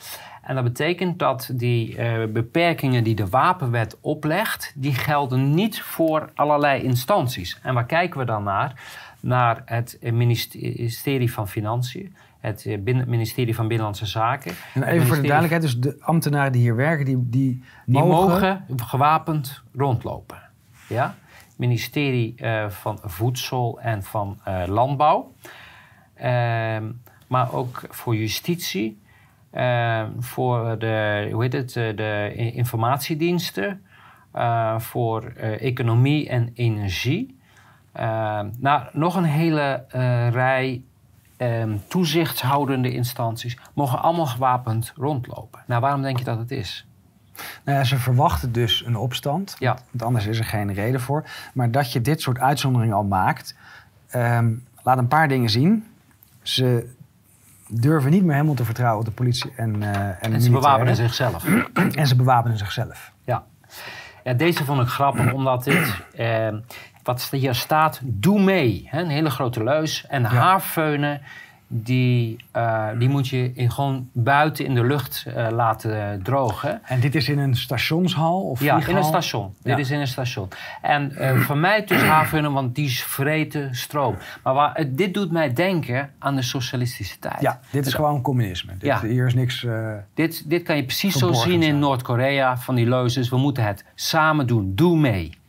En 0.52 0.58
dat 0.58 0.66
betekent 0.66 1.20
dat 1.20 1.52
die 1.54 1.98
uh, 1.98 2.26
beperkingen 2.26 3.04
die 3.04 3.16
de 3.16 3.28
wapenwet 3.28 3.98
oplegt, 4.02 4.74
die 4.76 4.94
gelden 4.94 5.54
niet 5.54 5.82
voor 5.82 6.30
allerlei 6.36 6.84
instanties. 6.84 7.60
En 7.64 7.74
waar 7.74 7.86
kijken 7.86 8.20
we 8.20 8.26
dan 8.26 8.44
naar? 8.44 8.82
Naar 9.20 9.62
het 9.66 9.98
ministerie 10.02 11.34
van 11.34 11.48
Financiën, 11.48 12.16
het 12.40 12.66
eh, 12.66 13.06
ministerie 13.06 13.56
van 13.56 13.68
Binnenlandse 13.68 14.06
Zaken. 14.06 14.52
En 14.74 14.84
even 14.84 15.08
voor 15.08 15.16
de 15.16 15.22
duidelijkheid, 15.22 15.62
dus 15.62 15.80
de 15.80 15.98
ambtenaren 16.02 16.52
die 16.52 16.62
hier 16.62 16.76
werken, 16.76 17.06
die, 17.06 17.30
die, 17.30 17.64
die 17.86 18.04
mogen... 18.04 18.66
gewapend 18.78 19.62
rondlopen. 19.76 20.42
Ja? 20.88 21.16
ministerie 21.56 22.36
uh, 22.38 22.70
van 22.70 23.00
Voedsel 23.04 23.80
en 23.82 24.04
van 24.04 24.40
uh, 24.48 24.64
Landbouw. 24.68 25.34
Uh, 26.18 26.78
maar 27.28 27.54
ook 27.54 27.84
voor 27.90 28.16
justitie, 28.16 29.00
ehm, 29.52 30.10
voor 30.20 30.80
de, 30.80 31.30
hoe 31.32 31.44
heet 31.44 31.54
het, 31.54 31.74
de 31.74 32.32
informatiediensten, 32.36 33.86
voor 34.78 35.24
economie 35.60 36.30
en 36.30 36.52
energie. 36.54 37.40
Ehm, 37.92 38.50
nou, 38.58 38.84
nog 38.92 39.16
een 39.16 39.24
hele 39.24 39.86
rij 40.32 40.82
um, 41.42 41.82
toezichtshoudende 41.88 42.92
instanties 42.92 43.58
mogen 43.74 44.02
allemaal 44.02 44.26
gewapend 44.26 44.94
rondlopen. 44.96 45.64
Nou, 45.68 45.82
waarom 45.82 46.02
denk 46.02 46.18
je 46.18 46.24
dat 46.24 46.38
het 46.38 46.52
is? 46.52 46.86
Nou 47.64 47.78
ja, 47.78 47.84
ze 47.84 47.98
verwachten 47.98 48.52
dus 48.52 48.86
een 48.86 48.96
opstand. 48.96 49.56
Ja. 49.60 49.78
Want 49.92 50.04
anders 50.04 50.26
is 50.26 50.40
er 50.40 50.46
geen 50.46 50.74
reden 50.74 51.02
voor. 51.02 51.26
Maar 51.54 51.72
dat 51.72 51.92
je 51.92 52.02
dit 52.02 52.22
soort 52.22 52.40
uitzonderingen 52.40 52.96
al 52.96 53.04
maakt, 53.04 53.56
um, 54.16 54.66
laat 54.84 54.98
een 54.98 55.08
paar 55.08 55.28
dingen 55.28 55.50
zien. 55.50 55.88
Ze 56.42 56.96
durven 57.72 58.12
niet 58.12 58.24
meer 58.24 58.34
helemaal 58.34 58.56
te 58.56 58.66
vertrouwen 58.66 59.00
op 59.00 59.06
de 59.06 59.12
politie 59.12 59.52
en, 59.56 59.82
uh, 59.82 59.88
en, 59.98 60.34
en 60.34 60.42
ze 60.42 60.52
bewapenen 60.52 60.96
zichzelf. 60.96 61.46
en 61.96 62.08
ze 62.08 62.16
bewapenen 62.16 62.58
zichzelf. 62.58 63.12
Ja. 63.26 63.44
ja, 64.24 64.34
deze 64.34 64.66
vond 64.66 64.82
ik 64.82 64.88
grappig, 64.88 65.34
omdat 65.40 65.64
dit... 65.64 65.96
Uh, 66.20 66.48
wat 67.04 67.30
hier 67.32 67.56
staat, 67.56 68.00
doe 68.04 68.42
mee. 68.42 68.88
Hè? 68.90 69.02
Een 69.02 69.10
hele 69.10 69.30
grote 69.30 69.64
leus. 69.64 70.06
En 70.08 70.22
ja. 70.22 70.28
haarfeunen, 70.28 71.22
die, 71.74 72.38
uh, 72.56 72.88
die 73.00 73.10
moet 73.10 73.28
je 73.28 73.52
in, 73.54 73.72
gewoon 73.72 74.10
buiten 74.12 74.66
in 74.66 74.76
de 74.76 74.84
lucht 74.84 75.26
uh, 75.28 75.48
laten 75.52 76.22
drogen. 76.24 76.82
En 76.84 77.00
dit 77.00 77.16
is 77.16 77.30
in 77.30 77.40
een 77.40 77.56
stationshal? 77.56 78.42
Of 78.42 78.64
ja, 78.64 78.88
in 78.88 78.96
een 78.96 79.04
station. 79.04 79.54
Ja. 79.64 79.76
Dit 79.76 79.86
is 79.86 79.92
in 79.92 80.00
een 80.00 80.08
station. 80.08 80.48
En 80.82 81.12
uh, 81.20 81.40
voor 81.40 81.58
mij 81.58 81.86
dus 81.86 82.02
haarfeunen, 82.02 82.54
want 82.54 82.76
die 82.76 83.00
vreten 83.00 83.76
stroom. 83.76 84.16
Maar 84.44 84.54
waar, 84.54 84.86
dit 84.88 85.14
doet 85.14 85.32
mij 85.32 85.54
denken 85.54 86.10
aan 86.20 86.36
de 86.36 86.42
socialistische 86.42 87.20
tijd. 87.20 87.42
Ja, 87.42 87.60
dit 87.72 87.80
is 87.80 87.86
dus, 87.86 87.94
gewoon 87.94 88.22
communisme. 88.22 88.72
Dit, 88.72 88.82
ja. 88.82 89.02
Hier 89.02 89.26
is 89.26 89.34
niks 89.34 89.66
dit, 90.14 90.50
dit 90.50 90.64
kan 90.64 90.76
je 90.76 90.84
precies 90.84 91.16
zo 91.16 91.34
zien 91.34 91.64
in 91.64 91.80
Noord-Korea, 91.80 92.58
van 92.58 92.76
die 92.76 92.88
leuzes. 92.88 93.30
We 93.30 93.38
moeten 93.38 93.64
het 93.64 93.86
samen 93.96 94.48
doen. 94.48 94.76
Doe 94.76 94.98
mee. 94.98 95.40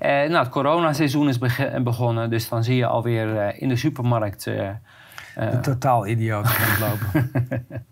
Eh, 0.00 0.10
nou, 0.10 0.36
het 0.36 0.48
coronaseizoen 0.48 1.28
is 1.28 1.38
begonnen, 1.82 2.30
dus 2.30 2.48
dan 2.48 2.64
zie 2.64 2.76
je 2.76 2.86
alweer 2.86 3.34
uh, 3.34 3.62
in 3.62 3.68
de 3.68 3.76
supermarkt... 3.76 4.44
De 4.44 5.60
totaal 5.60 6.06
idioot 6.06 6.46
rondlopen. 6.46 7.30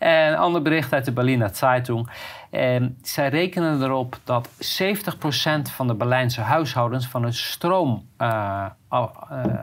En 0.00 0.28
een 0.32 0.36
ander 0.36 0.62
bericht 0.62 0.92
uit 0.92 1.04
de 1.04 1.12
Berliner 1.12 1.50
Zeitung. 1.52 2.10
En 2.50 2.98
zij 3.02 3.28
rekenen 3.28 3.82
erop 3.82 4.18
dat 4.24 4.48
70% 4.48 4.52
van 5.62 5.86
de 5.86 5.94
Berlijnse 5.94 6.40
huishoudens 6.40 7.06
van 7.06 7.22
hun 7.22 7.34
stroom 7.34 8.06
uh, 8.18 8.66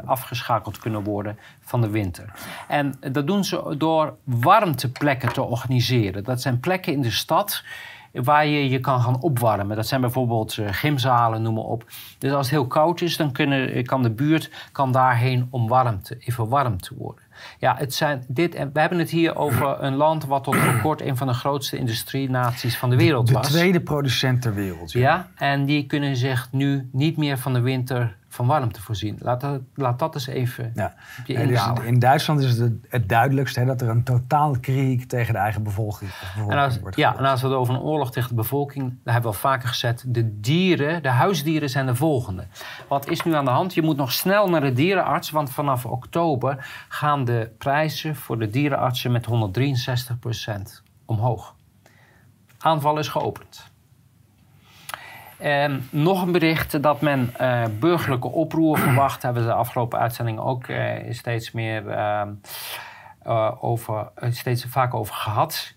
afgeschakeld 0.05 0.79
kunnen 0.79 1.03
worden 1.03 1.39
van 1.61 1.81
de 1.81 1.89
winter. 1.89 2.31
En 2.67 2.97
dat 3.11 3.27
doen 3.27 3.43
ze 3.43 3.75
door 3.77 4.15
warmteplekken 4.23 5.33
te 5.33 5.41
organiseren. 5.41 6.23
Dat 6.23 6.41
zijn 6.41 6.59
plekken 6.59 6.93
in 6.93 7.01
de 7.01 7.11
stad 7.11 7.63
waar 8.23 8.45
je 8.47 8.69
je 8.69 8.79
kan 8.79 9.01
gaan 9.01 9.21
opwarmen. 9.21 9.75
Dat 9.75 9.87
zijn 9.87 10.01
bijvoorbeeld 10.01 10.57
uh, 10.57 10.67
gymzalen, 10.71 11.41
noem 11.41 11.53
maar 11.53 11.63
op. 11.63 11.85
Dus 12.17 12.31
als 12.31 12.45
het 12.45 12.55
heel 12.55 12.67
koud 12.67 13.01
is, 13.01 13.17
dan 13.17 13.31
kunnen, 13.31 13.85
kan 13.85 14.03
de 14.03 14.11
buurt 14.11 14.49
kan 14.71 14.91
daarheen 14.91 15.47
om 15.49 15.67
warm 15.67 16.01
te, 16.01 16.17
even 16.19 16.47
warm 16.47 16.81
te 16.81 16.95
worden. 16.97 17.23
Ja, 17.59 17.75
het 17.77 17.93
zijn 17.93 18.23
dit, 18.27 18.55
en 18.55 18.69
we 18.73 18.79
hebben 18.79 18.99
het 18.99 19.09
hier 19.09 19.35
over 19.35 19.83
een 19.83 19.95
land 19.95 20.25
wat 20.25 20.43
tot 20.43 20.55
voor 20.55 20.81
kort 20.81 21.01
een 21.01 21.17
van 21.17 21.27
de 21.27 21.33
grootste 21.33 21.77
industrienaties 21.77 22.77
van 22.77 22.89
de 22.89 22.95
wereld 22.95 23.29
was. 23.29 23.47
De 23.47 23.53
tweede 23.53 23.81
producent 23.81 24.41
ter 24.41 24.53
wereld. 24.53 24.91
Ja. 24.91 25.01
ja, 25.01 25.29
en 25.35 25.65
die 25.65 25.85
kunnen 25.85 26.15
zich 26.15 26.47
nu 26.51 26.89
niet 26.91 27.17
meer 27.17 27.37
van 27.37 27.53
de 27.53 27.59
winter 27.59 28.15
van 28.37 28.47
warmte 28.47 28.81
voorzien. 28.81 29.17
Laat 29.19 29.41
dat, 29.41 29.61
laat 29.73 29.99
dat 29.99 30.13
eens 30.13 30.27
even 30.27 30.71
ja. 30.75 30.93
dus 31.25 31.67
in 31.83 31.99
Duitsland 31.99 32.41
is 32.41 32.57
het 32.57 32.73
het 32.89 33.09
duidelijkst 33.09 33.55
hè, 33.55 33.65
dat 33.65 33.81
er 33.81 33.89
een 33.89 34.03
totaal 34.03 34.59
krieg 34.59 35.05
tegen 35.05 35.33
de 35.33 35.39
eigen 35.39 35.63
bevolking, 35.63 36.09
bevolking 36.09 36.51
en 36.51 36.57
als, 36.57 36.79
wordt 36.79 36.95
Ja, 36.95 37.17
en 37.17 37.25
als 37.25 37.41
we 37.41 37.47
het 37.47 37.55
over 37.55 37.73
een 37.73 37.81
oorlog 37.81 38.11
tegen 38.11 38.29
de 38.29 38.35
bevolking, 38.35 38.89
daar 39.03 39.13
hebben 39.13 39.31
we 39.31 39.37
al 39.37 39.49
vaker 39.49 39.67
gezet, 39.67 40.03
de 40.07 40.39
dieren, 40.39 41.03
de 41.03 41.09
huisdieren 41.09 41.69
zijn 41.69 41.85
de 41.85 41.95
volgende. 41.95 42.47
Wat 42.87 43.09
is 43.09 43.23
nu 43.23 43.33
aan 43.33 43.45
de 43.45 43.51
hand? 43.51 43.73
Je 43.73 43.81
moet 43.81 43.97
nog 43.97 44.11
snel 44.11 44.49
naar 44.49 44.61
de 44.61 44.73
dierenarts, 44.73 45.29
want 45.29 45.49
vanaf 45.49 45.85
oktober 45.85 46.85
gaan 46.89 47.25
de 47.25 47.51
prijzen 47.57 48.15
voor 48.15 48.39
de 48.39 48.49
dierenartsen 48.49 49.11
met 49.11 49.27
163% 49.27 50.83
omhoog. 51.05 51.55
Aanval 52.57 52.97
is 52.97 53.07
geopend. 53.07 53.71
En 55.37 55.87
nog 55.89 56.21
een 56.21 56.31
bericht 56.31 56.83
dat 56.83 57.01
men 57.01 57.33
uh, 57.41 57.63
burgerlijke 57.79 58.27
oproer 58.27 58.77
verwacht. 58.87 59.21
Hebben 59.21 59.41
we 59.41 59.47
de 59.47 59.55
afgelopen 59.55 59.99
uitzending 59.99 60.39
ook 60.39 60.67
uh, 60.67 60.91
steeds 61.09 61.51
meer 61.51 61.83
uh, 61.87 63.51
over, 63.59 64.09
steeds 64.29 64.65
vaak 64.65 64.93
over 64.93 65.15
gehad. 65.15 65.73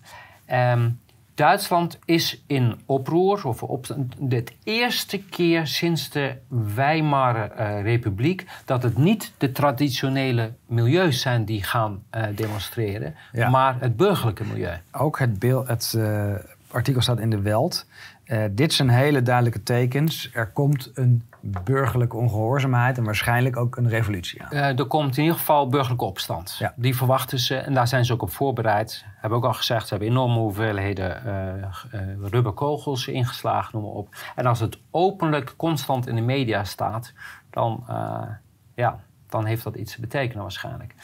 Ehm, 0.46 0.90
Duitsland 1.34 1.98
is 2.04 2.42
in 2.46 2.80
oproer, 2.86 3.46
of 3.46 3.62
op 3.62 3.86
de 4.18 4.44
eerste 4.64 5.18
keer 5.18 5.66
sinds 5.66 6.11
de 6.11 6.36
Weimar 6.74 7.52
Republiek, 7.82 8.46
dat 8.64 8.82
het 8.82 8.98
niet 8.98 9.32
de 9.38 9.52
traditionele 9.52 10.52
milieus 10.66 11.20
zijn 11.20 11.44
die 11.44 11.62
gaan 11.62 12.02
demonstreren, 12.34 13.14
maar 13.50 13.76
het 13.78 13.96
burgerlijke 13.96 14.44
milieu. 14.44 14.76
Ook 14.92 15.18
het, 15.18 15.38
beeld, 15.38 15.68
het 15.68 15.98
artikel 16.70 17.02
staat 17.02 17.18
in 17.18 17.30
de 17.30 17.40
Welt. 17.40 17.86
Uh, 18.30 18.44
dit 18.50 18.72
zijn 18.72 18.88
hele 18.88 19.22
duidelijke 19.22 19.62
tekens. 19.62 20.30
Er 20.32 20.50
komt 20.50 20.90
een 20.94 21.28
burgerlijke 21.40 22.16
ongehoorzaamheid 22.16 22.98
en 22.98 23.04
waarschijnlijk 23.04 23.56
ook 23.56 23.76
een 23.76 23.88
revolutie 23.88 24.42
aan. 24.42 24.48
Uh, 24.52 24.78
er 24.78 24.84
komt 24.84 25.16
in 25.16 25.22
ieder 25.22 25.38
geval 25.38 25.68
burgerlijke 25.68 26.04
opstand. 26.04 26.56
Ja. 26.58 26.72
Die 26.76 26.96
verwachten 26.96 27.38
ze 27.38 27.56
en 27.56 27.74
daar 27.74 27.88
zijn 27.88 28.04
ze 28.04 28.12
ook 28.12 28.22
op 28.22 28.30
voorbereid. 28.30 29.04
Hebben 29.16 29.38
ook 29.38 29.44
al 29.44 29.52
gezegd, 29.52 29.82
ze 29.86 29.94
hebben 29.94 30.08
enorme 30.08 30.38
hoeveelheden 30.38 31.22
uh, 31.26 32.00
rubberkogels 32.30 33.08
ingeslagen, 33.08 33.70
noem 33.72 33.82
maar 33.82 33.98
op. 33.98 34.14
En 34.36 34.46
als 34.46 34.60
het 34.60 34.78
openlijk 34.90 35.54
constant 35.56 36.06
in 36.06 36.14
de 36.14 36.20
media 36.20 36.64
staat, 36.64 37.12
dan, 37.50 37.84
ja, 38.74 39.00
dan 39.28 39.44
heeft 39.44 39.64
dat 39.64 39.74
iets 39.74 39.94
te 39.94 40.00
betekenen 40.00 40.42
waarschijnlijk. 40.42 40.94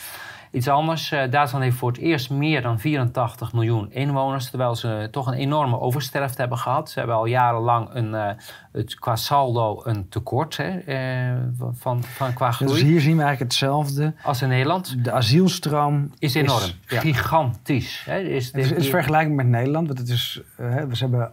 Iets 0.57 0.68
anders, 0.68 1.12
uh, 1.12 1.30
Duitsland 1.30 1.64
heeft 1.64 1.76
voor 1.76 1.90
het 1.90 2.00
eerst 2.00 2.30
meer 2.30 2.62
dan 2.62 2.78
84 2.78 3.52
miljoen 3.52 3.92
inwoners, 3.92 4.48
terwijl 4.50 4.74
ze 4.74 5.09
toch 5.11 5.26
een 5.26 5.34
enorme 5.34 5.80
oversterfte 5.80 6.40
hebben 6.40 6.59
gehad. 6.59 6.90
Ze 6.90 6.98
hebben 6.98 7.16
al 7.16 7.26
jarenlang 7.26 7.88
een, 7.92 8.09
uh, 8.09 8.28
het, 8.72 8.94
qua 8.94 9.16
saldo 9.16 9.80
een 9.84 10.09
tekort 10.09 10.57
hè, 10.57 11.32
uh, 11.32 11.42
van, 11.72 12.04
van, 12.04 12.32
qua 12.32 12.50
groei. 12.50 12.72
Dus 12.72 12.82
hier 12.82 13.00
zien 13.00 13.16
we 13.16 13.22
eigenlijk 13.22 13.52
hetzelfde. 13.52 14.14
Als 14.22 14.42
in 14.42 14.48
Nederland. 14.48 15.04
De 15.04 15.12
asielstroom 15.12 16.11
is 16.18 16.34
enorm, 16.34 16.62
is, 16.88 16.98
gigantisch. 16.98 18.02
Hè. 18.04 18.18
Is, 18.18 18.46
het 18.46 18.57
is, 18.57 18.68
het 18.68 18.78
is 18.78 18.88
vergelijkbaar 18.88 19.36
met 19.36 19.46
Nederland, 19.46 19.86
want 19.86 19.98
het 19.98 20.09
is, 20.09 20.40
we 20.57 20.64
hebben 20.92 21.30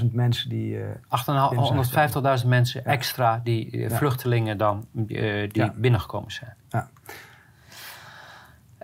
800.000 0.00 0.10
mensen 0.12 0.48
die... 0.48 0.78
850.000 2.42 2.46
mensen 2.46 2.84
extra, 2.84 3.40
die 3.44 3.86
vluchtelingen 3.88 4.58
dan, 4.58 4.86
die 4.92 5.72
binnengekomen 5.74 6.30
zijn. 6.30 6.54
Ja. 6.68 6.88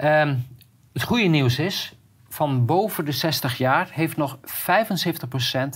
Um, 0.05 0.47
het 0.93 1.03
goede 1.03 1.25
nieuws 1.25 1.59
is, 1.59 1.97
van 2.29 2.67
boven 2.67 3.05
de 3.05 3.13
60 3.13 3.59
jaar 3.59 3.89
heeft 3.93 4.17
nog 4.17 4.39
75% 4.39 4.43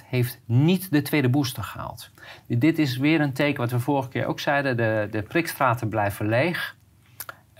heeft 0.07 0.41
niet 0.45 0.91
de 0.91 1.03
tweede 1.03 1.29
booster 1.29 1.62
gehaald. 1.62 2.11
Dit 2.47 2.79
is 2.79 2.97
weer 2.97 3.20
een 3.20 3.33
teken 3.33 3.61
wat 3.61 3.70
we 3.70 3.81
vorige 3.81 4.09
keer 4.09 4.27
ook 4.27 4.41
zeiden. 4.41 4.77
De, 4.77 5.09
de 5.11 5.22
prikstraten 5.22 5.89
blijven 5.89 6.29
leeg. 6.29 6.77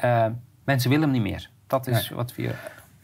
Uh, 0.05 0.27
mensen 0.65 0.91
willen 0.91 1.05
hem 1.05 1.23
niet 1.23 1.33
meer. 1.33 1.51
Dat 1.67 1.87
is 1.87 2.09
wat 2.09 2.35
we 2.35 2.55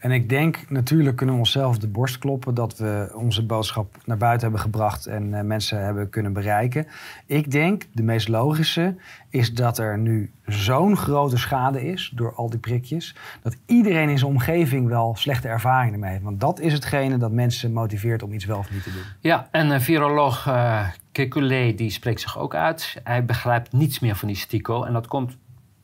en 0.03 0.11
ik 0.11 0.29
denk, 0.29 0.69
natuurlijk 0.69 1.15
kunnen 1.15 1.35
we 1.35 1.41
onszelf 1.41 1.77
de 1.77 1.87
borst 1.87 2.17
kloppen 2.17 2.53
dat 2.53 2.77
we 2.77 3.11
onze 3.15 3.45
boodschap 3.45 3.97
naar 4.05 4.17
buiten 4.17 4.41
hebben 4.41 4.59
gebracht 4.59 5.05
en 5.05 5.23
uh, 5.23 5.41
mensen 5.41 5.83
hebben 5.83 6.09
kunnen 6.09 6.33
bereiken. 6.33 6.87
Ik 7.25 7.51
denk, 7.51 7.87
de 7.91 8.03
meest 8.03 8.27
logische 8.27 8.95
is 9.29 9.53
dat 9.53 9.77
er 9.77 9.97
nu 9.97 10.31
zo'n 10.45 10.97
grote 10.97 11.37
schade 11.37 11.85
is 11.85 12.11
door 12.15 12.33
al 12.35 12.49
die 12.49 12.59
prikjes, 12.59 13.15
dat 13.41 13.57
iedereen 13.65 14.09
in 14.09 14.17
zijn 14.17 14.31
omgeving 14.31 14.87
wel 14.87 15.15
slechte 15.15 15.47
ervaringen 15.47 15.99
mee 15.99 16.11
heeft. 16.11 16.23
Want 16.23 16.39
dat 16.39 16.59
is 16.59 16.73
hetgene 16.73 17.17
dat 17.17 17.31
mensen 17.31 17.73
motiveert 17.73 18.23
om 18.23 18.33
iets 18.33 18.45
wel 18.45 18.57
of 18.57 18.71
niet 18.71 18.83
te 18.83 18.91
doen. 18.91 19.03
Ja, 19.19 19.47
en 19.51 19.67
uh, 19.67 19.79
viroloog 19.79 20.47
uh, 20.47 20.87
Kekulé 21.11 21.73
die 21.75 21.89
spreekt 21.89 22.21
zich 22.21 22.39
ook 22.39 22.55
uit. 22.55 23.01
Hij 23.03 23.25
begrijpt 23.25 23.71
niets 23.71 23.99
meer 23.99 24.15
van 24.15 24.27
die 24.27 24.37
stico 24.37 24.83
en 24.83 24.93
dat 24.93 25.07
komt 25.07 25.37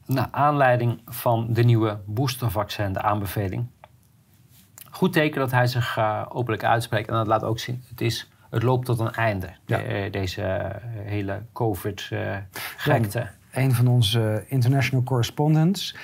naar 0.05 0.27
aanleiding 0.31 1.01
van 1.05 1.47
de 1.49 1.63
nieuwe 1.63 1.99
boostervaccin, 2.05 2.93
de 2.93 3.01
aanbeveling 3.01 3.67
goed 4.99 5.13
teken 5.13 5.39
dat 5.39 5.51
hij 5.51 5.67
zich 5.67 5.97
uh, 5.97 6.25
openlijk 6.29 6.63
uitspreekt. 6.63 7.09
En 7.09 7.13
dat 7.13 7.27
laat 7.27 7.43
ook 7.43 7.59
zien, 7.59 7.83
het, 7.89 8.01
is, 8.01 8.29
het 8.49 8.63
loopt 8.63 8.85
tot 8.85 8.99
een 8.99 9.11
einde, 9.11 9.49
eh, 9.65 10.11
deze 10.11 10.41
uh, 10.41 10.65
hele 11.07 11.41
COVID-gekte. 11.53 13.27
een 13.51 13.73
van 13.73 13.87
onze 13.87 14.43
international 14.47 15.03
correspondents, 15.03 15.95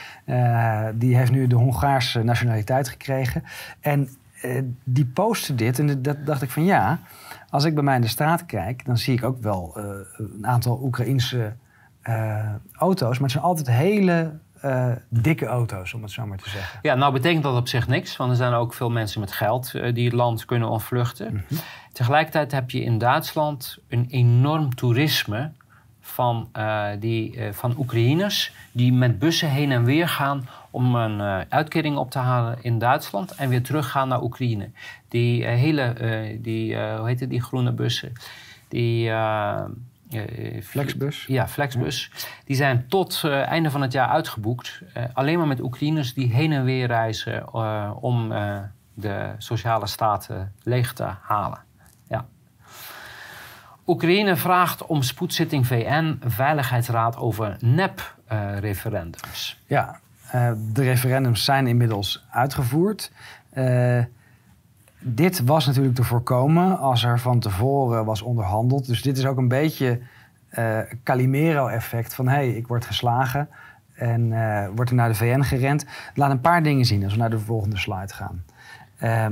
die 0.94 1.18
heeft 1.18 1.32
nu 1.32 1.48
de 1.48 1.56
Hongaarse 1.56 2.24
nationaliteit 2.24 2.90
gekregen. 2.90 3.44
En 3.80 4.10
die 4.84 5.06
postte 5.06 5.56
dit 5.56 5.80
en 5.80 6.02
dat 6.02 6.26
dacht 6.26 6.42
ik 6.42 6.50
van 6.50 6.66
ja, 6.66 7.00
als 7.50 7.64
ik 7.64 7.74
bij 7.74 7.84
mij 7.84 7.96
in 7.96 8.02
de 8.02 8.08
straat 8.08 8.46
kijk, 8.46 8.86
dan 8.86 8.98
zie 8.98 9.14
ik 9.14 9.24
ook 9.24 9.42
wel 9.42 9.72
een 10.18 10.48
aantal 10.48 10.80
Oekraïense 10.84 11.54
auto's, 12.72 13.14
maar 13.14 13.30
het 13.30 13.32
zijn 13.32 13.44
altijd 13.44 13.68
hele 13.68 14.32
uh, 14.64 14.92
dikke 15.10 15.46
auto's, 15.46 15.94
om 15.94 16.02
het 16.02 16.12
zo 16.12 16.26
maar 16.26 16.38
te 16.38 16.50
zeggen. 16.50 16.80
Ja, 16.82 16.96
nou 16.96 17.14
betekent 17.14 17.44
dat 17.44 17.58
op 17.58 17.68
zich 17.68 17.88
niks, 17.88 18.18
want 18.18 18.32
er 18.32 18.38
zijn 18.38 18.54
ook 18.54 18.74
veel 18.74 18.90
mensen 18.90 19.20
met 19.20 19.32
geld 19.32 19.72
uh, 19.76 19.94
die 19.94 20.06
het 20.06 20.14
land 20.14 20.46
kunnen 20.46 20.70
ontvluchten. 20.70 21.34
Mm 21.34 21.60
Tegelijkertijd 21.92 22.52
heb 22.52 22.72
je 22.72 22.84
in 22.84 22.98
Duitsland 22.98 23.78
een 23.88 24.08
enorm 24.10 24.76
toerisme 24.76 25.52
van, 26.02 26.50
uh, 26.58 26.88
die, 27.00 27.40
van 27.52 27.76
Oekraïners 27.78 28.54
die 28.72 28.94
met 28.94 29.20
bussen 29.20 29.50
heen 29.50 29.72
en 29.72 29.84
weer 29.84 30.08
gaan 30.08 30.48
om 30.70 30.96
een 30.96 31.46
uitkering 31.50 31.98
op 31.98 32.12
te 32.12 32.20
halen 32.20 32.58
in 32.62 32.80
Duitsland 32.80 33.32
en 33.32 33.50
weer 33.50 33.64
teruggaan 33.64 34.08
naar 34.08 34.22
Oekraïne. 34.22 34.70
Die 35.08 35.46
hele, 35.46 35.94
die, 36.42 36.76
hoe 36.76 37.08
heet 37.08 37.20
het, 37.20 37.30
die 37.30 37.42
groene 37.42 37.72
bussen, 37.72 38.12
die 38.68 39.12
Flexbus? 40.64 41.26
Ja, 41.28 41.48
Flexbus. 41.48 42.12
Die 42.46 42.56
zijn 42.56 42.86
tot 42.88 43.22
uh, 43.26 43.48
einde 43.48 43.72
van 43.72 43.82
het 43.82 43.92
jaar 43.92 44.08
uitgeboekt. 44.08 44.82
Uh, 44.98 45.04
alleen 45.14 45.38
maar 45.38 45.48
met 45.48 45.62
Oekraïners 45.62 46.14
die 46.14 46.34
heen 46.34 46.52
en 46.52 46.64
weer 46.64 46.88
reizen 46.88 47.54
om 48.02 48.34
de 48.94 49.34
sociale 49.38 49.88
staten 49.88 50.54
leeg 50.64 50.94
te 50.94 51.08
halen. 51.22 51.60
Ja. 52.08 52.26
Oekraïne 53.86 54.36
vraagt 54.36 54.86
om 54.86 55.02
spoedzitting 55.02 55.68
VN, 55.68 56.20
Veiligheidsraad 56.26 57.18
over 57.18 57.58
nep-referendums. 57.60 59.62
ja, 59.68 60.00
de 60.56 60.84
referendums 60.84 61.44
zijn 61.44 61.68
inmiddels 61.68 62.26
uitgevoerd 62.30 63.12
dit 65.00 65.44
was 65.44 65.66
natuurlijk 65.66 65.96
te 65.96 66.04
voorkomen 66.04 66.80
als 66.80 67.04
er 67.04 67.20
van 67.20 67.40
tevoren 67.40 68.06
was 68.06 68.22
onderhandeld. 68.22 68.88
Dus 68.88 69.02
dit 69.02 69.18
is 69.18 69.26
ook 69.26 69.38
een 69.38 69.48
beetje 69.48 70.00
uh, 70.60 70.80
Calimero-effect 71.04 72.14
van... 72.14 72.28
hé, 72.28 72.34
hey, 72.34 72.50
ik 72.50 72.68
word 72.68 72.86
geslagen 72.86 73.50
en 73.94 74.22
uh, 74.32 74.68
wordt 74.76 74.90
er 74.90 74.96
naar 74.96 75.10
de 75.10 75.16
VN 75.16 75.42
gerend. 75.42 75.86
Laat 76.14 76.32
een 76.32 76.42
paar 76.42 76.64
dingen 76.64 76.86
zien 76.86 77.04
als 77.04 77.14
we 77.14 77.20
naar 77.20 77.30
de 77.30 77.40
volgende 77.40 77.78
slide 77.78 78.14
gaan. 78.14 78.44
Uh, 79.04 79.26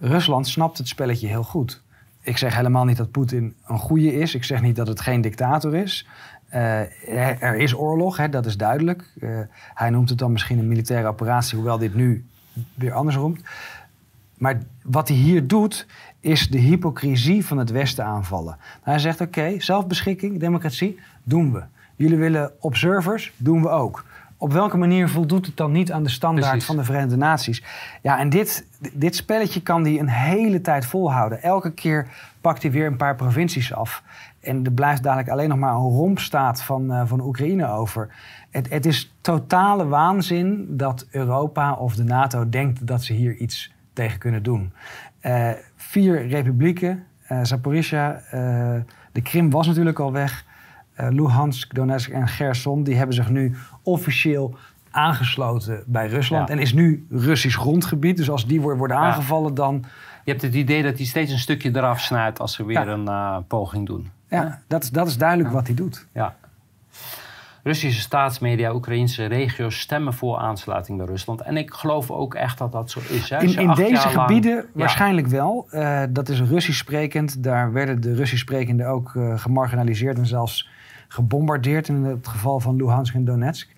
Rusland 0.00 0.48
snapt 0.48 0.78
het 0.78 0.88
spelletje 0.88 1.28
heel 1.28 1.42
goed. 1.42 1.82
Ik 2.20 2.36
zeg 2.36 2.56
helemaal 2.56 2.84
niet 2.84 2.96
dat 2.96 3.10
Poetin 3.10 3.54
een 3.66 3.78
goede 3.78 4.14
is. 4.14 4.34
Ik 4.34 4.44
zeg 4.44 4.62
niet 4.62 4.76
dat 4.76 4.86
het 4.86 5.00
geen 5.00 5.20
dictator 5.20 5.74
is. 5.74 6.08
Uh, 6.54 7.42
er 7.42 7.56
is 7.56 7.74
oorlog, 7.74 8.16
hè, 8.16 8.28
dat 8.28 8.46
is 8.46 8.56
duidelijk. 8.56 9.12
hij 9.74 9.90
noemt 9.90 10.08
het 10.08 10.18
dan 10.18 10.32
misschien 10.32 10.58
een 10.58 10.68
militaire 10.68 11.08
operatie... 11.08 11.56
hoewel 11.56 11.78
dit 11.78 11.94
nu 11.94 12.26
weer 12.74 12.92
anders 12.92 13.16
roemt. 13.16 13.40
Maar 14.38 14.62
wat 14.82 15.08
hij 15.08 15.16
hier 15.16 15.46
doet, 15.46 15.86
is 16.20 16.48
de 16.48 16.58
hypocrisie 16.58 17.46
van 17.46 17.58
het 17.58 17.70
Westen 17.70 18.04
aanvallen. 18.04 18.56
Hij 18.82 18.98
zegt: 18.98 19.20
oké, 19.20 19.54
zelfbeschikking, 19.58 20.40
democratie, 20.40 20.98
doen 21.22 21.52
we. 21.52 21.62
Jullie 21.96 22.16
willen 22.18 22.52
observers, 22.60 23.32
doen 23.36 23.62
we 23.62 23.68
ook. 23.68 24.04
Op 24.38 24.52
welke 24.52 24.76
manier 24.76 25.08
voldoet 25.08 25.46
het 25.46 25.56
dan 25.56 25.72
niet 25.72 25.92
aan 25.92 26.02
de 26.02 26.08
standaard 26.08 26.64
van 26.64 26.76
de 26.76 26.84
Verenigde 26.84 27.16
Naties? 27.16 27.62
Ja, 28.02 28.18
en 28.18 28.28
dit, 28.28 28.66
dit 28.92 29.16
spelletje 29.16 29.62
kan 29.62 29.82
hij 29.82 29.98
een 29.98 30.08
hele 30.08 30.60
tijd 30.60 30.86
volhouden. 30.86 31.42
Elke 31.42 31.72
keer 31.72 32.08
pakt 32.40 32.62
hij 32.62 32.70
weer 32.70 32.86
een 32.86 32.96
paar 32.96 33.16
provincies 33.16 33.74
af. 33.74 34.02
En 34.40 34.64
er 34.64 34.72
blijft 34.72 35.02
dadelijk 35.02 35.28
alleen 35.28 35.48
nog 35.48 35.58
maar 35.58 35.74
een 35.74 35.90
rompstaat 35.90 36.62
van, 36.62 36.92
uh, 36.92 37.02
van 37.04 37.20
Oekraïne 37.20 37.68
over. 37.68 38.14
Het, 38.50 38.70
het 38.70 38.86
is 38.86 39.14
totale 39.20 39.86
waanzin 39.86 40.66
dat 40.68 41.06
Europa 41.10 41.74
of 41.74 41.94
de 41.94 42.04
NATO 42.04 42.48
denkt 42.48 42.86
dat 42.86 43.04
ze 43.04 43.12
hier 43.12 43.34
iets 43.36 43.74
tegen 43.96 44.18
kunnen 44.18 44.42
doen. 44.42 44.72
Uh, 45.22 45.50
vier 45.76 46.28
republieken, 46.28 47.04
uh, 47.28 47.38
Zaporizhia, 47.42 48.22
de 49.12 49.22
Krim 49.22 49.50
was 49.50 49.66
natuurlijk 49.66 49.98
al 49.98 50.12
weg. 50.12 50.44
Luhansk, 50.96 51.74
Donetsk 51.74 52.10
en 52.10 52.28
Gerson, 52.28 52.82
die 52.82 52.96
hebben 52.96 53.14
zich 53.14 53.30
nu 53.30 53.56
officieel 53.82 54.56
aangesloten 54.90 55.82
bij 55.86 56.06
Rusland. 56.08 56.50
En 56.50 56.58
is 56.58 56.72
nu 56.72 57.06
Russisch 57.10 57.58
grondgebied. 57.58 58.16
Dus 58.16 58.30
als 58.30 58.46
die 58.46 58.60
worden 58.60 58.96
aangevallen, 58.96 59.54
dan... 59.54 59.84
Je 60.24 60.30
hebt 60.30 60.42
het 60.42 60.54
idee 60.54 60.82
dat 60.82 60.96
hij 60.96 61.06
steeds 61.06 61.32
een 61.32 61.38
stukje 61.38 61.76
eraf 61.76 62.00
snijdt 62.00 62.40
als 62.40 62.54
ze 62.54 62.64
weer 62.64 62.88
een 62.88 63.46
poging 63.46 63.86
doen. 63.86 64.10
Ja, 64.28 64.60
dat 64.66 64.82
is, 64.82 64.90
dat 64.90 65.06
is 65.06 65.18
duidelijk 65.18 65.50
wat 65.50 65.66
hij 65.66 65.76
doet. 65.76 66.06
Ja. 66.12 66.36
Russische 67.66 68.00
staatsmedia, 68.00 68.74
Oekraïnse 68.74 69.24
regio's 69.24 69.80
stemmen 69.80 70.14
voor 70.14 70.38
aansluiting 70.38 70.98
bij 70.98 71.06
Rusland. 71.06 71.40
En 71.40 71.56
ik 71.56 71.72
geloof 71.72 72.10
ook 72.10 72.34
echt 72.34 72.58
dat 72.58 72.72
dat 72.72 72.90
zo 72.90 73.00
is. 73.08 73.30
Hè. 73.30 73.42
In, 73.42 73.58
in 73.58 73.74
deze 73.74 74.08
gebieden 74.08 74.66
waarschijnlijk 74.72 75.26
wel. 75.26 75.66
Uh, 75.70 76.02
dat 76.10 76.28
is 76.28 76.40
Russisch 76.40 76.78
sprekend. 76.78 77.42
Daar 77.42 77.72
werden 77.72 78.00
de 78.00 78.14
Russisch 78.14 78.42
sprekenden 78.42 78.86
ook 78.86 79.14
uh, 79.14 79.38
gemarginaliseerd 79.38 80.18
en 80.18 80.26
zelfs 80.26 80.68
gebombardeerd 81.08 81.88
in 81.88 82.04
het 82.04 82.28
geval 82.28 82.60
van 82.60 82.76
Luhansk 82.76 83.14
en 83.14 83.24
Donetsk. 83.24 83.68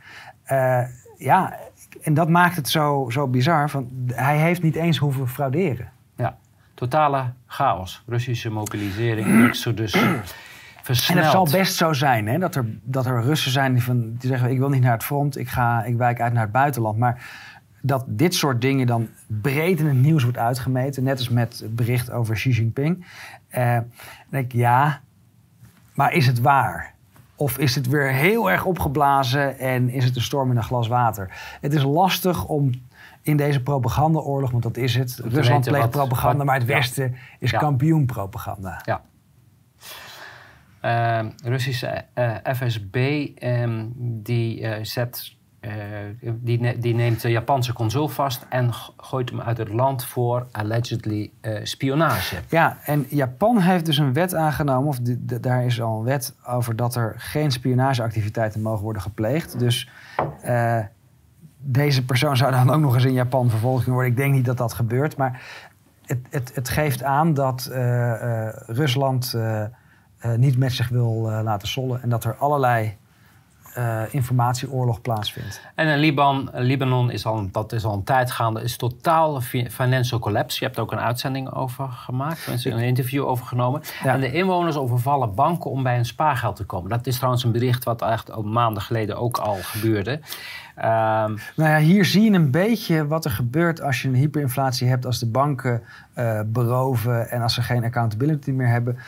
Uh, 0.53 0.81
ja, 1.19 1.57
en 2.03 2.15
dat 2.15 2.29
maakt 2.29 2.57
het 2.57 2.69
zo, 2.69 3.07
zo 3.11 3.27
bizar. 3.27 3.71
Van, 3.71 3.89
hij 4.07 4.39
heeft 4.39 4.63
niet 4.63 4.77
eens 4.77 4.99
hoeven 4.99 5.29
frauderen. 5.29 5.91
Ja, 6.17 6.39
totale 6.75 7.25
chaos. 7.47 8.03
Russische 8.07 8.51
mobilisering, 8.51 9.47
exodus. 9.47 9.97
Versneld. 10.95 11.19
En 11.19 11.25
het 11.25 11.51
zal 11.51 11.61
best 11.61 11.75
zo 11.75 11.93
zijn 11.93 12.27
hè, 12.27 12.39
dat, 12.39 12.55
er, 12.55 12.65
dat 12.83 13.07
er 13.07 13.23
Russen 13.23 13.51
zijn 13.51 13.73
die, 13.73 13.83
van, 13.83 14.15
die 14.19 14.29
zeggen: 14.29 14.51
Ik 14.51 14.59
wil 14.59 14.69
niet 14.69 14.83
naar 14.83 14.93
het 14.93 15.05
front, 15.05 15.39
ik, 15.39 15.49
ga, 15.49 15.85
ik 15.85 15.97
wijk 15.97 16.21
uit 16.21 16.33
naar 16.33 16.43
het 16.43 16.53
buitenland. 16.53 16.99
Maar 16.99 17.27
dat 17.81 18.05
dit 18.07 18.35
soort 18.35 18.61
dingen 18.61 18.87
dan 18.87 19.09
breed 19.27 19.81
in 19.81 19.87
het 19.87 19.97
nieuws 19.97 20.23
wordt 20.23 20.39
uitgemeten, 20.39 21.03
net 21.03 21.19
als 21.19 21.29
met 21.29 21.59
het 21.59 21.77
bericht 21.77 22.11
over 22.11 22.35
Xi 22.35 22.51
Jinping. 22.51 23.07
Dan 23.51 23.85
denk 24.29 24.45
ik: 24.45 24.53
Ja, 24.53 25.01
maar 25.95 26.13
is 26.13 26.27
het 26.27 26.41
waar? 26.41 26.95
Of 27.35 27.59
is 27.59 27.75
het 27.75 27.89
weer 27.89 28.13
heel 28.13 28.51
erg 28.51 28.65
opgeblazen 28.65 29.59
en 29.59 29.89
is 29.89 30.05
het 30.05 30.17
een 30.17 30.23
storm 30.23 30.51
in 30.51 30.57
een 30.57 30.63
glas 30.63 30.89
water? 30.89 31.31
Het 31.61 31.75
is 31.75 31.83
lastig 31.83 32.45
om 32.45 32.71
in 33.23 33.37
deze 33.37 33.63
propagandaoorlog, 33.63 34.51
want 34.51 34.63
dat 34.63 34.77
is 34.77 34.95
het. 34.95 35.21
Rusland 35.25 35.65
pleegt 35.65 35.91
propaganda, 35.91 36.45
maar 36.45 36.59
het 36.59 36.67
Westen 36.67 37.17
is 37.39 37.51
ja. 37.51 37.59
kampioen 37.59 38.07
propaganda. 38.07 38.81
Ja. 38.85 39.01
Uh, 40.85 41.21
Russische 41.45 42.05
eh, 42.15 42.35
FSB 42.55 42.97
ehm, 43.39 43.87
die, 43.97 44.61
uh, 44.61 44.75
zet, 44.83 45.37
die, 46.21 46.61
ne 46.61 46.79
die, 46.79 46.95
neemt 46.95 47.23
de 47.23 47.31
Japanse 47.31 47.73
consul 47.73 48.09
vast 48.09 48.47
en 48.49 48.71
gooit 48.97 49.31
hem 49.31 49.41
uit 49.41 49.59
het 49.59 49.69
land 49.69 50.05
voor 50.05 50.47
allegedly 50.53 51.31
spionage. 51.63 52.37
Ja, 52.49 52.79
en 52.85 53.07
Japan 53.09 53.59
heeft 53.59 53.87
dus 53.87 53.99
een 53.99 54.13
wet 54.13 54.35
aangenomen, 54.35 54.89
of 54.89 54.99
daar 55.41 55.65
is 55.65 55.81
al 55.81 55.99
een 55.99 56.05
wet 56.05 56.35
over 56.47 56.77
dat 56.77 56.95
er 56.95 57.15
geen 57.17 57.51
spionageactiviteiten 57.51 58.63
mogen 58.63 58.83
worden 58.83 59.03
gepleegd. 59.03 59.59
Dus 59.59 59.91
deze 61.59 62.05
persoon 62.05 62.37
zou 62.37 62.53
dan 62.53 62.71
ook 62.71 62.81
nog 62.81 62.95
eens 62.95 63.05
in 63.05 63.13
Japan 63.13 63.51
vervolgd 63.51 63.85
kunnen 63.85 63.95
worden. 63.95 64.13
Ik 64.13 64.19
denk 64.19 64.35
niet 64.35 64.45
dat 64.45 64.57
dat 64.57 64.73
gebeurt, 64.73 65.17
maar 65.17 65.43
het, 66.07 66.19
het, 66.31 66.55
het 66.55 66.69
geeft 66.69 67.03
aan 67.03 67.35
dat 67.35 67.71
Rusland 68.67 69.35
uh, 70.25 70.35
niet 70.35 70.59
met 70.59 70.73
zich 70.73 70.89
wil 70.89 71.25
uh, 71.27 71.41
laten 71.43 71.69
sollen. 71.69 72.03
En 72.03 72.09
dat 72.09 72.25
er 72.25 72.37
allerlei 72.37 72.97
uh, 73.79 74.03
informatieoorlog 74.11 75.01
plaatsvindt. 75.01 75.61
En 75.75 75.87
in 75.87 75.99
Liban, 75.99 76.51
Libanon 76.53 77.11
is 77.11 77.27
al, 77.27 77.49
dat 77.53 77.73
is 77.73 77.85
al 77.85 77.95
een 77.95 78.05
tijd 78.05 78.31
gaande, 78.31 78.63
is 78.63 78.77
totaal 78.77 79.41
financial 79.71 80.21
collapse. 80.21 80.59
Je 80.59 80.65
hebt 80.65 80.79
ook 80.79 80.93
een 80.93 81.01
uitzending 81.01 81.55
over 81.55 81.89
gemaakt, 81.89 82.65
een 82.65 82.79
interview 82.79 83.25
over 83.25 83.47
genomen. 83.47 83.83
En 84.05 84.21
de 84.21 84.33
inwoners 84.33 84.77
overvallen 84.77 85.35
banken 85.35 85.71
om 85.71 85.83
bij 85.83 85.95
hun 85.95 86.05
spaargeld 86.05 86.57
te 86.57 86.65
komen. 86.65 86.91
Dat 86.91 87.07
is 87.07 87.17
trouwens 87.17 87.45
een 87.45 87.53
bericht 87.53 87.85
wat 87.85 88.03
echt 88.03 88.31
al 88.31 88.43
maanden 88.43 88.83
geleden 88.83 89.17
ook 89.17 89.39
al 89.39 89.57
gebeurde. 89.61 90.21
Um, 90.77 90.85
nou 90.85 91.71
ja, 91.71 91.79
hier 91.79 92.05
zie 92.05 92.23
je 92.23 92.31
een 92.31 92.51
beetje 92.51 93.07
wat 93.07 93.25
er 93.25 93.31
gebeurt 93.31 93.83
als 93.83 94.03
je 94.03 94.09
een 94.09 94.15
hyperinflatie 94.15 94.89
hebt, 94.89 95.07
als 95.07 95.19
de 95.19 95.27
banken 95.27 95.83
uh, 96.19 96.41
beroven 96.47 97.31
en 97.31 97.43
als 97.43 97.55
ze 97.55 97.63
geen 97.63 97.85
accountability 97.85 98.51
meer 98.51 98.69
hebben. 98.69 98.99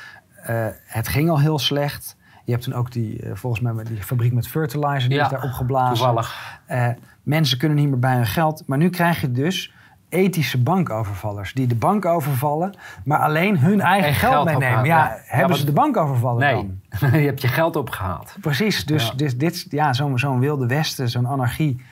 Uh, 0.49 0.66
het 0.84 1.09
ging 1.09 1.30
al 1.30 1.41
heel 1.41 1.59
slecht. 1.59 2.16
Je 2.45 2.53
hebt 2.53 2.64
toen 2.64 2.74
ook 2.74 2.93
die, 2.93 3.22
uh, 3.24 3.30
volgens 3.34 3.62
mij, 3.62 3.84
die 3.84 4.03
fabriek 4.03 4.32
met 4.32 4.49
fertilizer, 4.49 5.09
die 5.09 5.18
ja, 5.18 5.24
is 5.24 5.30
daar 5.30 5.43
opgeblazen. 5.43 5.97
Toevallig. 5.97 6.61
Uh, 6.70 6.88
mensen 7.22 7.59
kunnen 7.59 7.76
niet 7.76 7.88
meer 7.88 7.99
bij 7.99 8.14
hun 8.14 8.26
geld. 8.26 8.62
Maar 8.66 8.78
nu 8.78 8.91
krijg 8.91 9.20
je 9.20 9.32
dus 9.32 9.72
ethische 10.09 10.62
bankovervallers. 10.62 11.53
Die 11.53 11.66
de 11.66 11.74
bank 11.74 12.05
overvallen, 12.05 12.74
maar 13.05 13.18
alleen 13.18 13.59
hun 13.59 13.80
eigen 13.80 14.14
geld, 14.14 14.32
geld 14.32 14.45
meenemen. 14.45 14.84
Ja, 14.84 15.05
ja, 15.05 15.18
hebben 15.24 15.57
ze 15.57 15.64
de 15.64 15.72
bank 15.72 15.97
overvallen 15.97 16.41
nee. 16.41 16.55
dan? 17.01 17.11
je 17.20 17.26
hebt 17.26 17.43
je 17.43 17.49
geld 17.49 17.76
opgehaald. 17.76 18.36
Precies, 18.41 18.84
dus, 18.86 19.12
dus 19.16 19.38
dit, 19.38 19.66
ja, 19.68 19.93
zo'n 19.93 20.18
zo 20.18 20.38
wilde 20.38 20.66
westen, 20.66 21.09
zo'n 21.09 21.26
anarchie... 21.26 21.82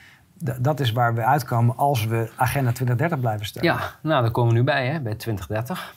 Dat 0.59 0.79
is 0.79 0.91
waar 0.91 1.13
we 1.13 1.25
uitkomen 1.25 1.77
als 1.77 2.05
we 2.05 2.29
Agenda 2.35 2.71
2030 2.71 3.19
blijven 3.19 3.45
steunen. 3.45 3.73
Ja, 3.73 3.79
nou, 4.01 4.21
daar 4.21 4.31
komen 4.31 4.53
we 4.53 4.59
nu 4.59 4.65
bij, 4.65 4.87
hè, 4.87 4.99
bij 4.99 5.15
2030 5.15 5.93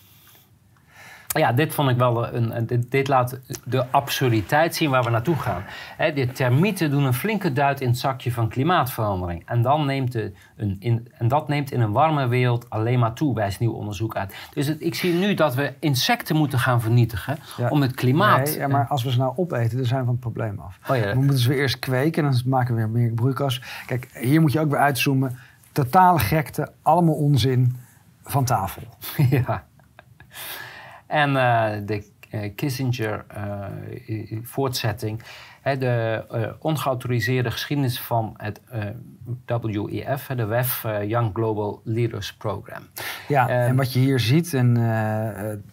ja, 1.32 1.52
dit 1.52 1.74
vond 1.74 1.90
ik 1.90 1.96
wel 1.96 2.34
een. 2.34 2.66
Dit, 2.66 2.90
dit, 2.90 3.08
laat 3.08 3.40
de 3.64 3.90
absurditeit 3.90 4.74
zien 4.74 4.90
waar 4.90 5.02
we 5.02 5.10
naartoe 5.10 5.36
gaan. 5.36 5.64
He, 5.96 6.12
de 6.12 6.26
termieten 6.26 6.90
doen 6.90 7.04
een 7.04 7.14
flinke 7.14 7.52
duit 7.52 7.80
in 7.80 7.88
het 7.88 7.98
zakje 7.98 8.32
van 8.32 8.48
klimaatverandering. 8.48 9.42
En, 9.46 9.62
dan 9.62 9.86
neemt 9.86 10.12
de, 10.12 10.32
een, 10.56 10.76
in, 10.80 11.08
en 11.18 11.28
dat 11.28 11.48
neemt 11.48 11.72
in 11.72 11.80
een 11.80 11.92
warme 11.92 12.28
wereld 12.28 12.70
alleen 12.70 12.98
maar 12.98 13.12
toe, 13.12 13.34
wijst 13.34 13.60
nieuw 13.60 13.72
onderzoek 13.72 14.16
uit. 14.16 14.34
Dus 14.54 14.66
het, 14.66 14.80
ik 14.80 14.94
zie 14.94 15.12
nu 15.12 15.34
dat 15.34 15.54
we 15.54 15.72
insecten 15.78 16.36
moeten 16.36 16.58
gaan 16.58 16.80
vernietigen 16.80 17.38
om 17.68 17.82
het 17.82 17.94
klimaat. 17.94 18.44
Nee, 18.44 18.58
ja, 18.58 18.68
maar 18.68 18.86
als 18.86 19.02
we 19.02 19.10
ze 19.10 19.18
nou 19.18 19.32
opeten, 19.36 19.76
dan 19.76 19.86
zijn 19.86 20.00
we 20.00 20.04
van 20.04 20.14
het 20.14 20.22
probleem 20.22 20.58
af. 20.58 20.78
Oh, 20.88 20.96
ja. 20.96 21.12
We 21.12 21.20
moeten 21.20 21.38
ze 21.38 21.48
weer 21.48 21.58
eerst 21.58 21.78
kweken 21.78 22.24
en 22.24 22.30
dan 22.30 22.40
maken 22.46 22.74
we 22.74 22.80
weer 22.80 22.90
meer 22.90 23.12
broeikas. 23.12 23.62
Kijk, 23.86 24.08
hier 24.12 24.40
moet 24.40 24.52
je 24.52 24.60
ook 24.60 24.70
weer 24.70 24.80
uitzoomen. 24.80 25.38
Totale 25.72 26.18
gekte, 26.18 26.72
allemaal 26.82 27.14
onzin 27.14 27.76
van 28.24 28.44
tafel. 28.44 28.82
ja. 29.30 29.64
En 31.12 31.30
uh, 31.30 31.70
de 31.86 32.10
uh, 32.30 32.50
Kissinger-voortzetting, 32.54 35.22
uh, 35.64 35.78
de 35.78 36.24
ongeautoriseerde 36.58 37.50
geschiedenis 37.50 38.00
van 38.00 38.34
het 38.36 38.60
WEF, 39.46 40.26
de 40.26 40.44
WEF 40.44 40.86
Young 41.06 41.30
Global 41.34 41.80
Leaders 41.84 42.34
Program. 42.34 42.82
Ja, 43.28 43.48
en 43.48 43.76
wat 43.76 43.92
je 43.92 43.98
hier 43.98 44.20
ziet, 44.20 44.54
en 44.54 44.74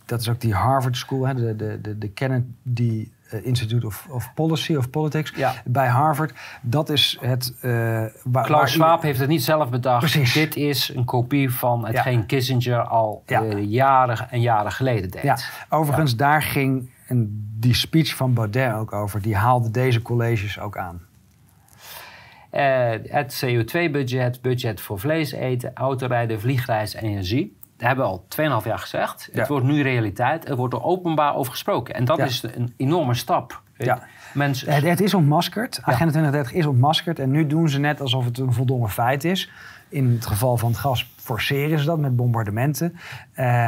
dat 0.06 0.20
is 0.20 0.30
ook 0.30 0.42
die 0.42 0.54
Harvard 0.54 0.98
School, 0.98 1.28
hè, 1.28 1.34
de, 1.34 1.56
de, 1.56 1.82
de, 1.82 1.98
de 1.98 2.10
Kennedy 2.10 2.48
eh, 2.90 2.98
Institute 3.44 3.86
of, 3.86 4.08
of, 4.10 4.34
Policy 4.34 4.76
of 4.76 4.90
Politics 4.90 5.34
bij 5.66 5.88
Harvard. 5.88 6.34
Dat 6.62 6.90
is 6.90 7.18
het. 7.22 7.54
Uh, 7.62 8.04
Klaus 8.32 8.72
Schwab 8.72 9.02
heeft 9.02 9.20
het 9.20 9.30
niet 9.30 9.44
zelf 9.44 9.70
bedacht. 9.70 10.00
Precies. 10.00 10.34
Dit 10.34 10.56
is 10.56 10.92
een 10.96 11.06
kopie 11.06 11.52
van 11.54 11.86
hetgeen 11.86 12.26
Kissinger 12.26 12.82
al 12.82 13.24
ja. 13.26 13.44
uh, 13.44 13.72
jaren 13.72 14.30
en 14.30 14.42
jaren 14.42 14.72
geleden 14.72 15.10
deed. 15.10 15.22
Ja. 15.22 15.38
Overigens, 15.70 16.16
daar 16.16 16.42
ging 16.42 16.90
een, 17.08 17.48
die 17.60 17.74
speech 17.74 18.16
van 18.16 18.34
Baudet 18.34 18.74
ook 18.74 18.94
over. 18.94 19.22
Die 19.22 19.36
haalde 19.36 19.72
deze 19.72 20.02
colleges 20.02 20.60
ook 20.60 20.78
aan. 20.78 21.02
Uh, 22.54 22.90
het 23.04 23.46
CO2-budget, 23.46 24.42
budget 24.42 24.82
voor 24.82 25.00
vlees 25.00 25.32
eten, 25.32 25.72
autorijden, 25.74 26.40
vliegreis 26.40 26.96
en 26.96 27.04
energie 27.04 27.58
dat 27.80 27.88
hebben 27.88 28.06
we 28.06 28.12
al 28.12 28.62
2,5 28.62 28.68
jaar 28.68 28.80
gezegd. 28.80 29.30
Het 29.32 29.48
wordt 29.48 29.66
nu 29.66 29.82
realiteit. 29.82 30.50
Er 30.50 30.56
wordt 30.56 30.74
er 30.74 30.84
openbaar 30.84 31.36
over 31.36 31.52
gesproken. 31.52 31.96
En 31.96 32.06
dat 32.06 32.20
is 32.20 32.44
een 32.44 32.74
enorme 32.78 33.14
stap. 33.14 33.62
Ja. 33.78 34.04
Mensen... 34.34 34.74
Het, 34.74 34.84
het 34.84 35.02
is 35.02 35.14
ontmaskerd. 35.14 35.80
Agenda 35.82 36.12
2030 36.12 36.54
is 36.54 36.66
ontmaskerd. 36.66 37.20
En 37.20 37.32
nu 37.32 37.48
doen 37.48 37.70
ze 37.70 37.80
net 37.80 38.02
alsof 38.02 38.26
het 38.26 38.38
een 38.38 38.54
voldongen 38.54 38.90
feit 38.90 39.24
is. 39.24 39.52
In 39.90 40.12
het 40.12 40.26
geval 40.26 40.58
van 40.58 40.70
het 40.70 40.80
gas 40.80 41.12
forceren 41.16 41.80
ze 41.80 41.86
dat 41.86 42.00
met 42.00 42.16
bombardementen. 42.16 43.00
Uh, 43.36 43.68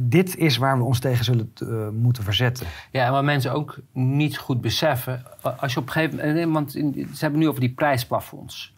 dit 0.00 0.36
is 0.36 0.56
waar 0.56 0.78
we 0.78 0.84
ons 0.84 1.00
tegen 1.00 1.24
zullen 1.24 1.52
uh, 1.62 1.88
moeten 1.88 2.22
verzetten. 2.22 2.66
Ja, 2.90 3.06
en 3.06 3.12
wat 3.12 3.24
mensen 3.24 3.52
ook 3.52 3.78
niet 3.92 4.38
goed 4.38 4.60
beseffen. 4.60 5.22
Als 5.58 5.72
je 5.72 5.80
op 5.80 5.86
een 5.86 5.92
gegeven 5.92 6.16
moment. 6.16 6.52
Want 6.52 6.72
ze 7.16 7.18
hebben 7.20 7.40
nu 7.40 7.48
over 7.48 7.60
die 7.60 7.72
prijsplafonds. 7.72 8.74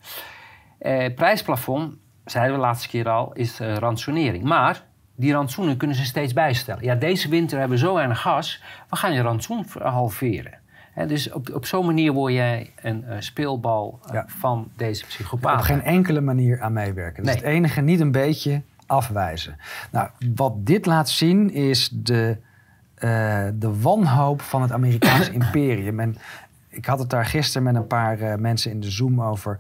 Uh, 0.81 1.15
prijsplafond 1.15 1.95
zeiden 2.31 2.55
we 2.55 2.61
de 2.61 2.67
laatste 2.67 2.89
keer 2.89 3.09
al, 3.09 3.33
is 3.33 3.61
uh, 3.61 3.75
ransonering. 3.75 4.45
Maar 4.45 4.85
die 5.21 5.33
rantsoenen 5.33 5.77
kunnen 5.77 5.97
ze 5.97 6.05
steeds 6.05 6.33
bijstellen. 6.33 6.85
Ja, 6.85 6.95
deze 6.95 7.29
winter 7.29 7.59
hebben 7.59 7.79
we 7.79 7.85
zo 7.85 7.95
weinig 7.95 8.21
gas, 8.21 8.63
we 8.91 8.97
gaan 8.97 9.13
je 9.13 9.21
rantsoen 9.21 9.67
halveren. 9.79 10.59
dus 11.07 11.33
op, 11.33 11.55
op 11.55 11.67
zo'n 11.67 11.87
manier 11.87 12.13
word 12.13 12.33
jij 12.33 12.73
een 12.83 13.05
uh, 13.09 13.15
speelbal 13.19 14.01
uh, 14.13 14.23
van 14.27 14.71
deze 14.77 15.07
psychopaat. 15.07 15.59
Op 15.59 15.65
geen 15.65 15.83
enkele 15.83 16.21
manier 16.21 16.61
aan 16.61 16.73
meewerken. 16.73 17.25
Dat 17.25 17.35
is 17.35 17.41
het 17.41 17.51
enige, 17.51 17.81
niet 17.81 18.01
een 18.01 18.13
beetje 18.13 18.63
afwijzen. 18.87 19.57
Nou, 19.91 20.09
wat 20.35 20.67
dit 20.67 20.87
laat 20.87 21.09
zien 21.09 21.53
is 21.53 21.89
de, 21.93 22.37
uh, 22.99 23.49
de 23.55 23.81
wanhoop 23.81 24.43
van 24.43 24.63
het 24.63 24.73
Amerikaanse 24.73 25.33
imperium. 25.43 26.01
En 26.01 26.17
ik 26.69 26.87
had 26.87 26.99
het 26.99 27.11
daar 27.11 27.27
gisteren 27.27 27.63
met 27.63 27.75
een 27.75 27.87
paar 27.87 28.41
mensen 28.41 28.71
in 28.71 28.81
de 28.81 28.91
Zoom 28.91 29.23
over, 29.23 29.59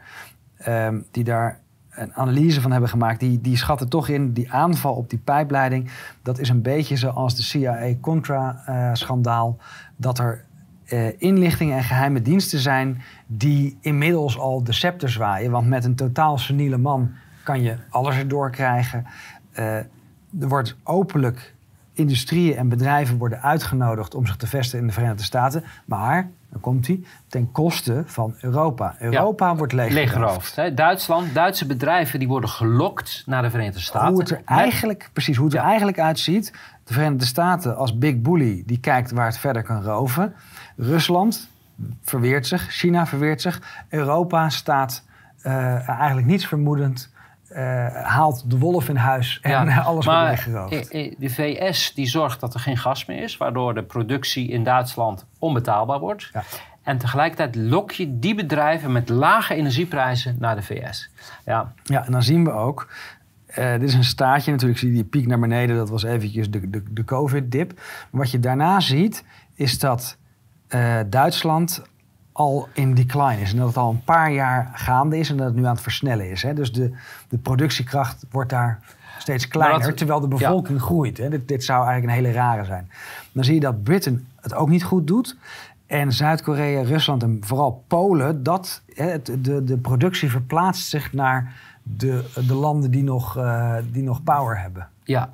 um, 0.66 1.06
die 1.10 1.24
daar 1.24 1.59
een 1.90 2.14
analyse 2.14 2.60
van 2.60 2.70
hebben 2.70 2.90
gemaakt. 2.90 3.20
Die, 3.20 3.40
die 3.40 3.56
schatten 3.56 3.88
toch 3.88 4.08
in 4.08 4.32
die 4.32 4.52
aanval 4.52 4.94
op 4.94 5.10
die 5.10 5.18
pijpleiding. 5.18 5.90
Dat 6.22 6.38
is 6.38 6.48
een 6.48 6.62
beetje 6.62 6.96
zoals 6.96 7.36
de 7.36 7.42
CIA-Contra-schandaal. 7.42 9.58
dat 9.96 10.18
er 10.18 10.44
uh, 10.92 11.08
inlichtingen 11.18 11.76
en 11.76 11.84
geheime 11.84 12.22
diensten 12.22 12.58
zijn 12.58 13.02
die 13.26 13.78
inmiddels 13.80 14.38
al 14.38 14.64
de 14.64 14.72
scepter 14.72 15.10
zwaaien. 15.10 15.50
Want 15.50 15.66
met 15.66 15.84
een 15.84 15.94
totaal 15.94 16.38
seniele 16.38 16.76
man 16.76 17.10
kan 17.44 17.62
je 17.62 17.76
alles 17.88 18.16
erdoor 18.16 18.50
krijgen. 18.50 19.06
Uh, 19.58 19.76
er 19.76 20.48
wordt 20.48 20.76
openlijk 20.82 21.54
industrieën 21.92 22.56
en 22.56 22.68
bedrijven 22.68 23.18
worden 23.18 23.42
uitgenodigd 23.42 24.14
om 24.14 24.26
zich 24.26 24.36
te 24.36 24.46
vestigen 24.46 24.80
in 24.80 24.86
de 24.86 24.92
Verenigde 24.92 25.22
Staten. 25.22 25.64
Maar 25.84 26.30
dan 26.50 26.60
komt 26.60 26.86
hij, 26.86 27.00
ten 27.28 27.52
koste 27.52 28.02
van 28.06 28.34
Europa. 28.40 28.94
Europa 28.98 29.56
wordt 29.56 29.72
leeggeroofd. 29.72 30.76
Duitsland, 30.76 31.34
Duitse 31.34 31.66
bedrijven 31.66 32.18
die 32.18 32.28
worden 32.28 32.50
gelokt 32.50 33.22
naar 33.26 33.42
de 33.42 33.50
Verenigde 33.50 33.80
Staten. 33.80 34.08
Hoe 34.08 34.20
het 34.20 34.30
er 34.30 34.42
eigenlijk, 34.44 35.10
precies, 35.12 35.36
hoe 35.36 35.46
het 35.46 35.54
er 35.54 35.62
eigenlijk 35.62 35.98
uitziet. 35.98 36.52
De 36.84 36.92
Verenigde 36.92 37.26
Staten 37.26 37.76
als 37.76 37.98
big 37.98 38.20
bully, 38.20 38.62
die 38.66 38.80
kijkt 38.80 39.10
waar 39.10 39.26
het 39.26 39.38
verder 39.38 39.62
kan 39.62 39.82
roven. 39.82 40.34
Rusland 40.76 41.48
verweert 42.02 42.46
zich, 42.46 42.70
China 42.70 43.06
verweert 43.06 43.40
zich. 43.40 43.84
Europa 43.88 44.48
staat 44.48 45.04
uh, 45.42 45.88
eigenlijk 45.88 46.26
niets 46.26 46.46
vermoedend 46.46 47.10
uh, 47.52 47.86
haalt 48.02 48.50
de 48.50 48.58
wolf 48.58 48.88
in 48.88 48.96
huis 48.96 49.38
en 49.42 49.50
ja, 49.50 49.80
alles 49.80 50.04
wordt 50.04 50.20
weggeroofd. 50.20 50.90
De 50.92 51.30
VS 51.30 51.94
die 51.94 52.06
zorgt 52.06 52.40
dat 52.40 52.54
er 52.54 52.60
geen 52.60 52.76
gas 52.76 53.04
meer 53.04 53.22
is, 53.22 53.36
waardoor 53.36 53.74
de 53.74 53.82
productie 53.82 54.48
in 54.48 54.64
Duitsland 54.64 55.26
onbetaalbaar 55.38 55.98
wordt. 55.98 56.30
Ja. 56.32 56.42
En 56.82 56.98
tegelijkertijd 56.98 57.54
lok 57.56 57.92
je 57.92 58.18
die 58.18 58.34
bedrijven 58.34 58.92
met 58.92 59.08
lage 59.08 59.54
energieprijzen 59.54 60.36
naar 60.38 60.56
de 60.56 60.62
VS. 60.62 61.10
Ja, 61.44 61.72
ja 61.84 62.06
en 62.06 62.12
dan 62.12 62.22
zien 62.22 62.44
we 62.44 62.52
ook. 62.52 62.88
Uh, 63.58 63.72
dit 63.72 63.82
is 63.82 63.94
een 63.94 64.04
staartje 64.04 64.50
natuurlijk, 64.50 64.78
zie 64.78 64.88
je 64.88 64.94
die 64.94 65.04
piek 65.04 65.26
naar 65.26 65.38
beneden, 65.38 65.76
dat 65.76 65.90
was 65.90 66.02
eventjes 66.02 66.50
de, 66.50 66.70
de, 66.70 66.82
de 66.90 67.04
COVID-dip. 67.04 67.80
Wat 68.10 68.30
je 68.30 68.40
daarna 68.40 68.80
ziet, 68.80 69.24
is 69.54 69.78
dat 69.78 70.16
uh, 70.68 71.00
Duitsland 71.06 71.82
al 72.40 72.68
in 72.72 72.94
decline 72.94 73.40
is. 73.40 73.52
En 73.52 73.58
dat 73.58 73.66
het 73.66 73.76
al 73.76 73.90
een 73.90 74.04
paar 74.04 74.32
jaar 74.32 74.70
gaande 74.74 75.18
is 75.18 75.30
en 75.30 75.36
dat 75.36 75.46
het 75.46 75.54
nu 75.54 75.64
aan 75.64 75.72
het 75.72 75.82
versnellen 75.82 76.30
is. 76.30 76.42
Hè. 76.42 76.54
Dus 76.54 76.72
de, 76.72 76.90
de 77.28 77.38
productiekracht 77.38 78.26
wordt 78.30 78.50
daar 78.50 78.78
steeds 79.18 79.48
kleiner, 79.48 79.94
terwijl 79.94 80.20
de 80.20 80.28
bevolking 80.28 80.80
groeit. 80.80 81.18
Hè. 81.18 81.28
Dit, 81.28 81.48
dit 81.48 81.64
zou 81.64 81.86
eigenlijk 81.86 82.18
een 82.18 82.24
hele 82.24 82.38
rare 82.38 82.64
zijn. 82.64 82.90
Dan 83.32 83.44
zie 83.44 83.54
je 83.54 83.60
dat 83.60 83.82
Britain 83.82 84.26
het 84.40 84.54
ook 84.54 84.68
niet 84.68 84.84
goed 84.84 85.06
doet. 85.06 85.36
En 85.86 86.12
Zuid-Korea, 86.12 86.82
Rusland 86.82 87.22
en 87.22 87.38
vooral 87.40 87.84
Polen, 87.86 88.42
dat, 88.42 88.82
hè, 88.94 89.22
de, 89.22 89.64
de 89.64 89.76
productie 89.76 90.30
verplaatst 90.30 90.88
zich 90.88 91.12
naar 91.12 91.52
de, 91.82 92.24
de 92.46 92.54
landen 92.54 92.90
die 92.90 93.02
nog, 93.02 93.36
uh, 93.36 93.74
die 93.92 94.02
nog 94.02 94.22
power 94.22 94.60
hebben. 94.60 94.88
Ja, 95.04 95.30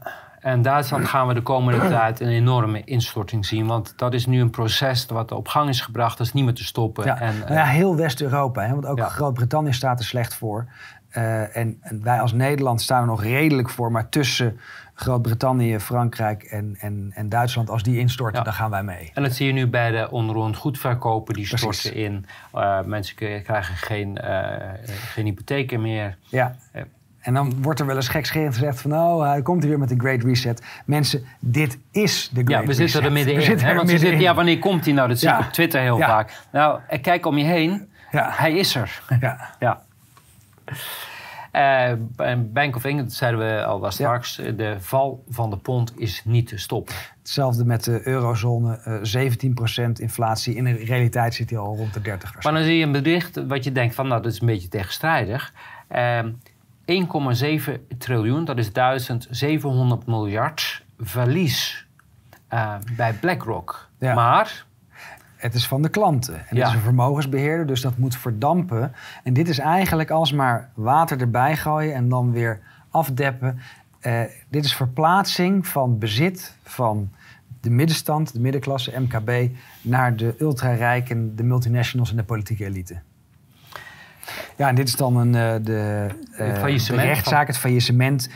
en 0.46 0.62
Duitsland 0.62 1.08
gaan 1.08 1.26
we 1.26 1.34
de 1.34 1.42
komende 1.42 1.88
tijd 1.98 2.20
een 2.20 2.28
enorme 2.28 2.84
instorting 2.84 3.46
zien. 3.46 3.66
Want 3.66 3.92
dat 3.96 4.14
is 4.14 4.26
nu 4.26 4.40
een 4.40 4.50
proces 4.50 5.06
wat 5.06 5.32
op 5.32 5.48
gang 5.48 5.68
is 5.68 5.80
gebracht. 5.80 6.18
Dat 6.18 6.26
is 6.26 6.32
niet 6.32 6.44
meer 6.44 6.54
te 6.54 6.64
stoppen. 6.64 7.04
Ja, 7.04 7.20
en, 7.20 7.38
nou 7.38 7.52
ja 7.52 7.64
heel 7.64 7.96
West-Europa. 7.96 8.70
Want 8.70 8.86
ook 8.86 9.00
Groot-Brittannië 9.00 9.72
staat 9.72 9.98
er 9.98 10.04
slecht 10.04 10.34
voor. 10.34 10.66
Uh, 11.12 11.56
en, 11.56 11.78
en, 11.80 12.02
wij 12.02 12.20
als 12.20 12.32
Nederland 12.32 12.82
staan 12.82 13.00
er 13.00 13.06
nog 13.06 13.22
redelijk 13.22 13.70
voor. 13.70 13.92
Maar 13.92 14.08
tussen 14.08 14.60
Groot-Brittannië, 14.94 15.80
Frankrijk 15.80 16.42
en, 16.42 16.76
en, 16.78 17.10
en 17.14 17.28
Duitsland, 17.28 17.70
als 17.70 17.82
die 17.82 17.98
instorten, 17.98 18.44
dan 18.44 18.52
gaan 18.52 18.70
wij 18.70 18.82
mee. 18.82 19.10
En 19.14 19.22
dat 19.22 19.32
zie 19.32 19.46
je 19.46 19.52
nu 19.52 19.66
bij 19.66 19.90
de 19.90 20.10
onroerend 20.10 20.56
goedverkopen. 20.56 21.34
Die 21.34 21.46
storten 21.46 21.94
in. 21.94 22.26
Uh, 22.54 22.82
mensen 22.82 23.14
krijgen 23.16 23.76
geen, 23.76 24.18
uh, 24.24 24.56
geen 24.86 25.24
hypotheken 25.24 25.80
meer. 25.80 26.16
Ja. 26.22 26.56
En 27.26 27.34
dan 27.34 27.62
wordt 27.62 27.80
er 27.80 27.86
wel 27.86 27.96
eens 27.96 28.08
gekscherend 28.08 28.54
gezegd 28.54 28.80
van... 28.80 28.92
oh, 28.92 29.28
hij 29.28 29.42
komt 29.42 29.60
hier 29.60 29.70
weer 29.70 29.78
met 29.78 29.88
de 29.88 29.94
Great 29.98 30.22
Reset. 30.22 30.62
Mensen, 30.84 31.24
dit 31.40 31.78
is 31.90 32.30
de 32.32 32.42
Great 32.44 32.66
Reset. 32.66 32.76
Ja, 32.76 32.84
we 32.84 32.88
zitten 32.88 33.04
er 33.04 33.12
middenin. 33.12 33.42
Zitten 33.42 33.66
er 33.66 33.74
midden 33.74 33.98
zitten, 33.98 34.20
ja, 34.20 34.34
wanneer 34.34 34.58
komt 34.58 34.84
hij 34.84 34.94
nou? 34.94 35.08
Dat 35.08 35.18
zie 35.18 35.28
ik 35.28 35.38
op 35.38 35.52
Twitter 35.52 35.80
heel 35.80 35.98
vaak. 35.98 36.42
Nou, 36.52 36.80
kijk 37.00 37.26
om 37.26 37.38
je 37.38 37.44
heen. 37.44 37.88
Ja. 38.10 38.30
Hij 38.32 38.52
is 38.52 38.74
er. 38.74 39.02
Ja. 39.20 39.54
ja. 39.58 39.82
Uh, 41.52 42.36
Bank 42.52 42.76
of 42.76 42.84
England, 42.84 43.12
zeiden 43.12 43.40
we 43.40 43.64
al 43.64 43.80
daar 43.80 43.92
straks... 43.92 44.36
de 44.36 44.76
val 44.78 45.24
van 45.28 45.50
de 45.50 45.56
pond 45.56 45.92
is 46.00 46.22
niet 46.24 46.48
te 46.48 46.58
stoppen. 46.58 46.94
Hetzelfde 47.18 47.64
met 47.64 47.84
de 47.84 48.06
eurozone, 48.06 49.02
uh, 49.04 49.30
17% 49.88 49.92
inflatie. 49.92 50.54
In 50.54 50.64
de 50.64 50.72
realiteit 50.72 51.34
zit 51.34 51.50
hij 51.50 51.58
al 51.58 51.76
rond 51.76 51.94
de 51.94 52.00
30%. 52.00 52.04
Maar 52.42 52.52
dan 52.52 52.62
zie 52.62 52.76
je 52.76 52.84
een 52.84 52.92
bericht 52.92 53.46
wat 53.46 53.64
je 53.64 53.72
denkt 53.72 53.94
van... 53.94 54.08
nou, 54.08 54.22
dat 54.22 54.32
is 54.32 54.40
een 54.40 54.46
beetje 54.46 54.68
tegenstrijdig... 54.68 55.52
Uh, 55.94 56.18
1,7 56.86 57.96
triljoen, 57.98 58.44
dat 58.44 58.58
is 58.58 58.72
1700 58.72 60.06
miljard 60.06 60.84
verlies 60.98 61.86
uh, 62.52 62.74
bij 62.96 63.12
BlackRock. 63.12 63.88
Ja. 63.98 64.14
Maar. 64.14 64.64
Het 65.36 65.54
is 65.54 65.66
van 65.66 65.82
de 65.82 65.88
klanten. 65.88 66.34
En 66.34 66.56
het 66.56 66.66
is 66.66 66.74
een 66.74 66.80
vermogensbeheerder, 66.80 67.66
dus 67.66 67.80
dat 67.80 67.96
moet 67.98 68.16
verdampen. 68.16 68.92
En 69.22 69.32
dit 69.32 69.48
is 69.48 69.58
eigenlijk 69.58 70.10
alsmaar 70.10 70.70
water 70.74 71.20
erbij 71.20 71.56
gooien 71.56 71.94
en 71.94 72.08
dan 72.08 72.32
weer 72.32 72.60
afdeppen. 72.90 73.58
Uh, 74.02 74.20
dit 74.48 74.64
is 74.64 74.74
verplaatsing 74.74 75.66
van 75.66 75.98
bezit 75.98 76.56
van 76.62 77.10
de 77.60 77.70
middenstand, 77.70 78.32
de 78.32 78.40
middenklasse, 78.40 79.00
MKB, 79.00 79.56
naar 79.82 80.16
de 80.16 80.34
ultrarijken, 80.38 81.36
de 81.36 81.42
multinationals 81.42 82.10
en 82.10 82.16
de 82.16 82.24
politieke 82.24 82.64
elite. 82.64 83.00
Ja, 84.56 84.68
en 84.68 84.74
dit 84.74 84.88
is 84.88 84.96
dan 84.96 85.16
een, 85.16 85.26
uh, 85.26 85.54
de, 85.64 86.06
uh, 86.32 86.86
de, 86.86 86.94
rechtszaak, 86.94 87.46
het 87.46 87.58
faillissement. 87.58 88.30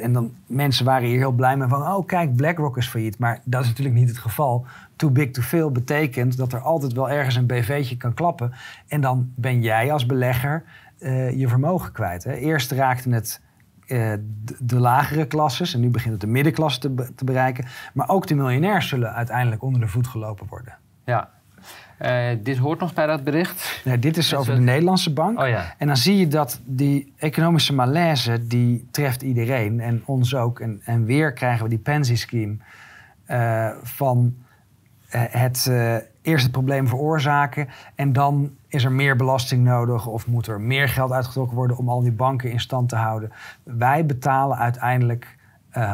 En 0.00 0.12
dan 0.12 0.32
mensen 0.46 0.84
waren 0.84 1.08
hier 1.08 1.18
heel 1.18 1.32
blij 1.32 1.56
mee 1.56 1.68
van... 1.68 1.82
oh, 1.82 2.06
kijk, 2.06 2.36
BlackRock 2.36 2.76
is 2.76 2.88
failliet. 2.88 3.18
Maar 3.18 3.40
dat 3.44 3.62
is 3.62 3.68
natuurlijk 3.68 3.96
niet 3.96 4.08
het 4.08 4.18
geval. 4.18 4.66
Too 4.96 5.10
big 5.10 5.30
to 5.30 5.42
fail 5.42 5.70
betekent 5.70 6.36
dat 6.36 6.52
er 6.52 6.60
altijd 6.60 6.92
wel 6.92 7.10
ergens 7.10 7.34
een 7.34 7.46
BV'tje 7.46 7.96
kan 7.96 8.14
klappen. 8.14 8.52
En 8.88 9.00
dan 9.00 9.32
ben 9.34 9.62
jij 9.62 9.92
als 9.92 10.06
belegger 10.06 10.62
uh, 10.98 11.38
je 11.38 11.48
vermogen 11.48 11.92
kwijt. 11.92 12.24
Hè. 12.24 12.32
Eerst 12.32 12.70
raakte 12.70 13.10
het 13.10 13.40
de, 13.86 14.24
de, 14.60 14.78
lagere 14.78 15.26
klasses... 15.26 15.74
en 15.74 15.80
nu 15.80 15.90
begint 15.90 16.12
het 16.12 16.20
de 16.20 16.26
middenklasse 16.26 16.80
te, 16.80 17.12
te 17.14 17.24
bereiken. 17.24 17.64
Maar 17.94 18.08
ook 18.08 18.26
de 18.26 18.34
miljonairs 18.34 18.88
zullen 18.88 19.14
uiteindelijk 19.14 19.62
onder 19.62 19.80
de 19.80 19.88
voet 19.88 20.06
gelopen 20.06 20.46
worden. 20.48 20.76
Ja, 21.04 21.30
uh, 22.04 22.38
dit 22.42 22.58
hoort 22.58 22.80
nog 22.80 22.94
bij 22.94 23.06
dat 23.06 23.24
bericht. 23.24 23.82
Nee, 23.84 23.98
dit 23.98 24.16
is 24.16 24.34
over 24.34 24.54
de 24.54 24.60
Nederlandse 24.60 25.12
bank. 25.12 25.40
Oh, 25.40 25.48
ja. 25.48 25.74
En 25.78 25.86
dan 25.86 25.96
zie 25.96 26.16
je 26.16 26.28
dat 26.28 26.60
die 26.64 27.12
economische 27.16 27.74
malaise, 27.74 28.46
die 28.46 28.88
treft 28.90 29.22
iedereen. 29.22 29.80
En 29.80 30.02
ons 30.04 30.34
ook. 30.34 30.60
En, 30.60 30.80
en 30.84 31.04
weer 31.04 31.32
krijgen 31.32 31.62
we 31.62 31.68
die 31.68 31.78
pensiescheme 31.78 32.56
uh, 33.28 33.70
van 33.82 34.34
uh, 35.14 35.22
het 35.28 35.70
eerst 36.22 36.42
het 36.42 36.52
probleem 36.52 36.88
veroorzaken. 36.88 37.68
En 37.94 38.12
dan 38.12 38.50
is 38.68 38.84
er 38.84 38.92
meer 38.92 39.16
belasting 39.16 39.64
nodig 39.64 40.06
of 40.06 40.26
moet 40.26 40.46
er 40.46 40.60
meer 40.60 40.88
geld 40.88 41.12
uitgetrokken 41.12 41.56
worden 41.56 41.76
om 41.76 41.88
al 41.88 42.02
die 42.02 42.12
banken 42.12 42.50
in 42.50 42.60
stand 42.60 42.88
te 42.88 42.96
houden. 42.96 43.32
Wij 43.62 44.06
betalen 44.06 44.58
uiteindelijk 44.58 45.36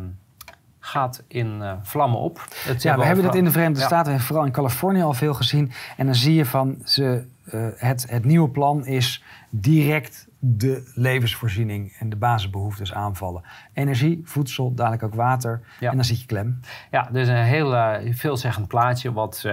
gaat 0.79 1.23
in 1.27 1.57
uh, 1.61 1.73
vlammen 1.81 2.19
op. 2.19 2.47
Het 2.65 2.81
ja, 2.81 2.97
we 2.97 3.05
hebben 3.05 3.23
dat 3.23 3.35
in 3.35 3.43
de 3.43 3.51
Verenigde 3.51 3.83
Staten 3.83 4.13
en 4.13 4.19
vooral 4.19 4.45
in 4.45 4.51
Californië 4.51 5.01
al 5.01 5.13
veel 5.13 5.33
gezien. 5.33 5.71
En 5.97 6.05
dan 6.05 6.15
zie 6.15 6.33
je 6.33 6.45
van 6.45 6.77
ze, 6.83 7.25
uh, 7.53 7.67
het, 7.75 8.05
het 8.09 8.25
nieuwe 8.25 8.49
plan 8.49 8.85
is 8.85 9.23
direct 9.49 10.27
de 10.39 10.91
levensvoorziening 10.95 11.95
en 11.99 12.09
de 12.09 12.15
basisbehoeftes 12.15 12.93
aanvallen. 12.93 13.43
Energie, 13.73 14.21
voedsel, 14.23 14.73
dadelijk 14.73 15.03
ook 15.03 15.15
water. 15.15 15.61
Ja. 15.79 15.89
En 15.89 15.95
dan 15.95 16.05
zit 16.05 16.19
je 16.19 16.25
klem. 16.25 16.59
Ja, 16.91 17.09
dus 17.11 17.27
een 17.27 17.35
heel 17.35 17.73
uh, 17.73 18.13
veelzeggend 18.13 18.67
plaatje 18.67 19.13
wat 19.13 19.43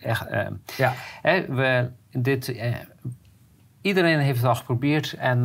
echt... 0.00 0.26
ja. 0.76 0.92
Hè, 1.22 1.46
we, 1.46 1.90
dit, 2.10 2.48
eh, 2.56 2.74
iedereen 3.80 4.18
heeft 4.18 4.38
het 4.38 4.46
al 4.46 4.54
geprobeerd 4.54 5.12
en, 5.12 5.44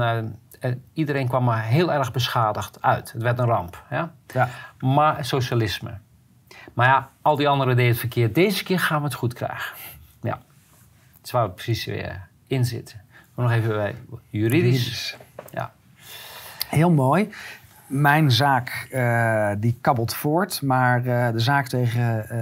uh, 0.62 0.72
iedereen 0.94 1.28
kwam 1.28 1.50
er 1.50 1.62
heel 1.62 1.94
erg 1.94 2.12
beschadigd 2.12 2.82
uit. 2.82 3.12
Het 3.12 3.22
werd 3.22 3.40
een 3.40 3.46
ramp. 3.46 3.84
Ja? 3.90 4.14
Ja. 4.28 4.50
Maar 4.80 5.26
socialisme. 5.26 5.98
Maar 6.74 6.88
ja, 6.88 7.10
al 7.22 7.36
die 7.36 7.48
anderen 7.48 7.76
deden 7.76 7.92
het 7.92 8.00
verkeerd. 8.00 8.36
Deze 8.36 8.64
keer 8.64 8.80
gaan 8.80 8.98
we 8.98 9.06
het 9.06 9.14
goed 9.14 9.34
krijgen. 9.34 9.76
Ja, 10.22 10.42
dat 11.14 11.24
is 11.24 11.32
waar 11.32 11.48
we 11.48 11.54
precies 11.54 11.86
weer 11.86 12.28
in 12.48 12.66
zitten. 12.66 13.02
Maar 13.34 13.46
nog 13.46 13.56
even 13.56 13.70
bij 13.70 13.96
juridisch. 14.30 15.18
Ja. 15.52 15.74
Heel 16.70 16.92
mooi. 16.92 17.30
Mijn 17.94 18.32
zaak 18.32 18.88
uh, 18.92 19.50
die 19.58 19.78
kabbelt 19.82 20.14
voort, 20.16 20.62
maar 20.62 21.06
uh, 21.06 21.32
de 21.32 21.40
zaak 21.40 21.68
tegen 21.68 22.26
uh, 22.32 22.38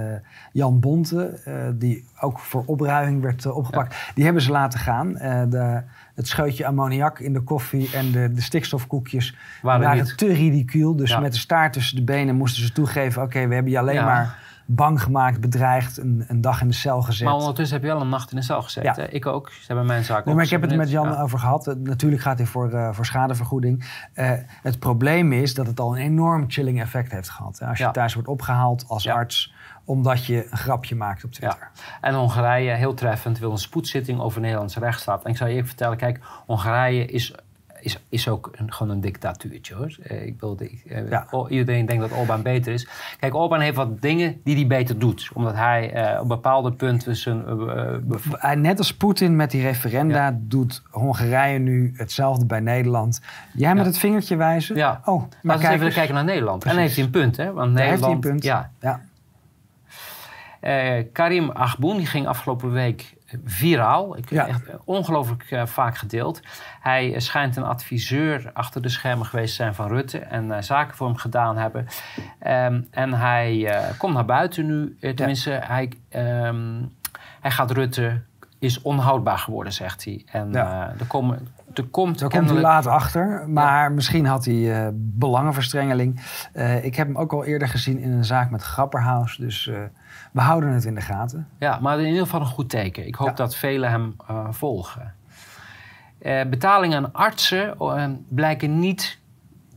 Jan 0.52 0.80
Bonte, 0.80 1.38
die 1.78 2.04
ook 2.20 2.38
voor 2.38 2.62
opruiming 2.66 3.22
werd 3.22 3.46
opgepakt, 3.46 3.94
ja. 3.94 4.12
die 4.14 4.24
hebben 4.24 4.42
ze 4.42 4.50
laten 4.50 4.78
gaan. 4.78 5.12
De, 5.48 5.82
het 6.14 6.28
scheutje 6.28 6.66
ammoniak 6.66 7.18
in 7.18 7.32
de 7.32 7.40
koffie 7.40 7.90
en 7.94 8.12
de, 8.12 8.32
de 8.32 8.40
stikstofkoekjes 8.40 9.36
waren, 9.62 9.86
waren 9.86 10.16
te 10.16 10.32
ridicuul. 10.32 10.96
Dus 10.96 11.10
ja. 11.10 11.20
met 11.20 11.32
de 11.32 11.38
staart 11.38 11.72
tussen 11.72 11.96
de 11.96 12.02
benen 12.02 12.36
moesten 12.36 12.62
ze 12.62 12.72
toegeven: 12.72 13.22
oké, 13.22 13.30
okay, 13.30 13.48
we 13.48 13.54
hebben 13.54 13.72
je 13.72 13.78
alleen 13.78 14.04
maar 14.04 14.38
bang 14.74 15.02
gemaakt, 15.02 15.40
bedreigd, 15.40 15.98
een, 15.98 16.24
een, 16.28 16.40
dag 16.40 16.60
in 16.60 16.68
de 16.68 16.74
cel 16.74 17.02
gezet. 17.02 17.26
Maar 17.26 17.36
ondertussen 17.36 17.76
heb 17.76 17.86
je 17.86 17.92
wel 17.92 18.00
een 18.00 18.08
nacht 18.08 18.30
in 18.30 18.36
de 18.36 18.42
cel 18.42 18.62
gezeten. 18.62 19.02
Ja. 19.02 19.08
Ik 19.10 19.26
ook. 19.26 19.50
Ze 19.50 19.66
hebben 19.66 19.86
mijn 19.86 20.04
zaak 20.04 20.24
nee, 20.24 20.34
maar 20.34 20.44
Ik 20.44 20.50
heb 20.50 20.60
het 20.60 20.76
met 20.76 20.90
Jan 20.90 21.08
ja. 21.08 21.22
over 21.22 21.38
gehad. 21.38 21.76
Natuurlijk 21.82 22.22
gaat 22.22 22.38
hij 22.38 22.46
voor, 22.46 22.70
uh, 22.72 22.92
voor 22.92 23.06
schadevergoeding. 23.06 23.84
Uh, 24.14 24.30
het 24.62 24.78
probleem 24.78 25.32
is 25.32 25.54
dat 25.54 25.66
het 25.66 25.80
al 25.80 25.96
een 25.96 26.02
enorm 26.02 26.44
chilling 26.48 26.80
effect 26.80 27.12
heeft 27.12 27.30
gehad. 27.30 27.62
Als 27.62 27.78
je 27.78 27.84
ja. 27.84 27.90
thuis 27.90 28.14
wordt 28.14 28.28
opgehaald 28.28 28.84
als 28.88 29.08
arts 29.08 29.54
omdat 29.84 30.26
je 30.26 30.46
een 30.50 30.58
grapje 30.58 30.94
maakt 30.94 31.24
op 31.24 31.32
Twitter. 31.32 31.70
En 32.00 32.14
Hongarije, 32.14 32.70
heel 32.70 32.94
treffend, 32.94 33.38
wil 33.38 33.50
een 33.50 33.58
spoedzitting 33.58 34.20
over 34.20 34.40
Nederlandse 34.40 34.80
rechtsstaat. 34.80 35.24
En 35.24 35.30
ik 35.30 35.36
zal 35.36 35.46
je 35.46 35.54
even 35.54 35.66
vertellen, 35.66 35.96
kijk, 35.96 36.20
Hongarije 36.46 37.06
is 37.06 37.34
is, 37.82 37.98
is 38.08 38.28
ook 38.28 38.50
een, 38.52 38.72
gewoon 38.72 38.92
een 38.92 39.00
dictatuurtje 39.00 39.74
hoor. 39.74 39.96
Uh, 40.10 40.26
ik 40.26 40.38
bedoel, 40.38 40.56
uh, 40.60 41.10
ja. 41.10 41.26
iedereen 41.48 41.86
denkt 41.86 42.08
dat 42.08 42.18
Orbán 42.18 42.42
beter 42.42 42.72
is. 42.72 42.88
Kijk, 43.18 43.34
Orbán 43.34 43.60
heeft 43.60 43.76
wat 43.76 44.02
dingen 44.02 44.40
die 44.44 44.54
hij 44.54 44.66
beter 44.66 44.98
doet. 44.98 45.30
Omdat 45.34 45.54
hij 45.54 46.12
uh, 46.14 46.20
op 46.20 46.28
bepaalde 46.28 46.72
punten 46.72 47.16
zijn... 47.16 47.44
Net 48.60 48.78
als 48.78 48.94
Poetin 48.94 49.36
met 49.36 49.50
die 49.50 49.62
referenda 49.62 50.26
ja. 50.26 50.38
doet 50.40 50.82
Hongarije 50.90 51.58
nu 51.58 51.92
hetzelfde 51.96 52.46
bij 52.46 52.60
Nederland. 52.60 53.20
Jij 53.52 53.74
met 53.74 53.86
het 53.86 53.98
vingertje 53.98 54.36
wijzen? 54.36 54.76
Ja. 54.76 55.00
Oh, 55.04 55.22
maar 55.42 55.56
Laten 55.56 55.68
we 55.68 55.74
even 55.74 55.92
kijken 55.92 56.14
naar 56.14 56.24
Nederland. 56.24 56.58
Precies. 56.58 56.78
En 56.78 56.82
heeft 56.84 56.96
hij 56.96 57.04
een 57.04 57.10
punt, 57.10 57.36
hè? 57.36 57.52
Want 57.52 57.72
Nederland, 57.72 57.90
heeft 57.90 58.02
hij 58.02 58.12
een 58.12 58.20
punt. 58.20 58.42
Ja. 58.42 58.70
ja. 58.80 59.00
Karim 61.12 61.50
Achboun 61.50 61.96
die 61.96 62.06
ging 62.06 62.26
afgelopen 62.26 62.72
week 62.72 63.14
viraal. 63.44 64.16
Ik 64.16 64.30
ja. 64.30 64.46
echt 64.46 64.62
ongelooflijk 64.84 65.50
uh, 65.50 65.66
vaak 65.66 65.96
gedeeld. 65.96 66.40
Hij 66.80 67.20
schijnt 67.20 67.56
een 67.56 67.64
adviseur 67.64 68.50
achter 68.52 68.82
de 68.82 68.88
schermen 68.88 69.26
geweest 69.26 69.54
zijn 69.54 69.74
van 69.74 69.88
Rutte 69.88 70.18
en 70.18 70.44
uh, 70.44 70.56
zaken 70.60 70.96
voor 70.96 71.06
hem 71.06 71.16
gedaan 71.16 71.56
hebben. 71.56 71.86
Um, 72.46 72.86
en 72.90 73.12
hij 73.12 73.56
uh, 73.56 73.98
komt 73.98 74.14
naar 74.14 74.24
buiten 74.24 74.66
nu. 74.66 74.96
tenminste, 75.14 75.50
ja. 75.50 75.60
hij, 75.62 75.92
um, 76.46 76.92
hij 77.40 77.50
gaat 77.50 77.70
Rutte 77.70 78.20
is 78.58 78.82
onhoudbaar 78.82 79.38
geworden, 79.38 79.72
zegt 79.72 80.04
hij. 80.04 80.24
En 80.26 80.52
ja. 80.52 80.94
er 80.98 81.06
komen 81.06 81.48
er 81.74 81.84
komt 81.84 82.18
Daar 82.18 82.28
komt 82.28 82.50
hij 82.50 82.60
laat 82.60 82.86
achter, 82.86 83.48
maar 83.48 83.82
ja. 83.82 83.88
misschien 83.88 84.26
had 84.26 84.44
hij 84.44 84.54
uh, 84.54 84.88
belangenverstrengeling. 84.94 86.20
Uh, 86.54 86.84
ik 86.84 86.94
heb 86.94 87.06
hem 87.06 87.16
ook 87.16 87.32
al 87.32 87.44
eerder 87.44 87.68
gezien 87.68 87.98
in 87.98 88.12
een 88.12 88.24
zaak 88.24 88.50
met 88.50 88.62
Grapperhaus. 88.62 89.36
Dus 89.36 89.66
uh, 89.66 89.76
we 90.32 90.40
houden 90.40 90.70
het 90.70 90.84
in 90.84 90.94
de 90.94 91.00
gaten. 91.00 91.48
Ja, 91.58 91.78
maar 91.80 91.98
in 91.98 92.06
ieder 92.06 92.22
geval 92.22 92.40
een 92.40 92.46
goed 92.46 92.68
teken. 92.68 93.06
Ik 93.06 93.14
hoop 93.14 93.28
ja. 93.28 93.34
dat 93.34 93.56
velen 93.56 93.90
hem 93.90 94.16
volgen. 94.50 95.14
betalingen 96.50 96.96
aan 96.96 97.12
artsen 97.12 97.76
blijken 98.28 98.78
niet 98.78 99.20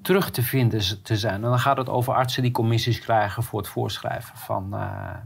terug 0.02 0.32
te 0.32 0.42
vinden 0.42 1.04
te 1.04 1.18
zijn. 1.18 1.34
En 1.34 1.42
dan 1.42 1.60
gaat 1.60 1.78
het 1.78 1.90
over 1.90 2.14
artsen 2.14 2.42
die 2.42 2.52
commissies 2.52 3.00
krijgen 3.00 3.44
voor 3.44 3.60
het 3.60 3.68
voorschrijven 3.68 4.38
van 4.38 4.76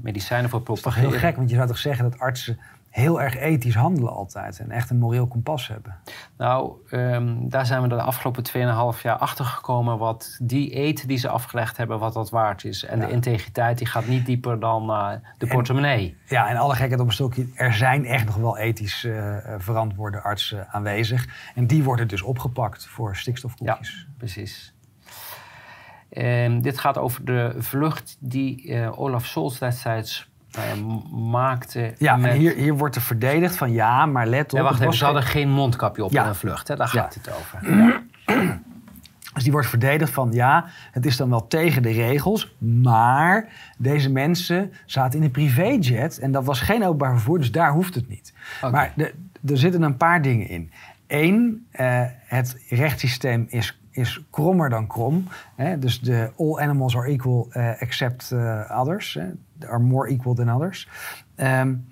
medicijnen 0.02 0.50
voor 0.50 0.62
propageren. 0.62 1.04
Dat 1.04 1.04
is 1.04 1.12
toch 1.12 1.22
heel 1.22 1.30
gek, 1.30 1.38
want 1.38 1.50
je 1.50 1.56
zou 1.56 1.68
toch 1.68 1.78
zeggen 1.78 2.10
dat 2.10 2.20
artsen 2.20 2.60
heel 2.90 3.22
erg 3.22 3.38
ethisch 3.38 3.76
handelen 3.76 4.14
altijd 4.14 4.60
en 4.60 4.72
echt 4.72 4.90
een 4.90 4.98
moreel 4.98 5.28
kompas 5.28 5.68
hebben. 5.68 5.96
Nou, 6.38 6.74
um, 6.92 7.50
daar 7.50 7.66
zijn 7.66 7.82
we 7.82 7.88
de 7.88 8.02
afgelopen 8.02 8.44
2,5 8.96 9.02
jaar 9.02 9.18
achter 9.18 9.46
gekomen 9.46 9.98
wat 9.98 10.38
die 10.42 10.70
eten 10.70 11.08
die 11.08 11.18
ze 11.18 11.30
afgelegd 11.30 11.78
hebben, 11.78 12.00
wat 12.00 12.14
dat 12.14 12.30
waard 12.30 12.64
is. 12.64 12.86
En 12.86 13.00
ja. 13.00 13.06
de 13.06 13.12
integriteit 13.12 13.78
die 13.78 13.88
gaat 13.88 14.08
niet 14.08 14.26
dieper 14.26 14.60
dan 14.60 14.90
uh, 14.90 15.12
de 15.38 15.48
portemonnee. 15.48 16.18
Ja, 16.26 16.50
en 16.50 16.58
alle 16.58 16.76
gekheid 16.76 17.00
op 17.00 17.08
een 17.08 17.14
stokje, 17.14 17.48
er 17.56 17.74
zijn 17.74 18.06
echt 18.06 18.26
nog 18.26 18.36
wel 18.36 18.58
ethisch 18.58 19.04
uh, 19.04 19.38
verantwoorde 19.58 20.22
artsen 20.22 20.68
aanwezig. 20.70 21.52
En 21.56 21.68
die 21.68 21.84
worden 21.84 22.08
dus 22.08 22.22
opgepakt 22.22 22.86
voor 22.86 23.16
stikstofkoekjes. 23.16 24.06
Ja, 24.08 24.14
precies. 24.18 24.74
Um, 26.12 26.62
dit 26.62 26.80
gaat 26.80 26.98
over 26.98 27.26
de 27.26 27.56
vlucht 27.58 28.18
die 28.20 28.64
uh, 28.68 29.00
Olaf 29.00 29.26
Scholz 29.26 29.60
destijds 29.60 30.29
maakte. 31.32 31.94
Ja, 31.98 32.16
met... 32.16 32.32
en 32.32 32.38
hier, 32.38 32.56
hier 32.56 32.78
wordt 32.78 32.96
er 32.96 33.02
verdedigd 33.02 33.56
van 33.56 33.72
ja, 33.72 34.06
maar 34.06 34.28
let 34.28 34.54
op. 34.54 34.60
Ja, 34.60 34.64
wacht 34.64 34.82
even, 34.82 34.94
ze 34.94 35.06
hadden 35.06 35.24
geen 35.24 35.50
mondkapje 35.50 36.04
op 36.04 36.12
ja. 36.12 36.24
in 36.24 36.30
een 36.30 36.36
vlucht, 36.36 36.68
hè? 36.68 36.76
daar 36.76 36.88
gaat 36.88 37.14
ja. 37.14 37.22
het 37.22 37.36
over. 37.38 37.78
Ja. 37.78 38.02
Dus 39.34 39.44
die 39.44 39.58
wordt 39.58 39.70
verdedigd 39.70 40.12
van 40.12 40.32
ja, 40.32 40.66
het 40.92 41.06
is 41.06 41.18
dan 41.18 41.30
wel 41.30 41.48
tegen 41.48 41.82
de 41.82 41.92
regels, 41.92 42.56
maar 42.58 43.48
deze 43.78 44.12
mensen 44.12 44.74
zaten 44.86 45.20
in 45.20 45.26
een 45.26 45.32
privéjet 45.32 46.20
en 46.20 46.32
dat 46.32 46.46
was 46.46 46.62
geen 46.62 46.84
openbaar 46.84 47.12
vervoer, 47.12 47.38
dus 47.38 47.52
daar 47.52 47.72
hoeft 47.72 47.96
het 47.96 48.10
niet. 48.10 48.34
Okay. 48.58 48.72
Maar 48.72 48.94
de, 48.96 49.14
er 49.48 49.58
zitten 49.58 49.82
een 49.82 49.98
paar 49.98 50.22
dingen 50.22 50.48
in. 50.48 50.72
Eén, 51.08 51.68
uh, 51.72 52.02
het 52.26 52.64
rechtssysteem 52.70 53.46
is 53.50 53.80
is 53.92 54.22
krommer 54.30 54.70
dan 54.70 54.88
krom. 54.88 55.28
Hè? 55.56 55.80
Dus 55.80 56.00
de 56.00 56.32
all 56.38 56.60
animals 56.60 56.96
are 56.96 57.08
equal 57.08 57.48
uh, 57.52 57.82
except 57.82 58.32
uh, 58.34 58.80
others. 58.80 59.14
Hè? 59.14 59.28
Are 59.68 59.80
more 59.80 60.10
equal 60.10 60.34
than 60.34 60.56
others. 60.56 60.88
Um, 61.36 61.88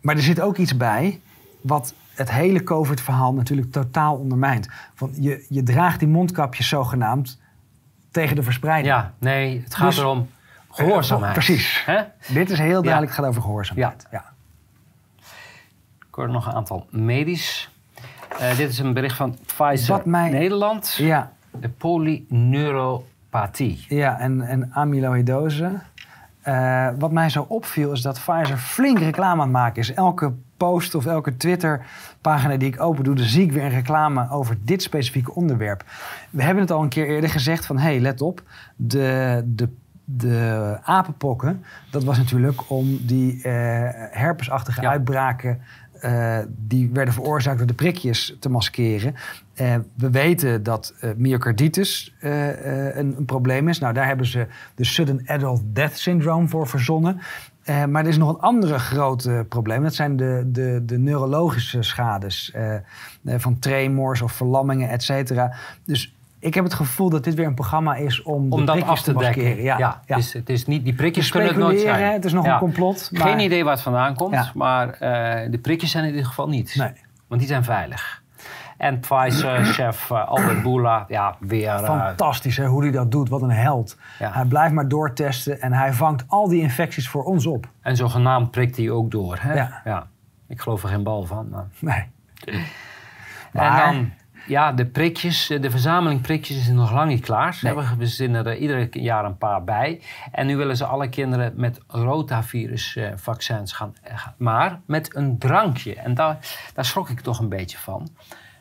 maar 0.00 0.16
er 0.16 0.22
zit 0.22 0.40
ook 0.40 0.56
iets 0.56 0.76
bij 0.76 1.20
wat 1.60 1.94
het 2.14 2.30
hele 2.30 2.62
COVID-verhaal 2.62 3.34
natuurlijk 3.34 3.72
totaal 3.72 4.16
ondermijnt. 4.16 4.68
Van 4.94 5.10
je, 5.20 5.46
je 5.48 5.62
draagt 5.62 5.98
die 5.98 6.08
mondkapjes 6.08 6.68
zogenaamd 6.68 7.40
tegen 8.10 8.36
de 8.36 8.42
verspreiding. 8.42 8.94
Ja, 8.94 9.12
nee, 9.18 9.60
het 9.64 9.74
gaat 9.74 9.88
dus, 9.88 9.98
erom 9.98 10.28
gehoorzaamheid. 10.70 11.32
Precies. 11.32 11.82
Hè? 11.86 12.02
Dit 12.32 12.50
is 12.50 12.58
heel 12.58 12.82
duidelijk, 12.82 13.12
ja. 13.12 13.18
gaat 13.18 13.26
over 13.26 13.42
gehoorzaamheid. 13.42 14.06
Ja. 14.10 14.18
ja. 14.18 14.34
Ik 16.08 16.14
hoor 16.14 16.30
nog 16.30 16.46
een 16.46 16.52
aantal 16.52 16.86
medisch 16.90 17.70
uh, 18.40 18.56
dit 18.56 18.70
is 18.70 18.78
een 18.78 18.92
bericht 18.92 19.16
van 19.16 19.38
Pfizer 19.46 20.02
mij, 20.04 20.30
Nederland. 20.30 20.94
Ja. 20.98 21.32
De 21.60 21.68
polyneuropathie. 21.68 23.84
Ja, 23.88 24.18
en, 24.18 24.42
en 24.42 24.72
amyloïdose. 24.72 25.80
Uh, 26.48 26.88
wat 26.98 27.12
mij 27.12 27.28
zo 27.28 27.44
opviel 27.48 27.92
is 27.92 28.02
dat 28.02 28.20
Pfizer 28.24 28.56
flink 28.56 28.98
reclame 28.98 29.32
aan 29.32 29.48
het 29.48 29.50
maken 29.50 29.82
is. 29.82 29.92
Elke 29.92 30.32
post 30.56 30.94
of 30.94 31.06
elke 31.06 31.36
Twitter-pagina 31.36 32.56
die 32.56 32.68
ik 32.68 32.80
open 32.80 33.04
doe, 33.04 33.14
dan 33.14 33.24
zie 33.24 33.42
ik 33.42 33.52
weer 33.52 33.64
een 33.64 33.70
reclame 33.70 34.30
over 34.30 34.56
dit 34.62 34.82
specifieke 34.82 35.34
onderwerp. 35.34 35.84
We 36.30 36.42
hebben 36.42 36.62
het 36.62 36.72
al 36.72 36.82
een 36.82 36.88
keer 36.88 37.06
eerder 37.06 37.30
gezegd 37.30 37.66
van, 37.66 37.78
hé, 37.78 37.82
hey, 37.82 38.00
let 38.00 38.20
op, 38.20 38.42
de, 38.76 39.42
de 39.46 39.68
de 40.08 40.78
apenpokken, 40.82 41.64
dat 41.90 42.04
was 42.04 42.18
natuurlijk 42.18 42.70
om 42.70 42.98
die 43.06 43.36
uh, 43.36 43.42
herpesachtige 44.10 44.82
ja. 44.82 44.90
uitbraken 44.90 45.60
uh, 46.02 46.38
die 46.48 46.90
werden 46.92 47.14
veroorzaakt 47.14 47.58
door 47.58 47.66
de 47.66 47.74
prikjes 47.74 48.36
te 48.40 48.48
maskeren. 48.48 49.14
Uh, 49.60 49.74
we 49.94 50.10
weten 50.10 50.62
dat 50.62 50.94
uh, 51.00 51.10
myocarditis 51.16 52.14
een, 52.20 52.98
een, 52.98 53.24
probleem 53.24 53.68
is. 53.68 53.78
Nou, 53.78 53.94
daar 53.94 54.06
hebben 54.06 54.26
ze 54.26 54.46
de 54.74 54.84
Sudden 54.84 55.22
Adult 55.26 55.62
Death 55.64 55.98
Syndrome 55.98 56.48
voor 56.48 56.66
verzonnen. 56.66 57.20
maar 57.66 58.02
er 58.02 58.08
is 58.08 58.16
nog 58.16 58.28
een 58.28 58.40
andere 58.40 58.78
grote 58.78 59.46
probleem. 59.48 59.82
Dat 59.82 59.94
zijn 59.94 60.16
de, 60.16 60.42
de, 60.46 60.82
de 60.86 60.98
neurologische 60.98 61.82
schades 61.82 62.54
van 63.24 63.58
tremors 63.58 64.22
of 64.22 64.32
verlammingen, 64.32 64.88
et 64.88 65.02
cetera. 65.02 65.52
Dus 65.84 66.14
ik 66.38 66.54
heb 66.54 66.64
het 66.64 66.74
gevoel 66.74 67.10
dat 67.10 67.24
dit 67.24 67.34
weer 67.34 67.46
een 67.46 67.54
programma 67.54 67.94
is 67.94 68.22
om, 68.22 68.52
om 68.52 68.58
de 68.58 68.64
dat 68.64 68.82
af 68.82 69.02
te, 69.02 69.12
te 69.12 69.18
dekken. 69.18 69.62
Ja, 69.62 69.78
ja, 69.78 70.02
ja. 70.06 70.16
Dus 70.16 70.32
het 70.32 70.48
is 70.48 70.66
niet, 70.66 70.84
die 70.84 70.94
prikjes 70.94 71.30
kunnen 71.30 71.48
het 71.48 71.58
nooit 71.58 71.80
zijn. 71.80 72.12
Het 72.12 72.24
is 72.24 72.32
nog 72.32 72.44
ja. 72.44 72.52
een 72.52 72.58
complot. 72.58 73.08
Maar... 73.12 73.28
Geen 73.28 73.40
idee 73.40 73.64
waar 73.64 73.72
het 73.72 73.82
vandaan 73.82 74.14
komt, 74.14 74.54
maar 74.54 74.96
de 75.50 75.58
prikjes 75.62 75.90
zijn 75.90 76.04
in 76.04 76.10
ieder 76.10 76.26
geval 76.26 76.48
niet. 76.48 76.74
Nee. 76.74 76.92
Want 77.26 77.40
die 77.40 77.50
zijn 77.50 77.64
veilig. 77.64 78.24
En 78.76 79.00
Pfizer-chef 79.00 80.10
uh, 80.10 80.28
Albert 80.28 80.62
Boula, 80.62 81.04
ja, 81.08 81.36
weer... 81.40 81.80
Uh, 81.80 81.84
Fantastisch 81.84 82.56
hè, 82.56 82.66
hoe 82.66 82.82
hij 82.82 82.92
dat 82.92 83.10
doet, 83.10 83.28
wat 83.28 83.42
een 83.42 83.50
held. 83.50 83.96
Hij 84.18 84.44
blijft 84.44 84.74
maar 84.74 84.88
doortesten 84.88 85.60
en 85.60 85.72
hij 85.72 85.92
vangt 85.92 86.24
al 86.26 86.48
die 86.48 86.62
infecties 86.62 87.08
voor 87.08 87.24
ons 87.24 87.46
op. 87.46 87.68
En 87.80 87.96
zogenaamd 87.96 88.50
prikt 88.50 88.76
hij 88.76 88.90
ook 88.90 89.10
door. 89.10 89.38
Hè? 89.40 89.54
Ja. 89.84 90.06
Ik 90.48 90.60
geloof 90.60 90.82
er 90.82 90.88
geen 90.88 91.02
bal 91.02 91.24
van. 91.24 91.48
Maar... 91.48 91.66
Nee. 91.78 92.04
Maar... 93.52 93.82
En 93.84 93.94
dan 93.94 94.12
ja, 94.46 94.72
de 94.72 94.86
prikjes, 94.86 95.46
de 95.46 95.70
verzameling 95.70 96.20
prikjes 96.20 96.56
is 96.56 96.68
nog 96.68 96.92
lang 96.92 97.08
niet 97.08 97.24
klaar. 97.24 97.58
Nee. 97.60 97.74
We 97.74 97.82
verzinnen 97.98 98.46
er 98.46 98.56
ieder 98.56 98.98
jaar 98.98 99.24
een 99.24 99.38
paar 99.38 99.64
bij. 99.64 100.02
En 100.32 100.46
nu 100.46 100.56
willen 100.56 100.76
ze 100.76 100.84
alle 100.84 101.08
kinderen 101.08 101.52
met 101.56 101.80
rotavirusvaccins 101.86 103.72
gaan. 103.72 103.94
Maar 104.36 104.80
met 104.86 105.16
een 105.16 105.38
drankje. 105.38 105.94
En 105.94 106.14
daar, 106.14 106.38
daar 106.74 106.84
schrok 106.84 107.08
ik 107.08 107.20
toch 107.20 107.38
een 107.38 107.48
beetje 107.48 107.78
van. 107.78 108.08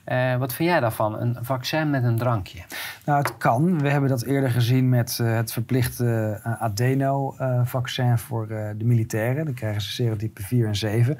Uh, 0.05 0.37
wat 0.37 0.53
vind 0.53 0.69
jij 0.69 0.79
daarvan? 0.79 1.19
Een 1.19 1.37
vaccin 1.41 1.89
met 1.89 2.03
een 2.03 2.17
drankje? 2.17 2.59
Nou, 3.05 3.17
het 3.17 3.37
kan. 3.37 3.81
We 3.81 3.89
hebben 3.89 4.09
dat 4.09 4.23
eerder 4.23 4.49
gezien 4.49 4.89
met 4.89 5.19
uh, 5.21 5.35
het 5.35 5.51
verplichte 5.51 6.39
uh, 6.45 6.61
adeno-vaccin 6.61 8.17
voor 8.17 8.47
de 8.47 8.83
militairen. 8.83 9.45
Dan 9.45 9.53
krijgen 9.53 9.81
ze 9.81 9.91
serotype 9.91 10.43
4 10.43 10.67
en 10.67 10.75
7. 10.75 11.17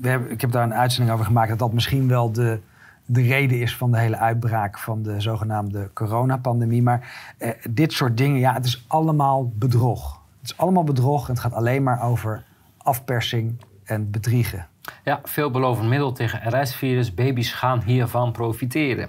We 0.00 0.08
hebben, 0.08 0.30
ik 0.30 0.40
heb 0.40 0.50
daar 0.50 0.62
een 0.62 0.74
uitzending 0.74 1.14
over 1.14 1.26
gemaakt 1.26 1.48
dat 1.48 1.58
dat 1.58 1.72
misschien 1.72 2.08
wel 2.08 2.32
de, 2.32 2.60
de 3.06 3.22
reden 3.22 3.60
is 3.60 3.76
van 3.76 3.90
de 3.90 3.98
hele 3.98 4.16
uitbraak 4.16 4.78
van 4.78 5.02
de 5.02 5.20
zogenaamde 5.20 5.90
coronapandemie. 5.92 6.82
Maar 6.82 7.34
dit 7.70 7.92
soort 7.92 8.16
dingen, 8.16 8.38
ja, 8.38 8.52
het 8.52 8.64
is 8.64 8.84
allemaal 8.86 9.52
bedrog. 9.54 10.20
Het 10.40 10.50
is 10.50 10.56
allemaal 10.56 10.84
bedrog 10.84 11.26
en 11.28 11.32
het 11.32 11.42
gaat 11.42 11.54
alleen 11.54 11.82
maar 11.82 12.02
over 12.02 12.44
afpersing 12.76 13.60
en 13.84 14.10
bedriegen. 14.10 14.66
Ja, 15.04 15.20
veelbelovend 15.22 15.88
middel 15.88 16.12
tegen 16.12 16.62
RS-virus. 16.62 17.14
Baby's 17.14 17.52
gaan 17.52 17.82
hiervan 17.82 18.32
profiteren. 18.32 19.08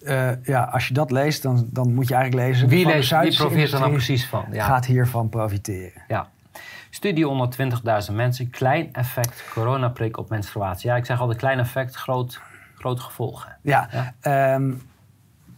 Uh, 0.00 0.44
ja, 0.44 0.62
als 0.62 0.88
je 0.88 0.94
dat 0.94 1.10
leest, 1.10 1.42
dan, 1.42 1.68
dan 1.70 1.94
moet 1.94 2.08
je 2.08 2.14
eigenlijk 2.14 2.48
lezen... 2.48 2.68
Wie, 2.68 2.86
leest, 2.86 3.10
wie 3.20 3.36
profiteert 3.36 3.72
er 3.72 3.80
dan 3.80 3.90
precies 3.90 4.26
van? 4.26 4.44
Ja. 4.50 4.64
Gaat 4.64 4.86
hiervan 4.86 5.28
profiteren. 5.28 6.02
Ja. 6.08 6.28
Studie 6.90 7.28
onder 7.28 7.48
20.000 8.08 8.14
mensen. 8.14 8.50
Klein 8.50 8.92
effect 8.92 9.44
coronaprik 9.50 10.16
op 10.16 10.28
menstruatie. 10.28 10.88
Ja, 10.90 10.96
ik 10.96 11.04
zeg 11.04 11.20
al, 11.20 11.26
de 11.26 11.36
klein 11.36 11.58
effect, 11.58 11.94
groot, 11.94 12.40
grote 12.74 13.02
gevolgen. 13.02 13.56
Ja, 13.62 13.88
ja. 14.22 14.54
Um, 14.54 14.82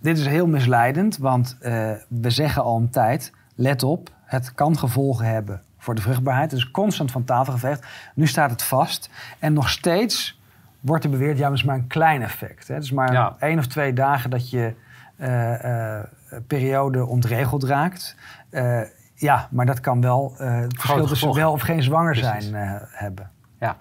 dit 0.00 0.18
is 0.18 0.26
heel 0.26 0.46
misleidend, 0.46 1.16
want 1.16 1.56
uh, 1.60 1.90
we 2.08 2.30
zeggen 2.30 2.62
al 2.62 2.76
een 2.76 2.90
tijd... 2.90 3.32
let 3.54 3.82
op, 3.82 4.10
het 4.24 4.54
kan 4.54 4.78
gevolgen 4.78 5.26
hebben 5.26 5.62
voor 5.78 5.94
de 5.94 6.00
vruchtbaarheid. 6.00 6.50
Het 6.50 6.60
is 6.60 6.70
constant 6.70 7.10
van 7.10 7.24
tafel 7.24 7.52
geveegd. 7.52 7.86
Nu 8.14 8.26
staat 8.26 8.50
het 8.50 8.62
vast. 8.62 9.10
En 9.38 9.52
nog 9.52 9.68
steeds 9.68 10.40
wordt 10.80 11.04
er 11.04 11.10
beweerd, 11.10 11.36
ja, 11.36 11.42
maar 11.42 11.50
het 11.50 11.60
is 11.60 11.66
maar 11.66 11.76
een 11.76 11.86
klein 11.86 12.22
effect. 12.22 12.68
Hè. 12.68 12.74
Het 12.74 12.82
is 12.82 12.92
maar 12.92 13.12
ja. 13.12 13.36
één 13.38 13.58
of 13.58 13.66
twee 13.66 13.92
dagen 13.92 14.30
dat 14.30 14.50
je 14.50 14.74
uh, 15.16 15.64
uh, 15.64 16.00
periode 16.46 17.06
ontregeld 17.06 17.64
raakt. 17.64 18.16
Uh, 18.50 18.80
ja, 19.14 19.48
maar 19.50 19.66
dat 19.66 19.80
kan 19.80 20.00
wel 20.00 20.34
het 20.36 20.74
verschil 20.74 21.06
tussen 21.06 21.34
wel 21.34 21.52
of 21.52 21.60
geen 21.60 21.82
zwanger 21.82 22.16
zijn 22.16 22.54
hebben. 22.92 23.30
Ja. 23.60 23.76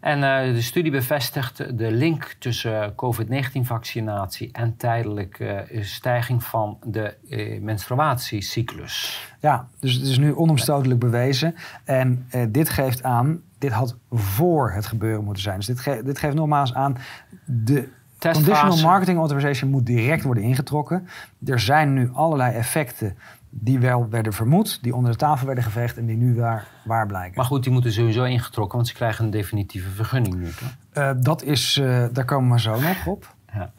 En 0.00 0.18
uh, 0.18 0.54
de 0.54 0.62
studie 0.62 0.90
bevestigt 0.90 1.78
de 1.78 1.90
link 1.90 2.36
tussen 2.38 2.94
COVID-19-vaccinatie 2.94 4.48
en 4.52 4.76
tijdelijke 4.76 5.66
uh, 5.70 5.82
stijging 5.82 6.44
van 6.44 6.78
de 6.84 7.14
menstruatiecyclus. 7.60 9.28
Ja, 9.40 9.68
dus 9.80 9.94
het 9.94 10.06
is 10.06 10.18
nu 10.18 10.34
onomstotelijk 10.34 11.00
bewezen. 11.00 11.54
En 11.84 12.26
dit 12.48 12.68
geeft 12.68 13.02
aan, 13.02 13.42
dit 13.58 13.72
had 13.72 13.96
voor 14.10 14.72
het 14.72 14.86
gebeuren 14.86 15.24
moeten 15.24 15.42
zijn. 15.42 15.56
Dus 15.56 15.66
dit, 15.66 15.80
ge 15.80 16.02
dit 16.04 16.18
geeft 16.18 16.34
nogmaals 16.34 16.74
aan, 16.74 16.96
de 17.44 17.88
Conditional 18.20 18.76
Marketing 18.76 19.18
Authorization 19.18 19.70
moet 19.70 19.86
direct 19.86 20.22
worden 20.22 20.42
ingetrokken. 20.42 21.08
Er 21.46 21.60
zijn 21.60 21.92
nu 21.92 22.10
allerlei 22.12 22.54
effecten 22.54 23.16
die 23.50 23.78
wel 23.78 24.08
werden 24.08 24.32
vermoed, 24.32 24.82
die 24.82 24.94
onder 24.94 25.10
de 25.10 25.16
tafel 25.16 25.46
werden 25.46 25.64
geveegd 25.64 25.96
en 25.96 26.06
die 26.06 26.16
nu 26.16 26.34
waar, 26.34 26.66
waar 26.84 27.06
blijken. 27.06 27.36
Maar 27.36 27.44
goed, 27.44 27.62
die 27.62 27.72
moeten 27.72 27.92
sowieso 27.92 28.24
ingetrokken, 28.24 28.76
want 28.76 28.88
ze 28.88 28.94
krijgen 28.94 29.24
een 29.24 29.30
definitieve 29.30 29.90
vergunning 29.90 30.34
nu. 30.34 30.48
Uh, 30.94 31.10
dat 31.20 31.42
is, 31.42 31.76
uh, 31.76 32.04
daar 32.12 32.24
komen 32.24 32.52
we 32.52 32.60
zo 32.60 32.80
nog 32.80 33.06
op. 33.06 33.34
Ja. 33.52 33.72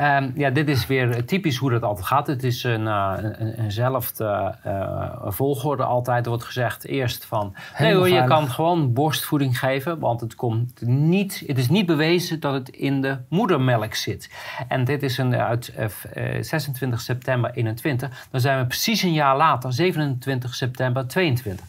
Um, 0.00 0.32
ja, 0.34 0.50
dit 0.50 0.68
is 0.68 0.86
weer 0.86 1.24
typisch 1.24 1.56
hoe 1.56 1.70
dat 1.70 1.82
altijd 1.82 2.06
gaat. 2.06 2.26
Het 2.26 2.44
is 2.44 2.64
een, 2.64 2.82
uh, 2.82 3.14
een, 3.18 3.54
eenzelfde 3.54 4.54
uh, 4.66 5.10
volgorde 5.24 5.84
altijd. 5.84 6.24
Er 6.24 6.30
wordt 6.30 6.44
gezegd 6.44 6.86
eerst 6.86 7.24
van... 7.24 7.54
nee 7.78 7.94
hoor, 7.94 8.08
je 8.08 8.24
kan 8.24 8.50
gewoon 8.50 8.92
borstvoeding 8.92 9.58
geven... 9.58 9.98
want 9.98 10.20
het, 10.20 10.34
komt 10.34 10.80
niet, 10.86 11.42
het 11.46 11.58
is 11.58 11.68
niet 11.68 11.86
bewezen 11.86 12.40
dat 12.40 12.52
het 12.52 12.68
in 12.68 13.00
de 13.00 13.16
moedermelk 13.28 13.94
zit. 13.94 14.30
En 14.68 14.84
dit 14.84 15.02
is 15.02 15.18
een, 15.18 15.34
uit 15.34 15.72
uh, 15.78 16.24
26 16.40 17.00
september 17.00 17.50
21. 17.50 18.26
Dan 18.30 18.40
zijn 18.40 18.58
we 18.58 18.66
precies 18.66 19.02
een 19.02 19.12
jaar 19.12 19.36
later, 19.36 19.72
27 19.72 20.54
september 20.54 21.06
22. 21.06 21.66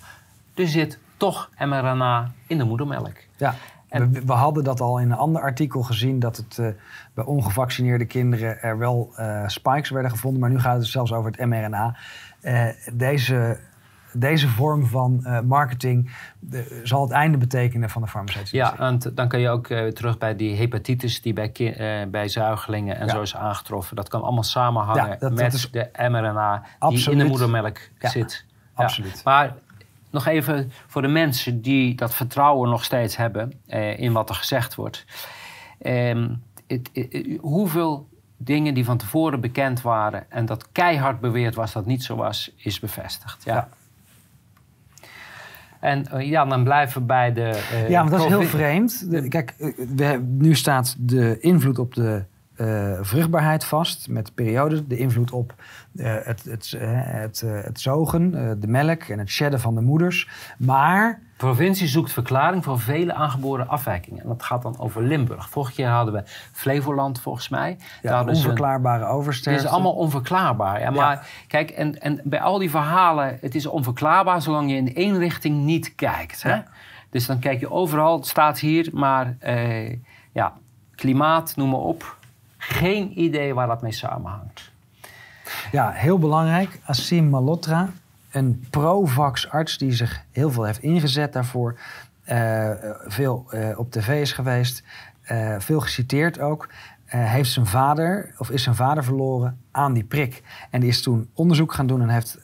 Er 0.54 0.68
zit 0.68 1.00
toch 1.18 1.50
mRNA 1.58 2.32
in 2.48 2.58
de 2.58 2.64
moedermelk. 2.64 3.16
Ja. 3.38 3.56
En 3.90 4.12
we, 4.12 4.26
we, 4.26 4.34
hadden 4.34 4.64
dat 4.64 4.82
al 4.82 5.00
in 5.00 5.12
een 5.12 5.18
ander 5.18 5.42
artikel 5.42 5.82
gezien, 5.82 6.20
dat 6.20 6.38
het 6.38 6.58
uh, 6.58 6.68
bij 7.14 7.24
ongevaccineerde 7.24 8.06
kinderen 8.06 8.62
er 8.62 8.78
wel 8.78 9.14
uh, 9.20 9.48
spikes 9.48 9.90
werden 9.90 10.12
gevonden, 10.12 10.42
maar 10.42 10.50
nu 10.50 10.60
gaat 10.60 10.74
het 10.74 10.82
dus 10.82 10.92
zelfs 10.92 11.14
over 11.14 11.32
het 11.32 11.46
mRNA. 11.46 11.98
Uh, 12.42 12.68
deze, 12.94 13.60
deze 14.14 14.48
vorm 14.48 14.86
van 14.86 15.26
marketing 15.46 16.12
zal 16.84 17.02
het 17.02 17.12
einde 17.12 17.38
betekenen 17.38 17.90
van 17.90 18.02
de 18.02 18.08
farmaceutische 18.08 18.56
Ja, 18.56 18.78
en 18.78 19.00
dan 19.14 19.28
kan 19.28 19.40
je 19.40 19.50
ook 19.50 19.68
terug 19.68 20.18
bij 20.18 20.36
die 20.36 20.56
hepatitis 20.56 21.22
die 21.22 21.34
bij, 21.34 21.52
bij 22.12 22.28
zuigelingen 22.28 22.98
en 22.98 23.06
ja. 23.06 23.12
zo 23.12 23.22
is 23.22 23.36
aangetroffen. 23.36 23.96
Dat 23.96 24.10
kan 24.10 24.22
allemaal 24.22 24.44
samenhangen 24.44 25.08
ja, 25.08 25.16
dat, 25.16 25.34
met 25.34 25.52
dat 25.52 25.68
de 25.72 26.10
mRNA 26.10 26.64
die 26.90 27.12
in 27.12 27.18
de 27.18 27.26
moedermelk 27.26 27.78
ja, 28.00 28.10
zit. 28.10 28.46
Absoluut. 28.74 29.22
Maar 29.24 29.56
nog 30.18 30.28
even 30.28 30.72
voor 30.88 31.02
de 31.02 31.08
mensen 31.08 31.62
die 31.62 31.96
dat 31.96 32.14
vertrouwen 32.14 32.70
nog 32.70 32.84
steeds 32.84 33.18
hebben 33.18 33.54
eh, 33.68 34.00
in 34.00 34.12
wat 34.12 34.30
er 34.30 34.36
gezegd 34.36 34.76
wordt. 34.76 35.06
Eh, 35.80 36.26
het, 36.68 36.90
het, 36.94 37.38
hoeveel 37.42 38.10
dingen 38.38 38.74
die 38.74 38.86
van 38.86 38.98
tevoren 38.98 39.42
bekend 39.42 39.82
waren 39.82 40.32
en 40.32 40.46
dat 40.46 40.72
keihard 40.72 41.20
beweerd 41.20 41.56
was 41.56 41.74
dat 41.74 41.86
niet 41.86 42.04
zo 42.04 42.16
was, 42.16 42.54
is 42.56 42.80
bevestigd. 42.80 43.44
Ja. 43.44 43.54
ja. 43.54 43.70
En 45.80 46.06
uh, 46.14 46.30
ja, 46.30 46.46
dan 46.46 46.64
blijven 46.64 47.02
we 47.02 47.08
bij 47.08 47.34
de. 47.34 47.62
Uh, 47.74 47.90
ja, 47.90 48.02
maar 48.02 48.12
dat 48.12 48.20
is 48.20 48.28
heel 48.28 48.44
vreemd. 48.44 49.08
Kijk, 49.30 49.54
eh, 49.60 49.68
we, 49.96 50.24
nu 50.28 50.56
staat 50.56 50.96
de 51.00 51.40
invloed 51.40 51.80
op 51.80 51.94
de 51.94 52.24
uh, 52.58 52.98
vruchtbaarheid 53.02 53.66
vast 53.66 54.10
met 54.10 54.36
periodes, 54.36 54.82
de 54.88 54.98
invloed 54.98 55.32
op 55.32 55.54
uh, 55.94 56.16
het, 56.24 56.44
het, 56.44 56.74
uh, 56.76 56.82
het, 56.94 57.44
het, 57.46 57.80
zogen, 57.80 58.32
de 58.60 58.68
melk 58.68 59.04
en 59.04 59.20
het 59.20 59.30
shedden 59.30 59.60
van 59.60 59.76
de 59.76 59.82
moeders. 59.82 60.30
Maar. 60.58 61.20
De 61.38 61.46
provincie 61.46 61.88
zoekt 61.88 62.12
verklaring 62.12 62.64
voor 62.64 62.80
vele 62.80 63.14
aangeboren 63.14 63.68
afwijkingen. 63.68 64.22
En 64.22 64.28
dat 64.28 64.44
gaat 64.44 64.62
dan 64.62 64.80
over 64.80 65.04
Limburg. 65.04 65.50
Vorige 65.50 65.74
keer 65.74 65.88
hadden 65.88 66.14
we 66.14 66.24
Flevoland, 66.52 67.22
volgens 67.22 67.50
mij. 67.50 67.78
Ja, 68.02 68.24
onverklaarbare 68.24 69.04
een, 69.04 69.10
oversterfte. 69.10 69.60
Het 69.60 69.70
is 69.70 69.76
allemaal 69.76 69.96
onverklaarbaar. 69.96 70.80
Ja, 70.80 70.90
maar 70.90 71.16
ja. 71.16 71.22
kijk, 71.48 71.70
en, 71.70 72.02
en 72.02 72.22
bij 72.24 72.42
al 72.42 72.58
die 72.58 72.70
verhalen, 72.70 73.38
het 73.42 73.56
is 73.56 73.66
onverklaarbaar 73.66 74.42
zolang 74.42 74.70
je 74.70 74.76
in 74.76 74.96
één 74.96 75.18
richting 75.18 75.64
niet 75.64 75.96
kijkt. 75.96 76.44
Hè? 76.44 76.50
Ja. 76.50 76.64
Dus 77.10 77.26
dan 77.26 77.40
kijk 77.40 77.60
je 77.60 77.72
overal, 77.72 78.16
het 78.16 78.28
staat 78.28 78.60
hier, 78.60 78.90
maar 78.94 79.38
ja, 80.32 80.54
klimaat, 80.96 81.56
noem 81.56 81.70
maar 81.70 81.80
op 81.80 82.18
geen 82.68 83.20
idee 83.20 83.54
waar 83.54 83.68
dat 83.68 83.82
mee 83.82 83.92
samenhangt. 83.92 84.72
Ja, 85.72 85.92
heel 85.92 86.20
belangrijk. 86.20 86.80
Assim 86.86 87.30
Malhotra, 87.30 87.90
een 88.32 88.66
pro-vax-arts 88.70 89.78
die 89.78 89.92
zich 89.92 90.24
heel 90.32 90.52
veel 90.52 90.64
heeft 90.64 90.82
ingezet 90.82 91.34
daarvoor. 91.34 91.80
Uh, 92.32 92.72
veel 93.06 93.48
uh, 93.54 93.80
op 93.80 93.92
tv 93.92 94.22
is 94.22 94.32
geweest, 94.32 94.84
uh, 95.32 95.56
veel 95.60 95.80
geciteerd 95.80 96.40
ook. 96.40 96.70
heeft 97.06 97.52
zijn 97.52 97.66
vader, 97.66 98.34
of 98.38 98.50
is 98.50 98.64
zijn 98.64 98.76
vader 98.76 99.04
verloren 99.04 99.62
aan 99.72 99.94
die 99.94 100.04
prik. 100.04 100.44
En 100.70 100.80
die 100.80 100.90
is 100.90 101.02
toen 101.02 101.30
onderzoek 101.34 101.74
gaan 101.74 101.88
doen 101.88 102.02
en 102.02 102.10
heeft 102.10 102.40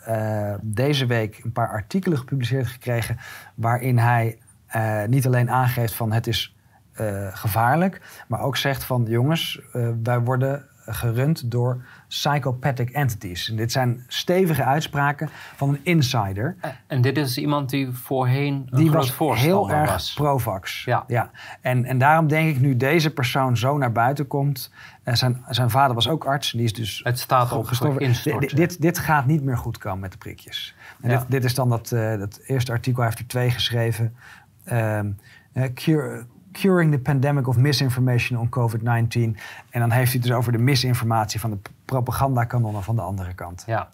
deze 0.62 1.06
week 1.06 1.40
een 1.44 1.52
paar 1.52 1.70
artikelen 1.70 2.18
gepubliceerd 2.18 2.68
gekregen. 2.68 3.18
waarin 3.56 3.98
hij 3.98 4.38
niet 5.08 5.26
alleen 5.26 5.52
aangeeft 5.52 5.94
van 5.94 6.12
het 6.12 6.28
is 6.28 6.56
uh, 7.02 7.28
gevaarlijk. 7.32 8.02
Maar 8.28 8.40
ook 8.40 8.58
zegt 8.58 8.84
van 8.84 9.06
jongens, 9.08 9.62
uh, 9.74 9.90
wij 10.04 10.20
worden 10.20 10.66
gerund 10.86 11.52
door 11.52 11.84
psychopathic 12.08 12.90
entities. 12.90 13.50
En 13.50 13.56
dit 13.56 13.72
zijn 13.72 14.04
stevige 14.08 14.64
uitspraken 14.64 15.30
van 15.56 15.70
een 15.70 15.80
insider. 15.84 16.56
En 16.88 17.02
dit 17.02 17.18
is 17.18 17.38
iemand 17.38 17.70
die 17.70 17.92
voorheen 17.92 18.68
die 18.72 18.92
was 18.92 19.18
heel 19.18 19.72
erg 19.72 20.14
pro-vax. 20.16 20.84
Ja. 20.84 21.04
Ja. 21.08 21.32
En, 21.62 21.86
en 21.86 21.98
daarom 21.98 22.28
denk 22.28 22.56
ik 22.56 22.62
nu 22.62 22.78
deze 22.78 23.14
persoon 23.14 23.58
zo 23.58 23.78
naar 23.78 23.92
buiten 23.92 24.28
komt. 24.28 24.72
En 25.04 25.18
zijn, 25.18 25.44
zijn 25.50 25.70
vader 25.70 25.96
was 25.96 26.08
ook 26.08 26.26
arts. 26.26 26.52
Die 26.52 26.64
is 26.64 26.74
dus 26.74 27.02
Het 27.04 27.20
staat 27.20 27.52
op 27.52 27.70
dit, 27.98 28.56
dit, 28.56 28.82
dit, 28.82 28.98
gaat 28.98 29.26
niet 29.26 29.44
meer 29.44 29.58
goed 29.58 29.78
komen 29.78 30.00
met 30.00 30.12
de 30.12 30.18
prikjes. 30.18 30.76
En 31.02 31.10
ja. 31.10 31.18
dit, 31.18 31.32
dit 31.32 31.44
is 31.44 31.56
dan 31.56 31.70
dat, 31.70 31.92
uh, 31.92 32.18
dat 32.18 32.40
eerste 32.46 32.72
artikel. 32.72 33.02
Hij 33.02 33.08
heeft 33.08 33.22
er 33.22 33.28
twee 33.28 33.50
geschreven. 33.50 34.16
Um, 34.72 35.18
cure, 35.74 36.26
Curing 36.54 36.92
the 36.92 37.00
Pandemic 37.00 37.48
of 37.48 37.58
Misinformation 37.58 38.40
on 38.40 38.50
COVID-19. 38.50 39.40
En 39.70 39.80
dan 39.80 39.92
heeft 39.92 40.12
hij 40.12 40.20
het 40.20 40.22
dus 40.22 40.32
over 40.32 40.52
de 40.52 40.58
misinformatie 40.58 41.40
van 41.40 41.50
de 41.50 41.58
propagandakanonnen 41.86 42.84
van 42.84 42.96
de 42.96 43.02
andere 43.02 43.34
kant. 43.34 43.64
Ja. 43.68 43.90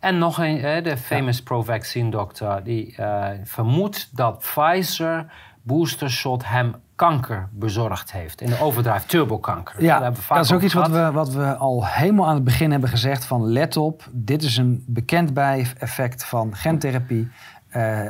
En 0.00 0.18
nog 0.18 0.38
een, 0.38 0.82
de 0.82 0.96
famous 0.96 1.36
ja. 1.36 1.42
pro-vaccine 1.42 2.10
dokter, 2.10 2.64
die 2.64 2.96
uh, 3.00 3.28
vermoedt 3.44 4.16
dat 4.16 4.38
Pfizer 4.38 5.32
booster 5.62 6.10
shot 6.10 6.46
hem 6.46 6.74
kanker 6.94 7.48
bezorgd 7.52 8.12
heeft. 8.12 8.40
In 8.40 8.48
de 8.48 8.60
overdrive 8.60 9.06
turbokanker. 9.06 9.82
Ja, 9.82 9.98
dat, 9.98 10.18
dat 10.28 10.44
is 10.44 10.52
ook 10.52 10.62
iets 10.62 10.74
wat 10.74 10.90
we, 10.90 11.10
wat 11.12 11.32
we 11.32 11.56
al 11.56 11.86
helemaal 11.86 12.26
aan 12.26 12.34
het 12.34 12.44
begin 12.44 12.70
hebben 12.70 12.88
gezegd 12.88 13.24
van 13.24 13.44
let 13.44 13.76
op, 13.76 14.08
dit 14.10 14.42
is 14.42 14.56
een 14.56 14.84
bekend 14.86 15.34
bijeffect 15.34 16.24
van 16.24 16.56
gentherapie. 16.56 17.30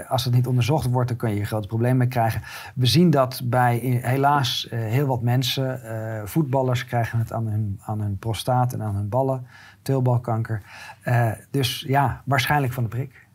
Als 0.09 0.25
het 0.25 0.35
niet 0.35 0.47
onderzocht 0.47 0.91
wordt, 0.91 1.09
dan 1.09 1.17
kun 1.17 1.35
je 1.35 1.45
grote 1.45 1.69
problemen 1.69 1.97
mee 1.97 2.09
krijgen. 2.09 2.43
We 2.75 2.87
zien 2.87 3.11
dat 3.11 3.41
bij 3.45 3.77
helaas 4.03 4.67
heel 4.71 5.07
wat 5.07 5.23
mensen, 5.23 5.81
voetballers 6.29 6.85
krijgen 6.85 7.19
het 7.19 7.33
aan 7.33 7.47
hun, 7.47 7.81
aan 7.85 8.01
hun 8.01 8.19
prostaat 8.19 8.73
en 8.73 8.83
aan 8.83 8.95
hun 8.95 9.09
ballen, 9.09 9.47
teelbalkanker. 9.83 10.63
dus 11.51 11.85
ja, 11.87 12.23
waarschijnlijk 12.25 12.73
van 12.73 12.83
de 12.83 12.89
prik. 12.89 13.29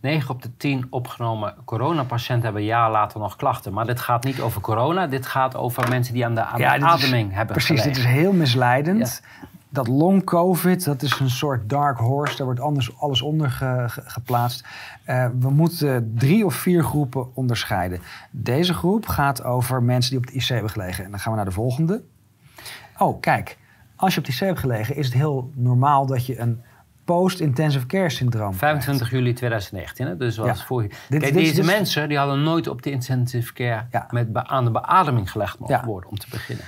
9 0.00 0.30
op 0.30 0.42
de 0.42 0.56
10 0.56 0.86
opgenomen 0.90 1.54
coronapatiënten 1.64 2.44
hebben 2.44 2.62
een 2.62 2.68
jaar 2.68 2.90
later 2.90 3.20
nog 3.20 3.36
klachten. 3.36 3.72
Maar 3.72 3.86
dit 3.86 4.00
gaat 4.00 4.24
niet 4.24 4.40
over 4.40 4.60
corona, 4.60 5.06
dit 5.06 5.26
gaat 5.26 5.56
over 5.56 5.88
mensen 5.88 6.14
die 6.14 6.24
aan 6.24 6.34
de, 6.34 6.42
ademing 6.42 7.32
hebben 7.32 7.54
Precies, 7.54 7.82
dit 7.82 7.96
is 7.96 8.04
heel 8.04 8.32
misleidend. 8.32 9.22
Dat 9.70 9.88
long 9.88 10.24
covid, 10.24 10.84
dat 10.84 11.02
is 11.02 11.18
een 11.18 11.30
soort 11.30 11.68
dark 11.68 11.98
horse. 11.98 12.36
Daar 12.36 12.46
wordt 12.46 12.60
anders 12.60 12.98
alles 12.98 13.22
onder 13.22 13.50
geplaatst. 14.04 14.66
Uh, 15.06 15.26
we 15.38 15.50
moeten 15.50 16.12
drie 16.14 16.44
of 16.44 16.54
vier 16.54 16.84
groepen 16.84 17.34
onderscheiden. 17.34 18.00
Deze 18.30 18.74
groep 18.74 19.06
gaat 19.06 19.42
over 19.44 19.82
mensen 19.82 20.10
die 20.10 20.20
op 20.20 20.26
de 20.26 20.32
IC 20.32 20.46
hebben 20.46 20.70
gelegen. 20.70 21.04
En 21.04 21.10
dan 21.10 21.20
gaan 21.20 21.30
we 21.30 21.36
naar 21.36 21.46
de 21.46 21.52
volgende. 21.52 22.02
Oh, 22.98 23.20
kijk. 23.20 23.58
Als 23.96 24.14
je 24.14 24.20
op 24.20 24.26
de 24.26 24.32
IC 24.32 24.38
hebt 24.38 24.58
gelegen, 24.58 24.96
is 24.96 25.06
het 25.06 25.14
heel 25.14 25.50
normaal 25.54 26.06
dat 26.06 26.26
je 26.26 26.38
een 26.38 26.62
post-intensive 27.04 27.86
care 27.86 28.10
syndroom. 28.10 28.54
25 28.54 29.10
juli 29.10 29.32
2019, 29.32 30.06
hè? 30.06 30.16
dus 30.16 30.36
was 30.36 30.58
ja. 30.58 30.64
voor 30.64 30.82
je. 30.82 30.88
Kijk, 31.08 31.32
deze 31.32 31.64
mensen 31.64 32.08
die 32.08 32.18
hadden 32.18 32.42
nooit 32.42 32.66
op 32.66 32.82
de 32.82 32.90
intensive 32.90 33.52
care 33.52 33.86
met 34.10 34.28
aan 34.32 34.64
de 34.64 34.70
beademing 34.70 35.30
gelegd 35.30 35.58
mogen 35.58 35.84
worden 35.84 36.10
om 36.10 36.18
te 36.18 36.26
beginnen. 36.30 36.64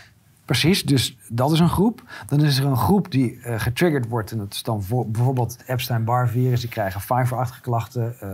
Precies, 0.50 0.82
dus 0.82 1.16
dat 1.28 1.52
is 1.52 1.60
een 1.60 1.68
groep. 1.68 2.02
Dan 2.26 2.44
is 2.44 2.58
er 2.58 2.66
een 2.66 2.76
groep 2.76 3.10
die 3.10 3.32
uh, 3.34 3.60
getriggerd 3.60 4.08
wordt. 4.08 4.30
En 4.30 4.38
dat 4.38 4.52
is 4.52 4.62
dan 4.62 4.82
voor, 4.82 5.10
bijvoorbeeld 5.10 5.52
het 5.52 5.68
Epstein-Barr-virus. 5.68 6.60
Die 6.60 6.68
krijgen 6.68 7.00
Pfeiffer-achtige 7.00 7.60
klachten, 7.60 8.14
uh, 8.22 8.30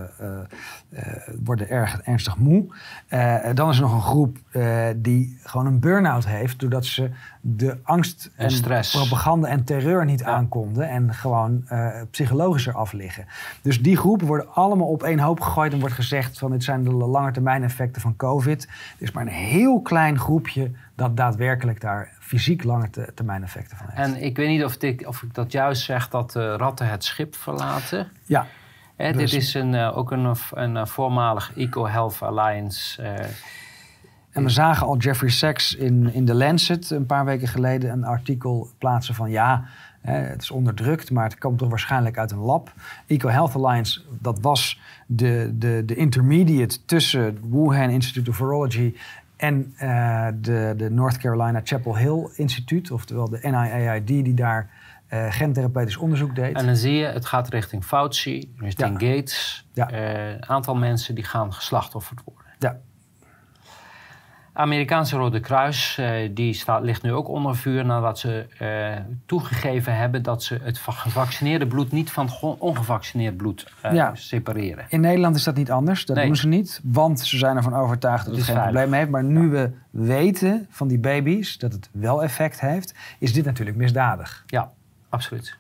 uh, 0.93 1.01
worden 1.44 1.68
erg 1.68 2.01
ernstig 2.01 2.36
moe. 2.36 2.66
dan 3.55 3.70
is 3.70 3.76
er 3.76 3.82
nog 3.82 3.93
een 3.93 4.01
groep 4.01 4.38
die 4.97 5.38
gewoon 5.43 5.66
een 5.66 5.80
burn-out 5.80 6.26
heeft... 6.26 6.59
doordat 6.59 6.84
ze 6.84 7.10
de 7.48 7.78
angst 7.82 8.31
en, 8.36 8.51
stress. 8.51 8.97
propaganda 8.97 9.48
en 9.48 9.64
terreur 9.64 10.05
niet 10.05 10.23
aankonden... 10.23 10.89
en 10.89 11.14
gewoon 11.14 11.64
psychologischer 12.10 12.74
afliggen. 12.74 13.27
Dus 13.62 13.82
die 13.82 13.97
groepen 13.97 14.27
worden 14.27 14.55
allemaal 14.55 14.89
op 14.89 15.02
één 15.02 15.18
hoop 15.18 15.40
gegooid... 15.40 15.73
en 15.73 15.81
wordt 15.81 15.94
gezegd 15.94 16.39
van 16.39 16.51
dit 16.51 16.64
zijn 16.64 16.85
de 16.85 16.90
lange 16.90 17.31
termijn 17.31 17.62
effecten 17.62 18.02
van 18.02 18.16
COVID. 18.16 18.64
Er 18.64 18.70
is 18.98 19.12
maar 19.12 19.23
een 19.23 19.32
heel 19.32 19.81
klein 19.81 20.18
groepje 20.18 20.70
dat 20.94 21.16
daadwerkelijk 21.16 21.81
daar 21.81 22.12
fysiek 22.18 22.64
lange 22.64 22.90
termijn 23.14 23.43
effecten 23.43 23.77
van 23.77 23.86
heeft. 23.90 24.09
En 24.09 24.23
ik 24.23 24.36
weet 24.36 24.48
niet 24.48 24.64
of, 24.64 24.77
dit, 24.77 25.06
of 25.06 25.23
ik 25.23 25.35
dat 25.35 25.52
juist 25.52 25.82
zeg 25.82 26.09
dat 26.09 26.31
de 26.32 26.56
ratten 26.56 26.89
het 26.89 27.05
schip 27.05 27.35
verlaten. 27.35 28.09
Ja. 28.24 28.47
dit 28.97 29.16
dus- 29.16 29.32
is 29.32 29.55
een, 29.55 29.73
uh, 29.73 29.97
ook 29.97 30.10
een, 30.10 30.36
een, 30.51 30.77
eh, 30.77 30.86
voormalig 30.86 31.52
Eco 31.56 31.86
Health 31.86 32.23
Alliance. 32.23 33.02
Uh, 33.02 33.24
en 34.37 34.43
we 34.43 34.49
zagen 34.49 34.87
al 34.87 34.97
Jeffrey 34.97 35.31
Sachs 35.31 35.75
in, 35.75 36.13
in 36.13 36.25
The 36.25 36.35
Lancet 36.35 36.91
een 36.91 37.07
paar 37.07 37.25
weken 37.25 37.49
geleden 37.49 37.91
een 37.91 38.05
artikel 38.05 38.71
plaatsen 38.79 39.15
van 39.15 39.31
ja, 39.31 39.65
het 40.01 40.43
is 40.43 40.51
onderdrukt, 40.51 41.11
maar 41.11 41.25
het 41.25 41.39
komt 41.39 41.59
toch 41.59 41.69
waarschijnlijk 41.69 42.19
uit 42.19 42.31
een 42.31 42.39
lab. 42.39 42.73
Eco 43.07 43.29
Health 43.29 43.55
Alliance, 43.55 44.01
dat 44.21 44.41
was 44.41 44.81
de, 45.07 45.55
de, 45.59 45.83
de 45.87 45.95
intermediate 45.95 46.85
tussen 46.85 47.39
Wuhan 47.51 47.91
Institute 47.91 48.31
of 48.31 48.37
Virology 48.37 48.95
en 49.37 49.75
uh, 49.83 50.27
de, 50.41 50.75
de 50.77 50.91
North 50.91 51.19
Carolina 51.19 51.61
Chapel 51.65 51.97
Hill 51.97 52.29
Instituut, 52.35 52.91
oftewel 52.91 53.29
de 53.29 53.39
NIAID, 53.43 54.07
die 54.07 54.35
daar 54.35 54.71
uh, 55.13 55.27
gentherapeutisch 55.29 55.97
onderzoek 55.97 56.35
deed. 56.35 56.57
En 56.57 56.67
dan 56.67 56.77
zie 56.77 56.95
je, 56.95 57.05
het 57.05 57.27
gaat 57.27 57.49
richting 57.49 57.85
Fauci, 57.85 58.55
richting 58.57 58.93
Gates. 59.01 59.67
Een 59.75 59.87
ja. 59.91 60.35
uh, 60.35 60.39
aantal 60.41 60.75
mensen 60.75 61.15
die 61.15 61.25
gaan 61.25 61.53
geslachtofferd 61.53 62.21
worden. 62.25 62.45
Ja, 62.59 62.79
Amerikaanse 64.57 65.16
Rode 65.16 65.41
Kruis 65.41 65.97
uh, 66.01 66.31
die 66.31 66.53
staat, 66.53 66.83
ligt 66.83 67.03
nu 67.03 67.12
ook 67.12 67.28
onder 67.28 67.57
vuur 67.57 67.85
nadat 67.85 68.19
ze 68.19 68.47
uh, 68.62 69.05
toegegeven 69.27 69.97
hebben 69.97 70.23
dat 70.23 70.43
ze 70.43 70.59
het 70.62 70.78
gevaccineerde 70.78 71.66
bloed 71.66 71.93
niet 71.93 72.11
van 72.11 72.31
ongevaccineerd 72.59 73.37
bloed 73.37 73.73
uh, 73.93 74.11
separeren. 74.12 74.85
In 74.89 75.01
Nederland 75.01 75.37
is 75.37 75.45
dat 75.45 75.57
niet 75.57 75.70
anders. 75.70 76.05
Dat 76.05 76.16
doen 76.16 76.37
ze 76.37 76.49
niet, 76.49 76.81
want 76.85 77.20
ze 77.20 77.39
zijn 77.39 77.57
ervan 77.57 77.74
overtuigd 77.74 78.27
dat, 78.27 78.37
het 78.37 78.45
geen 78.45 78.62
probleem 78.62 78.93
heeft. 78.93 79.11
Maar 79.11 79.24
nu 79.24 79.49
we 79.49 79.70
weten 79.91 80.66
van 80.70 80.89
die 80.89 80.99
baby's 80.99 81.59
dat 81.59 81.73
het 81.73 81.89
wel 81.93 82.23
effect 82.23 82.61
heeft, 82.61 82.95
is 83.19 83.33
dit 83.33 83.45
natuurlijk 83.45 83.77
misdadig. 83.77 84.45
Ja, 84.47 84.73
absoluut. 85.09 85.57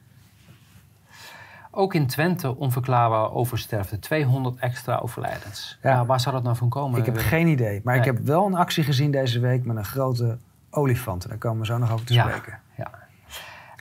Ook 1.76 1.94
in 1.94 2.06
Twente 2.06 2.56
onverklaarbaar 2.56 3.32
oversterfte. 3.32 3.98
200 3.98 4.56
extra 4.56 4.96
overlijdens. 4.96 5.78
Ja. 5.82 6.06
waar 6.06 6.20
zou 6.20 6.34
dat 6.34 6.44
nou 6.44 6.56
van 6.56 6.68
komen? 6.68 6.98
Ik 6.98 7.06
heb 7.06 7.16
geen 7.16 7.46
idee. 7.46 7.80
Maar 7.84 7.96
ik 7.96 8.04
heb 8.04 8.18
wel 8.18 8.46
een 8.46 8.54
actie 8.54 8.84
gezien 8.84 9.10
deze 9.10 9.40
week 9.40 9.64
met 9.64 9.76
een 9.76 9.84
grote 9.84 10.38
olifant. 10.70 11.28
Daar 11.28 11.38
komen 11.38 11.60
we 11.60 11.66
zo 11.66 11.78
nog 11.78 11.92
over 11.92 12.06
te 12.06 12.12
spreken. 12.12 12.58
Ja. 12.76 12.90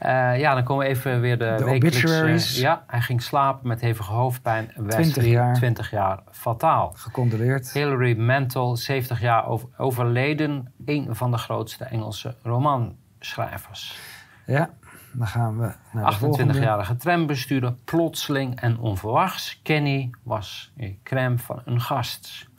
Uh, 0.05 0.39
ja, 0.39 0.53
dan 0.53 0.63
komen 0.63 0.85
we 0.85 0.91
even 0.91 1.21
weer 1.21 1.37
de, 1.37 1.55
de 1.57 1.65
obituaries. 1.65 2.59
ja, 2.59 2.83
hij 2.87 3.01
ging 3.01 3.21
slapen 3.21 3.67
met 3.67 3.81
hevige 3.81 4.11
hoofdpijn. 4.11 4.71
20 4.87 5.25
jaar. 5.25 5.53
20 5.53 5.91
jaar 5.91 6.19
fataal. 6.31 6.93
Gecondoleerd. 6.95 7.71
Hilary 7.71 8.17
Mantel, 8.17 8.75
70 8.77 9.21
jaar 9.21 9.45
overleden. 9.77 10.73
Een 10.85 11.15
van 11.15 11.31
de 11.31 11.37
grootste 11.37 11.83
Engelse 11.83 12.35
romanschrijvers. 12.43 13.99
Ja. 14.45 14.69
Dan 15.17 15.27
gaan 15.27 15.59
we 15.59 15.73
naar 15.91 16.19
28-jarige 16.19 16.95
trambestuurder, 16.95 17.73
plotseling 17.73 18.61
en 18.61 18.79
onverwachts. 18.79 19.59
Kenny 19.63 20.09
was 20.23 20.71
in 20.75 20.99
crème 21.03 21.37
van 21.37 21.61
een 21.65 21.81
gast. 21.81 22.49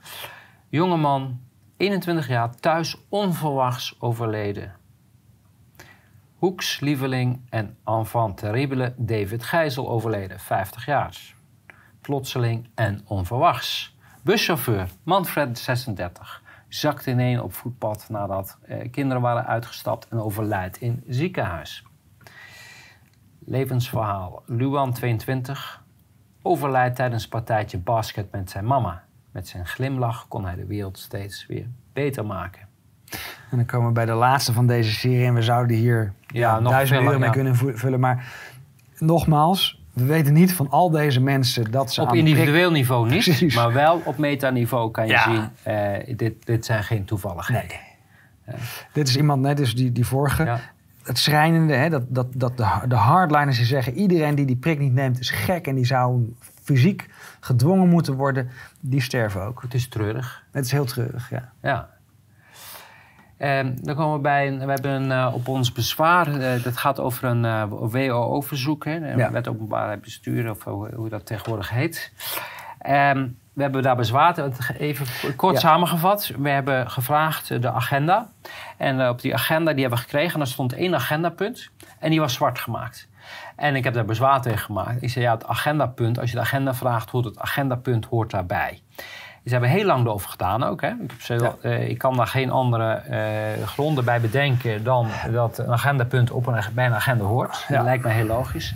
Jongeman, 0.69 1.41
21 1.77 2.29
jaar, 2.29 2.55
thuis 2.55 2.97
onverwachts 3.09 3.97
overleden. 4.01 4.75
Hoeks, 6.37 6.81
lieveling 6.81 7.41
en 7.49 7.77
enfant 7.85 8.37
terrible 8.37 8.95
David 8.97 9.45
Gijzel 9.45 9.89
overleden, 9.89 10.41
50 10.41 10.87
jaar. 10.87 11.35
Plotseling 12.01 12.69
en 12.75 13.03
onverwachts. 13.07 13.97
Buschauffeur, 14.23 14.89
Manfred, 15.03 15.59
36, 15.59 16.43
zakte 16.69 17.11
ineen 17.11 17.43
op 17.43 17.55
voetpad 17.55 18.07
nadat 18.09 18.59
eh, 18.63 18.91
kinderen 18.91 19.23
waren 19.23 19.47
uitgestapt 19.47 20.09
en 20.09 20.19
overlijdt 20.19 20.77
in 20.77 21.05
ziekenhuis. 21.09 21.86
Levensverhaal. 23.47 24.43
Luan, 24.47 24.93
22, 24.93 25.83
overlijdt 26.43 26.97
tijdens 26.97 27.23
een 27.23 27.29
partijtje 27.29 27.79
basket 27.79 28.33
met 28.33 28.51
zijn 28.51 28.67
mama. 28.67 29.03
Met 29.31 29.49
zijn 29.49 29.67
glimlach 29.67 30.29
kon 30.29 30.45
hij 30.45 30.55
de 30.55 30.67
wereld 30.67 30.99
steeds 30.99 31.47
weer 31.47 31.67
beter 31.93 32.27
maken. 32.27 32.69
En 33.51 33.57
dan 33.57 33.67
komen 33.67 33.87
we 33.87 33.93
bij 33.93 34.05
de 34.05 34.13
laatste 34.13 34.53
van 34.53 34.67
deze 34.67 34.91
serie. 34.91 35.27
En 35.27 35.35
we 35.35 35.43
zouden 35.43 35.77
hier 35.77 36.13
ja, 36.27 36.61
nog 36.61 36.73
duizend 36.73 37.03
uur 37.03 37.19
mee 37.19 37.31
kunnen 37.31 37.57
vullen. 37.57 38.01
Maar 38.01 38.33
nogmaals, 38.99 39.83
we 39.93 40.05
weten 40.05 40.33
niet 40.33 40.53
van 40.53 40.71
al 40.71 40.91
deze 40.91 41.21
mensen 41.21 41.71
dat 41.71 41.93
ze 41.93 42.03
Op 42.03 42.15
individueel 42.15 42.71
niveau 42.71 43.09
niet, 43.09 43.55
maar 43.55 43.73
wel 43.73 44.03
op 44.05 44.19
metaniveau 44.19 44.91
kan 44.91 45.07
je 45.07 45.19
zien... 45.19 45.75
Uh, 45.75 46.17
dit, 46.17 46.47
dit 46.47 46.65
zijn 46.65 46.85
geen 46.85 47.05
toevalligheden. 47.05 47.79
Nee. 48.47 48.57
Dit 48.93 49.09
is 49.09 49.17
iemand, 49.17 49.43
net 49.43 49.57
dus 49.57 49.75
die, 49.75 49.93
die 49.93 50.07
vorige 50.07 50.59
het 51.07 51.19
schrijnende, 51.19 51.75
hè, 51.75 51.89
dat, 51.89 52.03
dat, 52.09 52.27
dat 52.35 52.57
de, 52.57 52.67
de 52.89 52.95
hardliners 52.95 53.57
die 53.57 53.67
zeggen... 53.67 53.95
iedereen 53.95 54.35
die 54.35 54.47
die 54.47 54.57
prik 54.57 54.79
niet 54.79 54.93
neemt 54.93 55.19
is 55.19 55.31
gek... 55.31 55.67
en 55.67 55.75
die 55.75 55.87
zou 55.87 56.35
fysiek 56.63 57.09
gedwongen 57.41 57.89
moeten 57.89 58.15
worden, 58.15 58.51
die 58.81 59.01
sterven 59.01 59.43
ook. 59.43 59.63
Het 59.63 59.75
is 59.75 59.89
treurig. 59.89 60.45
Het 60.51 60.65
is 60.65 60.73
heel 60.73 60.85
treurig, 60.85 61.31
ja. 61.31 61.53
Ja. 61.63 61.89
En 63.37 63.67
ehm, 63.67 63.85
dan 63.85 63.95
komen 63.95 64.15
we 64.15 64.21
bij, 64.21 64.47
een, 64.47 64.59
we 64.59 64.73
hebben 64.73 64.91
een, 64.91 65.11
uh, 65.11 65.35
op 65.35 65.49
ons 65.49 65.73
bezwaar, 65.73 66.29
uh, 66.29 66.63
dat 66.63 66.77
gaat 66.77 67.01
over 67.01 67.25
een 67.25 67.45
uh, 67.45 67.63
eh, 67.63 67.71
WO-verzoek, 67.71 68.85
ja. 68.85 69.31
wet 69.31 69.49
openbaarheid 69.49 70.01
bestuur, 70.01 70.51
of 70.51 70.65
hoe, 70.65 70.95
hoe 70.95 71.09
dat 71.09 71.27
tegenwoordig 71.27 71.71
heet. 71.71 72.13
Um, 72.89 73.39
we 73.57 73.63
hebben 73.63 73.83
daar 73.83 73.97
bezwaar, 73.97 74.35
even 74.79 75.37
kort 75.37 75.59
samengevat. 75.59 76.33
We 76.39 76.49
hebben 76.49 76.91
gevraagd 76.91 77.63
de 77.63 77.71
agenda. 77.71 78.29
En 78.77 79.01
eh, 79.01 79.09
op 79.09 79.21
die 79.21 79.35
agenda 79.35 79.73
die 79.73 79.81
hebben 79.81 79.99
we 79.99 80.05
gekregen. 80.05 80.33
En 80.33 80.39
daar 80.39 80.49
stond 80.49 80.73
één 80.73 80.95
agendapunt. 80.95 81.71
En 81.99 82.11
die 82.11 82.21
was 82.21 82.33
zwart 82.33 82.59
gemaakt. 82.59 83.09
En 83.57 83.77
ik 83.77 83.85
heb 83.85 83.95
daar 83.95 84.05
bezwaar 84.05 84.43
tegen 84.43 84.59
gemaakt. 84.59 85.03
Ik 85.03 85.11
zei, 85.11 85.25
ja, 85.25 85.35
het 85.35 85.47
agendapunt, 85.47 86.19
als 86.19 86.31
je 86.31 86.37
de 86.37 86.43
agenda 86.43 86.75
vraagt, 86.75 87.11
hoort 87.11 87.25
het 87.25 87.39
agendapunt 87.39 88.05
hoort 88.05 88.31
daarbij. 88.31 88.81
Ze 89.45 89.53
hebben 89.53 89.71
heel 89.71 89.85
lang 89.85 90.05
erover 90.05 90.29
gedaan 90.31 90.65
ook. 90.65 90.81
Hè. 90.81 90.93
Ik, 91.29 91.53
uh, 91.63 91.89
ik 91.89 91.99
kan 91.99 92.17
daar 92.17 92.27
geen 92.27 92.51
andere 92.51 93.03
uh, 93.59 93.67
gronden 93.67 94.05
bij 94.05 94.21
bedenken 94.21 94.85
dan 94.85 95.09
dat 95.33 95.59
een 95.59 95.73
agendapunt 95.73 96.31
op 96.31 96.47
een, 96.47 96.63
bij 96.73 96.87
een 96.87 96.95
agenda 96.95 97.25
hoort. 97.25 97.65
Dat 97.69 97.85
lijkt 97.85 98.05
me 98.05 98.11
heel 98.11 98.27
logisch. 98.27 98.75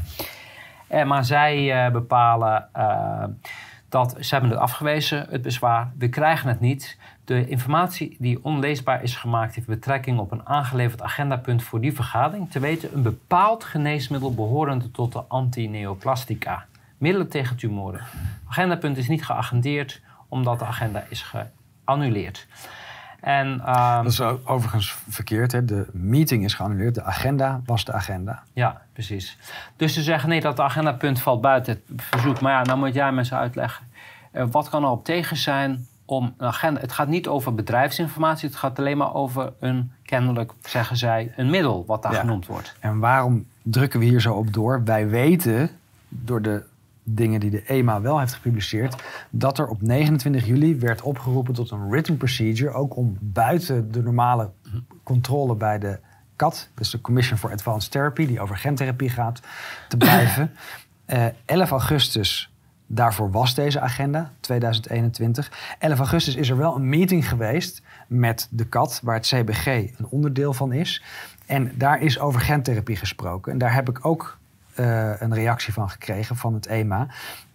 maar 1.04 1.24
zij 1.24 1.88
bepalen 1.92 2.68
dat 3.90 4.16
ze 4.20 4.34
hebben 4.34 4.50
het 4.50 4.60
afgewezen, 4.60 5.26
het 5.30 5.42
bezwaar. 5.42 5.92
We 5.98 6.08
krijgen 6.08 6.48
het 6.48 6.60
niet. 6.60 6.98
De 7.24 7.48
informatie 7.48 8.16
die 8.18 8.44
onleesbaar 8.44 9.02
is 9.02 9.16
gemaakt 9.16 9.54
heeft 9.54 9.66
betrekking 9.66 10.18
op 10.18 10.32
een 10.32 10.46
aangeleverd 10.46 11.02
agendapunt 11.02 11.62
voor 11.62 11.80
die 11.80 11.94
vergadering. 11.94 12.50
Te 12.50 12.60
weten 12.60 12.94
een 12.94 13.02
bepaald 13.02 13.64
geneesmiddel 13.64 14.34
behorende 14.34 14.90
tot 14.90 15.12
de 15.12 15.22
antineoplastica. 15.28 16.66
Middelen 16.98 17.28
tegen 17.28 17.56
tumoren. 17.56 18.00
Agendapunt 18.48 18.96
is 18.96 19.08
niet 19.08 19.24
geagendeerd 19.24 20.00
omdat 20.28 20.58
de 20.58 20.64
agenda 20.64 21.04
is 21.08 21.34
geannuleerd. 21.84 22.46
En, 23.20 23.60
ehm, 23.64 24.02
dat 24.02 24.12
is 24.12 24.20
overigens 24.20 24.96
verkeerd. 25.08 25.52
Hè? 25.52 25.64
De 25.64 25.86
meeting 25.92 26.44
is 26.44 26.54
geannuleerd. 26.54 26.94
De 26.94 27.02
agenda 27.02 27.60
was 27.64 27.84
de 27.84 27.92
agenda. 27.92 28.42
Ja, 28.52 28.82
precies. 28.92 29.38
Dus 29.76 29.94
ze 29.94 30.02
zeggen 30.02 30.28
nee, 30.28 30.40
dat 30.40 30.60
agendapunt 30.60 31.20
valt 31.20 31.40
buiten 31.40 31.82
het 31.86 32.02
verzoek. 32.02 32.40
Maar 32.40 32.52
ja, 32.52 32.62
nou 32.62 32.78
moet 32.78 32.94
jij 32.94 33.12
mensen 33.12 33.36
uitleggen. 33.36 33.86
Uh, 34.32 34.44
wat 34.50 34.68
kan 34.68 34.82
er 34.82 34.90
op 34.90 35.04
tegen 35.04 35.36
zijn 35.36 35.86
om 36.04 36.34
een 36.36 36.46
agenda... 36.46 36.80
Het 36.80 36.92
gaat 36.92 37.08
niet 37.08 37.28
over 37.28 37.54
bedrijfsinformatie. 37.54 38.48
Het 38.48 38.58
gaat 38.58 38.78
alleen 38.78 38.96
maar 38.96 39.14
over 39.14 39.52
een, 39.60 39.92
kennelijk 40.04 40.52
zeggen 40.62 40.96
zij, 40.96 41.32
een 41.36 41.50
middel 41.50 41.84
wat 41.86 42.02
daar 42.02 42.14
genoemd 42.14 42.46
wordt. 42.46 42.76
En 42.80 42.98
waarom 42.98 43.46
drukken 43.62 44.00
we 44.00 44.06
hier 44.06 44.20
zo 44.20 44.34
op 44.34 44.52
door? 44.52 44.84
Wij 44.84 45.08
weten 45.08 45.70
door 46.08 46.42
de 46.42 46.62
dingen 47.14 47.40
die 47.40 47.50
de 47.50 47.62
EMA 47.62 48.00
wel 48.00 48.18
heeft 48.18 48.34
gepubliceerd, 48.34 49.02
dat 49.30 49.58
er 49.58 49.66
op 49.66 49.82
29 49.82 50.46
juli 50.46 50.78
werd 50.78 51.02
opgeroepen 51.02 51.54
tot 51.54 51.70
een 51.70 51.88
written 51.88 52.16
procedure, 52.16 52.72
ook 52.72 52.96
om 52.96 53.16
buiten 53.20 53.92
de 53.92 54.02
normale 54.02 54.50
controle 55.02 55.54
bij 55.54 55.78
de 55.78 55.98
CAT, 56.36 56.70
dus 56.74 56.90
de 56.90 57.00
Commission 57.00 57.38
for 57.38 57.52
Advanced 57.52 57.90
Therapy, 57.90 58.26
die 58.26 58.40
over 58.40 58.56
gentherapie 58.56 59.10
gaat, 59.10 59.40
te 59.88 59.96
blijven. 60.06 60.50
Uh, 61.06 61.26
eh, 61.26 61.32
11 61.44 61.70
augustus, 61.70 62.52
daarvoor 62.86 63.30
was 63.30 63.54
deze 63.54 63.80
agenda, 63.80 64.32
2021. 64.40 65.76
11 65.78 65.98
augustus 65.98 66.34
is 66.34 66.48
er 66.48 66.56
wel 66.56 66.76
een 66.76 66.88
meeting 66.88 67.28
geweest 67.28 67.82
met 68.06 68.48
de 68.50 68.68
CAT, 68.68 69.00
waar 69.02 69.14
het 69.14 69.26
CBG 69.26 69.66
een 69.66 70.06
onderdeel 70.08 70.52
van 70.52 70.72
is. 70.72 71.02
En 71.46 71.72
daar 71.74 72.02
is 72.02 72.18
over 72.18 72.40
gentherapie 72.40 72.96
gesproken. 72.96 73.52
En 73.52 73.58
daar 73.58 73.74
heb 73.74 73.88
ik 73.88 74.06
ook 74.06 74.38
uh, 74.80 75.20
een 75.20 75.34
reactie 75.34 75.72
van 75.72 75.90
gekregen 75.90 76.36
van 76.36 76.54
het 76.54 76.66
EMA. 76.66 77.06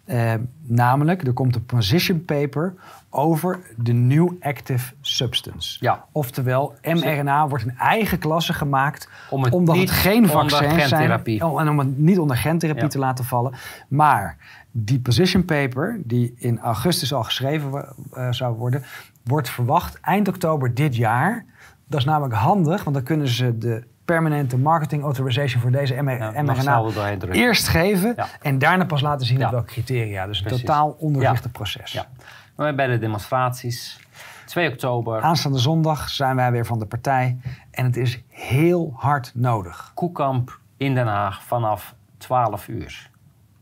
Uh, 0.06 0.34
namelijk, 0.62 1.28
er 1.28 1.34
komt 1.34 1.56
een 1.56 1.66
position 1.66 2.26
paper 2.26 2.74
over 3.10 3.60
de 3.78 3.94
New 3.94 4.32
Active 4.40 4.94
Substance. 5.02 5.78
Ja. 5.80 6.06
Oftewel, 6.12 6.74
mRNA 6.82 7.48
wordt 7.48 7.64
een 7.64 7.78
eigen 7.78 8.20
klasse 8.20 8.54
gemaakt... 8.54 9.10
Om 9.30 9.44
het 9.44 9.54
omdat 9.54 9.78
het 9.78 9.92
geen 9.92 10.28
vaccins 10.28 10.88
zijn... 10.88 11.44
Oh, 11.44 11.62
en 11.62 11.70
om 11.70 11.80
het 11.80 11.98
niet 11.98 12.20
onder 12.20 12.38
gentherapie 12.38 12.88
te 12.88 13.00
laten 13.00 13.26
vallen. 13.26 13.54
Maar 13.88 14.38
die 14.72 15.00
position 15.00 15.46
paper, 15.46 16.02
die 16.04 16.34
in 16.38 16.60
augustus 16.60 17.14
al 17.14 17.24
geschreven 17.24 17.96
uh, 18.14 18.32
zou 18.32 18.56
worden... 18.56 18.84
wordt 19.24 19.50
verwacht 19.50 20.00
eind 20.00 20.28
oktober 20.28 20.74
dit 20.74 20.96
jaar. 20.96 21.46
Dat 21.88 22.00
is 22.00 22.06
namelijk 22.06 22.34
handig, 22.34 22.84
want 22.84 22.96
dan 22.96 23.06
kunnen 23.06 23.28
ze 23.28 23.58
de 23.58 23.84
permanente 24.06 24.58
marketing 24.58 25.04
authorization 25.04 25.62
voor 25.62 25.72
deze 25.72 26.02
mRNA 26.02 26.92
eerst 27.32 27.68
geven 27.68 28.16
en 28.42 28.58
daarna 28.58 28.86
pas 28.86 29.02
laten 29.02 29.26
zien 29.26 29.46
op 29.46 29.52
welke 29.52 29.72
criteria. 29.72 30.28
Dus 30.28 30.40
een 30.40 30.48
totaal 30.48 30.96
onderrichte 31.00 31.50
proces. 31.50 31.92
Ja. 31.92 32.08
Maar 32.56 32.76
bij 32.76 32.88
de 32.88 32.98
demonstraties, 32.98 34.00
2 34.46 34.70
oktober. 34.70 35.22
Aanstaande 35.22 35.60
zondag 35.60 36.10
zijn 36.10 36.36
wij 36.36 36.52
weer 36.52 36.66
van 36.66 36.80
de 36.80 36.86
partij 36.86 37.38
en 37.72 37.86
het 37.86 37.98
is 37.98 38.22
heel 38.30 38.94
hard 38.98 39.32
nodig. 39.34 39.92
Koekamp 39.94 40.60
in 40.78 40.94
Den 40.96 41.08
Haag 41.08 41.44
vanaf 41.44 41.96
12 42.18 42.68
uur. 42.68 43.10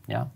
Ja. 0.04 0.28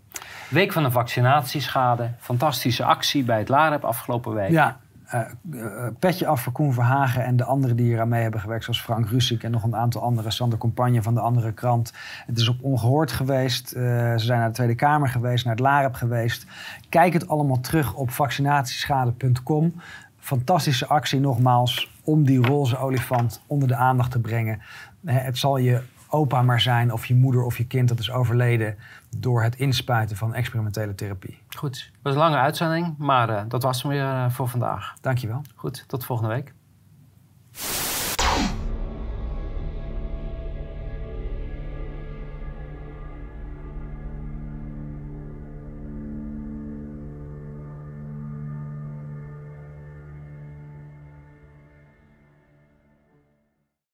Week 0.49 0.71
van 0.71 0.83
de 0.83 0.91
vaccinatieschade. 0.91 2.11
Fantastische 2.17 2.83
actie 2.83 3.23
bij 3.23 3.37
het 3.37 3.49
LAREP 3.49 3.83
afgelopen 3.83 4.33
week. 4.33 4.49
Ja, 4.49 4.79
uh, 5.13 5.87
petje 5.99 6.27
af 6.27 6.41
voor 6.41 6.53
Koen 6.53 6.73
Verhagen 6.73 7.23
en 7.23 7.35
de 7.35 7.43
anderen 7.43 7.75
die 7.75 7.85
hier 7.85 8.01
aan 8.01 8.09
mee 8.09 8.21
hebben 8.21 8.39
gewerkt, 8.39 8.63
zoals 8.63 8.81
Frank 8.81 9.07
Russik 9.07 9.43
en 9.43 9.51
nog 9.51 9.63
een 9.63 9.75
aantal 9.75 10.01
andere, 10.01 10.31
Sander 10.31 10.57
Compagne 10.57 11.01
van 11.01 11.13
de 11.13 11.19
andere 11.19 11.51
krant. 11.51 11.93
Het 12.25 12.37
is 12.37 12.47
op 12.47 12.63
ongehoord 12.63 13.11
geweest. 13.11 13.69
ze 13.69 14.13
zijn 14.17 14.39
naar 14.39 14.47
de 14.47 14.53
Tweede 14.53 14.75
Kamer 14.75 15.09
geweest, 15.09 15.45
naar 15.45 15.53
het 15.53 15.63
LAREP 15.63 15.93
geweest. 15.93 16.45
Kijk 16.89 17.13
het 17.13 17.27
allemaal 17.27 17.59
terug 17.59 17.93
op 17.93 18.11
vaccinatieschade.com. 18.11 19.73
Fantastische 20.19 20.87
actie 20.87 21.19
nogmaals 21.19 21.91
om 22.03 22.25
die 22.25 22.45
roze 22.45 22.77
olifant 22.77 23.41
onder 23.47 23.67
de 23.67 23.75
aandacht 23.75 24.11
te 24.11 24.19
brengen. 24.19 24.61
het 25.05 25.37
zal 25.37 25.57
je 25.57 25.81
opa 26.09 26.41
maar 26.41 26.61
zijn 26.61 26.93
of 26.93 27.05
je 27.05 27.15
moeder 27.15 27.43
of 27.43 27.57
je 27.57 27.67
kind 27.67 27.87
dat 27.87 27.99
is 27.99 28.11
overleden 28.11 28.75
door 29.17 29.43
het 29.43 29.55
inspuiten 29.55 30.17
van 30.17 30.33
experimentele 30.33 30.95
therapie. 30.95 31.39
Goed, 31.55 31.77
het 31.77 32.01
was 32.01 32.13
een 32.13 32.19
lange 32.19 32.37
uitzending, 32.37 32.97
maar 32.97 33.29
eh, 33.29 33.43
dat 33.47 33.63
was 33.63 33.81
hem 33.81 33.91
weer 33.91 34.03
eh, 34.03 34.29
voor 34.29 34.47
vandaag. 34.47 34.93
Dankjewel. 35.01 35.41
Goed, 35.55 35.83
tot 35.87 36.05
volgende 36.05 36.33
week. 36.33 36.53